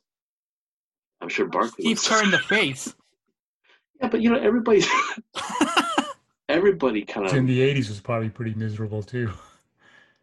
I'm 1.21 1.29
sure 1.29 1.47
Barkley. 1.47 1.95
Steve 1.95 2.03
Kerr 2.03 2.23
in 2.23 2.31
the 2.31 2.37
face. 2.37 2.93
Yeah, 3.99 4.09
but 4.09 4.21
you 4.21 4.29
know 4.29 4.39
everybody. 4.39 4.83
everybody 6.49 7.03
kind 7.03 7.25
of 7.25 7.33
in 7.33 7.47
the 7.47 7.59
'80s 7.59 7.89
was 7.89 7.99
probably 7.99 8.29
pretty 8.29 8.53
miserable 8.53 9.01
too. 9.01 9.31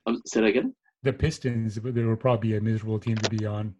Um, 0.06 0.22
say 0.26 0.40
that 0.40 0.46
again 0.46 0.74
the 1.04 1.12
Pistons, 1.12 1.76
they 1.76 2.02
were 2.02 2.16
probably 2.16 2.56
a 2.56 2.60
miserable 2.60 2.98
team 2.98 3.16
to 3.16 3.30
be 3.30 3.46
on. 3.46 3.74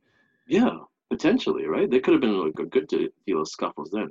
Yeah, 0.47 0.77
potentially, 1.11 1.67
right? 1.67 1.91
They 1.91 2.01
could 2.01 2.13
have 2.13 2.21
been 2.21 2.39
like 2.39 2.59
a 2.59 2.67
good 2.67 2.89
to 2.91 3.11
deal 3.27 3.41
of 3.41 3.49
scuffles 3.49 3.91
then. 3.93 4.11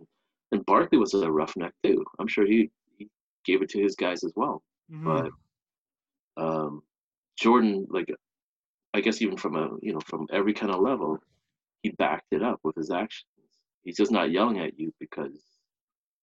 And 0.51 0.65
Barkley 0.65 0.97
was 0.97 1.13
a 1.13 1.31
roughneck 1.31 1.73
too. 1.83 2.03
I'm 2.19 2.27
sure 2.27 2.45
he, 2.45 2.69
he 2.97 3.07
gave 3.45 3.61
it 3.61 3.69
to 3.69 3.81
his 3.81 3.95
guys 3.95 4.23
as 4.23 4.33
well. 4.35 4.61
Mm-hmm. 4.91 5.05
But 6.35 6.43
um, 6.43 6.81
Jordan, 7.39 7.87
like, 7.89 8.11
I 8.93 9.01
guess 9.01 9.21
even 9.21 9.37
from 9.37 9.55
a 9.55 9.69
you 9.81 9.93
know 9.93 9.99
from 10.01 10.27
every 10.31 10.53
kind 10.53 10.71
of 10.71 10.81
level, 10.81 11.19
he 11.81 11.91
backed 11.91 12.31
it 12.31 12.43
up 12.43 12.59
with 12.63 12.75
his 12.75 12.91
actions. 12.91 13.25
He's 13.83 13.97
just 13.97 14.11
not 14.11 14.31
yelling 14.31 14.59
at 14.59 14.79
you 14.79 14.93
because 14.99 15.39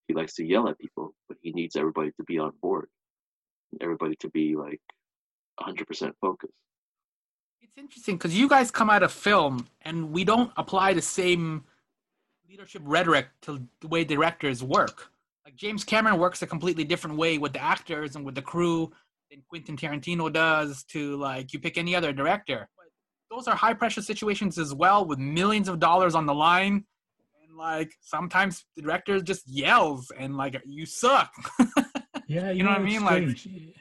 he 0.09 0.15
likes 0.15 0.35
to 0.35 0.45
yell 0.45 0.69
at 0.69 0.79
people, 0.79 1.15
but 1.29 1.37
he 1.43 1.53
needs 1.53 1.77
everybody 1.77 2.11
to 2.17 2.25
be 2.25 2.39
on 2.39 2.53
board, 2.63 2.89
everybody 3.81 4.17
to 4.17 4.29
be 4.31 4.57
like 4.57 4.81
100% 5.61 6.13
focused. 6.21 6.53
It's 7.63 7.77
interesting 7.77 8.17
because 8.17 8.37
you 8.37 8.49
guys 8.49 8.71
come 8.71 8.91
out 8.91 9.03
of 9.03 9.13
film 9.13 9.67
and 9.83 10.11
we 10.11 10.25
don't 10.25 10.51
apply 10.57 10.95
the 10.95 11.03
same 11.03 11.65
leadership 12.49 12.83
rhetoric 12.85 13.29
to 13.43 13.63
the 13.81 13.89
way 13.89 14.05
directors 14.05 14.63
work. 14.63 15.11
Like 15.45 15.57
James 15.57 15.85
Cameron 15.85 16.19
works 16.19 16.43
a 16.43 16.47
completely 16.47 16.85
different 16.85 17.17
way 17.17 17.39
with 17.39 17.53
the 17.53 17.63
actors 17.63 18.17
and 18.17 18.25
with 18.25 18.35
the 18.35 18.43
crew 18.43 18.91
than 19.31 19.43
Quentin 19.49 19.77
Tarantino 19.77 20.33
does 20.33 20.85
to 20.85 21.17
like 21.17 21.53
you 21.53 21.59
pick 21.61 21.79
any 21.79 21.95
other 21.95 22.13
director. 22.13 22.69
But 22.77 22.87
those 23.35 23.47
are 23.47 23.55
high 23.55 23.75
pressure 23.75 24.03
situations 24.03 24.59
as 24.59 24.75
well 24.75 25.05
with 25.05 25.19
millions 25.19 25.69
of 25.69 25.79
dollars 25.79 26.15
on 26.15 26.27
the 26.27 26.35
line. 26.35 26.85
And 27.47 27.57
like 27.57 27.93
sometimes 28.01 28.65
the 28.75 28.83
director 28.83 29.21
just 29.21 29.49
yells 29.49 30.11
and 30.19 30.37
like 30.37 30.61
you 30.65 30.87
suck. 30.87 31.33
Yeah, 32.31 32.53
You 32.53 32.63
know 32.63 32.71
what 32.71 32.79
I 32.79 32.85
mean? 32.85 33.05
Like, 33.05 33.37
strange. 33.37 33.75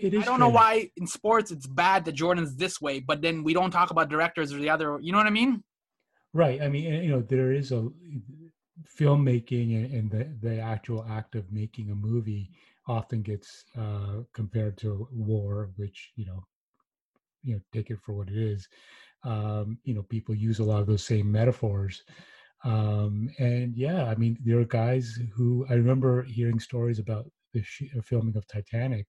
It 0.00 0.14
is. 0.14 0.22
I 0.22 0.24
don't 0.24 0.40
know 0.40 0.48
why 0.48 0.90
in 0.96 1.06
sports 1.06 1.50
it's 1.50 1.66
bad 1.66 2.04
that 2.04 2.12
Jordan's 2.12 2.56
this 2.56 2.80
way, 2.80 3.00
but 3.00 3.22
then 3.22 3.44
we 3.44 3.54
don't 3.54 3.70
talk 3.70 3.90
about 3.90 4.08
directors 4.08 4.52
or 4.52 4.58
the 4.58 4.70
other. 4.70 4.98
You 5.00 5.12
know 5.12 5.18
what 5.18 5.26
I 5.26 5.30
mean? 5.30 5.62
Right. 6.32 6.60
I 6.60 6.68
mean, 6.68 6.84
you 6.84 7.10
know, 7.10 7.22
there 7.22 7.52
is 7.52 7.72
a 7.72 7.88
filmmaking 8.98 9.76
and, 9.76 9.94
and 9.94 10.10
the 10.10 10.48
the 10.48 10.60
actual 10.60 11.06
act 11.08 11.34
of 11.34 11.50
making 11.52 11.90
a 11.90 11.94
movie 11.94 12.50
often 12.86 13.22
gets 13.22 13.64
uh, 13.78 14.22
compared 14.32 14.76
to 14.78 15.08
war, 15.12 15.70
which 15.76 16.12
you 16.16 16.26
know, 16.26 16.44
you 17.42 17.54
know, 17.54 17.60
take 17.72 17.90
it 17.90 17.98
for 18.04 18.14
what 18.14 18.28
it 18.28 18.36
is. 18.36 18.68
Um, 19.22 19.78
you 19.84 19.94
know, 19.94 20.02
people 20.02 20.34
use 20.34 20.58
a 20.58 20.64
lot 20.64 20.80
of 20.80 20.86
those 20.86 21.04
same 21.04 21.30
metaphors. 21.30 22.02
Um, 22.64 23.28
and 23.38 23.76
yeah, 23.76 24.04
I 24.04 24.14
mean, 24.14 24.38
there 24.44 24.58
are 24.58 24.64
guys 24.64 25.18
who 25.34 25.66
I 25.68 25.74
remember 25.74 26.22
hearing 26.22 26.58
stories 26.58 26.98
about 26.98 27.30
the 27.52 27.62
sh- 27.62 27.92
filming 28.02 28.36
of 28.36 28.46
Titanic, 28.46 29.06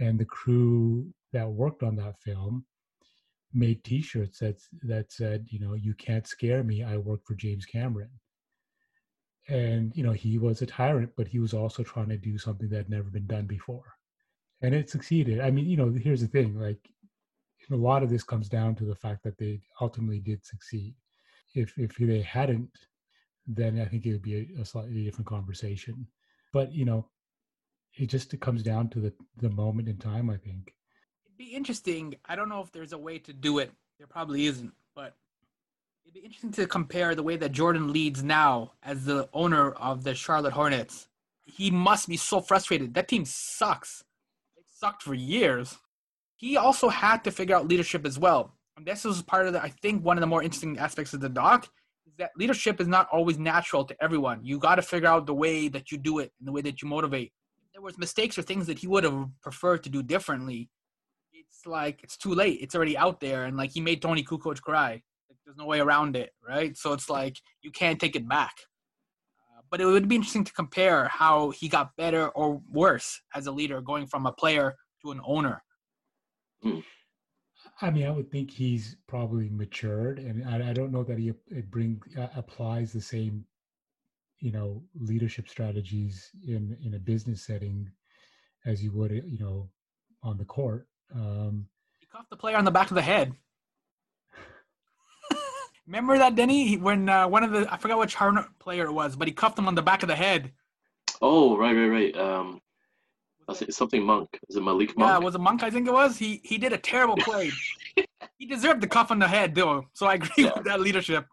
and 0.00 0.18
the 0.18 0.24
crew 0.24 1.12
that 1.32 1.48
worked 1.48 1.82
on 1.82 1.96
that 1.96 2.20
film 2.20 2.64
made 3.52 3.82
T-shirts 3.84 4.38
that 4.40 4.60
that 4.82 5.10
said, 5.10 5.46
you 5.48 5.58
know, 5.58 5.74
you 5.74 5.94
can't 5.94 6.26
scare 6.26 6.62
me. 6.62 6.82
I 6.82 6.96
work 6.98 7.20
for 7.24 7.34
James 7.34 7.64
Cameron. 7.64 8.10
And 9.48 9.92
you 9.94 10.02
know, 10.02 10.12
he 10.12 10.38
was 10.38 10.60
a 10.60 10.66
tyrant, 10.66 11.12
but 11.16 11.28
he 11.28 11.38
was 11.38 11.54
also 11.54 11.82
trying 11.82 12.08
to 12.08 12.16
do 12.16 12.36
something 12.38 12.68
that 12.68 12.76
had 12.76 12.90
never 12.90 13.10
been 13.10 13.26
done 13.26 13.46
before, 13.46 13.84
and 14.60 14.74
it 14.74 14.90
succeeded. 14.90 15.40
I 15.40 15.50
mean, 15.50 15.66
you 15.66 15.76
know, 15.76 15.92
here's 15.92 16.20
the 16.20 16.26
thing: 16.26 16.58
like, 16.58 16.80
a 17.70 17.76
lot 17.76 18.02
of 18.02 18.10
this 18.10 18.24
comes 18.24 18.48
down 18.48 18.74
to 18.76 18.84
the 18.84 18.96
fact 18.96 19.22
that 19.22 19.38
they 19.38 19.60
ultimately 19.80 20.18
did 20.18 20.44
succeed. 20.44 20.94
If 21.54 21.78
if 21.78 21.96
they 21.96 22.22
hadn't, 22.22 22.70
then 23.46 23.80
I 23.80 23.84
think 23.84 24.04
it 24.04 24.12
would 24.12 24.22
be 24.22 24.52
a, 24.58 24.62
a 24.62 24.64
slightly 24.64 25.04
different 25.04 25.28
conversation. 25.28 26.06
But 26.52 26.72
you 26.72 26.84
know, 26.84 27.08
it 27.96 28.06
just 28.06 28.38
comes 28.40 28.62
down 28.62 28.88
to 28.90 29.00
the 29.00 29.12
the 29.36 29.50
moment 29.50 29.88
in 29.88 29.96
time. 29.98 30.30
I 30.30 30.36
think. 30.36 30.74
It'd 31.24 31.38
be 31.38 31.54
interesting. 31.54 32.16
I 32.24 32.36
don't 32.36 32.48
know 32.48 32.60
if 32.60 32.72
there's 32.72 32.92
a 32.92 32.98
way 32.98 33.18
to 33.20 33.32
do 33.32 33.58
it. 33.58 33.72
There 33.98 34.06
probably 34.06 34.46
isn't, 34.46 34.72
but 34.94 35.14
it'd 36.04 36.14
be 36.14 36.20
interesting 36.20 36.52
to 36.52 36.66
compare 36.66 37.14
the 37.14 37.22
way 37.22 37.36
that 37.36 37.52
Jordan 37.52 37.92
leads 37.92 38.22
now 38.22 38.72
as 38.82 39.04
the 39.04 39.28
owner 39.32 39.72
of 39.72 40.04
the 40.04 40.14
Charlotte 40.14 40.52
Hornets. 40.52 41.08
He 41.44 41.70
must 41.70 42.08
be 42.08 42.16
so 42.16 42.40
frustrated. 42.40 42.94
That 42.94 43.08
team 43.08 43.24
sucks. 43.24 44.04
It 44.56 44.64
sucked 44.66 45.02
for 45.02 45.14
years. 45.14 45.78
He 46.36 46.56
also 46.56 46.88
had 46.88 47.24
to 47.24 47.30
figure 47.30 47.56
out 47.56 47.68
leadership 47.68 48.04
as 48.04 48.18
well. 48.18 48.52
And 48.76 48.84
this 48.84 49.04
was 49.04 49.22
part 49.22 49.46
of 49.46 49.54
the, 49.54 49.62
I 49.62 49.70
think, 49.70 50.04
one 50.04 50.18
of 50.18 50.20
the 50.20 50.26
more 50.26 50.42
interesting 50.42 50.78
aspects 50.78 51.14
of 51.14 51.20
the 51.20 51.30
doc 51.30 51.68
is 52.06 52.14
that 52.18 52.32
leadership 52.36 52.80
is 52.80 52.88
not 52.88 53.08
always 53.10 53.38
natural 53.38 53.84
to 53.84 54.02
everyone. 54.02 54.44
You 54.44 54.58
got 54.58 54.74
to 54.74 54.82
figure 54.82 55.08
out 55.08 55.24
the 55.24 55.34
way 55.34 55.68
that 55.68 55.90
you 55.90 55.96
do 55.96 56.18
it 56.18 56.32
and 56.38 56.46
the 56.46 56.52
way 56.52 56.60
that 56.60 56.82
you 56.82 56.88
motivate. 56.88 57.32
If 57.76 57.80
there 57.80 57.84
was 57.84 57.98
mistakes 57.98 58.38
or 58.38 58.42
things 58.42 58.66
that 58.68 58.78
he 58.78 58.86
would 58.86 59.04
have 59.04 59.28
preferred 59.42 59.84
to 59.84 59.90
do 59.90 60.02
differently, 60.02 60.70
it's 61.34 61.66
like 61.66 62.02
it's 62.02 62.16
too 62.16 62.32
late. 62.32 62.60
It's 62.62 62.74
already 62.74 62.96
out 62.96 63.20
there, 63.20 63.44
and 63.44 63.54
like 63.54 63.72
he 63.72 63.82
made 63.82 64.00
Toni 64.00 64.24
Kukoc 64.24 64.62
cry. 64.62 65.02
Like, 65.28 65.38
there's 65.44 65.58
no 65.58 65.66
way 65.66 65.78
around 65.78 66.16
it, 66.16 66.32
right? 66.42 66.74
So 66.74 66.94
it's 66.94 67.10
like 67.10 67.36
you 67.60 67.70
can't 67.70 68.00
take 68.00 68.16
it 68.16 68.26
back. 68.26 68.54
Uh, 69.38 69.60
but 69.70 69.82
it 69.82 69.84
would 69.84 70.08
be 70.08 70.14
interesting 70.14 70.44
to 70.44 70.54
compare 70.54 71.08
how 71.08 71.50
he 71.50 71.68
got 71.68 71.94
better 71.98 72.28
or 72.28 72.62
worse 72.72 73.20
as 73.34 73.46
a 73.46 73.52
leader, 73.52 73.82
going 73.82 74.06
from 74.06 74.24
a 74.24 74.32
player 74.32 74.74
to 75.02 75.10
an 75.10 75.20
owner. 75.22 75.62
I 77.82 77.90
mean, 77.90 78.06
I 78.06 78.10
would 78.10 78.30
think 78.30 78.50
he's 78.50 78.96
probably 79.06 79.50
matured, 79.50 80.18
and 80.18 80.48
I, 80.48 80.70
I 80.70 80.72
don't 80.72 80.92
know 80.92 81.04
that 81.04 81.18
he 81.18 81.28
ap- 81.28 81.50
it 81.50 81.70
bring 81.70 82.00
uh, 82.16 82.28
applies 82.36 82.90
the 82.94 83.02
same, 83.02 83.44
you 84.40 84.52
know, 84.52 84.82
leadership 84.94 85.48
strategies 85.48 86.30
in 86.46 86.76
in 86.84 86.94
a 86.94 86.98
business 86.98 87.44
setting 87.46 87.90
as 88.64 88.82
you 88.82 88.92
would, 88.92 89.10
you 89.12 89.38
know, 89.38 89.68
on 90.22 90.36
the 90.38 90.44
court. 90.44 90.86
Um, 91.14 91.66
He 92.00 92.06
cuffed 92.06 92.30
the 92.30 92.36
player 92.36 92.56
on 92.56 92.64
the 92.64 92.70
back 92.70 92.90
of 92.90 92.94
the 92.96 93.02
head. 93.02 93.32
Remember 95.86 96.18
that, 96.18 96.34
Denny? 96.34 96.76
When 96.76 97.08
uh, 97.08 97.28
one 97.28 97.44
of 97.44 97.52
the 97.52 97.72
I 97.72 97.76
forgot 97.76 97.98
which 97.98 98.14
Hornet 98.14 98.46
player 98.58 98.84
it 98.86 98.92
was, 98.92 99.16
but 99.16 99.28
he 99.28 99.34
cuffed 99.34 99.58
him 99.58 99.68
on 99.68 99.74
the 99.74 99.82
back 99.82 100.02
of 100.02 100.08
the 100.08 100.16
head. 100.16 100.52
Oh, 101.22 101.56
right, 101.56 101.74
right, 101.74 101.86
right. 101.88 102.16
Um, 102.16 102.60
I 103.48 103.54
think 103.54 103.68
it's 103.68 103.78
something 103.78 104.02
Monk. 104.04 104.28
Is 104.48 104.56
it 104.56 104.62
Malik 104.62 104.96
Monk? 104.98 105.08
Yeah, 105.10 105.16
it 105.16 105.22
was 105.22 105.34
a 105.36 105.38
monk, 105.38 105.62
I 105.62 105.70
think 105.70 105.86
it 105.86 105.92
was. 105.92 106.18
He 106.18 106.40
he 106.44 106.58
did 106.58 106.72
a 106.72 106.78
terrible 106.78 107.16
play. 107.16 107.50
he 108.38 108.46
deserved 108.46 108.80
the 108.80 108.86
cuff 108.88 109.10
on 109.10 109.18
the 109.20 109.28
head, 109.28 109.54
though. 109.54 109.86
So 109.92 110.06
I 110.06 110.14
agree 110.14 110.44
Yeah. 110.44 110.52
with 110.56 110.64
that 110.66 110.80
leadership. 110.80 111.26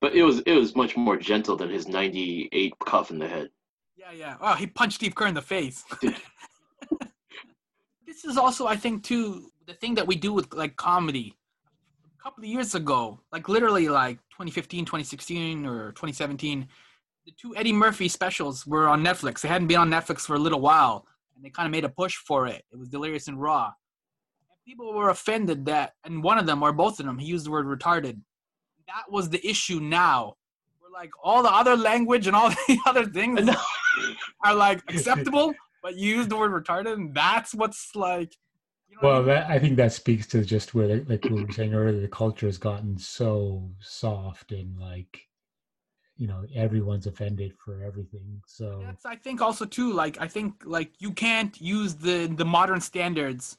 But 0.00 0.14
it 0.14 0.22
was 0.22 0.40
it 0.40 0.54
was 0.54 0.74
much 0.74 0.96
more 0.96 1.16
gentle 1.16 1.56
than 1.56 1.70
his 1.70 1.88
98 1.88 2.74
cuff 2.84 3.10
in 3.10 3.18
the 3.18 3.28
head. 3.28 3.50
Yeah, 3.96 4.12
yeah. 4.12 4.36
Oh, 4.40 4.54
he 4.54 4.66
punched 4.66 4.96
Steve 4.96 5.14
Kerr 5.14 5.26
in 5.26 5.34
the 5.34 5.42
face. 5.42 5.84
this 8.06 8.24
is 8.24 8.38
also, 8.38 8.66
I 8.66 8.76
think, 8.76 9.04
too, 9.04 9.50
the 9.66 9.74
thing 9.74 9.94
that 9.96 10.06
we 10.06 10.16
do 10.16 10.32
with 10.32 10.52
like 10.54 10.76
comedy. 10.76 11.36
A 12.18 12.22
couple 12.22 12.42
of 12.42 12.50
years 12.50 12.74
ago, 12.74 13.20
like 13.32 13.48
literally 13.48 13.88
like 13.88 14.16
2015, 14.30 14.84
2016, 14.84 15.66
or 15.66 15.92
2017, 15.92 16.66
the 17.26 17.32
two 17.40 17.54
Eddie 17.56 17.72
Murphy 17.72 18.08
specials 18.08 18.66
were 18.66 18.88
on 18.88 19.04
Netflix. 19.04 19.40
They 19.40 19.48
hadn't 19.48 19.68
been 19.68 19.78
on 19.78 19.90
Netflix 19.90 20.20
for 20.20 20.34
a 20.34 20.38
little 20.38 20.60
while, 20.60 21.06
and 21.34 21.44
they 21.44 21.50
kind 21.50 21.66
of 21.66 21.72
made 21.72 21.84
a 21.84 21.88
push 21.88 22.16
for 22.16 22.46
it. 22.46 22.64
It 22.72 22.78
was 22.78 22.88
Delirious 22.88 23.28
and 23.28 23.40
Raw. 23.40 23.66
And 23.66 24.58
people 24.66 24.92
were 24.92 25.10
offended 25.10 25.66
that, 25.66 25.94
and 26.04 26.22
one 26.22 26.38
of 26.38 26.46
them, 26.46 26.62
or 26.62 26.72
both 26.72 27.00
of 27.00 27.06
them, 27.06 27.18
he 27.18 27.26
used 27.26 27.46
the 27.46 27.50
word 27.50 27.66
retarded. 27.66 28.18
That 28.94 29.10
was 29.10 29.30
the 29.30 29.46
issue 29.46 29.80
now. 29.80 30.36
We're 30.82 30.92
like, 30.92 31.10
all 31.22 31.42
the 31.42 31.52
other 31.52 31.76
language 31.76 32.26
and 32.26 32.34
all 32.34 32.50
the 32.68 32.78
other 32.86 33.06
things 33.06 33.48
are 34.44 34.54
like 34.54 34.82
acceptable, 34.88 35.54
but 35.82 35.96
you 35.96 36.16
use 36.16 36.28
the 36.28 36.36
word 36.36 36.52
retarded, 36.52 36.94
and 36.94 37.14
that's 37.14 37.54
what's 37.54 37.94
like. 37.94 38.34
You 38.88 38.96
know 38.96 39.02
I 39.02 39.12
well, 39.12 39.20
mean? 39.20 39.28
that 39.28 39.50
I 39.50 39.58
think 39.60 39.76
that 39.76 39.92
speaks 39.92 40.26
to 40.28 40.44
just 40.44 40.74
where, 40.74 40.88
like, 40.88 41.08
like 41.08 41.24
we 41.24 41.44
were 41.44 41.52
saying 41.52 41.74
earlier, 41.74 42.00
the 42.00 42.08
culture 42.08 42.46
has 42.46 42.58
gotten 42.58 42.98
so 42.98 43.70
soft 43.78 44.50
and 44.50 44.76
like, 44.78 45.28
you 46.16 46.26
know, 46.26 46.44
everyone's 46.54 47.06
offended 47.06 47.52
for 47.64 47.84
everything. 47.84 48.42
So 48.46 48.82
that's 48.84 49.06
I 49.06 49.14
think 49.14 49.40
also 49.40 49.64
too. 49.64 49.92
Like 49.92 50.20
I 50.20 50.26
think 50.26 50.62
like 50.64 50.90
you 50.98 51.12
can't 51.12 51.58
use 51.60 51.94
the 51.94 52.26
the 52.26 52.44
modern 52.44 52.80
standards. 52.80 53.56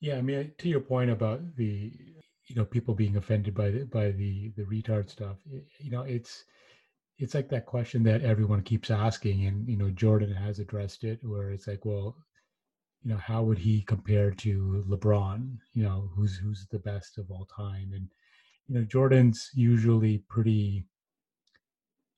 Yeah, 0.00 0.16
I 0.16 0.22
mean, 0.22 0.50
to 0.58 0.68
your 0.68 0.80
point 0.80 1.10
about 1.10 1.54
the, 1.54 1.92
you 2.52 2.58
know, 2.58 2.66
people 2.66 2.94
being 2.94 3.16
offended 3.16 3.54
by 3.54 3.70
the 3.70 3.84
by 3.84 4.10
the 4.10 4.50
the 4.56 4.64
retard 4.64 5.08
stuff, 5.08 5.38
you 5.78 5.90
know, 5.90 6.02
it's 6.02 6.44
it's 7.16 7.34
like 7.34 7.48
that 7.48 7.64
question 7.64 8.02
that 8.02 8.20
everyone 8.20 8.60
keeps 8.60 8.90
asking, 8.90 9.46
and 9.46 9.66
you 9.66 9.78
know, 9.78 9.88
Jordan 9.88 10.34
has 10.34 10.58
addressed 10.58 11.02
it, 11.04 11.18
where 11.22 11.50
it's 11.50 11.66
like, 11.66 11.86
well, 11.86 12.14
you 13.02 13.10
know, 13.10 13.16
how 13.16 13.42
would 13.42 13.56
he 13.56 13.80
compare 13.80 14.32
to 14.32 14.84
LeBron? 14.86 15.56
You 15.72 15.84
know, 15.84 16.10
who's 16.14 16.36
who's 16.36 16.66
the 16.70 16.78
best 16.78 17.16
of 17.16 17.30
all 17.30 17.46
time, 17.46 17.92
and 17.94 18.06
you 18.68 18.74
know, 18.74 18.84
Jordan's 18.84 19.48
usually 19.54 20.18
pretty, 20.28 20.84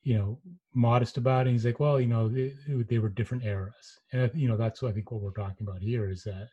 you 0.03 0.19
know, 0.19 0.41
modest 0.75 1.17
about 1.17 1.47
it. 1.47 1.53
He's 1.53 1.65
like, 1.65 1.79
well, 1.79 2.01
you 2.01 2.09
know, 2.09 2.29
they, 2.29 2.55
they 2.89 2.99
were 2.99 3.09
different 3.09 3.45
eras, 3.45 4.01
and 4.13 4.33
you 4.35 4.49
know, 4.49 4.57
that's 4.57 4.83
what 4.83 4.89
I 4.89 4.95
think 4.95 5.13
what 5.13 5.21
we're 5.21 5.31
talking 5.31 5.65
about 5.65 5.81
here 5.81 6.11
is 6.11 6.25
that 6.25 6.49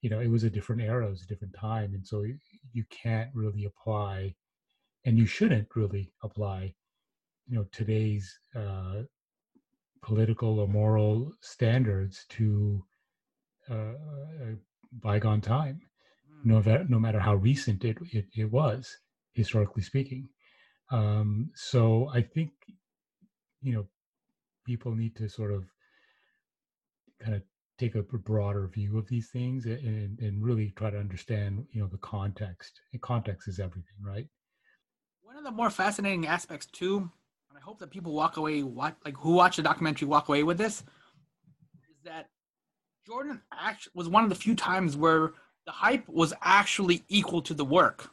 you 0.00 0.10
know 0.10 0.20
it 0.20 0.28
was 0.28 0.44
a 0.44 0.50
different 0.50 0.82
era 0.82 1.06
it 1.06 1.10
was 1.10 1.22
a 1.22 1.26
different 1.26 1.54
time 1.54 1.94
and 1.94 2.06
so 2.06 2.24
you 2.72 2.84
can't 2.90 3.30
really 3.34 3.64
apply 3.64 4.34
and 5.04 5.18
you 5.18 5.26
shouldn't 5.26 5.68
really 5.74 6.12
apply 6.22 6.74
you 7.46 7.56
know 7.56 7.66
today's 7.72 8.38
uh, 8.54 9.02
political 10.02 10.60
or 10.60 10.68
moral 10.68 11.32
standards 11.40 12.24
to 12.28 12.84
uh, 13.70 13.94
a 14.44 14.56
bygone 15.02 15.40
time 15.40 15.80
no, 16.44 16.60
no 16.88 16.98
matter 16.98 17.20
how 17.20 17.34
recent 17.34 17.84
it, 17.84 17.98
it, 18.12 18.26
it 18.34 18.50
was 18.50 18.98
historically 19.32 19.82
speaking. 19.82 20.28
Um, 20.90 21.50
so 21.54 22.10
i 22.12 22.20
think 22.20 22.50
you 23.62 23.72
know 23.72 23.86
people 24.66 24.94
need 24.94 25.16
to 25.16 25.28
sort 25.28 25.52
of 25.52 25.64
kind 27.22 27.34
of 27.34 27.42
take 27.82 27.94
a 27.96 28.02
broader 28.02 28.68
view 28.68 28.96
of 28.96 29.08
these 29.08 29.30
things 29.30 29.66
and, 29.66 30.16
and 30.20 30.40
really 30.42 30.72
try 30.76 30.88
to 30.88 30.98
understand 30.98 31.66
you 31.72 31.80
know 31.80 31.88
the 31.88 31.98
context 31.98 32.80
and 32.92 33.02
context 33.02 33.48
is 33.48 33.58
everything 33.58 33.96
right 34.00 34.28
One 35.22 35.36
of 35.36 35.42
the 35.42 35.50
more 35.50 35.68
fascinating 35.70 36.26
aspects 36.26 36.66
too, 36.66 36.98
and 36.98 37.58
I 37.58 37.60
hope 37.60 37.80
that 37.80 37.90
people 37.90 38.12
walk 38.12 38.36
away, 38.36 38.62
watch, 38.62 38.94
like 39.04 39.16
who 39.16 39.32
watch 39.32 39.56
the 39.56 39.62
documentary, 39.62 40.06
walk 40.06 40.28
away 40.28 40.44
with 40.44 40.58
this, 40.58 40.84
is 41.90 42.02
that 42.04 42.28
Jordan 43.04 43.40
actually 43.52 43.92
was 43.94 44.08
one 44.08 44.22
of 44.22 44.30
the 44.30 44.36
few 44.36 44.54
times 44.54 44.96
where 44.96 45.32
the 45.66 45.72
hype 45.72 46.08
was 46.08 46.32
actually 46.42 47.02
equal 47.08 47.42
to 47.42 47.54
the 47.54 47.64
work. 47.64 48.10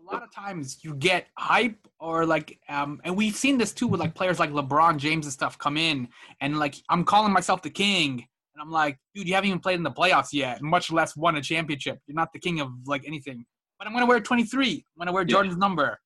A 0.00 0.14
lot 0.14 0.22
of 0.22 0.32
times 0.32 0.78
you 0.82 0.94
get 0.94 1.26
hype 1.36 1.88
or 2.00 2.24
like 2.24 2.58
um 2.70 3.00
and 3.04 3.14
we've 3.16 3.36
seen 3.36 3.58
this 3.58 3.72
too 3.74 3.88
with 3.88 4.00
like 4.00 4.14
players 4.14 4.38
like 4.38 4.50
LeBron 4.50 4.96
James 4.96 5.26
and 5.26 5.32
stuff 5.32 5.58
come 5.58 5.76
in 5.76 6.08
and 6.40 6.58
like 6.58 6.76
I'm 6.88 7.04
calling 7.04 7.32
myself 7.32 7.60
the 7.60 7.70
king 7.70 8.26
and 8.56 8.62
I'm 8.62 8.70
like 8.70 8.98
dude 9.14 9.28
you 9.28 9.34
haven't 9.34 9.48
even 9.48 9.60
played 9.60 9.74
in 9.76 9.82
the 9.82 9.90
playoffs 9.90 10.32
yet 10.32 10.62
much 10.62 10.90
less 10.90 11.14
won 11.16 11.36
a 11.36 11.42
championship 11.42 11.98
you're 12.06 12.14
not 12.16 12.32
the 12.32 12.38
king 12.38 12.60
of 12.60 12.70
like 12.86 13.04
anything 13.06 13.44
but 13.78 13.86
I'm 13.86 13.92
gonna 13.92 14.06
wear 14.06 14.18
23 14.20 14.72
I'm 14.74 14.98
gonna 14.98 15.12
wear 15.12 15.22
Yeah. 15.22 15.26
Jordan's 15.34 15.56
number 15.58 15.98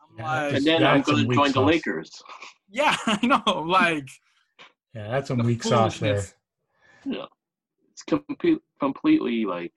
I'm 0.00 0.18
Yeah, 0.18 0.24
like 0.42 0.54
And 0.54 0.64
then 0.66 0.84
I'm 0.84 1.02
going 1.02 1.18
to 1.22 1.28
weak 1.28 1.36
join 1.38 1.52
the. 1.52 1.60
Lakers. 1.60 2.10
yeah 2.70 2.96
I 3.06 3.18
know 3.26 3.42
like 3.62 4.08
Yeah, 4.94 5.08
that's 5.10 5.28
some 5.28 5.38
The 5.38 5.44
weak 5.44 5.62
sauce 5.62 5.98
there. 5.98 6.22
foolishness. 7.04 7.28
It's 7.92 8.02
complete, 8.04 8.58
completely 8.80 9.44
like. 9.44 9.72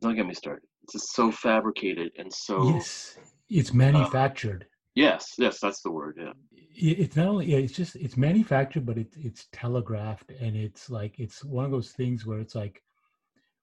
Don't 0.00 0.14
get 0.16 0.26
me 0.26 0.34
started. 0.34 0.64
It's 0.84 0.92
just 0.94 1.12
so 1.14 1.30
fabricated 1.32 2.12
and 2.18 2.32
so. 2.32 2.74
Yes, 2.74 3.18
it's 3.48 3.72
manufactured. 3.72 4.66
Yes, 4.94 5.34
yes, 5.38 5.58
that's 5.60 5.80
the 5.82 5.90
word. 5.90 6.18
Yeah. 6.20 6.32
it's 6.74 7.16
not 7.16 7.28
only 7.28 7.54
it's 7.54 7.72
just 7.72 7.96
it's 7.96 8.16
manufactured 8.16 8.86
but 8.86 8.98
it's 8.98 9.16
it's 9.16 9.46
telegraphed 9.52 10.30
and 10.40 10.56
it's 10.56 10.88
like 10.90 11.18
it's 11.18 11.44
one 11.44 11.64
of 11.64 11.70
those 11.70 11.92
things 11.92 12.24
where 12.26 12.40
it's 12.40 12.54
like 12.54 12.82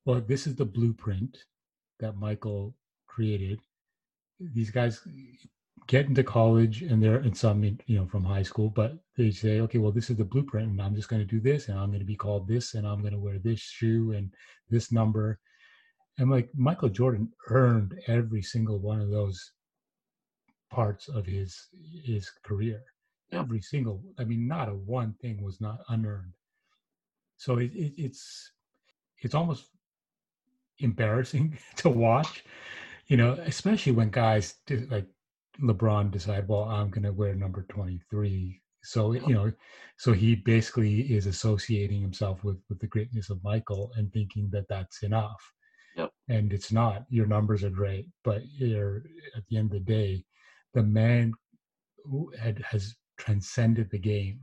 well 0.05 0.21
this 0.21 0.45
is 0.47 0.55
the 0.55 0.65
blueprint 0.65 1.45
that 1.99 2.17
michael 2.17 2.75
created 3.07 3.59
these 4.39 4.69
guys 4.69 5.01
get 5.87 6.05
into 6.05 6.23
college 6.23 6.83
and 6.83 7.01
they're 7.01 7.17
and 7.17 7.35
some 7.35 7.63
you 7.63 7.97
know 7.97 8.05
from 8.05 8.23
high 8.23 8.43
school 8.43 8.69
but 8.69 8.93
they 9.17 9.31
say 9.31 9.59
okay 9.59 9.79
well 9.79 9.91
this 9.91 10.09
is 10.11 10.17
the 10.17 10.23
blueprint 10.23 10.69
and 10.69 10.81
i'm 10.81 10.95
just 10.95 11.09
going 11.09 11.21
to 11.21 11.25
do 11.25 11.39
this 11.39 11.67
and 11.67 11.79
i'm 11.79 11.89
going 11.89 11.99
to 11.99 12.05
be 12.05 12.15
called 12.15 12.47
this 12.47 12.75
and 12.75 12.85
i'm 12.87 13.01
going 13.01 13.13
to 13.13 13.19
wear 13.19 13.39
this 13.39 13.59
shoe 13.59 14.13
and 14.15 14.31
this 14.69 14.91
number 14.91 15.39
and 16.19 16.29
like 16.29 16.49
michael 16.55 16.89
jordan 16.89 17.31
earned 17.49 17.99
every 18.07 18.41
single 18.41 18.77
one 18.77 19.01
of 19.01 19.09
those 19.09 19.51
parts 20.69 21.07
of 21.09 21.25
his 21.25 21.67
his 22.03 22.29
career. 22.43 22.81
Every 23.31 23.61
single 23.61 24.03
i 24.17 24.23
mean 24.23 24.47
not 24.47 24.69
a 24.69 24.75
one 24.75 25.13
thing 25.21 25.43
was 25.43 25.61
not 25.61 25.79
unearned. 25.89 26.33
So 27.37 27.57
it, 27.57 27.71
it, 27.73 27.93
it's 27.97 28.51
it's 29.21 29.35
almost 29.35 29.69
embarrassing 30.79 31.57
to 31.75 31.89
watch 31.89 32.43
you 33.07 33.17
know 33.17 33.33
especially 33.45 33.91
when 33.91 34.09
guys 34.09 34.55
do, 34.65 34.87
like 34.89 35.05
lebron 35.61 36.09
decide 36.09 36.47
well 36.47 36.63
i'm 36.63 36.89
going 36.89 37.03
to 37.03 37.11
wear 37.11 37.35
number 37.35 37.65
23 37.69 38.61
so 38.81 39.11
you 39.11 39.33
know 39.33 39.51
so 39.97 40.13
he 40.13 40.35
basically 40.35 41.01
is 41.01 41.25
associating 41.25 42.01
himself 42.01 42.43
with 42.45 42.57
with 42.69 42.79
the 42.79 42.87
greatness 42.87 43.29
of 43.29 43.43
michael 43.43 43.91
and 43.97 44.11
thinking 44.13 44.49
that 44.51 44.67
that's 44.69 45.03
enough. 45.03 45.41
Yep. 45.97 46.11
and 46.29 46.53
it's 46.53 46.71
not. 46.71 47.03
Your 47.09 47.25
numbers 47.25 47.63
are 47.63 47.69
great 47.69 48.05
but 48.23 48.41
you're 48.57 49.03
at 49.35 49.43
the 49.49 49.57
end 49.57 49.73
of 49.73 49.85
the 49.85 49.91
day 49.93 50.23
the 50.73 50.83
man 50.83 51.33
who 52.03 52.31
had 52.39 52.63
has 52.69 52.95
transcended 53.17 53.89
the 53.91 53.99
game 53.99 54.39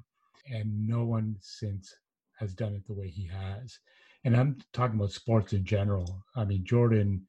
and 0.53 0.87
no 0.87 1.05
one 1.05 1.37
since 1.41 1.95
has 2.39 2.55
done 2.55 2.75
it 2.75 2.87
the 2.87 2.95
way 2.95 3.09
he 3.09 3.27
has. 3.27 3.79
And 4.25 4.37
i'm 4.37 4.59
talking 4.73 4.97
about 4.97 5.13
sports 5.13 5.53
in 5.53 5.65
general. 5.65 6.23
I 6.35 6.45
mean 6.45 6.65
jordan 6.65 7.27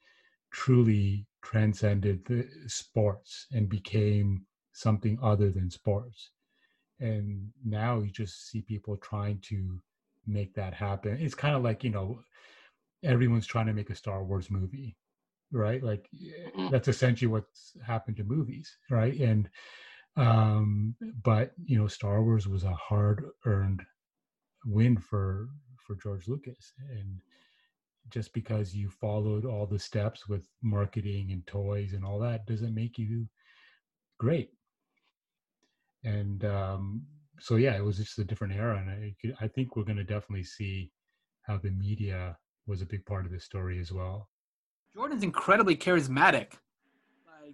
truly 0.52 1.28
transcended 1.44 2.26
the 2.26 2.48
sports 2.68 3.48
and 3.52 3.70
became 3.70 4.46
something 4.74 5.18
other 5.22 5.52
than 5.52 5.70
sports. 5.70 6.32
And 7.00 7.50
now 7.66 8.00
you 8.00 8.10
just 8.12 8.50
see 8.50 8.62
people 8.62 8.98
trying 8.98 9.40
to 9.50 9.80
make 10.26 10.54
that 10.56 10.74
happen. 10.74 11.18
It's 11.20 11.36
kind 11.36 11.56
of 11.56 11.64
like 11.64 11.84
you 11.84 11.90
know 11.92 12.22
everyone's 13.04 13.48
trying 13.48 13.68
to 13.68 13.74
make 13.74 13.90
a 13.90 13.96
star 13.96 14.24
wars 14.24 14.50
movie 14.50 14.96
right? 15.52 15.82
Like 15.84 16.10
Mhm. 16.56 16.72
that's 16.72 16.88
essentially 16.88 17.28
what's 17.28 17.76
happened 17.86 18.18
to 18.18 18.24
movies 18.24 18.78
right? 18.90 19.20
And 19.20 19.50
um 20.18 20.96
but 21.24 21.54
you 21.66 21.78
know 21.78 21.88
star 21.88 22.24
wars 22.24 22.48
was 22.48 22.64
a 22.64 22.74
hard 22.74 23.26
earned 23.46 23.84
win 24.66 24.98
for 24.98 25.50
for 25.86 25.96
george 25.96 26.28
lucas. 26.28 26.74
And 26.92 27.22
just 28.10 28.34
because 28.34 28.76
you 28.76 28.90
followed 28.90 29.46
all 29.46 29.66
the 29.68 29.80
steps 29.80 30.28
with 30.28 30.48
marketing 30.64 31.32
and 31.32 31.46
toys 31.48 31.94
and 31.94 32.06
all 32.06 32.20
that 32.20 32.46
doesn't 32.46 32.74
make 32.76 32.98
you 32.98 33.28
great. 34.20 34.52
And 36.04 36.44
um 36.46 37.06
so 37.40 37.56
yeah 37.56 37.76
it 37.78 37.84
was 37.84 37.98
just 37.98 38.20
a 38.20 38.26
different 38.26 38.54
era. 38.54 38.78
And 38.80 38.90
i, 38.90 39.46
I 39.46 39.48
think 39.48 39.76
we're 39.76 39.84
going 39.84 39.98
to 39.98 40.04
definitely 40.04 40.44
see 40.44 40.92
how 41.44 41.58
the 41.58 41.72
media 41.72 42.38
was 42.66 42.82
a 42.82 42.86
big 42.86 43.06
part 43.06 43.26
of 43.26 43.32
the 43.32 43.40
story 43.40 43.80
as 43.80 43.92
well 43.92 44.30
Jordan's 44.98 45.22
incredibly 45.24 45.76
charismatic. 45.78 46.54
Like, 47.40 47.54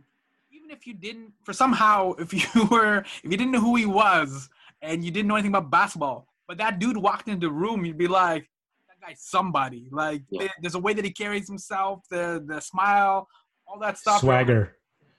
even 0.50 0.72
if 0.72 0.88
you 0.88 0.94
didn't, 0.94 1.34
for 1.44 1.52
somehow, 1.52 2.14
if 2.18 2.32
you 2.34 2.66
were, 2.68 3.00
if 3.00 3.24
you 3.26 3.32
didn't 3.32 3.52
know 3.52 3.60
who 3.60 3.76
he 3.76 3.86
was 3.86 4.50
and 4.82 5.04
you 5.04 5.12
didn't 5.12 5.28
know 5.28 5.36
anything 5.36 5.52
about 5.52 5.70
basketball, 5.70 6.28
but 6.48 6.58
that 6.58 6.80
dude 6.80 6.96
walked 6.96 7.28
into 7.28 7.48
the 7.48 7.52
room, 7.54 7.84
you'd 7.84 7.98
be 7.98 8.08
like, 8.08 8.50
that 8.88 9.06
guy's 9.06 9.20
somebody. 9.22 9.90
Like, 9.92 10.24
Yeah. 10.30 10.48
there's 10.62 10.76
a 10.76 10.80
way 10.80 10.94
that 10.94 11.04
he 11.04 11.12
carries 11.12 11.46
himself, 11.50 12.04
the 12.10 12.42
the 12.48 12.62
smile, 12.62 13.28
all 13.68 13.78
that 13.80 13.98
stuff. 13.98 14.22
swagger 14.22 14.78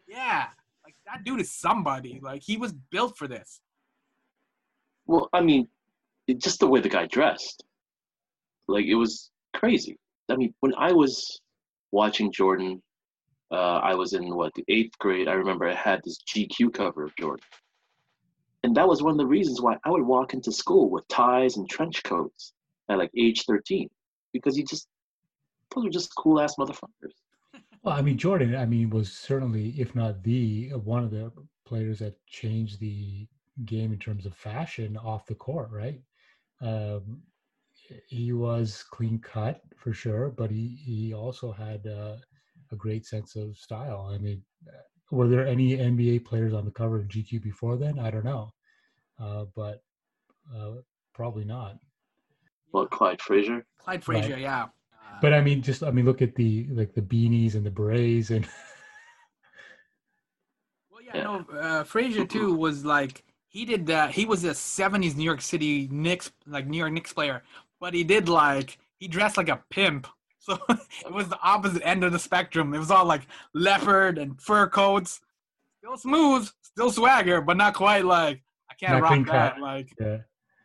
Yeah, 0.08 0.46
like 0.82 0.96
that 1.06 1.24
dude 1.24 1.40
is 1.42 1.52
somebody. 1.52 2.20
Like, 2.22 2.42
he 2.42 2.56
was 2.56 2.72
built 2.72 3.18
for 3.18 3.28
this. 3.28 3.60
Well, 5.06 5.28
I 5.34 5.42
mean, 5.42 5.68
just 6.38 6.60
the 6.60 6.66
way 6.66 6.80
the 6.80 6.88
guy 6.88 7.04
dressed, 7.06 7.64
like 8.66 8.86
it 8.86 8.94
was 8.94 9.30
crazy. 9.54 9.98
I 10.30 10.36
mean, 10.36 10.54
when 10.60 10.74
I 10.78 10.92
was 10.92 11.42
watching 11.94 12.32
Jordan, 12.32 12.82
uh, 13.50 13.78
I 13.90 13.94
was 13.94 14.12
in 14.12 14.34
what 14.34 14.52
the 14.54 14.64
eighth 14.68 14.98
grade. 14.98 15.28
I 15.28 15.34
remember 15.34 15.66
I 15.66 15.74
had 15.74 16.00
this 16.04 16.18
GQ 16.28 16.74
cover 16.74 17.04
of 17.04 17.16
Jordan, 17.16 17.44
and 18.64 18.76
that 18.76 18.88
was 18.88 19.02
one 19.02 19.12
of 19.12 19.18
the 19.18 19.26
reasons 19.26 19.62
why 19.62 19.76
I 19.84 19.90
would 19.90 20.02
walk 20.02 20.34
into 20.34 20.52
school 20.52 20.90
with 20.90 21.06
ties 21.08 21.56
and 21.56 21.70
trench 21.70 22.02
coats 22.02 22.52
at 22.88 22.98
like 22.98 23.10
age 23.16 23.44
thirteen, 23.44 23.88
because 24.32 24.58
you 24.58 24.64
just 24.64 24.88
those 25.74 25.84
were 25.84 25.90
just 25.90 26.14
cool 26.16 26.40
ass 26.40 26.56
motherfuckers. 26.56 27.14
Well, 27.82 27.94
I 27.94 28.02
mean, 28.02 28.18
Jordan, 28.18 28.56
I 28.56 28.66
mean, 28.66 28.90
was 28.90 29.12
certainly, 29.12 29.74
if 29.78 29.94
not 29.94 30.22
the 30.22 30.72
uh, 30.74 30.78
one 30.78 31.04
of 31.04 31.10
the 31.10 31.30
players 31.64 31.98
that 32.00 32.14
changed 32.26 32.80
the 32.80 33.26
game 33.64 33.92
in 33.92 33.98
terms 33.98 34.26
of 34.26 34.34
fashion 34.34 34.96
off 34.96 35.26
the 35.26 35.34
court, 35.34 35.70
right? 35.70 36.00
Um, 36.60 37.22
he 38.06 38.32
was 38.32 38.84
clean 38.90 39.18
cut 39.18 39.60
for 39.76 39.92
sure, 39.92 40.30
but 40.30 40.50
he 40.50 40.76
he 40.84 41.14
also 41.14 41.52
had 41.52 41.86
uh, 41.86 42.16
a 42.72 42.76
great 42.76 43.06
sense 43.06 43.36
of 43.36 43.56
style. 43.56 44.10
I 44.12 44.18
mean, 44.18 44.42
uh, 44.68 44.72
were 45.10 45.28
there 45.28 45.46
any 45.46 45.76
NBA 45.78 46.24
players 46.24 46.52
on 46.54 46.64
the 46.64 46.70
cover 46.70 46.98
of 46.98 47.08
GQ 47.08 47.42
before 47.42 47.76
then? 47.76 47.98
I 47.98 48.10
don't 48.10 48.24
know, 48.24 48.52
uh, 49.20 49.44
but 49.54 49.82
uh, 50.54 50.76
probably 51.14 51.44
not. 51.44 51.78
Well, 52.72 52.86
Clyde 52.86 53.20
Frazier. 53.22 53.64
Clyde 53.78 54.04
Frazier, 54.04 54.36
yeah. 54.36 54.64
Uh, 54.64 55.18
But 55.20 55.32
I 55.32 55.40
mean, 55.40 55.62
just 55.62 55.82
I 55.82 55.90
mean, 55.90 56.04
look 56.04 56.22
at 56.22 56.34
the 56.34 56.66
like 56.70 56.94
the 56.94 57.02
beanies 57.02 57.54
and 57.54 57.64
the 57.64 57.70
berets 57.70 58.30
and 58.30 58.46
Well, 60.90 61.02
yeah, 61.02 61.16
Yeah. 61.16 61.22
no, 61.24 61.58
uh, 61.58 61.84
Frazier 61.84 62.26
too 62.26 62.52
was 62.54 62.84
like 62.84 63.24
he 63.48 63.64
did 63.64 63.86
that. 63.86 64.10
He 64.12 64.24
was 64.24 64.44
a 64.44 64.54
'70s 64.54 65.14
New 65.16 65.24
York 65.24 65.40
City 65.40 65.88
Knicks, 65.90 66.32
like 66.46 66.66
New 66.66 66.78
York 66.78 66.92
Knicks 66.92 67.12
player, 67.12 67.42
but 67.80 67.94
he 67.94 68.04
did 68.04 68.28
like 68.28 68.78
he 68.98 69.08
dressed 69.08 69.36
like 69.36 69.48
a 69.48 69.62
pimp. 69.70 70.06
So 70.38 70.58
it 70.68 71.12
was 71.12 71.28
the 71.28 71.38
opposite 71.42 71.82
end 71.86 72.04
of 72.04 72.12
the 72.12 72.18
spectrum. 72.18 72.74
It 72.74 72.78
was 72.78 72.90
all 72.90 73.04
like 73.06 73.22
leopard 73.54 74.18
and 74.18 74.40
fur 74.40 74.68
coats, 74.68 75.20
still 75.78 75.96
smooth, 75.96 76.48
still 76.62 76.90
swagger, 76.90 77.40
but 77.40 77.56
not 77.56 77.74
quite 77.74 78.04
like 78.04 78.42
I 78.70 78.74
can't 78.74 78.92
Not 78.94 79.02
rock 79.02 79.26
that. 79.26 79.54
cut. 79.54 79.62
Like 79.62 79.88
yeah. 80.00 80.18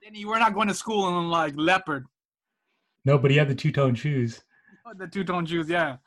then 0.04 0.16
you 0.16 0.28
were 0.28 0.40
not 0.40 0.54
going 0.54 0.68
to 0.68 0.74
school 0.74 1.08
in 1.20 1.30
like 1.30 1.54
leopard, 1.56 2.06
No, 3.06 3.18
but 3.18 3.32
he 3.32 3.38
had 3.38 3.48
the 3.48 3.56
two 3.56 3.72
tone 3.72 3.96
shoes. 3.96 4.42
Oh, 4.86 4.94
the 4.98 5.08
two 5.08 5.24
tone 5.24 5.46
shoes. 5.46 5.70
Yeah. 5.70 5.98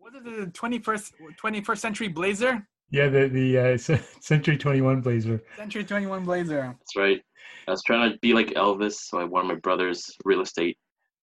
Was 0.00 0.14
it 0.14 0.24
the 0.24 0.46
21st 0.52 1.12
21st 1.42 1.78
century 1.78 2.08
blazer? 2.08 2.66
Yeah, 2.90 3.08
the 3.08 3.28
the 3.28 3.58
uh, 3.58 3.76
Century 4.20 4.56
Twenty 4.56 4.80
One 4.80 5.00
Blazer. 5.00 5.42
Century 5.56 5.84
21 5.84 6.24
blazer. 6.24 6.76
That's 6.78 6.96
right. 6.96 7.20
I 7.66 7.70
was 7.72 7.82
trying 7.82 8.12
to 8.12 8.18
be 8.18 8.32
like 8.32 8.48
Elvis, 8.50 8.94
so 8.94 9.18
I 9.18 9.24
wore 9.24 9.42
my 9.42 9.56
brother's 9.56 10.08
real 10.24 10.40
estate 10.40 10.78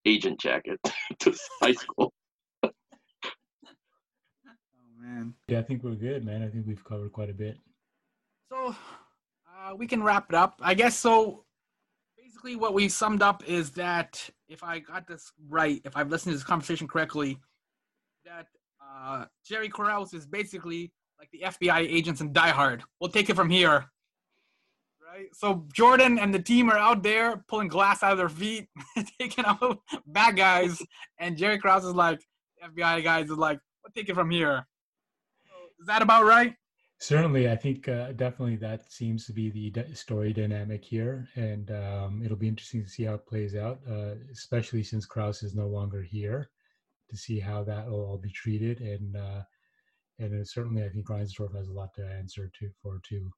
agent 0.06 0.40
jacket 0.40 0.80
to 1.20 1.34
high 1.62 1.72
school. 1.72 2.12
Oh 2.64 2.70
man. 5.00 5.34
Yeah, 5.48 5.60
I 5.60 5.64
think 5.64 5.84
we're 5.84 5.96
good, 5.96 6.26
man. 6.26 6.44
I 6.44 6.50
think 6.50 6.68
we've 6.68 6.84
covered 6.84 7.14
quite 7.14 7.30
a 7.30 7.34
bit. 7.34 7.58
So 8.52 8.76
uh, 9.48 9.76
we 9.76 9.88
can 9.88 10.04
wrap 10.04 10.26
it 10.30 10.36
up. 10.36 10.60
I 10.62 10.74
guess 10.74 10.98
so. 10.98 11.46
Basically, 12.18 12.58
what 12.58 12.74
we 12.74 12.90
summed 12.90 13.22
up 13.22 13.44
is 13.48 13.72
that 13.72 14.30
if 14.50 14.64
I 14.64 14.80
got 14.80 15.08
this 15.08 15.32
right, 15.50 15.82
if 15.86 15.96
I've 15.96 16.10
listened 16.10 16.34
to 16.34 16.38
this 16.38 16.46
conversation 16.46 16.88
correctly, 16.88 17.40
that 18.26 18.48
uh, 18.82 19.26
Jerry 19.46 19.70
Krause 19.70 20.14
is 20.14 20.26
basically 20.26 20.92
like 21.20 21.30
the 21.32 21.42
FBI 21.42 21.80
agents 21.80 22.22
in 22.22 22.34
Die 22.34 22.50
Hard. 22.50 22.84
We'll 23.00 23.10
take 23.10 23.30
it 23.30 23.36
from 23.36 23.50
here. 23.50 23.86
Right? 25.14 25.28
So 25.34 25.66
Jordan 25.74 26.18
and 26.18 26.34
the 26.34 26.42
team 26.42 26.70
are 26.72 26.78
out 26.78 27.04
there 27.04 27.44
pulling 27.48 27.68
glass 27.68 28.02
out 28.02 28.14
of 28.14 28.18
their 28.18 28.30
feet, 28.30 28.68
taking 29.20 29.46
out 29.46 29.80
bad 30.08 30.36
guys, 30.36 30.82
and 31.20 31.38
Jerry 31.38 31.60
Krause 31.60 31.86
is 31.86 31.94
like, 31.94 32.20
FBI 32.64 33.04
guys 33.04 33.30
is 33.30 33.38
like, 33.38 33.60
we'll 33.84 33.92
take 33.96 34.10
it 34.10 34.16
from 34.16 34.30
here. 34.32 34.66
Is 35.80 35.88
that 35.88 36.02
about 36.02 36.26
right? 36.26 36.56
Certainly, 37.00 37.52
I 37.52 37.58
think 37.58 37.90
uh, 37.90 38.14
definitely 38.14 38.56
that 38.56 38.90
seems 38.90 39.26
to 39.26 39.34
be 39.34 39.50
the 39.50 39.72
d- 39.72 39.94
story 39.94 40.32
dynamic 40.32 40.86
here, 40.86 41.28
and 41.36 41.70
um, 41.72 42.22
it'll 42.24 42.38
be 42.38 42.48
interesting 42.48 42.82
to 42.82 42.90
see 42.90 43.04
how 43.04 43.16
it 43.16 43.26
plays 43.26 43.56
out, 43.56 43.82
uh, 43.92 44.14
especially 44.32 44.84
since 44.84 45.06
Krause 45.06 45.44
is 45.44 45.54
no 45.54 45.68
longer 45.68 46.02
here, 46.02 46.50
to 47.10 47.18
see 47.18 47.42
how 47.42 47.62
that 47.66 47.88
will 47.88 48.06
all 48.06 48.18
be 48.18 48.32
treated, 48.32 48.80
and 48.80 49.18
uh, 49.18 49.42
and 50.20 50.48
certainly 50.48 50.84
I 50.84 50.90
think 50.90 51.08
Reinsdorf 51.08 51.56
has 51.56 51.68
a 51.68 51.74
lot 51.74 51.94
to 51.96 52.06
answer 52.06 52.50
to 52.60 52.70
for 52.82 53.00
too. 53.04 53.32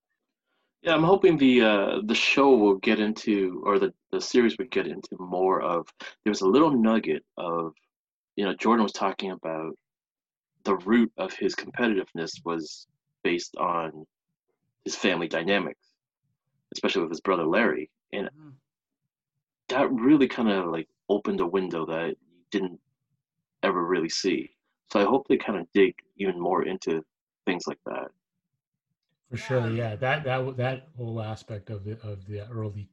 Yeah, 0.81 0.93
I'm 0.93 1.03
hoping 1.03 1.37
the 1.37 1.61
uh, 1.61 2.01
the 2.05 2.15
show 2.15 2.55
will 2.55 2.75
get 2.75 2.99
into, 2.99 3.63
or 3.65 3.79
the, 3.79 3.93
the 4.11 4.21
series 4.21 4.57
would 4.59 4.69
get 4.71 4.87
into 4.87 5.17
more 5.19 5.61
of. 5.61 5.87
There's 6.23 6.41
a 6.41 6.47
little 6.47 6.71
nugget 6.71 7.23
of, 7.37 7.73
you 8.35 8.45
know, 8.45 8.53
Jordan 8.53 8.83
was 8.83 8.91
talking 8.91 9.31
about 9.31 9.75
the 10.63 10.75
root 10.77 11.11
of 11.17 11.33
his 11.33 11.55
competitiveness 11.55 12.43
was 12.43 12.87
based 13.23 13.55
on 13.57 14.05
his 14.83 14.95
family 14.95 15.27
dynamics, 15.27 15.87
especially 16.73 17.01
with 17.01 17.11
his 17.11 17.21
brother 17.21 17.45
Larry, 17.45 17.89
and 18.13 18.29
Mhm. 18.29 18.53
that 19.69 19.91
really 19.91 20.27
kind 20.27 20.49
of 20.49 20.67
like 20.67 20.87
opened 21.09 21.39
a 21.41 21.47
window 21.47 21.85
that 21.87 22.09
you 22.09 22.45
didn't 22.51 22.79
ever 23.63 23.83
really 23.83 24.09
see. 24.09 24.54
So 24.91 25.01
I 25.01 25.05
hope 25.05 25.27
they 25.27 25.37
kind 25.37 25.59
of 25.59 25.67
dig 25.73 25.95
even 26.17 26.39
more 26.39 26.65
into 26.65 27.03
things 27.45 27.67
like 27.67 27.79
that. 27.85 28.11
For 29.29 29.37
sure, 29.37 29.69
yeah. 29.69 29.95
That 29.95 30.23
that 30.23 30.57
that 30.57 30.87
whole 30.95 31.21
aspect 31.21 31.69
of 31.69 31.83
the 31.83 31.99
of 32.03 32.25
the 32.27 32.47
early 32.47 32.89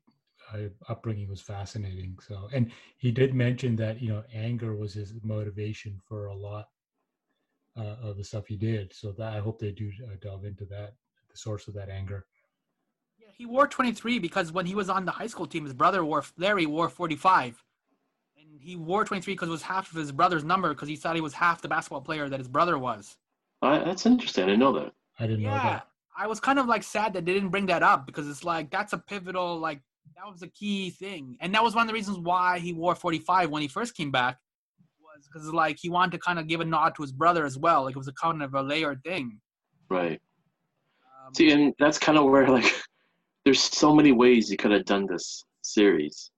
uh, 0.53 0.69
upbringing 0.89 1.29
was 1.29 1.41
fascinating. 1.41 2.19
So, 2.27 2.49
and 2.53 2.71
he 2.97 3.11
did 3.11 3.35
mention 3.35 3.77
that 3.77 4.01
you 4.01 4.09
know 4.09 4.25
anger 4.35 4.75
was 4.75 4.95
his 4.95 5.13
motivation 5.23 6.01
for 6.09 6.27
a 6.27 6.35
lot 6.35 6.69
uh, 7.77 7.97
of 8.03 8.17
the 8.17 8.25
stuff 8.25 8.47
he 8.47 8.57
did. 8.57 8.93
So 8.93 9.13
that 9.13 9.35
I 9.35 9.41
hope 9.41 9.59
they 9.59 9.73
do 9.73 9.91
uh, 10.05 10.17
delve 10.21 10.45
into 10.45 10.65
that, 10.67 10.95
the 11.31 11.37
source 11.37 11.69
of 11.69 11.75
that 11.75 11.89
anger. 11.89 12.27
Yeah, 13.19 13.29
he 13.37 13.47
wore 13.47 13.67
23 13.67 14.19
because 14.19 14.53
when 14.53 14.67
he 14.67 14.75
was 14.75 14.89
on 14.89 15.05
the 15.05 15.13
high 15.13 15.27
school 15.27 15.47
team, 15.47 15.65
his 15.65 15.75
brother 15.75 16.05
wore 16.05 16.25
Larry 16.37 16.67
wore 16.67 16.89
45, 16.89 17.47
and 17.47 17.55
he 18.61 18.77
wore 18.77 19.05
23 19.05 19.35
because 19.35 19.49
it 19.49 19.53
was 19.53 19.63
half 19.63 19.91
of 19.91 19.97
his 19.97 20.13
brother's 20.13 20.45
number 20.45 20.71
because 20.71 20.89
he 20.89 20.97
thought 20.97 21.15
he 21.15 21.21
was 21.21 21.35
half 21.35 21.63
the 21.63 21.69
basketball 21.69 22.01
player 22.01 22.29
that 22.29 22.39
his 22.39 22.49
brother 22.49 22.79
was. 22.79 23.17
Uh, 23.63 23.85
that's 23.85 24.07
interesting. 24.07 24.45
I 24.45 24.47
didn't 24.49 24.61
know 24.61 24.73
that. 24.73 24.93
I 25.19 25.27
didn't 25.27 25.43
know 25.43 25.51
Yeah, 25.51 25.63
that. 25.63 25.89
I 26.17 26.27
was 26.27 26.41
kind 26.41 26.59
of 26.59 26.67
like 26.67 26.83
sad 26.83 27.15
that 27.15 27.25
they 27.25 27.33
didn't 27.33 27.51
bring 27.51 27.67
that 27.67 27.83
up 27.83 28.07
because 28.07 28.29
it's 28.29 28.45
like 28.45 28.71
that's 28.71 28.93
a 28.93 28.99
pivotal 28.99 29.59
like 29.59 29.81
that 30.17 30.31
was 30.31 30.43
a 30.43 30.49
key 30.49 30.91
thing, 30.91 31.37
and 31.41 31.55
that 31.55 31.63
was 31.63 31.75
one 31.75 31.83
of 31.83 31.89
the 31.89 31.95
reasons 31.95 32.19
why 32.19 32.59
he 32.59 32.73
wore 32.73 32.95
45 32.95 33.51
when 33.51 33.63
he 33.63 33.69
first 33.69 33.97
came 33.97 34.11
back 34.11 34.39
was 35.01 35.27
because 35.27 35.49
like 35.53 35.79
he 35.81 35.89
wanted 35.89 36.13
to 36.13 36.19
kind 36.19 36.39
of 36.39 36.47
give 36.49 36.61
a 36.61 36.65
nod 36.65 36.95
to 36.97 37.03
his 37.03 37.13
brother 37.13 37.47
as 37.47 37.57
well, 37.57 37.85
like 37.85 37.93
it 37.93 37.99
was 37.99 38.09
a 38.09 38.13
kind 38.13 38.43
of 38.43 38.55
a 38.55 38.63
layered 38.63 39.03
thing. 39.05 39.41
Right. 39.89 40.21
Um, 41.27 41.35
See, 41.35 41.51
and 41.53 41.73
that's 41.79 41.99
kind 41.99 42.19
of 42.19 42.25
where 42.25 42.49
like 42.49 42.65
there's 43.45 43.61
so 43.61 43.95
many 43.95 44.13
ways 44.13 44.51
you 44.51 44.57
could 44.57 44.73
have 44.73 44.85
done 44.85 45.07
this 45.07 45.45
series, 45.63 46.31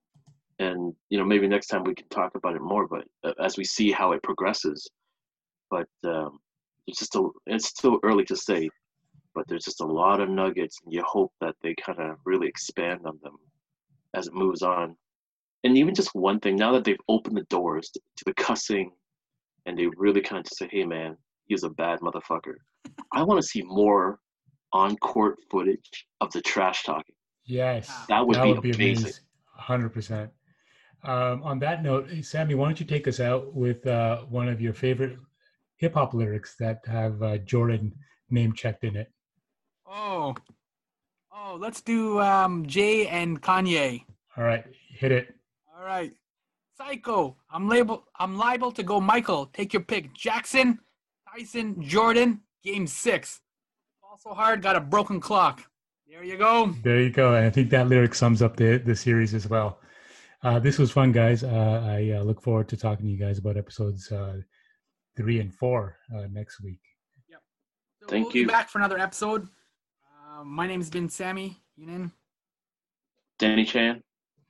and 0.59 0.93
you 1.09 1.17
know 1.17 1.25
maybe 1.25 1.47
next 1.47 1.67
time 1.67 1.83
we 1.83 1.95
can 1.95 2.07
talk 2.09 2.35
about 2.35 2.55
it 2.55 2.61
more. 2.61 2.87
But 2.87 3.05
uh, 3.23 3.33
as 3.43 3.57
we 3.57 3.63
see 3.63 3.91
how 3.91 4.11
it 4.13 4.23
progresses, 4.23 4.89
but 5.69 5.87
um, 6.05 6.39
it's 6.87 6.99
just 6.99 7.15
a, 7.15 7.29
it's 7.47 7.67
still 7.67 7.99
early 8.03 8.25
to 8.25 8.35
say. 8.35 8.69
But 9.33 9.47
there's 9.47 9.65
just 9.65 9.81
a 9.81 9.85
lot 9.85 10.21
of 10.21 10.29
nuggets, 10.29 10.77
and 10.83 10.93
you 10.93 11.03
hope 11.05 11.33
that 11.41 11.55
they 11.61 11.75
kind 11.75 11.99
of 11.99 12.17
really 12.25 12.47
expand 12.47 13.01
on 13.05 13.19
them 13.21 13.35
as 14.13 14.27
it 14.27 14.33
moves 14.33 14.61
on. 14.61 14.95
And 15.65 15.77
even 15.77 15.93
just 15.93 16.15
one 16.15 16.39
thing, 16.39 16.55
now 16.55 16.71
that 16.71 16.85
they've 16.85 16.95
opened 17.09 17.35
the 17.35 17.43
doors 17.49 17.89
to, 17.89 17.99
to 17.99 18.23
the 18.25 18.33
cussing, 18.35 18.91
and 19.65 19.77
they 19.77 19.87
really 19.97 20.21
kind 20.21 20.39
of 20.39 20.45
just 20.45 20.57
say, 20.57 20.69
"Hey, 20.71 20.85
man, 20.85 21.17
he's 21.47 21.63
a 21.63 21.69
bad 21.69 21.99
motherfucker." 21.99 22.55
I 23.11 23.23
want 23.23 23.41
to 23.41 23.47
see 23.47 23.63
more 23.63 24.19
on 24.71 24.95
court 24.97 25.37
footage 25.49 26.05
of 26.21 26.31
the 26.31 26.41
trash 26.41 26.83
talking. 26.83 27.15
Yes, 27.45 27.89
That 28.09 28.25
would 28.25 28.61
be 28.61 28.71
amazing. 28.71 29.13
Hundred 29.45 29.89
percent. 29.89 30.31
Um, 31.05 31.43
on 31.43 31.59
that 31.59 31.83
note, 31.83 32.09
Sammy, 32.23 32.55
why 32.55 32.67
don't 32.67 32.79
you 32.79 32.85
take 32.85 33.07
us 33.07 33.19
out 33.19 33.53
with 33.53 33.85
uh, 33.85 34.21
one 34.23 34.49
of 34.49 34.59
your 34.59 34.73
favorite 34.73 35.17
hip 35.77 35.93
hop 35.93 36.13
lyrics 36.13 36.55
that 36.59 36.81
have 36.85 37.21
uh, 37.21 37.37
Jordan 37.39 37.93
name 38.29 38.53
checked 38.53 38.83
in 38.83 38.95
it? 38.95 39.11
Oh, 39.85 40.35
oh, 41.31 41.57
let's 41.59 41.81
do 41.81 42.19
um, 42.19 42.65
Jay 42.65 43.07
and 43.07 43.41
Kanye. 43.41 44.03
All 44.35 44.43
right, 44.43 44.65
hit 44.89 45.11
it. 45.11 45.35
All 45.77 45.85
right. 45.85 46.11
Psycho. 46.77 47.37
I'm 47.49 47.69
label 47.69 48.03
I'm 48.19 48.37
liable 48.37 48.71
to 48.73 48.83
go 48.83 48.99
Michael. 48.99 49.45
Take 49.53 49.71
your 49.71 49.83
pick. 49.83 50.13
Jackson, 50.13 50.79
Tyson, 51.29 51.81
Jordan, 51.81 52.41
game 52.63 52.85
six. 52.87 53.39
Also 54.09 54.33
hard, 54.33 54.61
got 54.61 54.75
a 54.75 54.81
broken 54.81 55.21
clock. 55.21 55.61
There 56.07 56.23
you 56.23 56.37
go. 56.37 56.73
There 56.83 57.01
you 57.01 57.09
go. 57.11 57.35
And 57.35 57.45
I 57.45 57.49
think 57.49 57.69
that 57.69 57.87
lyric 57.87 58.13
sums 58.15 58.41
up 58.41 58.57
the, 58.57 58.77
the 58.77 58.95
series 58.95 59.33
as 59.33 59.47
well. 59.47 59.79
Uh, 60.45 60.59
this 60.59 60.77
was 60.77 60.91
fun, 60.91 61.11
guys. 61.11 61.43
Uh, 61.43 61.83
I 61.83 62.11
uh, 62.11 62.21
look 62.21 62.39
forward 62.39 62.69
to 62.69 62.77
talking 62.77 63.07
to 63.07 63.11
you 63.11 63.17
guys 63.17 63.39
about 63.39 63.57
episodes 63.57 64.11
uh, 64.11 64.41
three 65.17 65.39
and 65.39 65.51
four 65.51 65.97
uh, 66.15 66.27
next 66.31 66.61
week. 66.61 66.81
So 68.05 68.09
Thank 68.09 68.25
we'll 68.27 68.35
you. 68.35 68.45
Be 68.45 68.51
back 68.51 68.69
for 68.69 68.77
another 68.77 68.99
episode. 68.99 69.47
Uh, 70.05 70.43
my 70.43 70.67
name's 70.67 70.91
been 70.91 71.09
Sammy 71.09 71.57
Yunin. 71.79 72.11
Danny 73.39 73.65
Chan. 73.65 74.03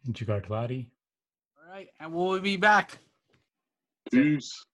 And 0.05 0.13
Jigar 0.13 0.45
Talati. 0.45 0.87
All 1.57 1.73
right, 1.73 1.87
and 2.01 2.13
we'll 2.13 2.41
be 2.41 2.57
back. 2.57 2.97
Peace. 4.11 4.65